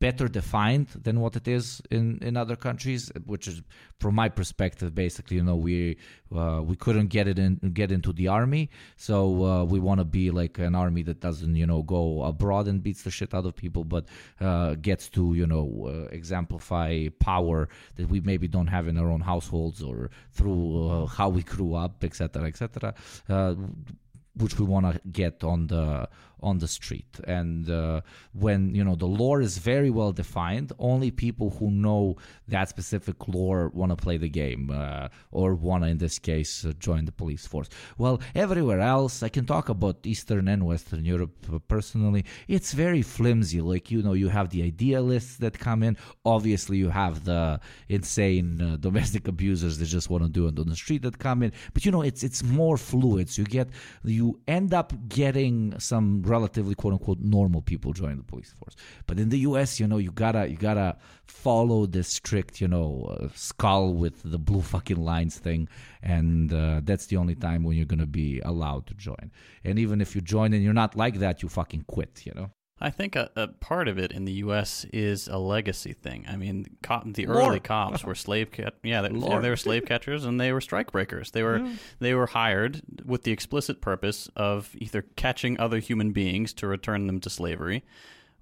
better 0.00 0.28
defined 0.28 0.88
than 0.88 1.20
what 1.20 1.36
it 1.36 1.46
is 1.46 1.82
in, 1.90 2.18
in 2.22 2.36
other 2.36 2.56
countries, 2.56 3.12
which 3.26 3.46
is 3.46 3.62
from 4.00 4.14
my 4.14 4.28
perspective, 4.28 4.94
basically, 4.94 5.36
you 5.36 5.42
know, 5.42 5.56
we 5.56 5.98
uh, 6.34 6.62
we 6.64 6.74
couldn't 6.74 7.08
get 7.08 7.28
it 7.28 7.38
in 7.38 7.56
get 7.74 7.92
into 7.92 8.12
the 8.12 8.26
army, 8.26 8.70
so 8.96 9.44
uh, 9.44 9.64
we 9.64 9.78
want 9.78 10.00
to 10.00 10.04
be 10.04 10.30
like 10.30 10.58
an 10.58 10.74
army 10.74 11.02
that 11.02 11.20
doesn't, 11.20 11.54
you 11.54 11.66
know, 11.66 11.82
go 11.82 12.22
abroad 12.22 12.66
and 12.66 12.82
beats 12.82 13.02
the 13.02 13.10
shit 13.10 13.34
out 13.34 13.44
of 13.44 13.54
people, 13.54 13.84
but 13.84 14.06
uh, 14.40 14.74
gets 14.76 15.08
to, 15.10 15.34
you 15.34 15.46
know, 15.46 15.66
uh, 15.86 16.08
exemplify 16.10 17.08
power 17.18 17.68
that 17.96 18.08
we 18.08 18.20
maybe 18.20 18.48
don't 18.48 18.68
have 18.68 18.88
in 18.88 18.96
our 18.96 19.10
own 19.10 19.20
households 19.20 19.82
or 19.82 20.10
through 20.32 20.88
uh, 20.88 21.06
how 21.06 21.28
we 21.28 21.42
grew 21.42 21.74
up, 21.74 22.02
etc., 22.02 22.44
etc 22.44 22.94
which 24.36 24.58
we 24.58 24.64
want 24.64 24.92
to 24.92 25.00
get 25.08 25.42
on 25.44 25.66
the 25.66 26.08
on 26.42 26.58
the 26.58 26.68
street. 26.68 27.20
And 27.24 27.68
uh, 27.70 28.00
when 28.32 28.74
you 28.74 28.84
know 28.84 28.94
the 28.94 29.06
lore 29.06 29.40
is 29.40 29.58
very 29.58 29.90
well 29.90 30.12
defined 30.12 30.72
only 30.78 31.10
people 31.10 31.50
who 31.50 31.70
know 31.70 32.16
that 32.48 32.68
specific 32.68 33.28
lore 33.28 33.68
want 33.74 33.90
to 33.90 33.96
play 33.96 34.16
the 34.16 34.28
game 34.28 34.70
uh, 34.72 35.08
or 35.30 35.54
want 35.54 35.84
to 35.84 35.88
in 35.88 35.98
this 35.98 36.18
case 36.18 36.64
uh, 36.64 36.72
join 36.78 37.04
the 37.04 37.12
police 37.12 37.46
force. 37.46 37.68
Well 37.98 38.20
everywhere 38.34 38.80
else 38.80 39.22
i 39.22 39.28
can 39.28 39.44
talk 39.44 39.68
about 39.68 39.96
eastern 40.04 40.48
and 40.48 40.66
western 40.66 41.04
europe 41.04 41.36
uh, 41.52 41.58
personally. 41.58 42.24
It's 42.48 42.72
very 42.72 43.02
flimsy. 43.02 43.60
Like 43.60 43.90
you 43.90 44.02
know 44.02 44.12
you 44.12 44.28
have 44.28 44.50
the 44.50 44.62
idealists 44.62 45.36
that 45.38 45.58
come 45.58 45.82
in. 45.82 45.96
Obviously 46.24 46.76
you 46.76 46.90
have 46.90 47.24
the 47.24 47.60
insane 47.88 48.60
uh, 48.60 48.76
domestic 48.80 49.28
abusers 49.28 49.78
that 49.78 49.86
just 49.86 50.10
want 50.10 50.22
to 50.24 50.28
do 50.28 50.46
it 50.46 50.58
on 50.58 50.68
the 50.68 50.76
street 50.76 51.02
that 51.02 51.18
come 51.18 51.42
in. 51.42 51.52
But 51.74 51.84
you 51.84 51.92
know 51.92 52.02
it's 52.02 52.22
it's 52.22 52.42
more 52.42 52.76
fluid. 52.76 53.30
So 53.30 53.42
you 53.42 53.46
get 53.46 53.68
you 54.04 54.40
end 54.46 54.74
up 54.74 54.92
getting 55.08 55.78
some 55.78 56.22
relatively 56.30 56.74
quote 56.74 56.94
unquote 56.94 57.20
normal 57.20 57.62
people 57.62 57.92
join 57.92 58.16
the 58.16 58.22
police 58.22 58.52
force. 58.58 58.76
But 59.06 59.18
in 59.18 59.28
the 59.28 59.40
U.S., 59.40 59.80
you 59.80 59.86
know, 59.86 59.98
you 59.98 60.12
gotta 60.12 60.48
you 60.48 60.56
gotta 60.56 60.96
follow 61.26 61.86
the 61.86 62.02
strict, 62.02 62.60
you 62.60 62.68
know, 62.68 63.16
uh, 63.20 63.28
skull 63.34 63.94
with 63.94 64.22
the 64.24 64.38
blue 64.38 64.62
fucking 64.62 65.02
lines 65.12 65.38
thing, 65.38 65.68
and 66.02 66.52
uh, 66.52 66.80
that's 66.84 67.06
the 67.06 67.16
only 67.16 67.34
time 67.34 67.64
when 67.64 67.76
you're 67.76 67.86
gonna 67.86 68.06
be 68.06 68.40
allowed 68.40 68.86
to 68.86 68.94
join. 68.94 69.30
And 69.64 69.78
even 69.78 70.00
if 70.00 70.14
you 70.14 70.20
join 70.20 70.52
and 70.54 70.62
you're 70.62 70.72
not 70.72 70.96
like 70.96 71.18
that, 71.18 71.42
you 71.42 71.48
fucking 71.48 71.84
quit. 71.88 72.24
You 72.24 72.32
know. 72.34 72.50
I 72.80 72.90
think 72.90 73.14
a, 73.14 73.30
a, 73.36 73.48
part 73.48 73.88
of 73.88 73.98
it 73.98 74.10
in 74.10 74.24
the 74.24 74.32
U.S. 74.32 74.86
is 74.92 75.28
a 75.28 75.36
legacy 75.36 75.92
thing. 75.92 76.24
I 76.26 76.36
mean, 76.36 76.66
co- 76.82 77.02
the 77.04 77.26
Lore. 77.26 77.48
early 77.48 77.60
cops 77.60 78.02
were 78.04 78.14
slave 78.14 78.50
cat. 78.50 78.74
Yeah, 78.82 79.02
they, 79.02 79.10
yeah, 79.10 79.38
they 79.38 79.50
were 79.50 79.56
slave 79.56 79.84
catchers 79.84 80.24
and 80.24 80.40
they 80.40 80.52
were 80.52 80.62
strike 80.62 80.90
breakers. 80.90 81.30
They 81.32 81.42
were 81.42 81.68
they 81.98 82.14
were 82.14 82.26
hired 82.26 82.80
with 83.04 83.24
the 83.24 83.32
explicit 83.32 83.82
purpose 83.82 84.30
of 84.34 84.70
either 84.74 85.02
catching 85.16 85.60
other 85.60 85.78
human 85.78 86.12
beings 86.12 86.54
to 86.54 86.66
return 86.66 87.06
them 87.06 87.20
to 87.20 87.30
slavery, 87.30 87.84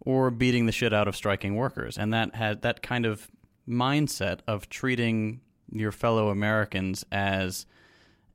or 0.00 0.30
beating 0.30 0.66
the 0.66 0.72
shit 0.72 0.92
out 0.92 1.08
of 1.08 1.16
striking 1.16 1.56
workers. 1.56 1.98
And 1.98 2.12
that 2.14 2.36
had 2.36 2.62
that 2.62 2.80
kind 2.80 3.06
of 3.06 3.28
mindset 3.68 4.40
of 4.46 4.68
treating 4.68 5.40
your 5.70 5.92
fellow 5.92 6.28
Americans 6.28 7.04
as 7.10 7.66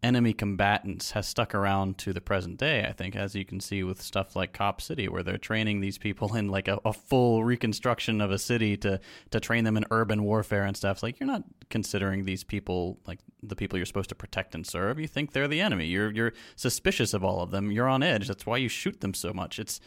enemy 0.03 0.33
combatants 0.33 1.11
has 1.11 1.27
stuck 1.27 1.55
around 1.55 1.97
to 1.99 2.13
the 2.13 2.21
present 2.21 2.57
day, 2.57 2.85
I 2.85 2.91
think, 2.91 3.15
as 3.15 3.33
you 3.33 3.45
can 3.45 3.59
see 3.59 3.83
with 3.83 4.01
stuff 4.01 4.35
like 4.35 4.53
Cop 4.53 4.81
City, 4.81 5.07
where 5.07 5.23
they're 5.23 5.37
training 5.37 5.79
these 5.79 5.97
people 5.97 6.35
in 6.35 6.49
like 6.49 6.67
a, 6.67 6.79
a, 6.85 6.93
full 6.93 7.43
reconstruction 7.43 8.21
of 8.21 8.31
a 8.31 8.37
city 8.37 8.75
to, 8.77 8.99
to 9.31 9.39
train 9.39 9.63
them 9.63 9.77
in 9.77 9.85
urban 9.89 10.23
warfare 10.23 10.63
and 10.63 10.75
stuff. 10.75 10.97
It's 10.97 11.03
like 11.03 11.19
you're 11.19 11.27
not 11.27 11.43
considering 11.69 12.25
these 12.25 12.43
people 12.43 12.99
like 13.07 13.19
the 13.41 13.55
people 13.55 13.77
you're 13.77 13.85
supposed 13.85 14.09
to 14.09 14.15
protect 14.15 14.53
and 14.53 14.65
serve. 14.67 14.99
You 14.99 15.07
think 15.07 15.31
they're 15.31 15.47
the 15.47 15.61
enemy. 15.61 15.85
You're 15.87 16.11
you're 16.11 16.33
suspicious 16.55 17.13
of 17.13 17.23
all 17.23 17.41
of 17.41 17.51
them. 17.51 17.71
You're 17.71 17.89
on 17.89 18.03
edge. 18.03 18.27
That's 18.27 18.45
why 18.45 18.57
you 18.57 18.69
shoot 18.69 19.01
them 19.01 19.13
so 19.13 19.33
much. 19.33 19.59
It's 19.59 19.79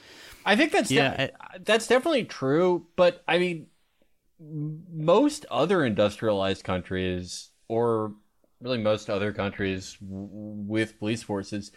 I 0.45 0.57
think 0.57 0.73
that's 0.73 0.91
Yeah, 0.91 1.17
de- 1.17 1.33
that's 1.61 1.87
definitely 1.87 2.25
true, 2.25 2.87
but 2.97 3.23
I 3.29 3.39
mean 3.39 3.67
most 4.39 5.47
other 5.51 5.85
industrialized 5.85 6.65
countries 6.65 7.51
or 7.69 8.15
really 8.61 8.79
most 8.79 9.11
other 9.11 9.33
countries 9.33 9.97
w- 10.01 10.29
with 10.33 10.99
police 10.99 11.23
forces. 11.23 11.73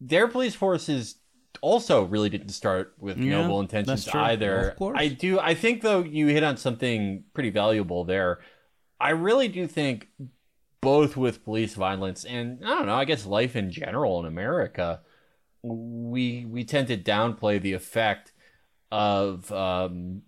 Their 0.00 0.28
police 0.28 0.54
forces 0.54 1.16
also 1.62 2.04
really 2.04 2.28
didn't 2.30 2.50
start 2.50 2.94
with 2.98 3.18
Yeah, 3.18 3.42
noble 3.42 3.60
intentions 3.60 4.08
either. 4.08 4.76
I 4.94 5.08
do 5.08 5.40
i 5.40 5.52
think 5.54 5.82
though 5.82 6.02
you 6.02 6.28
hit 6.28 6.44
on 6.44 6.56
something 6.56 7.24
pretty 7.34 7.50
valuable 7.50 8.04
there. 8.04 8.38
I 9.00 9.10
really 9.10 9.48
do 9.48 9.66
think 9.66 10.08
both 10.80 11.16
with 11.16 11.44
police 11.44 11.74
violence 11.74 12.24
and 12.24 12.60
i 12.64 12.68
don't 12.68 12.86
know 12.86 12.94
i 12.94 13.04
guess 13.04 13.26
life 13.26 13.54
in 13.54 13.70
general 13.70 14.18
in 14.20 14.24
america 14.24 15.00
we 15.62 16.46
we 16.46 16.64
tend 16.64 16.88
to 16.88 16.96
downplay 16.96 17.60
the 17.60 17.74
effect 17.74 18.32
of 18.90 19.50
um, 19.52 20.22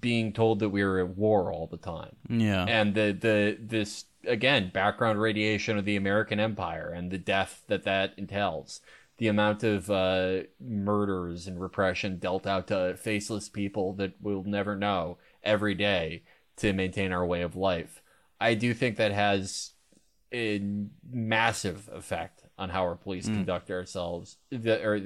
being 0.00 0.32
told 0.32 0.58
that 0.60 0.70
we 0.70 0.82
were 0.84 1.00
at 1.00 1.16
war 1.16 1.52
all 1.52 1.66
the 1.66 1.76
time. 1.76 2.16
Yeah. 2.28 2.64
and 2.64 2.94
the 2.94 3.16
the 3.18 3.58
this 3.60 4.04
again 4.26 4.70
background 4.72 5.20
radiation 5.20 5.78
of 5.78 5.84
the 5.84 5.96
American 5.96 6.40
Empire 6.40 6.92
and 6.94 7.10
the 7.10 7.18
death 7.18 7.62
that 7.68 7.84
that 7.84 8.14
entails, 8.16 8.80
the 9.18 9.28
amount 9.28 9.62
of 9.62 9.90
uh, 9.90 10.40
murders 10.60 11.46
and 11.46 11.60
repression 11.60 12.18
dealt 12.18 12.46
out 12.46 12.68
to 12.68 12.96
faceless 12.96 13.48
people 13.48 13.92
that 13.94 14.14
we'll 14.20 14.44
never 14.44 14.76
know 14.76 15.18
every 15.42 15.74
day 15.74 16.22
to 16.56 16.72
maintain 16.72 17.12
our 17.12 17.26
way 17.26 17.42
of 17.42 17.56
life. 17.56 18.02
I 18.40 18.54
do 18.54 18.74
think 18.74 18.96
that 18.96 19.12
has 19.12 19.72
a 20.32 20.62
massive 21.10 21.88
effect 21.92 22.44
on 22.58 22.68
how 22.68 22.82
our 22.82 22.94
police 22.94 23.26
hmm. 23.26 23.34
conduct 23.34 23.70
ourselves 23.70 24.36
the, 24.50 24.82
or 24.84 25.00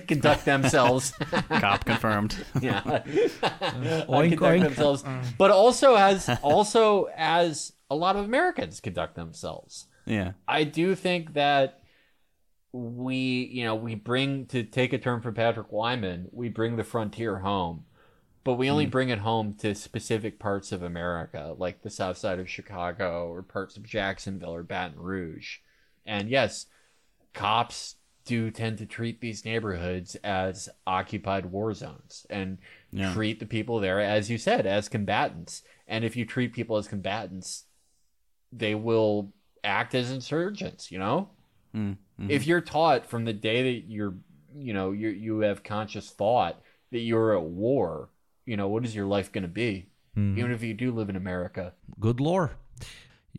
conduct 0.00 0.44
themselves 0.44 1.12
Cop 1.48 1.84
confirmed. 1.84 2.36
yeah 2.60 2.82
Oink, 2.82 4.38
conduct 4.38 4.42
oink. 4.42 4.62
themselves 4.62 5.02
hmm. 5.02 5.20
but 5.36 5.50
also 5.50 5.94
as 5.94 6.28
also 6.42 7.08
as 7.16 7.72
a 7.90 7.94
lot 7.94 8.16
of 8.16 8.24
americans 8.24 8.80
conduct 8.80 9.14
themselves 9.14 9.86
yeah. 10.06 10.32
i 10.46 10.64
do 10.64 10.94
think 10.94 11.34
that 11.34 11.80
we 12.72 13.48
you 13.52 13.64
know 13.64 13.74
we 13.74 13.94
bring 13.94 14.46
to 14.46 14.62
take 14.62 14.92
a 14.92 14.98
term 14.98 15.20
from 15.20 15.34
patrick 15.34 15.72
wyman 15.72 16.28
we 16.32 16.48
bring 16.48 16.76
the 16.76 16.84
frontier 16.84 17.38
home 17.38 17.84
but 18.44 18.54
we 18.54 18.70
only 18.70 18.86
bring 18.86 19.08
it 19.10 19.18
home 19.18 19.54
to 19.54 19.74
specific 19.74 20.38
parts 20.38 20.72
of 20.72 20.82
america 20.82 21.54
like 21.58 21.82
the 21.82 21.90
south 21.90 22.16
side 22.16 22.38
of 22.38 22.48
chicago 22.48 23.28
or 23.28 23.42
parts 23.42 23.76
of 23.76 23.82
jacksonville 23.82 24.54
or 24.54 24.62
baton 24.62 24.98
rouge. 24.98 25.58
And 26.06 26.28
yes 26.28 26.66
cops 27.34 27.96
do 28.24 28.50
tend 28.50 28.78
to 28.78 28.86
treat 28.86 29.20
these 29.20 29.44
neighborhoods 29.44 30.14
as 30.16 30.68
occupied 30.86 31.46
war 31.46 31.72
zones 31.72 32.26
and 32.30 32.58
Yeah. 32.90 33.12
treat 33.14 33.38
the 33.40 33.46
people 33.46 33.80
there 33.80 34.00
as 34.00 34.30
you 34.30 34.38
said 34.38 34.66
as 34.66 34.88
combatants. 34.88 35.62
And 35.86 36.04
if 36.04 36.16
you 36.16 36.24
treat 36.26 36.52
people 36.52 36.76
as 36.76 36.88
combatants 36.88 37.64
they 38.52 38.74
will 38.74 39.32
act 39.64 39.94
as 39.94 40.10
insurgents 40.10 40.90
you 40.90 40.98
know? 40.98 41.28
Mm, 41.74 41.96
mhm. 42.18 42.30
if 42.30 42.46
you're 42.46 42.62
taught 42.62 43.04
from 43.06 43.24
the 43.26 43.32
day 43.34 43.62
that 43.74 43.90
you're 43.90 44.14
you 44.56 44.72
know 44.72 44.92
you 44.92 45.08
you 45.10 45.40
have 45.40 45.62
conscious 45.62 46.10
thought 46.10 46.62
that 46.90 47.00
you're 47.00 47.36
at 47.36 47.42
war 47.44 48.08
you 48.48 48.56
know 48.56 48.68
what 48.72 48.84
is 48.86 48.92
your 48.98 49.06
life 49.16 49.28
going 49.34 49.42
to 49.42 49.48
be 49.48 49.70
even 50.40 50.50
if 50.50 50.62
you 50.62 50.74
do 50.74 50.88
live 50.98 51.08
in 51.12 51.16
america 51.24 51.72
Good 52.00 52.20
lore. 52.20 52.52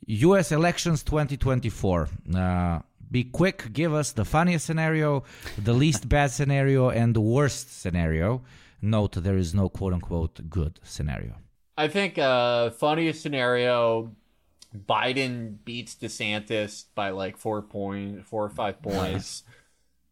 U.S. 0.05 0.51
elections 0.51 1.03
2024. 1.03 2.09
Uh, 2.35 2.79
be 3.11 3.23
quick. 3.23 3.71
Give 3.73 3.93
us 3.93 4.11
the 4.11 4.25
funniest 4.25 4.65
scenario, 4.65 5.23
the 5.57 5.73
least 5.73 6.09
bad 6.15 6.31
scenario, 6.31 6.89
and 6.89 7.15
the 7.15 7.21
worst 7.21 7.81
scenario. 7.81 8.41
Note 8.81 9.13
there 9.13 9.37
is 9.37 9.53
no 9.53 9.69
quote 9.69 9.93
unquote 9.93 10.49
good 10.49 10.79
scenario. 10.83 11.33
I 11.77 11.87
think 11.87 12.17
uh 12.17 12.69
funniest 12.71 13.21
scenario 13.21 14.11
Biden 14.75 15.57
beats 15.65 15.95
DeSantis 15.95 16.85
by 16.95 17.09
like 17.11 17.37
four 17.37 17.61
point 17.61 18.25
four 18.25 18.43
or 18.45 18.49
five 18.49 18.81
points. 18.81 19.43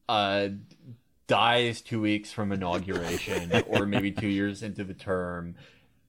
Uh, 0.10 0.50
dies 1.28 1.82
two 1.82 2.02
weeks 2.02 2.32
from 2.32 2.52
inauguration, 2.52 3.52
or 3.68 3.86
maybe 3.86 4.12
two 4.12 4.28
years 4.30 4.64
into 4.64 4.84
the 4.84 4.94
term, 4.94 5.56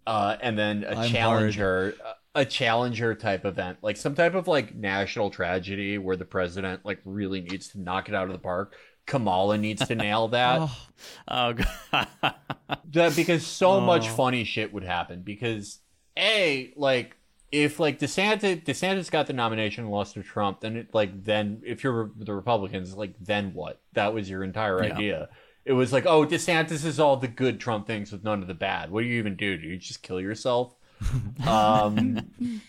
uh, 0.07 0.37
and 0.41 0.59
then 0.59 0.85
a 0.85 0.95
I'm 0.97 1.11
challenger, 1.11 1.95
a 2.35 2.45
challenger 2.45 3.15
type 3.15 3.45
event, 3.45 3.79
like 3.83 3.97
some 3.97 4.15
type 4.15 4.35
of 4.35 4.47
like 4.49 4.75
national 4.75 5.31
tragedy 5.31 5.99
where 5.99 6.17
the 6.17 6.25
president 6.25 6.85
like 6.85 7.01
really 7.05 7.41
needs 7.41 7.69
to 7.71 7.81
knock 7.81 8.09
it 8.09 8.15
out 8.15 8.27
of 8.27 8.33
the 8.33 8.39
park. 8.39 8.75
Kamala 9.07 9.57
needs 9.59 9.87
to 9.89 9.95
nail 9.95 10.29
that. 10.37 10.69
Oh 11.27 11.53
god. 11.55 12.09
that 12.93 13.17
because 13.17 13.47
so 13.47 13.81
much 13.81 14.07
Oh. 14.09 14.13
funny 14.15 14.45
shit 14.45 14.73
would 14.73 14.85
happen 14.85 15.23
because 15.23 15.81
a 16.17 16.73
like 16.77 17.17
if 17.51 17.81
like 17.81 17.99
DeSantis 17.99 18.65
DeSantis 18.65 19.11
got 19.11 19.27
the 19.27 19.33
nomination 19.33 19.85
and 19.85 19.93
lost 19.93 20.15
to 20.15 20.23
Trump, 20.23 20.61
then 20.61 20.77
it 20.77 20.95
like 20.95 21.25
then 21.25 21.63
if 21.65 21.83
you're 21.85 22.11
the 22.17 22.35
Republicans, 22.35 22.95
like 22.95 23.15
then 23.21 23.53
what? 23.55 23.81
That 23.95 24.13
was 24.15 24.29
your 24.29 24.45
entire 24.45 24.85
Yeah. 24.85 24.95
idea. 24.95 25.29
It 25.65 25.73
was 25.73 25.93
like, 25.93 26.07
oh, 26.07 26.25
DeSantis 26.27 26.85
is 26.85 26.99
all 26.99 27.17
the 27.17 27.29
good 27.29 27.61
Trump 27.61 27.87
things 27.87 28.11
with 28.13 28.25
none 28.25 28.41
of 28.41 28.49
the 28.49 28.55
bad. 28.55 28.91
What 28.91 29.03
do 29.03 29.07
you 29.07 29.19
even 29.19 29.37
do? 29.37 29.57
Do 29.59 29.67
you 29.67 29.77
just 29.77 30.03
kill 30.03 30.21
yourself? 30.21 30.75
um, 31.47 32.61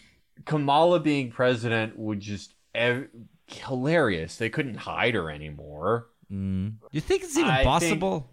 Kamala 0.45 0.99
being 0.99 1.31
president 1.31 1.97
would 1.97 2.19
just 2.19 2.53
ev- 2.75 3.07
hilarious. 3.47 4.35
They 4.37 4.49
couldn't 4.49 4.75
hide 4.75 5.13
her 5.15 5.29
anymore. 5.31 6.07
Mm. 6.31 6.75
You 6.91 7.01
think 7.01 7.23
it's 7.23 7.37
even 7.37 7.49
I 7.49 7.55
think- 7.57 7.65
possible? 7.67 8.31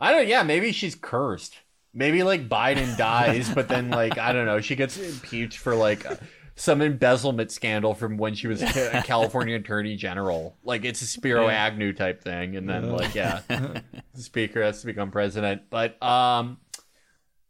I 0.00 0.12
don't. 0.12 0.28
Yeah, 0.28 0.42
maybe 0.42 0.72
she's 0.72 0.94
cursed. 0.94 1.56
Maybe 1.96 2.22
like 2.22 2.46
Biden 2.46 2.94
dies, 2.98 3.48
but 3.48 3.68
then 3.68 3.88
like 3.88 4.18
I 4.18 4.32
don't 4.32 4.44
know, 4.44 4.60
she 4.60 4.76
gets 4.76 4.98
impeached 4.98 5.58
for 5.58 5.74
like 5.74 6.06
some 6.54 6.82
embezzlement 6.82 7.50
scandal 7.50 7.94
from 7.94 8.18
when 8.18 8.34
she 8.34 8.48
was 8.48 8.60
a 8.62 9.02
California 9.06 9.56
Attorney 9.56 9.96
General. 9.96 10.56
Like 10.62 10.84
it's 10.84 11.00
a 11.00 11.06
Spiro 11.06 11.48
Agnew 11.48 11.94
type 11.94 12.22
thing, 12.22 12.54
and 12.56 12.68
then 12.68 12.92
like 12.92 13.14
yeah, 13.14 13.40
the 13.48 13.82
Speaker 14.14 14.62
has 14.62 14.80
to 14.80 14.86
become 14.86 15.10
president. 15.10 15.62
But 15.70 16.02
um, 16.02 16.58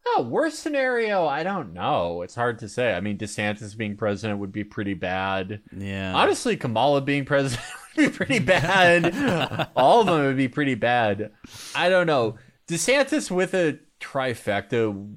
no, 0.07 0.23
worst 0.23 0.61
scenario, 0.61 1.27
I 1.27 1.43
don't 1.43 1.73
know. 1.73 2.23
It's 2.23 2.37
hard 2.37 2.61
to 2.61 2.69
say. 2.69 2.95
I 2.95 3.01
mean, 3.01 3.19
DeSantis 3.19 3.77
being 3.77 3.97
president 3.97 4.39
would 4.39 4.53
be 4.53 4.63
pretty 4.65 4.95
bad. 4.95 5.61
Yeah. 5.77 6.15
Honestly, 6.15 6.57
Kamala 6.57 7.01
being 7.01 7.25
president 7.25 7.67
would 7.97 8.13
be 8.13 8.17
pretty 8.17 8.39
bad. 8.39 9.69
All 9.75 10.03
of 10.03 10.07
them 10.07 10.25
would 10.25 10.37
be 10.37 10.49
pretty 10.49 10.77
bad. 10.77 11.33
I 11.75 11.89
don't 11.89 12.07
know. 12.07 12.37
DeSantis 12.69 13.31
with 13.31 13.55
a 13.55 13.79
trifecta 14.07 15.15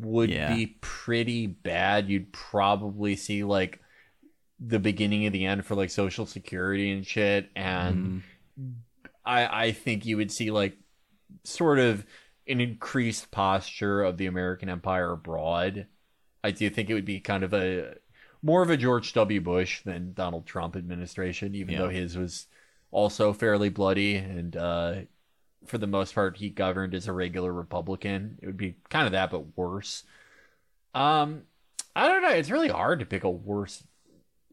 would 0.00 0.30
Yeah. 0.30 0.54
be 0.54 0.66
pretty 0.80 1.46
bad. 1.46 2.08
You'd 2.08 2.32
probably 2.32 3.16
see 3.16 3.44
like 3.44 3.80
the 4.58 4.78
beginning 4.78 5.26
of 5.26 5.32
the 5.32 5.44
end 5.44 5.64
for 5.66 5.74
like 5.74 5.90
Social 5.90 6.26
Security 6.26 6.90
and 6.90 7.06
shit. 7.06 7.50
And 7.56 8.22
I 9.24 9.66
I 9.66 9.72
think 9.72 10.04
you 10.06 10.16
would 10.16 10.30
see 10.32 10.50
like 10.50 10.76
sort 11.44 11.78
of 11.78 12.04
an 12.48 12.60
increased 12.60 13.30
posture 13.30 14.02
of 14.02 14.16
the 14.18 14.26
American 14.26 14.68
empire 14.68 15.12
abroad. 15.12 15.86
I 16.44 16.50
do 16.50 16.68
think 16.70 16.90
it 16.90 16.94
would 16.94 17.04
be 17.04 17.20
kind 17.20 17.44
of 17.44 17.54
a 17.54 17.94
more 18.42 18.62
of 18.62 18.70
a 18.70 18.76
George 18.76 19.12
W. 19.12 19.40
Bush 19.40 19.82
than 19.84 20.12
Donald 20.14 20.46
Trump 20.46 20.74
administration, 20.76 21.54
even 21.54 21.74
Yeah. 21.74 21.78
though 21.82 21.88
his 21.88 22.16
was 22.18 22.46
also 22.90 23.32
fairly 23.32 23.68
bloody 23.68 24.16
and 24.16 24.56
uh, 24.56 25.02
for 25.66 25.78
the 25.78 25.86
most 25.86 26.14
part 26.14 26.36
he 26.36 26.50
governed 26.50 26.94
as 26.94 27.08
a 27.08 27.12
regular 27.12 27.52
Republican. 27.52 28.38
It 28.42 28.46
would 28.46 28.56
be 28.56 28.76
kind 28.90 29.06
of 29.06 29.12
that, 29.12 29.30
but 29.30 29.56
worse. 29.56 30.04
Um, 30.94 31.42
I 31.94 32.08
don't 32.08 32.22
know. 32.22 32.30
It's 32.30 32.50
really 32.50 32.68
hard 32.68 33.00
to 33.00 33.06
pick 33.06 33.24
a 33.24 33.30
worse 33.30 33.84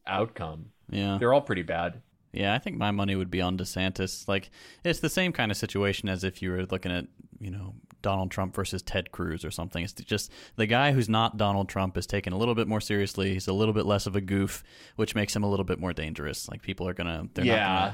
outcome. 0.06 0.72
yeah. 0.90 1.18
They're 1.19 1.34
all 1.34 1.41
pretty 1.41 1.64
bad. 1.64 2.02
Yeah, 2.31 2.53
I 2.53 2.60
think 2.60 2.77
my 2.77 2.91
money 2.91 3.15
would 3.15 3.31
be 3.31 3.41
on 3.41 3.57
DeSantis. 3.57 4.27
Like, 4.27 4.52
it's 4.84 4.99
the 4.99 5.10
same 5.10 5.31
kind 5.31 5.52
of 5.52 5.57
situation 5.57 6.10
as 6.10 6.23
if 6.23 6.41
you 6.41 6.52
were 6.52 6.65
looking 6.65 6.91
at, 6.91 7.06
you 7.40 7.49
know, 7.49 7.73
Donald 8.02 8.30
Trump 8.30 8.56
versus 8.56 8.81
Ted 8.84 9.11
Cruz 9.11 9.44
or 9.44 9.49
something. 9.52 9.84
It's 9.84 9.94
just 9.94 10.31
the 10.56 10.68
guy 10.68 10.91
who's 10.91 11.10
not 11.10 11.38
Donald 11.38 11.69
Trump 11.69 11.98
is 11.98 12.06
taken 12.06 12.31
a 12.31 12.38
little 12.38 12.53
bit 12.56 12.68
more 12.68 12.81
seriously. 12.81 13.34
He's 13.34 13.48
a 13.48 13.53
little 13.53 13.73
bit 13.73 13.86
less 13.86 14.06
of 14.06 14.15
a 14.15 14.22
goof, 14.22 14.64
which 14.95 15.15
makes 15.15 15.36
him 15.36 15.44
a 15.44 15.49
little 15.49 15.65
bit 15.65 15.80
more 15.80 15.91
dangerous. 15.91 16.48
Like, 16.48 16.61
people 16.61 16.88
are 16.88 16.94
gonna, 16.94 17.27
they're 17.34 17.45
yeah. 17.45 17.56
not 17.56 17.91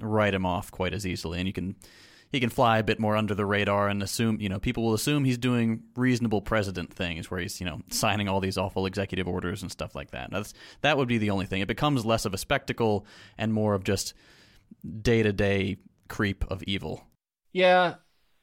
gonna 0.00 0.10
write 0.10 0.32
him 0.32 0.46
off 0.46 0.70
quite 0.70 0.94
as 0.94 1.06
easily, 1.06 1.38
and 1.38 1.46
you 1.46 1.52
can. 1.52 1.76
He 2.36 2.40
can 2.40 2.50
fly 2.50 2.76
a 2.76 2.82
bit 2.82 3.00
more 3.00 3.16
under 3.16 3.34
the 3.34 3.46
radar 3.46 3.88
and 3.88 4.02
assume, 4.02 4.42
you 4.42 4.50
know, 4.50 4.58
people 4.58 4.84
will 4.84 4.92
assume 4.92 5.24
he's 5.24 5.38
doing 5.38 5.84
reasonable 5.96 6.42
president 6.42 6.92
things 6.92 7.30
where 7.30 7.40
he's, 7.40 7.60
you 7.60 7.64
know, 7.64 7.80
signing 7.88 8.28
all 8.28 8.40
these 8.40 8.58
awful 8.58 8.84
executive 8.84 9.26
orders 9.26 9.62
and 9.62 9.72
stuff 9.72 9.94
like 9.94 10.10
that. 10.10 10.30
That's 10.30 10.52
that 10.82 10.98
would 10.98 11.08
be 11.08 11.16
the 11.16 11.30
only 11.30 11.46
thing. 11.46 11.62
It 11.62 11.66
becomes 11.66 12.04
less 12.04 12.26
of 12.26 12.34
a 12.34 12.36
spectacle 12.36 13.06
and 13.38 13.54
more 13.54 13.72
of 13.72 13.84
just 13.84 14.12
day 15.00 15.22
to 15.22 15.32
day 15.32 15.78
creep 16.08 16.44
of 16.50 16.62
evil. 16.64 17.06
Yeah. 17.54 17.94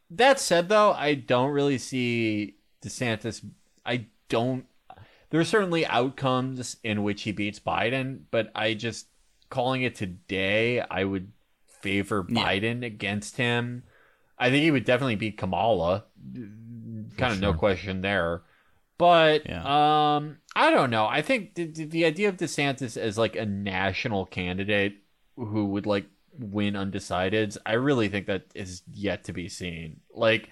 That 0.10 0.40
said, 0.40 0.70
though, 0.70 0.94
I 0.94 1.14
don't 1.14 1.52
really 1.52 1.78
see 1.78 2.56
DeSantis. 2.82 3.46
I 3.86 4.08
don't. 4.28 4.66
There 5.30 5.40
are 5.40 5.46
certainly 5.46 5.86
outcomes 5.86 6.78
in 6.84 7.04
which 7.04 7.22
he 7.22 7.32
beats 7.32 7.60
Biden, 7.60 8.22
but 8.32 8.52
I 8.56 8.74
just 8.74 9.06
calling 9.52 9.84
it 9.84 9.94
today, 9.94 10.80
I 10.82 11.04
would 11.04 11.32
favor 11.84 12.26
Yeah. 12.30 12.44
Biden 12.44 12.84
against 12.86 13.38
him. 13.38 13.84
I 14.40 14.50
think 14.50 14.64
he 14.64 14.72
would 14.72 14.86
definitely 14.86 15.16
beat 15.16 15.38
Kamala. 15.38 16.06
Kind 17.18 17.34
of 17.34 17.40
no 17.40 17.54
question 17.54 18.02
there. 18.02 18.42
But 18.98 19.46
Yeah. 19.48 19.62
um, 20.16 20.38
I 20.56 20.72
don't 20.72 20.90
know. 20.90 21.06
I 21.06 21.22
think 21.22 21.56
the, 21.56 21.66
the 21.66 21.86
the 21.86 22.06
idea 22.06 22.30
of 22.30 22.38
DeSantis 22.38 22.98
as 22.98 23.18
like 23.18 23.36
a 23.36 23.46
national 23.46 24.26
candidate 24.26 24.96
who 25.36 25.66
would 25.66 25.86
like 25.86 26.06
win 26.40 26.74
undecideds, 26.74 27.58
I 27.66 27.74
really 27.74 28.08
think 28.10 28.26
that 28.28 28.46
is 28.56 28.82
yet 28.92 29.26
to 29.26 29.34
be 29.34 29.50
seen. 29.50 30.00
Like 30.14 30.50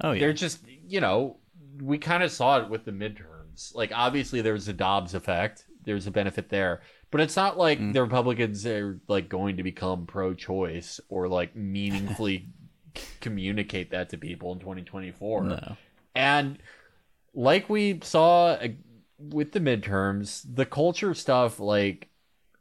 Oh 0.00 0.12
yeah, 0.12 0.20
they're 0.20 0.32
just 0.32 0.60
you 0.66 1.00
know 1.00 1.36
we 1.80 1.98
kind 1.98 2.22
of 2.22 2.30
saw 2.32 2.58
it 2.60 2.68
with 2.68 2.84
the 2.84 2.90
midterms 2.92 3.74
like 3.74 3.92
obviously 3.94 4.40
there 4.40 4.52
was 4.54 4.68
a 4.68 4.72
dobbs 4.72 5.14
effect 5.14 5.64
there's 5.84 6.06
a 6.06 6.10
benefit 6.10 6.48
there 6.50 6.80
but 7.10 7.20
it's 7.20 7.36
not 7.36 7.58
like 7.58 7.78
Mm. 7.78 7.92
the 7.92 8.02
republicans 8.02 8.64
are 8.66 9.00
like 9.08 9.28
going 9.28 9.56
to 9.56 9.62
become 9.62 10.06
pro-choice 10.06 11.00
or 11.08 11.28
like 11.28 11.54
meaningfully 11.56 12.48
communicate 13.20 13.90
that 13.90 14.08
to 14.10 14.18
people 14.18 14.52
in 14.52 14.58
2024 14.58 15.44
no. 15.44 15.76
and 16.14 16.58
like 17.34 17.68
we 17.68 18.00
saw 18.02 18.56
with 19.18 19.52
the 19.52 19.60
midterms 19.60 20.44
the 20.54 20.66
culture 20.66 21.14
stuff 21.14 21.60
like 21.60 22.08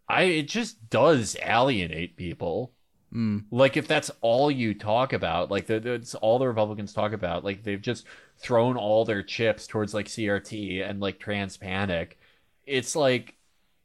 i 0.07 0.23
it 0.23 0.47
just 0.47 0.89
does 0.89 1.35
alienate 1.43 2.15
people 2.15 2.71
Mm. 3.11 3.45
like 3.49 3.75
if 3.75 3.87
that's 3.87 4.11
all 4.21 4.51
you 4.51 4.75
talk 4.75 5.13
about 5.13 5.49
like 5.49 5.65
the- 5.65 5.79
that's 5.79 6.13
all 6.13 6.37
the 6.37 6.47
republicans 6.47 6.93
talk 6.93 7.11
about 7.11 7.43
like 7.43 7.63
they've 7.63 7.81
just 7.81 8.05
thrown 8.37 8.77
all 8.77 9.03
their 9.03 9.23
chips 9.23 9.65
towards 9.65 9.95
like 9.95 10.05
crt 10.05 10.87
and 10.87 10.99
like 10.99 11.17
trans 11.17 11.57
panic 11.57 12.19
it's 12.67 12.95
like 12.95 13.33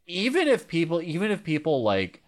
even 0.06 0.48
if 0.48 0.68
people 0.68 1.00
even 1.00 1.30
if 1.30 1.42
people 1.44 1.82
like 1.82 2.22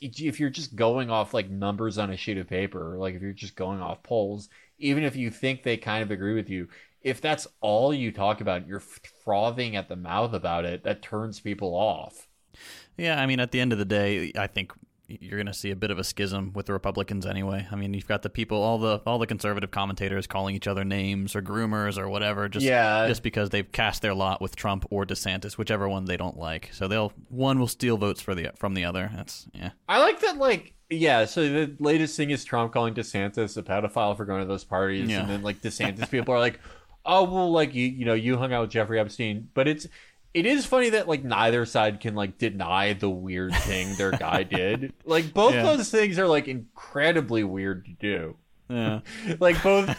if 0.00 0.38
you're 0.38 0.50
just 0.50 0.76
going 0.76 1.10
off 1.10 1.34
like 1.34 1.50
numbers 1.50 1.98
on 1.98 2.10
a 2.10 2.16
sheet 2.16 2.38
of 2.38 2.48
paper 2.48 2.96
like 2.98 3.14
if 3.14 3.22
you're 3.22 3.32
just 3.32 3.56
going 3.56 3.80
off 3.80 4.02
polls 4.02 4.48
even 4.78 5.02
if 5.02 5.16
you 5.16 5.30
think 5.30 5.62
they 5.62 5.76
kind 5.76 6.02
of 6.02 6.10
agree 6.10 6.34
with 6.34 6.48
you 6.48 6.68
if 7.04 7.20
that's 7.20 7.46
all 7.60 7.92
you 7.92 8.10
talk 8.10 8.40
about 8.40 8.66
you're 8.66 8.82
frothing 9.24 9.76
at 9.76 9.88
the 9.88 9.96
mouth 9.96 10.32
about 10.32 10.64
it 10.64 10.82
that 10.84 11.02
turns 11.02 11.38
people 11.38 11.74
off. 11.74 12.26
Yeah, 12.96 13.20
I 13.20 13.26
mean, 13.26 13.40
at 13.40 13.50
the 13.52 13.60
end 13.60 13.72
of 13.72 13.78
the 13.78 13.84
day, 13.84 14.32
I 14.36 14.46
think 14.46 14.72
you're 15.06 15.36
going 15.36 15.46
to 15.46 15.52
see 15.52 15.70
a 15.70 15.76
bit 15.76 15.90
of 15.90 15.98
a 15.98 16.04
schism 16.04 16.52
with 16.54 16.66
the 16.66 16.72
Republicans 16.72 17.26
anyway. 17.26 17.66
I 17.70 17.76
mean, 17.76 17.92
you've 17.92 18.08
got 18.08 18.22
the 18.22 18.30
people, 18.30 18.62
all 18.62 18.78
the 18.78 19.00
all 19.06 19.18
the 19.18 19.26
conservative 19.26 19.70
commentators 19.70 20.26
calling 20.26 20.54
each 20.54 20.66
other 20.66 20.84
names 20.84 21.36
or 21.36 21.42
groomers 21.42 21.98
or 21.98 22.08
whatever, 22.08 22.48
just 22.48 22.64
Yeah. 22.64 23.06
just 23.06 23.22
because 23.22 23.50
they've 23.50 23.70
cast 23.70 24.02
their 24.02 24.14
lot 24.14 24.40
with 24.40 24.56
Trump 24.56 24.86
or 24.90 25.04
DeSantis, 25.04 25.58
whichever 25.58 25.88
one 25.88 26.06
they 26.06 26.16
don't 26.16 26.38
like. 26.38 26.70
So 26.72 26.88
they'll 26.88 27.12
one 27.28 27.58
will 27.58 27.68
steal 27.68 27.96
votes 27.96 28.20
for 28.20 28.34
the 28.34 28.50
from 28.56 28.74
the 28.74 28.84
other. 28.84 29.10
That's 29.14 29.46
yeah. 29.52 29.70
I 29.88 30.00
like 30.00 30.20
that, 30.20 30.38
like, 30.38 30.72
yeah, 30.90 31.24
so 31.24 31.42
the 31.48 31.74
latest 31.78 32.16
thing 32.16 32.30
is 32.30 32.44
Trump 32.44 32.72
calling 32.72 32.94
DeSantis 32.94 33.56
a 33.56 33.62
pedophile 33.62 34.16
for 34.16 34.24
going 34.24 34.40
to 34.40 34.46
those 34.46 34.64
parties. 34.64 35.10
Yeah. 35.10 35.20
And 35.20 35.30
then, 35.30 35.42
like, 35.42 35.60
DeSantis 35.60 36.10
people 36.10 36.34
are 36.34 36.38
like, 36.38 36.60
oh, 37.04 37.24
well, 37.24 37.50
like, 37.50 37.74
you, 37.74 37.86
you 37.86 38.04
know, 38.04 38.14
you 38.14 38.36
hung 38.36 38.52
out 38.52 38.62
with 38.62 38.70
Jeffrey 38.70 39.00
Epstein. 39.00 39.48
But 39.54 39.66
it's, 39.66 39.86
it 40.34 40.44
is 40.46 40.66
funny 40.66 40.90
that, 40.90 41.08
like, 41.08 41.24
neither 41.24 41.64
side 41.64 42.00
can, 42.00 42.14
like, 42.14 42.36
deny 42.38 42.92
the 42.92 43.08
weird 43.08 43.54
thing 43.54 43.94
their 43.94 44.10
guy 44.10 44.42
did. 44.42 44.92
Like, 45.04 45.32
both 45.32 45.54
Yeah. 45.54 45.62
those 45.62 45.90
things 45.90 46.18
are, 46.18 46.26
like, 46.26 46.48
incredibly 46.48 47.44
weird 47.44 47.86
to 47.86 47.92
do. 47.92 48.36
Yeah. 48.68 49.00
Like, 49.40 49.62
both 49.62 49.94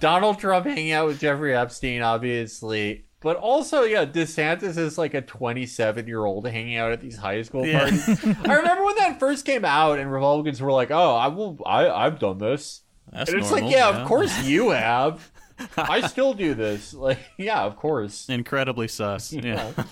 Donald 0.00 0.38
Trump 0.38 0.66
hanging 0.66 0.92
out 0.92 1.06
with 1.06 1.20
Jeffrey 1.20 1.54
Epstein, 1.54 2.02
obviously. 2.02 3.04
But 3.20 3.36
also, 3.38 3.82
yeah, 3.84 4.04
DeSantis 4.04 4.76
is 4.76 4.98
like 4.98 5.14
a 5.14 5.22
27 5.22 6.06
year 6.06 6.24
old 6.26 6.46
hanging 6.46 6.76
out 6.76 6.92
at 6.92 7.00
these 7.00 7.16
high 7.16 7.40
school 7.42 7.66
Yeah. 7.66 7.78
parties. 7.80 8.08
I 8.24 8.54
remember 8.54 8.84
when 8.84 8.96
that 8.96 9.18
first 9.18 9.46
came 9.46 9.64
out, 9.64 9.98
and 9.98 10.12
Republicans 10.12 10.60
were 10.60 10.70
like, 10.72 10.90
"Oh, 10.90 11.14
I 11.14 11.28
will, 11.28 11.58
I, 11.64 11.88
I've 11.88 12.18
done 12.18 12.36
this," 12.36 12.82
That's 13.10 13.30
and 13.30 13.40
it's 13.40 13.48
normal, 13.50 13.66
like, 13.68 13.74
"Yeah, 13.76 13.88
of 13.88 14.06
course 14.06 14.44
you 14.44 14.70
have. 14.70 15.32
I 15.76 16.06
still 16.06 16.34
do 16.34 16.54
this. 16.54 16.94
Like, 16.94 17.18
yeah, 17.36 17.62
of 17.62 17.76
course." 17.76 18.28
Incredibly 18.28 18.88
sus. 18.88 19.32
Yeah. 19.44 19.72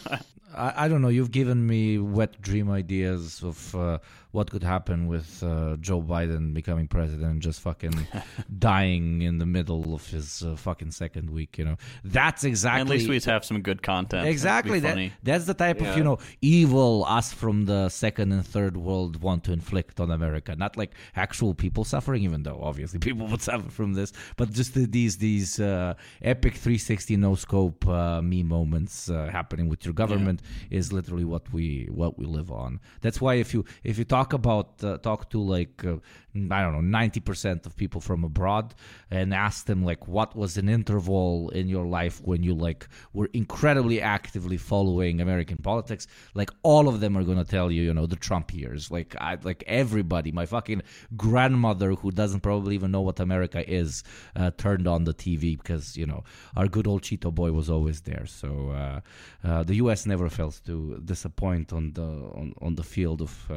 I, 0.54 0.84
I 0.84 0.88
don't 0.88 1.00
know. 1.00 1.08
You've 1.08 1.30
given 1.30 1.66
me 1.66 1.98
wet 1.98 2.40
dream 2.42 2.70
ideas 2.70 3.42
of 3.42 3.74
uh, 3.74 3.98
what 4.32 4.50
could 4.50 4.62
happen 4.64 5.06
with 5.06 5.42
uh, 5.42 5.76
Joe 5.76 6.02
Biden 6.02 6.52
becoming 6.54 6.88
president 6.88 7.30
and 7.30 7.40
just 7.42 7.60
fucking 7.60 8.06
dying 8.58 9.22
in 9.22 9.38
the 9.38 9.46
middle 9.46 9.94
of 9.94 10.06
his 10.08 10.42
uh, 10.42 10.56
fucking 10.56 10.90
second 10.90 11.30
week. 11.30 11.58
You 11.58 11.64
know, 11.66 11.76
that's 12.04 12.44
exactly. 12.44 12.80
At 12.80 12.88
least 12.88 13.08
we 13.08 13.20
have 13.30 13.44
some 13.44 13.60
good 13.62 13.82
content. 13.82 14.26
Exactly. 14.26 14.80
That, 14.80 15.10
that's 15.22 15.44
the 15.44 15.54
type 15.54 15.80
Yeah. 15.80 15.90
of 15.90 15.98
you 15.98 16.04
know 16.04 16.18
evil 16.40 17.04
us 17.06 17.32
from 17.32 17.66
the 17.66 17.88
second 17.88 18.32
and 18.32 18.44
third 18.46 18.76
world 18.76 19.20
want 19.22 19.44
to 19.44 19.52
inflict 19.52 20.00
on 20.00 20.10
America. 20.10 20.56
Not 20.56 20.76
like 20.76 20.92
actual 21.14 21.54
people 21.54 21.84
suffering, 21.84 22.22
even 22.24 22.42
though 22.42 22.60
obviously 22.62 22.98
people 22.98 23.26
would 23.30 23.42
suffer 23.42 23.70
from 23.70 23.92
this, 23.94 24.12
but 24.36 24.50
just 24.52 24.74
the, 24.74 24.86
these 24.86 25.18
these 25.18 25.60
uh, 25.60 25.94
epic 26.22 26.54
360 26.54 27.16
no 27.16 27.34
scope 27.34 27.86
uh, 27.86 28.22
me 28.22 28.42
moments 28.42 29.10
uh, 29.10 29.28
happening 29.30 29.68
with 29.68 29.84
your 29.84 29.94
government 29.94 30.40
is 30.70 30.92
literally 30.92 31.24
what 31.24 31.52
we 31.52 31.88
what 31.90 32.18
we 32.18 32.24
live 32.24 32.50
on. 32.50 32.80
That's 33.02 33.20
why 33.20 33.34
if 33.34 33.52
you 33.52 33.64
if 33.84 33.98
you 33.98 34.04
talk 34.04 34.21
about 34.32 34.82
uh, 34.84 34.98
talk 34.98 35.30
to 35.30 35.40
like 35.40 35.84
uh, 35.84 35.96
I 36.34 36.62
don't 36.62 36.72
know 36.72 36.80
90 36.80 37.20
percent 37.20 37.66
of 37.66 37.76
people 37.76 38.00
from 38.00 38.24
abroad 38.24 38.74
and 39.10 39.34
ask 39.34 39.66
them 39.66 39.84
like 39.84 40.08
what 40.08 40.34
was 40.36 40.56
an 40.56 40.68
interval 40.68 41.50
in 41.50 41.68
your 41.68 41.84
life 41.84 42.20
when 42.22 42.42
you 42.42 42.54
like 42.54 42.88
were 43.12 43.28
incredibly 43.32 44.00
actively 44.00 44.56
following 44.56 45.20
American 45.20 45.58
politics, 45.58 46.06
like 46.34 46.50
all 46.62 46.88
of 46.88 47.00
them 47.00 47.16
are 47.16 47.24
gonna 47.24 47.44
tell 47.44 47.70
you, 47.70 47.82
you 47.82 47.94
know, 47.94 48.06
the 48.06 48.16
Trump 48.16 48.54
years. 48.54 48.90
Like 48.90 49.14
I 49.20 49.36
like 49.42 49.64
everybody, 49.66 50.32
my 50.32 50.46
fucking 50.46 50.82
grandmother 51.16 51.92
who 51.92 52.10
doesn't 52.10 52.40
probably 52.40 52.74
even 52.74 52.90
know 52.90 53.02
what 53.02 53.20
America 53.20 53.68
is, 53.70 54.02
uh, 54.36 54.50
turned 54.56 54.86
on 54.86 55.04
the 55.04 55.14
TV 55.14 55.58
because 55.58 55.96
you 55.96 56.06
know 56.06 56.24
our 56.56 56.68
good 56.68 56.86
old 56.86 57.02
Cheeto 57.02 57.34
boy 57.34 57.52
was 57.52 57.68
always 57.68 58.00
there. 58.02 58.26
So 58.26 58.70
uh, 58.70 59.00
uh, 59.46 59.62
the 59.64 59.76
U.S. 59.76 60.06
never 60.06 60.28
fails 60.28 60.60
to 60.60 61.00
disappoint 61.04 61.72
on 61.72 61.92
the 61.92 62.02
on, 62.02 62.54
on 62.60 62.74
the 62.74 62.84
field 62.84 63.20
of. 63.22 63.50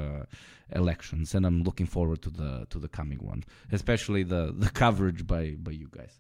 Elections 0.74 1.36
and 1.36 1.46
i'm 1.46 1.64
looking 1.64 1.86
forward 1.86 2.22
to 2.24 2.30
the 2.30 2.66
to 2.72 2.80
the 2.80 2.88
coming 2.88 3.20
one 3.20 3.44
especially 3.72 4.24
the 4.24 4.54
the 4.58 4.70
coverage 4.70 5.28
by 5.28 5.52
by 5.52 5.72
you 5.72 5.90
guys 5.96 6.20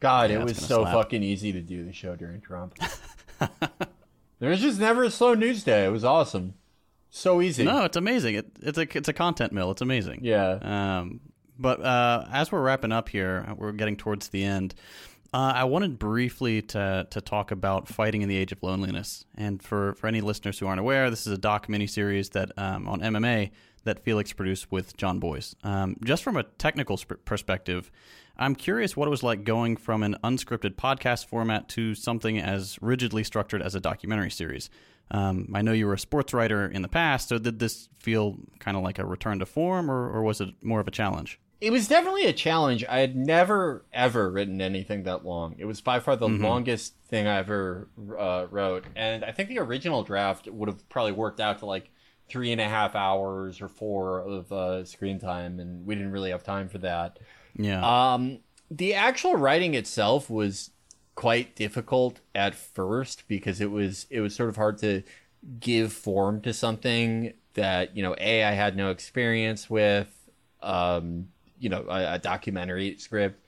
God, 0.00 0.30
Yeah, 0.30 0.40
it 0.40 0.44
was 0.44 0.58
so 0.58 0.82
slap. 0.82 0.92
fucking 0.92 1.22
easy 1.22 1.50
to 1.52 1.62
do 1.62 1.82
the 1.84 1.92
show 1.92 2.14
during 2.14 2.42
Trump. 2.42 2.76
there 4.38 4.50
was 4.50 4.60
just 4.60 4.78
never 4.78 5.04
a 5.04 5.10
slow 5.10 5.32
news 5.32 5.64
day. 5.64 5.86
It 5.86 5.88
was 5.90 6.04
awesome. 6.04 6.54
So 7.08 7.40
easy. 7.40 7.64
No, 7.64 7.84
it's 7.84 7.96
amazing. 7.96 8.34
It, 8.34 8.46
it's 8.60 8.76
a 8.76 8.86
it's 8.98 9.08
a 9.08 9.12
content 9.14 9.52
mill. 9.52 9.70
It's 9.70 9.80
amazing. 9.80 10.20
Yeah. 10.22 10.58
Um, 10.60 11.20
but 11.58 11.80
uh, 11.80 12.26
as 12.32 12.50
we're 12.52 12.60
wrapping 12.62 12.92
up 12.92 13.08
here, 13.08 13.46
we're 13.56 13.72
getting 13.72 13.96
towards 13.96 14.28
the 14.28 14.44
end. 14.44 14.74
Uh, 15.32 15.52
I 15.56 15.64
wanted 15.64 15.98
briefly 15.98 16.60
to 16.62 17.06
to 17.10 17.20
talk 17.20 17.50
about 17.50 17.88
fighting 17.88 18.22
in 18.22 18.28
the 18.28 18.36
age 18.36 18.52
of 18.52 18.62
loneliness. 18.62 19.24
And 19.36 19.62
for, 19.62 19.94
for 19.94 20.06
any 20.08 20.20
listeners 20.20 20.58
who 20.58 20.66
aren't 20.66 20.80
aware, 20.80 21.08
this 21.08 21.26
is 21.26 21.32
a 21.32 21.38
doc 21.38 21.68
miniseries 21.68 22.30
that 22.32 22.50
um, 22.58 22.88
on 22.88 23.00
MMA 23.00 23.52
that 23.84 24.04
Felix 24.04 24.32
produced 24.32 24.72
with 24.72 24.96
Jon 24.96 25.18
Bois. 25.18 25.54
Um, 25.62 25.96
just 26.04 26.22
from 26.22 26.36
a 26.36 26.42
technical 26.42 26.96
sp- 26.98 27.22
perspective, 27.24 27.90
I'm 28.36 28.54
curious 28.54 28.96
what 28.96 29.06
it 29.06 29.10
was 29.10 29.22
like 29.22 29.44
going 29.44 29.76
from 29.76 30.02
an 30.02 30.16
unscripted 30.24 30.74
podcast 30.74 31.26
format 31.26 31.68
to 31.70 31.94
something 31.94 32.38
as 32.38 32.78
rigidly 32.82 33.22
structured 33.22 33.62
as 33.62 33.74
a 33.74 33.80
documentary 33.80 34.30
series. 34.30 34.70
Um, 35.10 35.48
I 35.54 35.62
know 35.62 35.72
you 35.72 35.86
were 35.86 35.94
a 35.94 35.98
sports 35.98 36.32
writer 36.32 36.66
in 36.66 36.82
the 36.82 36.88
past, 36.88 37.28
so 37.28 37.38
did 37.38 37.58
this 37.58 37.88
feel 37.98 38.38
kind 38.58 38.76
of 38.76 38.82
like 38.82 38.98
a 38.98 39.04
return 39.04 39.38
to 39.38 39.46
form, 39.46 39.90
or, 39.90 40.10
or 40.10 40.22
was 40.22 40.40
it 40.40 40.48
more 40.62 40.80
of 40.80 40.88
a 40.88 40.90
challenge? 40.90 41.38
It 41.60 41.70
was 41.70 41.88
definitely 41.88 42.26
a 42.26 42.32
challenge. 42.32 42.84
I 42.86 42.98
had 42.98 43.16
never 43.16 43.84
ever 43.92 44.30
written 44.30 44.60
anything 44.60 45.04
that 45.04 45.24
long. 45.24 45.54
It 45.58 45.64
was 45.64 45.80
by 45.80 46.00
far 46.00 46.16
the 46.16 46.28
longest 46.28 46.94
thing 47.08 47.26
I 47.26 47.38
ever 47.38 47.88
uh, 48.18 48.46
wrote, 48.50 48.84
and 48.96 49.24
I 49.24 49.32
think 49.32 49.48
the 49.48 49.60
original 49.60 50.02
draft 50.02 50.48
would 50.50 50.68
have 50.68 50.86
probably 50.88 51.12
worked 51.12 51.40
out 51.40 51.60
to 51.60 51.66
like 51.66 51.90
three 52.28 52.52
and 52.52 52.60
a 52.60 52.68
half 52.68 52.94
hours 52.94 53.60
or 53.60 53.68
four 53.68 54.20
of 54.20 54.52
uh, 54.52 54.84
screen 54.84 55.18
time, 55.18 55.60
and 55.60 55.86
we 55.86 55.94
didn't 55.94 56.12
really 56.12 56.30
have 56.30 56.42
time 56.42 56.68
for 56.68 56.78
that. 56.78 57.18
Yeah. 57.56 58.14
Um, 58.14 58.40
the 58.70 58.94
actual 58.94 59.36
writing 59.36 59.74
itself 59.74 60.30
was 60.30 60.70
quite 61.14 61.54
difficult 61.54 62.20
at 62.34 62.54
first 62.54 63.28
because 63.28 63.60
it 63.60 63.70
was 63.70 64.06
it 64.10 64.20
was 64.20 64.34
sort 64.34 64.48
of 64.48 64.56
hard 64.56 64.78
to 64.78 65.02
give 65.60 65.92
form 65.92 66.40
to 66.40 66.52
something 66.52 67.32
that 67.54 67.96
you 67.96 68.02
know 68.02 68.16
a 68.18 68.44
I 68.44 68.52
had 68.52 68.76
no 68.76 68.90
experience 68.90 69.70
with, 69.70 70.12
um, 70.62 71.28
you 71.58 71.68
know, 71.68 71.86
a, 71.88 72.14
a 72.14 72.18
documentary 72.18 72.96
script, 72.98 73.46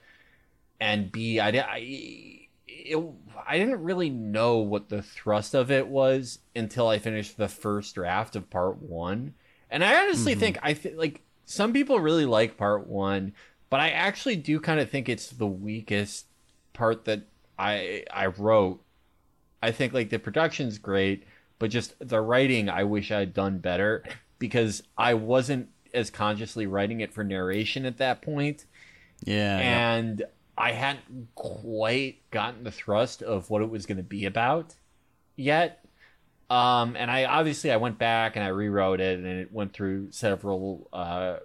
and 0.79 1.11
b 1.11 1.39
I 1.39 1.49
I 1.49 2.46
it, 2.85 3.13
I 3.47 3.57
didn't 3.57 3.83
really 3.83 4.09
know 4.09 4.57
what 4.57 4.89
the 4.89 5.01
thrust 5.01 5.53
of 5.53 5.71
it 5.71 5.87
was 5.87 6.39
until 6.55 6.87
I 6.87 6.99
finished 6.99 7.37
the 7.37 7.47
first 7.47 7.95
draft 7.95 8.35
of 8.35 8.49
part 8.49 8.81
one, 8.81 9.33
and 9.69 9.83
I 9.83 10.03
honestly 10.03 10.33
mm-hmm. 10.33 10.39
think 10.39 10.59
I 10.61 10.73
th- 10.73 10.95
like 10.95 11.21
some 11.45 11.73
people 11.73 11.99
really 11.99 12.25
like 12.25 12.57
part 12.57 12.87
one, 12.87 13.33
but 13.69 13.79
I 13.79 13.89
actually 13.89 14.35
do 14.35 14.59
kind 14.59 14.79
of 14.79 14.89
think 14.89 15.09
it's 15.09 15.29
the 15.29 15.47
weakest 15.47 16.25
part 16.73 17.05
that 17.05 17.23
I 17.57 18.03
I 18.11 18.27
wrote. 18.27 18.83
I 19.61 19.71
think 19.71 19.93
like 19.93 20.09
the 20.09 20.19
production's 20.19 20.77
great, 20.77 21.23
but 21.59 21.71
just 21.71 21.95
the 21.99 22.21
writing 22.21 22.69
I 22.69 22.83
wish 22.83 23.11
I'd 23.11 23.33
done 23.33 23.57
better 23.57 24.03
because 24.39 24.83
I 24.97 25.15
wasn't 25.15 25.69
as 25.93 26.09
consciously 26.11 26.67
writing 26.67 26.99
it 27.01 27.13
for 27.13 27.23
narration 27.23 27.85
at 27.85 27.97
that 27.97 28.21
point 28.21 28.65
yeah. 29.23 29.57
and 29.57 30.23
I 30.57 30.71
hadn't 30.71 31.27
quite 31.35 32.29
gotten 32.31 32.63
the 32.63 32.71
thrust 32.71 33.21
of 33.21 33.49
what 33.49 33.61
it 33.61 33.69
was 33.69 33.85
going 33.85 33.97
to 33.97 34.03
be 34.03 34.25
about 34.25 34.73
yet. 35.35 35.85
Um, 36.49 36.95
and 36.95 37.11
I 37.11 37.25
obviously 37.25 37.71
I 37.71 37.77
went 37.77 37.99
back 37.99 38.35
and 38.35 38.43
I 38.43 38.49
rewrote 38.49 39.01
it, 39.01 39.19
and 39.19 39.27
it 39.27 39.51
went 39.51 39.73
through 39.73 40.11
several 40.11 40.87
uh, 40.93 41.37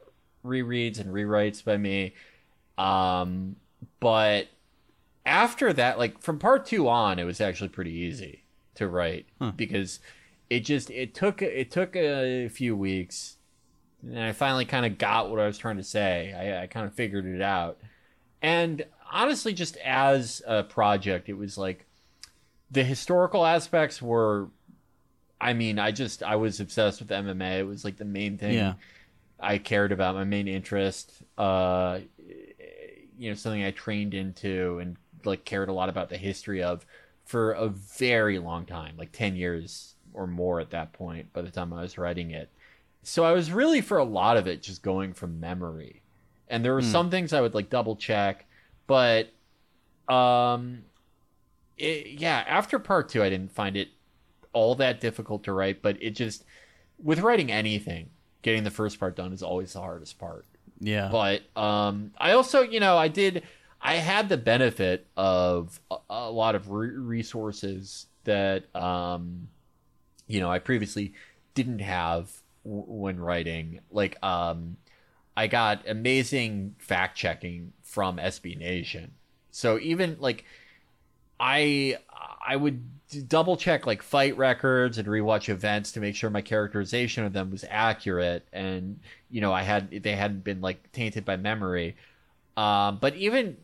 rereads 0.44 1.00
and 1.00 1.12
rewrites 1.12 1.64
by 1.64 1.76
me. 1.76 2.14
Um, 2.78 3.56
but 4.00 4.48
after 5.26 5.72
that, 5.72 5.98
like 5.98 6.20
from 6.20 6.38
part 6.38 6.66
two 6.66 6.88
on, 6.88 7.18
it 7.18 7.24
was 7.24 7.40
actually 7.40 7.68
pretty 7.68 7.92
easy 7.92 8.44
to 8.76 8.88
write 8.88 9.26
because 9.56 10.00
it 10.48 10.60
just 10.60 10.90
it 10.90 11.14
took 11.14 11.42
it 11.42 11.70
took 11.70 11.96
a 11.96 12.48
few 12.48 12.76
weeks, 12.76 13.36
and 14.02 14.20
I 14.20 14.32
finally 14.32 14.64
kind 14.64 14.86
of 14.86 14.98
got 14.98 15.30
what 15.30 15.40
I 15.40 15.46
was 15.46 15.58
trying 15.58 15.76
to 15.76 15.84
say. 15.84 16.32
I, 16.32 16.62
I 16.62 16.66
kind 16.66 16.86
of 16.86 16.94
figured 16.94 17.26
it 17.26 17.42
out, 17.42 17.78
and 18.40 18.84
honestly, 19.12 19.52
just 19.52 19.76
as 19.76 20.42
a 20.46 20.64
project, 20.64 21.28
it 21.28 21.34
was 21.34 21.56
like 21.58 21.86
the 22.70 22.82
historical 22.82 23.44
aspects 23.44 24.00
were. 24.02 24.48
I 25.40 25.54
mean, 25.54 25.78
I 25.78 25.90
just 25.90 26.22
I 26.22 26.36
was 26.36 26.60
obsessed 26.60 27.00
with 27.00 27.08
MMA. 27.08 27.58
It 27.60 27.64
was 27.64 27.84
like 27.84 27.96
the 27.96 28.04
main 28.04 28.38
thing 28.38 28.54
Yeah. 28.54 28.74
I 29.40 29.58
cared 29.58 29.90
about, 29.90 30.14
my 30.14 30.24
main 30.24 30.46
interest. 30.46 31.12
Uh, 31.36 32.00
you 33.18 33.28
know, 33.28 33.34
something 33.34 33.62
I 33.64 33.72
trained 33.72 34.14
into 34.14 34.78
and 34.78 34.96
like 35.24 35.44
cared 35.44 35.68
a 35.68 35.72
lot 35.72 35.88
about 35.88 36.08
the 36.08 36.16
history 36.16 36.62
of 36.62 36.86
for 37.24 37.52
a 37.52 37.68
very 37.68 38.38
long 38.38 38.66
time, 38.66 38.94
like 38.96 39.12
ten 39.12 39.34
years 39.36 39.94
or 40.14 40.26
more 40.26 40.60
at 40.60 40.70
that 40.70 40.92
point. 40.92 41.32
By 41.32 41.42
the 41.42 41.50
time 41.50 41.72
I 41.72 41.82
was 41.82 41.98
writing 41.98 42.30
it, 42.30 42.50
so 43.02 43.24
I 43.24 43.32
was 43.32 43.50
really 43.50 43.80
for 43.80 43.98
a 43.98 44.04
lot 44.04 44.36
of 44.36 44.46
it 44.46 44.62
just 44.62 44.82
going 44.82 45.12
from 45.12 45.40
memory, 45.40 46.02
and 46.48 46.64
there 46.64 46.74
were 46.74 46.82
some 46.82 47.10
things 47.10 47.32
I 47.32 47.40
would 47.40 47.54
like 47.54 47.68
double 47.70 47.96
check, 47.96 48.46
but 48.92 49.32
um, 50.14 50.84
it, 51.78 52.20
yeah, 52.20 52.44
after 52.46 52.78
part 52.78 53.08
two, 53.08 53.22
I 53.22 53.30
didn't 53.30 53.50
find 53.50 53.74
it 53.74 53.88
all 54.52 54.74
that 54.74 55.00
difficult 55.00 55.44
to 55.44 55.54
write, 55.54 55.80
but 55.80 55.96
it 56.02 56.10
just 56.10 56.44
with 57.02 57.20
writing 57.20 57.50
anything, 57.50 58.10
getting 58.42 58.64
the 58.64 58.70
first 58.70 59.00
part 59.00 59.16
done 59.16 59.32
is 59.32 59.42
always 59.42 59.72
the 59.72 59.80
hardest 59.80 60.18
part. 60.18 60.44
yeah. 60.78 61.08
But 61.10 61.40
um, 61.56 62.10
I 62.18 62.32
also, 62.32 62.60
you 62.60 62.80
know, 62.80 62.98
I 62.98 63.08
did, 63.08 63.44
I 63.80 63.94
had 63.94 64.28
the 64.28 64.36
benefit 64.36 65.06
of 65.16 65.80
a, 65.90 65.96
a 66.10 66.30
lot 66.30 66.54
of 66.54 66.70
re- 66.70 66.90
resources 66.90 68.08
that, 68.24 68.64
um, 68.76 69.48
you 70.26 70.38
know, 70.38 70.50
I 70.50 70.58
previously 70.58 71.14
didn't 71.54 71.78
have 71.78 72.30
w- 72.62 72.84
when 72.86 73.18
writing. 73.18 73.80
Like, 73.90 74.22
um, 74.22 74.76
I 75.36 75.46
got 75.46 75.88
amazing 75.88 76.74
fact 76.78 77.16
checking 77.16 77.72
from 77.82 78.16
SB 78.16 78.58
Nation. 78.58 79.12
So 79.50 79.78
even 79.78 80.16
like, 80.20 80.44
I 81.40 81.98
I 82.46 82.56
would 82.56 82.82
double 83.28 83.56
check 83.56 83.86
like 83.86 84.02
fight 84.02 84.36
records 84.36 84.98
and 84.98 85.06
rewatch 85.06 85.48
events 85.48 85.92
to 85.92 86.00
make 86.00 86.14
sure 86.14 86.30
my 86.30 86.40
characterization 86.40 87.24
of 87.24 87.32
them 87.32 87.50
was 87.50 87.64
accurate 87.68 88.46
and 88.52 88.98
you 89.30 89.40
know 89.40 89.52
I 89.52 89.62
had 89.62 89.90
they 90.02 90.16
hadn't 90.16 90.44
been 90.44 90.60
like 90.60 90.90
tainted 90.92 91.24
by 91.24 91.36
memory. 91.36 91.96
Um, 92.56 92.98
but 93.00 93.16
even 93.16 93.56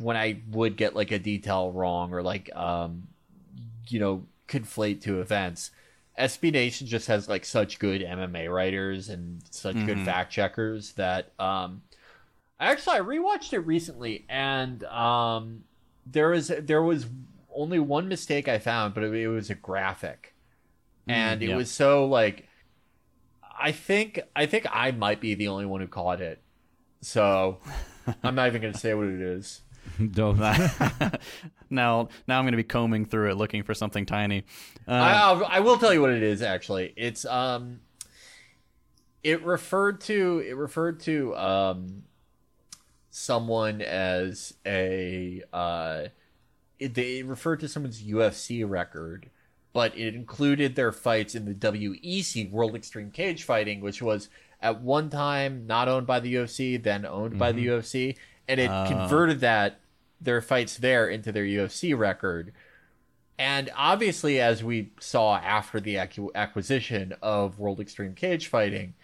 when 0.00 0.16
I 0.16 0.40
would 0.50 0.76
get 0.76 0.94
like 0.94 1.10
a 1.10 1.18
detail 1.18 1.72
wrong 1.72 2.12
or 2.12 2.22
like 2.22 2.54
um, 2.54 3.08
you 3.88 4.00
know 4.00 4.24
conflate 4.46 5.00
two 5.00 5.20
events, 5.20 5.70
SB 6.18 6.52
Nation 6.52 6.86
just 6.86 7.06
has 7.08 7.28
like 7.28 7.44
such 7.44 7.78
good 7.78 8.00
MMA 8.00 8.52
writers 8.52 9.08
and 9.08 9.42
such 9.50 9.76
good 9.86 10.00
fact 10.00 10.32
checkers 10.32 10.92
that 10.92 11.32
um, 11.38 11.82
actually 12.58 12.96
I 12.96 13.00
rewatched 13.00 13.52
it 13.52 13.60
recently 13.60 14.24
and 14.28 14.82
um, 14.84 15.64
there 16.06 16.30
was 16.30 16.48
there 16.48 16.82
was 16.82 17.06
only 17.54 17.78
one 17.78 18.08
mistake 18.08 18.48
I 18.48 18.58
found, 18.58 18.94
but 18.94 19.04
it, 19.04 19.14
it 19.14 19.28
was 19.28 19.50
a 19.50 19.54
graphic 19.54 20.34
and 21.08 21.42
it 21.42 21.48
yeah. 21.48 21.56
was 21.56 21.70
so 21.70 22.06
like 22.06 22.46
I 23.60 23.72
think 23.72 24.20
I 24.36 24.46
think 24.46 24.66
I 24.70 24.90
might 24.92 25.20
be 25.20 25.34
the 25.34 25.48
only 25.48 25.66
one 25.66 25.80
who 25.80 25.88
caught 25.88 26.20
it. 26.20 26.40
So 27.00 27.58
I'm 28.22 28.34
not 28.34 28.48
even 28.48 28.62
going 28.62 28.74
to 28.74 28.78
say 28.78 28.94
what 28.94 29.08
it 29.08 29.20
is. 29.20 29.62
Don't. 30.10 30.38
now, 31.70 32.08
now 32.26 32.38
I'm 32.38 32.44
going 32.44 32.52
to 32.52 32.56
be 32.56 32.64
combing 32.64 33.04
through 33.04 33.30
it 33.30 33.36
looking 33.36 33.62
for 33.62 33.74
something 33.74 34.06
tiny. 34.06 34.44
Uh, 34.86 34.92
I, 34.92 35.58
I'll, 35.58 35.78
tell 35.78 35.92
you 35.92 36.00
what 36.00 36.10
it 36.10 36.22
is. 36.22 36.42
Actually, 36.42 36.92
it's 36.96 37.24
um, 37.24 37.80
it 39.22 39.42
referred 39.44 40.00
to 40.02 40.44
it 40.46 40.56
referred 40.56 41.00
to 41.00 41.36
um, 41.36 42.04
someone 43.10 43.82
as 43.82 44.54
a 44.66 45.42
uh, 45.52 46.04
it, 46.78 46.94
they 46.94 47.22
referred 47.22 47.60
to 47.60 47.68
someone's 47.68 48.02
UFC 48.02 48.68
record, 48.68 49.30
but 49.72 49.96
it 49.96 50.14
included 50.14 50.76
their 50.76 50.92
fights 50.92 51.34
in 51.34 51.44
the 51.44 51.54
WEC 51.54 52.50
World 52.50 52.74
Extreme 52.74 53.10
Cage 53.10 53.44
Fighting, 53.44 53.80
which 53.80 54.00
was 54.00 54.28
at 54.60 54.80
one 54.80 55.10
time 55.10 55.66
not 55.66 55.88
owned 55.88 56.06
by 56.06 56.20
the 56.20 56.34
UFC, 56.34 56.82
then 56.82 57.06
owned 57.06 57.38
by 57.38 57.52
the 57.52 57.66
UFC, 57.66 58.16
and 58.48 58.58
it 58.58 58.70
converted 58.86 59.40
that 59.40 59.80
their 60.20 60.40
fights 60.40 60.76
there 60.76 61.08
into 61.08 61.32
their 61.32 61.44
UFC 61.44 61.96
record. 61.96 62.52
And 63.38 63.70
obviously, 63.76 64.40
as 64.40 64.64
we 64.64 64.92
saw 64.98 65.36
after 65.36 65.78
the 65.80 65.98
acquisition 66.34 67.14
of 67.22 67.58
World 67.58 67.78
Extreme 67.80 68.14
Cage 68.14 68.48
Fighting, 68.48 68.94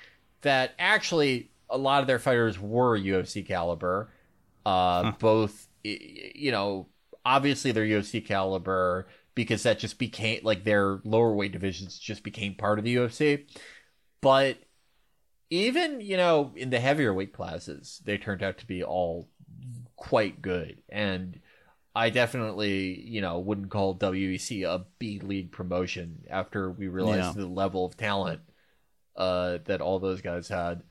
that 0.43 0.74
actually 0.78 1.51
a 1.70 1.78
lot 1.78 2.01
of 2.01 2.07
their 2.07 2.19
fighters 2.19 2.59
were 2.59 2.99
UFC 2.99 3.47
caliber. 3.47 4.11
Uh, 4.66 5.12
Both, 5.12 5.69
you 5.82 6.51
know, 6.51 6.89
obviously 7.24 7.73
they're 7.73 7.85
UFC 7.85 8.24
caliber 8.24 9.07
because 9.35 9.62
that 9.65 9.78
just 9.78 9.99
became 9.99 10.41
like 10.43 10.65
their 10.65 11.01
lower 11.05 11.32
weight 11.35 11.53
divisions 11.53 11.99
just 11.99 12.23
became 12.23 12.55
part 12.55 12.78
of 12.78 12.85
the 12.85 12.97
UFC. 12.97 13.47
But 14.20 14.59
even 15.51 16.01
you 16.01 16.16
know 16.16 16.53
in 16.57 16.70
the 16.70 16.81
heavier 16.81 17.12
weight 17.15 17.32
classes, 17.32 18.01
they 18.05 18.19
turned 18.19 18.43
out 18.43 18.59
to 18.59 18.66
be 18.66 18.82
all 18.82 19.28
quite 19.97 20.41
good 20.43 20.83
and. 20.89 21.41
I 21.97 22.11
definitely, 22.11 23.01
you 23.03 23.21
know, 23.21 23.39
wouldn't 23.39 23.71
call 23.71 23.95
WEC 23.95 24.65
a 24.65 24.85
B 24.99 25.21
league 25.21 25.53
promotion 25.53 26.25
after 26.29 26.69
we 26.69 26.89
realized 26.89 27.37
Yeah. 27.37 27.43
the 27.43 27.47
level 27.47 27.85
of 27.87 27.97
talent 27.97 28.41
uh, 29.15 29.59
that 29.66 29.81
all 29.81 30.01
those 30.01 30.21
guys 30.21 30.49
had. 30.49 30.83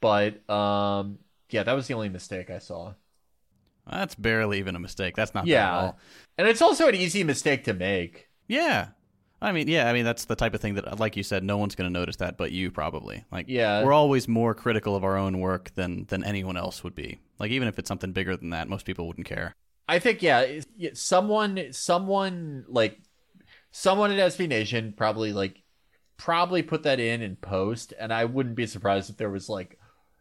But 0.00 0.50
um, 0.50 1.20
yeah, 1.50 1.62
that 1.62 1.72
was 1.74 1.86
the 1.86 1.94
only 1.94 2.08
mistake 2.08 2.50
I 2.50 2.58
saw. 2.58 2.94
that's 3.88 4.16
barely 4.16 4.58
even 4.58 4.74
a 4.74 4.80
mistake. 4.80 5.14
That's 5.14 5.34
not 5.34 5.44
bad 5.44 5.50
at 5.52 5.54
Yeah, 5.54 5.76
all. 5.78 5.98
and 6.36 6.48
it's 6.48 6.60
also 6.62 6.88
an 6.88 6.96
easy 6.96 7.22
mistake 7.22 7.62
to 7.66 7.72
make. 7.72 8.28
Yeah. 8.48 8.88
I 9.42 9.52
mean, 9.52 9.68
yeah, 9.68 9.88
I 9.88 9.92
mean 9.92 10.04
that's 10.04 10.26
the 10.26 10.36
type 10.36 10.54
of 10.54 10.60
thing 10.60 10.74
that 10.74 10.98
like 11.00 11.16
you 11.16 11.22
said 11.22 11.42
no 11.42 11.56
one's 11.56 11.74
going 11.74 11.90
to 11.92 11.98
notice 11.98 12.16
that 12.16 12.36
but 12.36 12.52
you 12.52 12.70
probably. 12.70 13.24
Like 13.32 13.46
Yeah. 13.48 13.84
we're 13.84 13.92
always 13.92 14.28
more 14.28 14.54
critical 14.54 14.96
of 14.96 15.04
our 15.04 15.16
own 15.16 15.40
work 15.40 15.74
than 15.74 16.04
than 16.06 16.24
anyone 16.24 16.56
else 16.56 16.84
would 16.84 16.94
be. 16.94 17.20
Like 17.38 17.50
even 17.50 17.68
if 17.68 17.78
it's 17.78 17.88
something 17.88 18.12
bigger 18.12 18.36
than 18.36 18.50
that, 18.50 18.68
most 18.68 18.84
people 18.84 19.06
wouldn't 19.06 19.26
care. 19.26 19.54
I 19.88 19.98
think 19.98 20.22
yeah, 20.22 20.60
someone, 20.92 21.72
someone 21.72 22.64
like 22.68 23.00
someone 23.72 24.12
at 24.12 24.18
SB 24.32 24.48
Nation 24.48 24.94
probably 24.96 25.32
like 25.32 25.62
probably 26.16 26.62
put 26.62 26.82
that 26.82 27.00
in 27.00 27.22
and 27.22 27.40
post, 27.40 27.94
and 27.98 28.12
I 28.12 28.26
wouldn't 28.26 28.54
be 28.54 28.66
surprised 28.66 29.10
if 29.10 29.16
there 29.16 29.30
was 29.30 29.48
like 29.48 29.78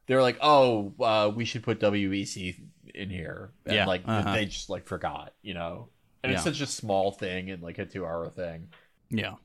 they're 0.07 0.21
like, 0.23 0.37
oh, 0.41 0.93
uh, 0.99 1.31
we 1.35 1.45
should 1.45 1.61
put 1.61 1.79
WEC 1.79 2.55
in 2.95 3.09
here, 3.09 3.51
and 3.65 3.75
Yeah, 3.75 3.85
like 3.85 4.01
uh-huh. 4.05 4.33
they 4.33 4.45
just 4.45 4.69
like 4.69 4.87
forgot, 4.87 5.33
you 5.43 5.53
know. 5.53 5.89
And 6.23 6.33
it's 6.33 6.43
such 6.43 6.61
a 6.61 6.65
small 6.65 7.11
thing 7.11 7.49
and 7.51 7.61
like 7.61 7.77
a 7.77 7.85
two-hour 7.85 8.29
thing. 8.31 8.69
Yeah. 9.09 9.35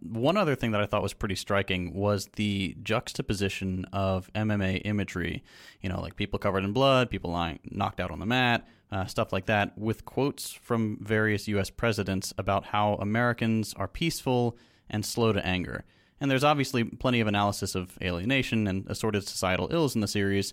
One 0.00 0.36
other 0.36 0.54
thing 0.54 0.72
that 0.72 0.82
I 0.82 0.86
thought 0.86 1.02
was 1.02 1.14
pretty 1.14 1.34
striking 1.34 1.94
was 1.94 2.28
the 2.34 2.76
juxtaposition 2.82 3.86
of 3.92 4.30
MMA 4.34 4.82
imagery, 4.84 5.42
you 5.80 5.88
know, 5.88 6.00
like 6.00 6.16
people 6.16 6.38
covered 6.38 6.64
in 6.64 6.72
blood, 6.72 7.08
people 7.08 7.30
lying 7.30 7.60
knocked 7.70 8.00
out 8.00 8.10
on 8.10 8.18
the 8.18 8.26
mat, 8.26 8.68
uh, 8.92 9.06
stuff 9.06 9.32
like 9.32 9.46
that, 9.46 9.78
with 9.78 10.04
quotes 10.04 10.52
from 10.52 10.98
various 11.00 11.48
U.S. 11.48 11.70
presidents 11.70 12.34
about 12.36 12.66
how 12.66 12.94
Americans 12.96 13.72
are 13.74 13.88
peaceful 13.88 14.58
and 14.90 15.06
slow 15.06 15.32
to 15.32 15.44
anger. 15.46 15.84
And 16.20 16.30
there's 16.30 16.44
obviously 16.44 16.84
plenty 16.84 17.20
of 17.20 17.26
analysis 17.26 17.74
of 17.74 17.96
alienation 18.02 18.66
and 18.66 18.86
assorted 18.88 19.26
societal 19.26 19.72
ills 19.72 19.94
in 19.94 20.02
the 20.02 20.08
series, 20.08 20.52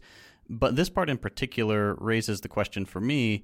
but 0.49 0.75
this 0.75 0.89
part 0.89 1.09
in 1.09 1.17
particular 1.17 1.95
raises 1.95 2.41
the 2.41 2.47
question 2.47 2.85
for 2.85 3.01
me 3.01 3.43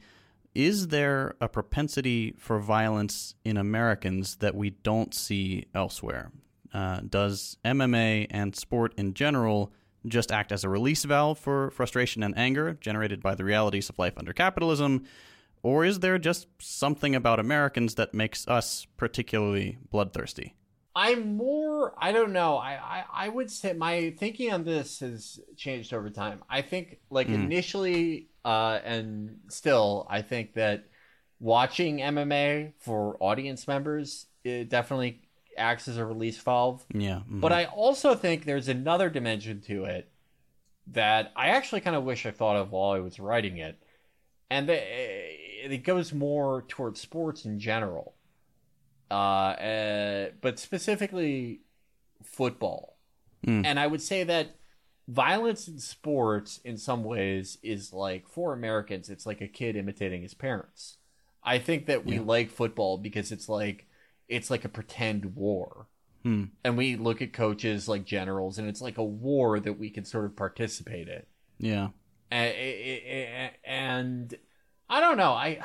is 0.58 0.88
there 0.88 1.36
a 1.40 1.48
propensity 1.48 2.34
for 2.36 2.58
violence 2.58 3.36
in 3.46 3.58
Americans 3.58 4.38
that 4.38 4.56
we 4.56 4.72
don't 4.72 5.14
see 5.14 5.68
elsewhere? 5.76 6.32
Uh, 6.74 7.02
does 7.08 7.58
MMA 7.64 8.26
and 8.32 8.56
sport 8.56 8.92
in 8.98 9.14
general 9.14 9.72
just 10.08 10.32
act 10.32 10.52
as 10.52 10.64
a 10.64 10.70
release 10.70 11.04
valve 11.04 11.38
for 11.38 11.70
frustration 11.70 12.24
and 12.24 12.36
anger 12.36 12.74
generated 12.82 13.22
by 13.22 13.36
the 13.36 13.44
realities 13.44 13.88
of 13.88 14.00
life 14.00 14.18
under 14.18 14.34
capitalism? 14.34 15.06
Or 15.62 15.86
is 15.86 16.00
there 16.00 16.18
just 16.18 16.48
something 16.60 17.14
about 17.14 17.40
Americans 17.40 17.94
that 17.96 18.16
makes 18.16 18.48
us 18.48 18.88
particularly 18.98 19.78
bloodthirsty? 19.92 20.56
I'm 20.96 21.38
more. 21.38 21.94
I 22.00 22.12
don't 22.12 22.34
know. 22.34 22.58
I, 22.58 22.72
I 22.72 23.04
I 23.14 23.30
would 23.30 23.52
say 23.52 23.74
my 23.74 24.16
thinking 24.18 24.52
on 24.52 24.64
this 24.64 25.02
has 25.02 25.40
changed 25.56 25.94
over 25.94 26.10
time. 26.10 26.44
I 26.50 26.64
think 26.64 26.98
like 27.12 27.28
initially, 27.28 28.30
uh, 28.48 28.80
and 28.86 29.40
still, 29.50 30.08
I 30.10 30.22
think 30.22 30.54
that 30.54 30.86
watching 31.38 31.98
MMA 31.98 32.72
for 32.80 33.18
audience 33.20 33.68
members 33.68 34.28
it 34.46 34.70
definitely 34.70 35.20
acts 35.58 35.90
as 35.90 35.98
a 35.98 36.06
release 36.06 36.38
valve. 36.38 36.86
Yeah. 36.94 37.22
mhm. 37.30 37.42
But 37.42 37.52
I 37.52 37.66
also 37.66 38.16
think 38.16 38.46
there's 38.46 38.70
another 38.70 39.10
dimension 39.10 39.60
to 39.68 39.84
it 39.84 40.10
that 40.94 41.34
I 41.36 41.50
actually 41.50 41.82
kind 41.82 41.98
of 41.98 42.06
wish 42.06 42.26
I 42.26 42.32
thought 42.32 42.56
of 42.56 42.72
while 42.72 42.92
I 42.92 43.00
was 43.00 43.20
writing 43.20 43.58
it, 43.58 43.78
and 44.50 44.70
the, 44.70 44.80
it 44.80 45.84
goes 45.84 46.14
more 46.14 46.62
towards 46.70 47.02
sports 47.02 47.44
in 47.44 47.60
general, 47.60 48.16
uh, 49.12 49.14
uh, 49.14 50.30
but 50.40 50.58
specifically 50.58 51.60
football. 52.24 52.96
Mm. 53.46 53.66
And 53.66 53.78
I 53.78 53.88
would 53.88 54.02
say 54.02 54.24
that 54.24 54.56
violence 55.08 55.68
in 55.68 55.80
sports, 55.80 56.60
in 56.64 56.78
some 56.78 57.04
ways, 57.04 57.58
is 57.64 57.94
like 57.94 58.28
for 58.28 58.54
Americans, 58.54 59.10
it's 59.10 59.26
like 59.26 59.42
a 59.42 59.48
kid 59.48 59.76
imitating 59.76 60.22
his 60.22 60.34
parents. 60.34 60.98
I 61.44 61.60
think 61.60 61.86
that 61.86 62.06
we 62.06 62.16
Yeah. 62.16 62.22
like 62.22 62.50
football 62.50 62.98
because 62.98 63.32
it's 63.32 63.48
like 63.48 63.88
it's 64.28 64.50
like 64.52 64.66
a 64.66 64.70
pretend 64.70 65.36
war 65.36 65.88
Hmm. 66.24 66.46
and 66.66 66.76
we 66.78 66.98
look 66.98 67.22
at 67.22 67.32
coaches 67.32 67.88
like 67.88 68.04
generals 68.04 68.58
and 68.60 68.68
it's 68.68 68.82
like 68.82 68.98
a 68.98 69.04
war 69.04 69.58
that 69.62 69.80
we 69.80 69.90
can 69.90 70.04
sort 70.04 70.26
of 70.26 70.36
participate 70.36 71.08
in 71.08 71.24
Yeah. 71.60 71.90
A- 72.30 72.36
a- 72.36 73.46
a- 73.46 73.54
and 73.70 74.36
i 74.90 75.00
don't 75.00 75.16
know 75.16 75.32
i 75.32 75.62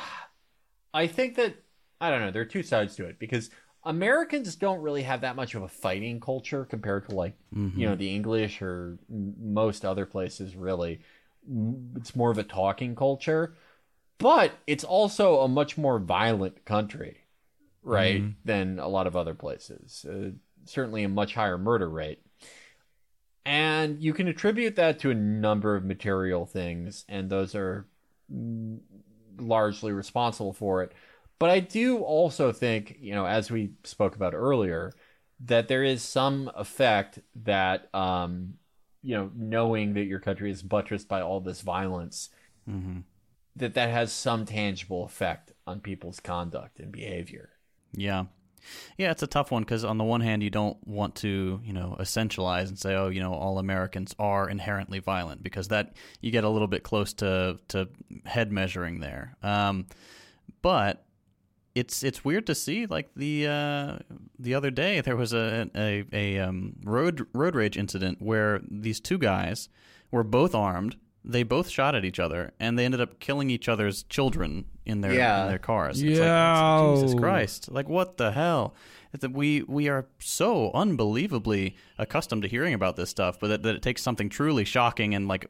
i 0.94 1.08
think 1.08 1.34
that 1.34 1.56
i 2.00 2.08
don't 2.10 2.20
know 2.20 2.30
there 2.30 2.42
are 2.42 2.44
two 2.44 2.62
sides 2.62 2.94
to 2.96 3.06
it 3.06 3.18
because 3.18 3.50
americans 3.84 4.54
don't 4.56 4.80
really 4.80 5.02
have 5.02 5.22
that 5.22 5.36
much 5.36 5.54
of 5.54 5.62
a 5.62 5.68
fighting 5.68 6.20
culture 6.20 6.64
compared 6.64 7.08
to 7.08 7.14
like 7.14 7.34
you 7.78 7.86
know 7.88 7.96
the 7.96 8.14
english 8.14 8.62
or 8.62 8.98
most 9.08 9.84
other 9.84 10.06
places 10.06 10.54
really. 10.56 11.00
It's 11.96 12.14
more 12.14 12.30
of 12.30 12.38
a 12.38 12.44
talking 12.44 12.94
culture 12.94 13.54
but 14.18 14.52
it's 14.68 14.84
also 14.84 15.40
a 15.40 15.48
much 15.48 15.76
more 15.76 15.98
violent 15.98 16.64
country 16.64 17.18
right 17.82 18.22
than 18.44 18.78
a 18.78 18.86
lot 18.86 19.08
of 19.08 19.16
other 19.16 19.34
places. 19.34 20.06
Uh, 20.08 20.30
certainly 20.64 21.02
a 21.02 21.08
much 21.08 21.34
higher 21.34 21.58
murder 21.58 21.88
rate. 21.88 22.20
And 23.44 24.00
you 24.00 24.12
can 24.12 24.28
attribute 24.28 24.76
that 24.76 25.00
to 25.00 25.10
a 25.10 25.14
number 25.14 25.74
of 25.74 25.84
material 25.84 26.46
things 26.46 27.04
and 27.08 27.28
those 27.28 27.56
are 27.56 27.86
largely 29.36 29.90
responsible 29.90 30.52
for 30.52 30.82
it 30.84 30.92
but 31.42 31.50
i 31.50 31.58
do 31.58 31.98
also 31.98 32.52
think 32.52 32.96
you 33.00 33.12
know 33.12 33.26
as 33.26 33.50
we 33.50 33.72
spoke 33.82 34.14
about 34.14 34.32
earlier 34.32 34.92
that 35.40 35.66
there 35.66 35.82
is 35.82 36.00
some 36.00 36.48
effect 36.54 37.18
that 37.34 37.92
um 37.92 38.54
you 39.02 39.16
know 39.16 39.28
knowing 39.34 39.94
that 39.94 40.04
your 40.04 40.20
country 40.20 40.52
is 40.52 40.62
buttressed 40.62 41.08
by 41.08 41.20
all 41.20 41.40
this 41.40 41.60
violence 41.60 42.30
hmm 42.64 43.00
that 43.56 43.74
that 43.74 43.90
has 43.90 44.12
some 44.12 44.46
tangible 44.46 45.04
effect 45.04 45.52
on 45.66 45.80
people's 45.80 46.20
conduct 46.20 46.78
and 46.78 46.92
behavior 46.92 47.50
Yeah. 47.92 48.26
Yeah, 48.96 49.10
it's 49.10 49.24
a 49.24 49.26
tough 49.26 49.50
one 49.50 49.64
because 49.64 49.84
on 49.84 49.98
the 49.98 50.04
one 50.04 50.20
hand, 50.20 50.40
you 50.40 50.48
don't 50.48 50.78
want 50.86 51.16
to, 51.16 51.60
you 51.64 51.72
know, 51.72 51.96
essentialize 51.98 52.68
and 52.68 52.78
say, 52.78 52.94
oh, 52.94 53.08
you 53.08 53.20
know, 53.20 53.34
all 53.34 53.58
Americans 53.58 54.14
are 54.20 54.48
inherently 54.48 55.00
violent 55.00 55.42
because 55.42 55.66
that 55.68 55.96
you 56.20 56.30
get 56.30 56.44
a 56.44 56.48
little 56.48 56.68
bit 56.68 56.84
close 56.84 57.12
to 57.14 57.58
to 57.68 57.88
head 58.24 58.52
measuring 58.52 59.00
there. 59.00 59.36
Um, 59.42 59.86
but 60.62 61.04
it's 61.74 62.02
it's 62.02 62.24
weird 62.24 62.46
to 62.46 62.54
see 62.54 62.86
like 62.86 63.10
the 63.16 63.46
uh, 63.46 63.98
the 64.38 64.54
other 64.54 64.70
day 64.70 65.00
there 65.00 65.16
was 65.16 65.32
a 65.32 65.68
a, 65.74 66.04
a 66.12 66.38
um, 66.38 66.74
road 66.84 67.26
road 67.34 67.54
rage 67.54 67.76
incident 67.76 68.20
where 68.20 68.60
these 68.70 69.00
two 69.00 69.18
guys 69.18 69.68
were 70.10 70.24
both 70.24 70.54
armed. 70.54 70.96
They 71.24 71.44
both 71.44 71.68
shot 71.68 71.94
at 71.94 72.04
each 72.04 72.18
other, 72.18 72.52
and 72.58 72.76
they 72.76 72.84
ended 72.84 73.00
up 73.00 73.20
killing 73.20 73.48
each 73.48 73.68
other's 73.68 74.02
children 74.02 74.64
in 74.84 75.02
their 75.02 75.12
Yeah. 75.14 75.42
in 75.44 75.48
their 75.50 75.58
cars. 75.58 76.02
It's 76.02 76.18
like, 76.18 76.26
it's- 76.28 77.00
Jesus 77.00 77.18
Christ! 77.18 77.70
Like 77.70 77.88
what 77.88 78.16
the 78.16 78.32
hell? 78.32 78.74
That 79.20 79.32
we 79.32 79.62
we 79.62 79.88
are 79.88 80.06
so 80.18 80.70
unbelievably 80.72 81.76
accustomed 81.98 82.42
to 82.42 82.48
hearing 82.48 82.74
about 82.74 82.96
this 82.96 83.10
stuff, 83.10 83.38
but 83.38 83.48
that, 83.48 83.62
that 83.62 83.74
it 83.76 83.82
takes 83.82 84.02
something 84.02 84.28
truly 84.28 84.64
shocking 84.64 85.14
and 85.14 85.28
like 85.28 85.46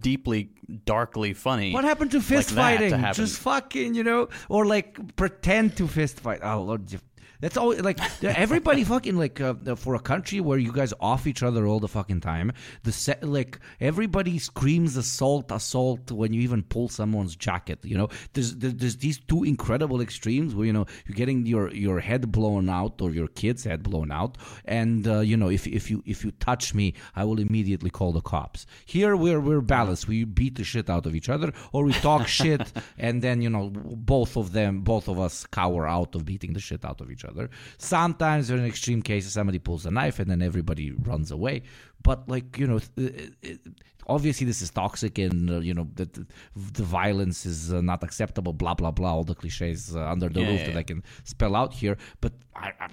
deeply, 0.00 0.50
darkly 0.84 1.32
funny. 1.32 1.72
What 1.72 1.84
happened 1.84 2.10
to 2.12 2.20
fist 2.20 2.54
like 2.54 2.78
that 2.80 2.84
to 2.90 2.90
fighting? 2.96 3.14
Just 3.14 3.38
fucking, 3.40 3.94
you 3.94 4.04
know, 4.04 4.28
or 4.48 4.66
like 4.66 5.16
pretend 5.16 5.76
to 5.76 5.86
fist 5.86 6.20
fight. 6.20 6.40
Oh 6.42 6.62
Lord, 6.62 6.90
you- 6.92 6.98
that's 7.40 7.56
all. 7.56 7.74
Like 7.76 7.98
everybody 8.22 8.84
fucking 8.84 9.16
like 9.16 9.40
uh, 9.40 9.54
for 9.76 9.94
a 9.94 10.00
country 10.00 10.40
where 10.40 10.58
you 10.58 10.72
guys 10.72 10.92
off 11.00 11.26
each 11.26 11.42
other 11.42 11.66
all 11.66 11.80
the 11.80 11.88
fucking 11.88 12.20
time. 12.20 12.52
The 12.82 12.92
set 12.92 13.22
like 13.24 13.58
everybody 13.80 14.38
screams 14.38 14.96
assault, 14.96 15.50
assault 15.50 16.10
when 16.10 16.32
you 16.32 16.40
even 16.42 16.62
pull 16.62 16.88
someone's 16.88 17.36
jacket. 17.36 17.78
You 17.82 17.96
know, 17.98 18.08
there's 18.34 18.54
there- 18.56 18.70
there's 18.70 18.96
these 18.98 19.18
two 19.18 19.44
incredible 19.44 20.00
extremes 20.00 20.54
where 20.54 20.66
you 20.66 20.72
know 20.72 20.86
you're 21.06 21.16
getting 21.16 21.46
your 21.46 21.72
your 21.72 22.00
head 22.00 22.30
blown 22.30 22.68
out 22.68 23.00
or 23.00 23.10
your 23.10 23.28
kid's 23.28 23.64
head 23.64 23.82
blown 23.82 24.10
out, 24.10 24.36
and 24.64 25.06
uh, 25.08 25.20
you 25.20 25.36
know 25.36 25.48
if 25.48 25.66
if 25.66 25.90
you 25.90 26.02
if 26.06 26.24
you 26.24 26.30
touch 26.32 26.74
me, 26.74 26.94
I 27.16 27.24
will 27.24 27.40
immediately 27.40 27.90
call 27.90 28.12
the 28.12 28.20
cops. 28.20 28.66
Here 28.84 29.16
we're 29.16 29.40
we're 29.40 29.60
balanced. 29.60 30.08
We 30.08 30.24
beat 30.24 30.56
the 30.56 30.64
shit 30.64 30.90
out 30.90 31.06
of 31.06 31.14
each 31.14 31.28
other, 31.28 31.52
or 31.72 31.84
we 31.84 31.92
talk 31.94 32.26
shit, 32.40 32.72
and 32.98 33.22
then 33.22 33.40
you 33.42 33.50
know 33.50 33.70
both 33.70 34.36
of 34.36 34.52
them, 34.52 34.80
both 34.82 35.08
of 35.08 35.18
us 35.18 35.46
cower 35.46 35.86
out 35.88 36.14
of 36.14 36.24
beating 36.24 36.52
the 36.52 36.60
shit 36.60 36.84
out 36.84 37.00
of 37.00 37.10
each 37.10 37.24
other. 37.24 37.29
Sometimes, 37.78 38.50
in 38.50 38.64
extreme 38.64 39.02
cases, 39.02 39.32
somebody 39.32 39.58
pulls 39.58 39.86
a 39.86 39.90
knife 39.90 40.18
and 40.18 40.30
then 40.30 40.42
everybody 40.42 40.92
runs 40.92 41.30
away. 41.30 41.62
But 42.02 42.28
like 42.28 42.58
you 42.58 42.66
know, 42.66 42.80
it, 42.96 43.34
it, 43.42 43.60
obviously 44.06 44.46
this 44.46 44.62
is 44.62 44.70
toxic, 44.70 45.18
and 45.18 45.50
uh, 45.50 45.58
you 45.60 45.74
know 45.74 45.88
that 45.94 46.12
the, 46.14 46.26
the 46.54 46.82
violence 46.82 47.46
is 47.46 47.72
uh, 47.72 47.80
not 47.80 48.02
acceptable. 48.02 48.52
Blah 48.52 48.74
blah 48.74 48.90
blah. 48.90 49.12
All 49.14 49.24
the 49.24 49.34
cliches 49.34 49.94
uh, 49.94 50.06
under 50.08 50.28
the 50.28 50.40
Yeah, 50.40 50.48
roof 50.48 50.60
yeah, 50.60 50.66
that 50.66 50.72
yeah. 50.74 50.78
I 50.80 50.82
can 50.82 51.02
spell 51.24 51.54
out 51.54 51.72
here. 51.74 51.96
But 52.20 52.32
I, 52.54 52.72
I, 52.80 52.88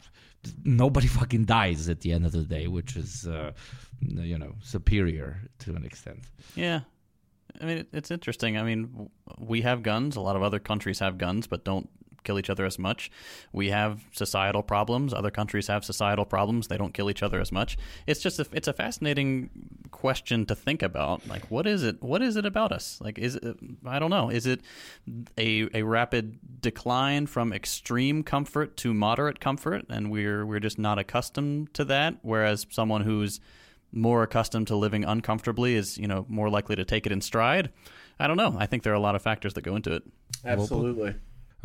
nobody 0.64 1.07
fucking 1.19 1.45
dies 1.45 1.89
at 1.89 2.01
the 2.01 2.11
end 2.11 2.26
of 2.26 2.31
the 2.31 2.43
day, 2.43 2.68
which 2.68 2.95
is 2.95 3.27
uh, 3.27 3.51
you 4.01 4.38
know 4.38 4.55
superior 4.61 5.41
to 5.59 5.76
an 5.76 5.85
extent. 5.85 6.26
Yeah. 6.55 6.81
I 7.59 7.65
mean, 7.65 7.88
it's 7.91 8.11
interesting. 8.11 8.57
I 8.57 8.64
mean, 8.64 9.09
we 9.39 9.61
have 9.61 9.81
guns. 9.81 10.15
A 10.15 10.22
lot 10.22 10.35
of 10.35 10.43
other 10.43 10.59
countries 10.59 10.99
have 10.99 11.18
guns, 11.18 11.47
but 11.47 11.65
don't 11.65 11.89
kill 12.27 12.37
each 12.37 12.49
other 12.49 12.65
as 12.65 12.77
much. 12.77 13.09
We 13.51 13.69
have 13.69 14.03
societal 14.11 14.61
problems. 14.61 15.13
Other 15.13 15.31
countries 15.31 15.67
have 15.67 15.83
societal 15.85 16.25
problems. 16.25 16.67
They 16.67 16.77
don't 16.77 16.93
kill 16.93 17.09
each 17.09 17.23
other 17.23 17.39
as 17.39 17.51
much. 17.51 17.77
It's 18.05 18.21
just 18.21 18.39
a, 18.39 18.45
it's 18.51 18.67
a 18.67 18.73
fascinating 18.73 19.49
question 19.91 20.45
to 20.45 20.55
think 20.55 20.83
about. 20.83 21.27
Like, 21.27 21.49
what 21.49 21.65
is 21.65 21.83
it? 21.83 22.03
What 22.03 22.21
is 22.21 22.35
it 22.35 22.45
about 22.45 22.71
us? 22.71 22.99
Like, 23.01 23.17
is 23.17 23.35
it? 23.35 23.57
I 23.85 23.97
don't 23.99 24.11
know. 24.11 24.29
Is 24.29 24.45
it 24.45 24.61
a 25.37 25.69
a 25.73 25.83
rapid 25.83 26.37
decline 26.61 27.27
from 27.27 27.53
extreme 27.53 28.23
comfort 28.23 28.77
to 28.77 28.93
moderate 28.93 29.39
comfort, 29.39 29.85
and 29.89 30.11
we're 30.11 30.45
we're 30.45 30.59
just 30.59 30.77
not 30.77 30.99
accustomed 30.99 31.73
to 31.75 31.85
that? 31.85 32.15
Whereas 32.21 32.67
someone 32.69 33.01
who's 33.01 33.39
more 33.93 34.21
accustomed 34.21 34.67
to 34.67 34.75
living 34.75 35.05
uncomfortably 35.05 35.75
is 35.75 35.97
you 35.97 36.07
know 36.07 36.25
more 36.27 36.49
likely 36.49 36.75
to 36.75 36.83
take 36.83 37.05
it 37.05 37.11
in 37.11 37.21
stride 37.21 37.71
i 38.19 38.27
don't 38.27 38.35
know 38.35 38.53
i 38.59 38.65
think 38.65 38.83
there 38.83 38.91
are 38.91 38.97
a 38.97 38.99
lot 38.99 39.15
of 39.15 39.21
factors 39.21 39.53
that 39.53 39.61
go 39.61 39.77
into 39.77 39.93
it 39.93 40.03
Absolutely. 40.45 41.15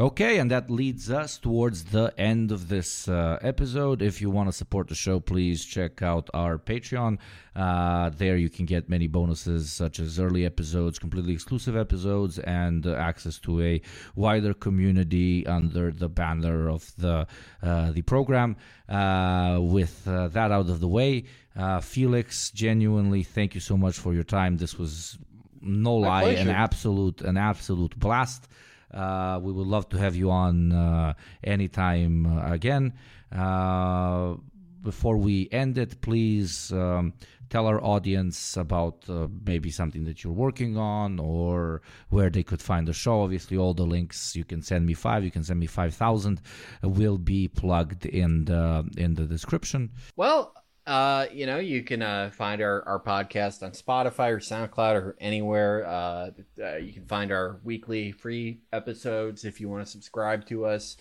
Okay, 0.01 0.39
and 0.39 0.51
that 0.51 0.70
leads 0.70 1.10
us 1.10 1.36
towards 1.36 1.85
the 1.85 2.14
end 2.16 2.51
of 2.51 2.69
this 2.69 3.09
uh, 3.09 3.39
episode. 3.43 4.01
If 4.01 4.23
you 4.23 4.31
want 4.31 4.48
to 4.48 4.52
support 4.52 4.89
the 4.89 4.94
show, 4.94 5.20
please 5.20 5.66
check 5.66 6.01
out 6.01 6.31
our 6.32 6.56
Patreon. 6.56 7.19
Uh, 7.55 8.09
there 8.09 8.39
you 8.39 8.48
can 8.48 8.64
get 8.64 8.89
many 8.89 9.06
bonuses, 9.06 9.70
such 9.70 10.01
as 10.01 10.19
early 10.19 10.47
episodes, 10.47 10.98
completely 10.98 11.35
exclusive 11.35 11.77
episodes, 11.77 12.39
and 12.39 12.86
uh, 12.86 12.94
access 12.94 13.39
to 13.40 13.60
a 13.60 13.82
wider 14.16 14.55
community 14.55 15.47
under 15.47 15.90
the 15.90 16.09
banner 16.09 16.70
of 16.70 16.90
the 16.97 17.27
uh, 17.62 17.90
the 17.93 18.01
Deprogram. 18.02 18.56
Uh, 18.89 19.60
with 19.60 20.09
uh, 20.09 20.28
that 20.28 20.51
out 20.51 20.70
of 20.70 20.81
the 20.81 20.89
way, 20.89 21.24
uh, 21.55 21.81
Felix, 21.81 22.51
genuinely, 22.51 23.23
thank 23.23 23.55
you 23.55 23.60
so 23.60 23.77
much 23.77 23.98
for 23.98 24.14
your 24.14 24.24
time. 24.24 24.56
This 24.56 24.78
was 24.78 25.19
no 25.60 26.01
My 26.01 26.23
lie, 26.23 26.31
an 26.31 26.48
absolute 26.48 27.20
an 27.20 27.36
absolute 27.36 27.98
blast. 27.98 28.48
Uh, 28.93 29.39
we 29.43 29.52
would 29.52 29.66
love 29.66 29.89
to 29.89 29.98
have 29.98 30.14
you 30.14 30.31
on 30.31 30.73
uh, 30.73 31.14
anytime 31.44 32.27
uh, 32.27 32.52
again. 32.52 32.93
Uh, 33.31 34.35
before 34.82 35.16
we 35.16 35.48
end 35.52 35.78
it, 35.78 36.01
please 36.01 36.73
um, 36.73 37.14
tell 37.48 37.66
our 37.66 37.82
audience 37.85 38.56
about 38.56 39.09
uh, 39.09 39.28
maybe 39.47 39.70
something 39.70 40.05
that 40.05 40.24
you're 40.24 40.32
working 40.32 40.77
on 40.77 41.20
or 41.20 41.82
where 42.09 42.31
they 42.31 42.43
could 42.43 42.60
find 42.60 42.89
the 42.89 42.93
show. 42.93 43.23
Obviously, 43.23 43.56
all 43.56 43.74
the 43.74 43.85
links 43.85 44.35
you 44.35 44.44
can 44.44 44.60
send 44.60 44.85
me 44.85 44.94
five, 44.94 45.23
you 45.23 45.31
can 45.31 45.44
send 45.44 45.60
me 45.60 45.66
five 45.66 45.94
thousand, 45.94 46.40
will 46.82 47.19
be 47.19 47.48
plugged 47.48 48.06
in 48.06 48.44
the 48.47 48.89
in 48.97 49.14
the 49.14 49.24
description. 49.24 49.90
Well, 50.16 50.52
uh, 50.86 51.26
you 51.32 51.46
know, 51.46 51.59
you 51.59 51.82
can 51.82 52.02
uh, 52.02 52.30
find 52.32 52.60
our, 52.60 52.82
our 52.88 53.00
podcast 53.00 53.62
on 53.62 53.70
Spotify 53.72 54.30
or 54.30 54.38
SoundCloud 54.38 54.94
or 54.94 55.16
anywhere. 55.20 55.86
Uh, 55.86 56.30
uh, 56.62 56.76
you 56.76 56.92
can 56.92 57.06
find 57.06 57.30
our 57.30 57.60
weekly 57.62 58.12
free 58.12 58.60
episodes 58.72 59.44
if 59.44 59.60
you 59.60 59.68
want 59.68 59.84
to 59.84 59.90
subscribe 59.90 60.46
to 60.46 60.64
us. 60.66 60.96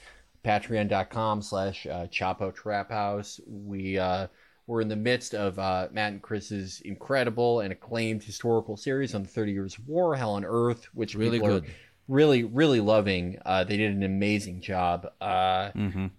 Patreon.com 0.45 1.41
slash 1.41 1.85
uh, 1.85 2.07
Chapo 2.07 2.53
Trap 2.53 2.89
House. 2.91 3.39
We, 3.47 3.97
uh, 3.97 4.27
we're 4.67 4.81
in 4.81 4.87
the 4.87 4.95
midst 4.95 5.33
of 5.35 5.57
uh, 5.59 5.87
Matt 5.91 6.13
and 6.13 6.21
Chris's 6.21 6.81
incredible 6.81 7.59
and 7.61 7.71
acclaimed 7.71 8.23
historical 8.23 8.77
series 8.77 9.13
on 9.15 9.23
the 9.23 9.29
30 9.29 9.51
Years 9.51 9.77
of 9.77 9.87
War, 9.87 10.15
Hell 10.15 10.33
on 10.33 10.45
Earth, 10.45 10.87
which 10.93 11.15
Really 11.15 11.39
good. 11.39 11.65
really, 12.07 12.43
really 12.43 12.79
loving. 12.79 13.37
Uh, 13.45 13.63
they 13.63 13.77
did 13.77 13.91
an 13.95 14.03
amazing 14.03 14.61
job. 14.61 15.07
Uh, 15.19 15.69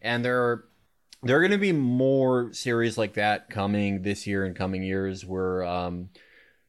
and 0.02 0.24
there 0.24 0.42
are 0.42 0.64
there 1.22 1.36
are 1.36 1.40
going 1.40 1.52
to 1.52 1.58
be 1.58 1.72
more 1.72 2.52
series 2.52 2.98
like 2.98 3.14
that 3.14 3.48
coming 3.48 4.02
this 4.02 4.26
year 4.26 4.44
and 4.44 4.56
coming 4.56 4.82
years 4.82 5.24
where 5.24 5.64
um, 5.64 6.08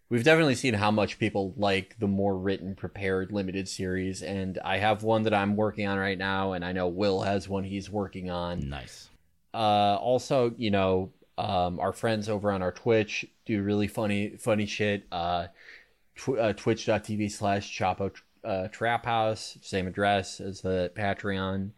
we've 0.09 0.23
definitely 0.23 0.55
seen 0.55 0.75
how 0.75 0.91
much 0.91 1.17
people 1.19 1.53
like 1.57 1.95
the 1.99 2.07
more 2.07 2.37
written 2.37 2.75
prepared 2.75 3.31
limited 3.31 3.67
series 3.67 4.21
and 4.21 4.59
i 4.63 4.77
have 4.77 5.01
one 5.03 5.23
that 5.23 5.33
i'm 5.33 5.55
working 5.55 5.87
on 5.87 5.97
right 5.97 6.17
now 6.17 6.53
and 6.53 6.63
i 6.63 6.71
know 6.71 6.87
will 6.87 7.21
has 7.21 7.49
one 7.49 7.63
he's 7.63 7.89
working 7.89 8.29
on 8.29 8.69
Nice. 8.69 9.09
uh, 9.53 9.97
also, 9.99 10.53
you 10.57 10.71
know, 10.71 11.11
um, 11.37 11.79
our 11.79 11.93
friends 11.93 12.29
over 12.29 12.51
on 12.51 12.61
our 12.61 12.71
Twitch 12.71 13.25
do 13.45 13.61
really 13.63 13.87
funny, 13.87 14.35
funny 14.37 14.67
shit. 14.67 15.05
Uh, 15.11 15.47
tw- 16.15 16.37
uh, 16.39 16.53
Twitch.tv 16.53 17.31
slash 17.31 17.75
Chapo 17.77 18.11
uh, 18.43 18.67
Trap 18.67 19.05
House, 19.05 19.57
same 19.61 19.87
address 19.87 20.39
as 20.39 20.61
the 20.61 20.91
Patreon. 20.95 21.71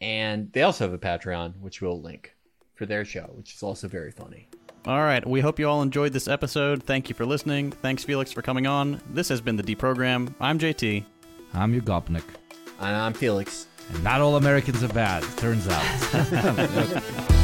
And 0.00 0.50
they 0.52 0.62
also 0.62 0.84
have 0.84 0.94
a 0.94 0.98
Patreon, 0.98 1.58
which 1.60 1.82
we'll 1.82 2.00
link 2.00 2.34
for 2.74 2.86
their 2.86 3.04
show, 3.04 3.30
which 3.34 3.54
is 3.54 3.62
also 3.62 3.86
very 3.88 4.10
funny. 4.10 4.48
all 4.86 5.02
right 5.02 5.26
we 5.28 5.40
hope 5.42 5.58
you 5.58 5.68
all 5.68 5.82
enjoyed 5.82 6.10
this 6.14 6.26
episode 6.26 6.82
thank 6.82 7.10
you 7.10 7.14
for 7.14 7.26
listening 7.26 7.70
thanks 7.70 8.02
felix 8.02 8.32
for 8.32 8.40
coming 8.40 8.66
on 8.66 8.98
this 9.12 9.28
has 9.28 9.38
been 9.42 9.56
the 9.56 9.62
deprogram 9.62 10.32
i'm 10.40 10.58
jt 10.58 11.04
I'm 11.52 11.78
Yugopnik. 11.78 12.22
And 12.78 12.96
I'm 12.96 13.12
Felix. 13.12 13.66
And 13.92 14.02
not 14.04 14.20
all 14.22 14.36
Americans 14.36 14.82
are 14.84 14.88
bad, 14.88 15.22
turns 15.36 15.66
out. 15.68 17.30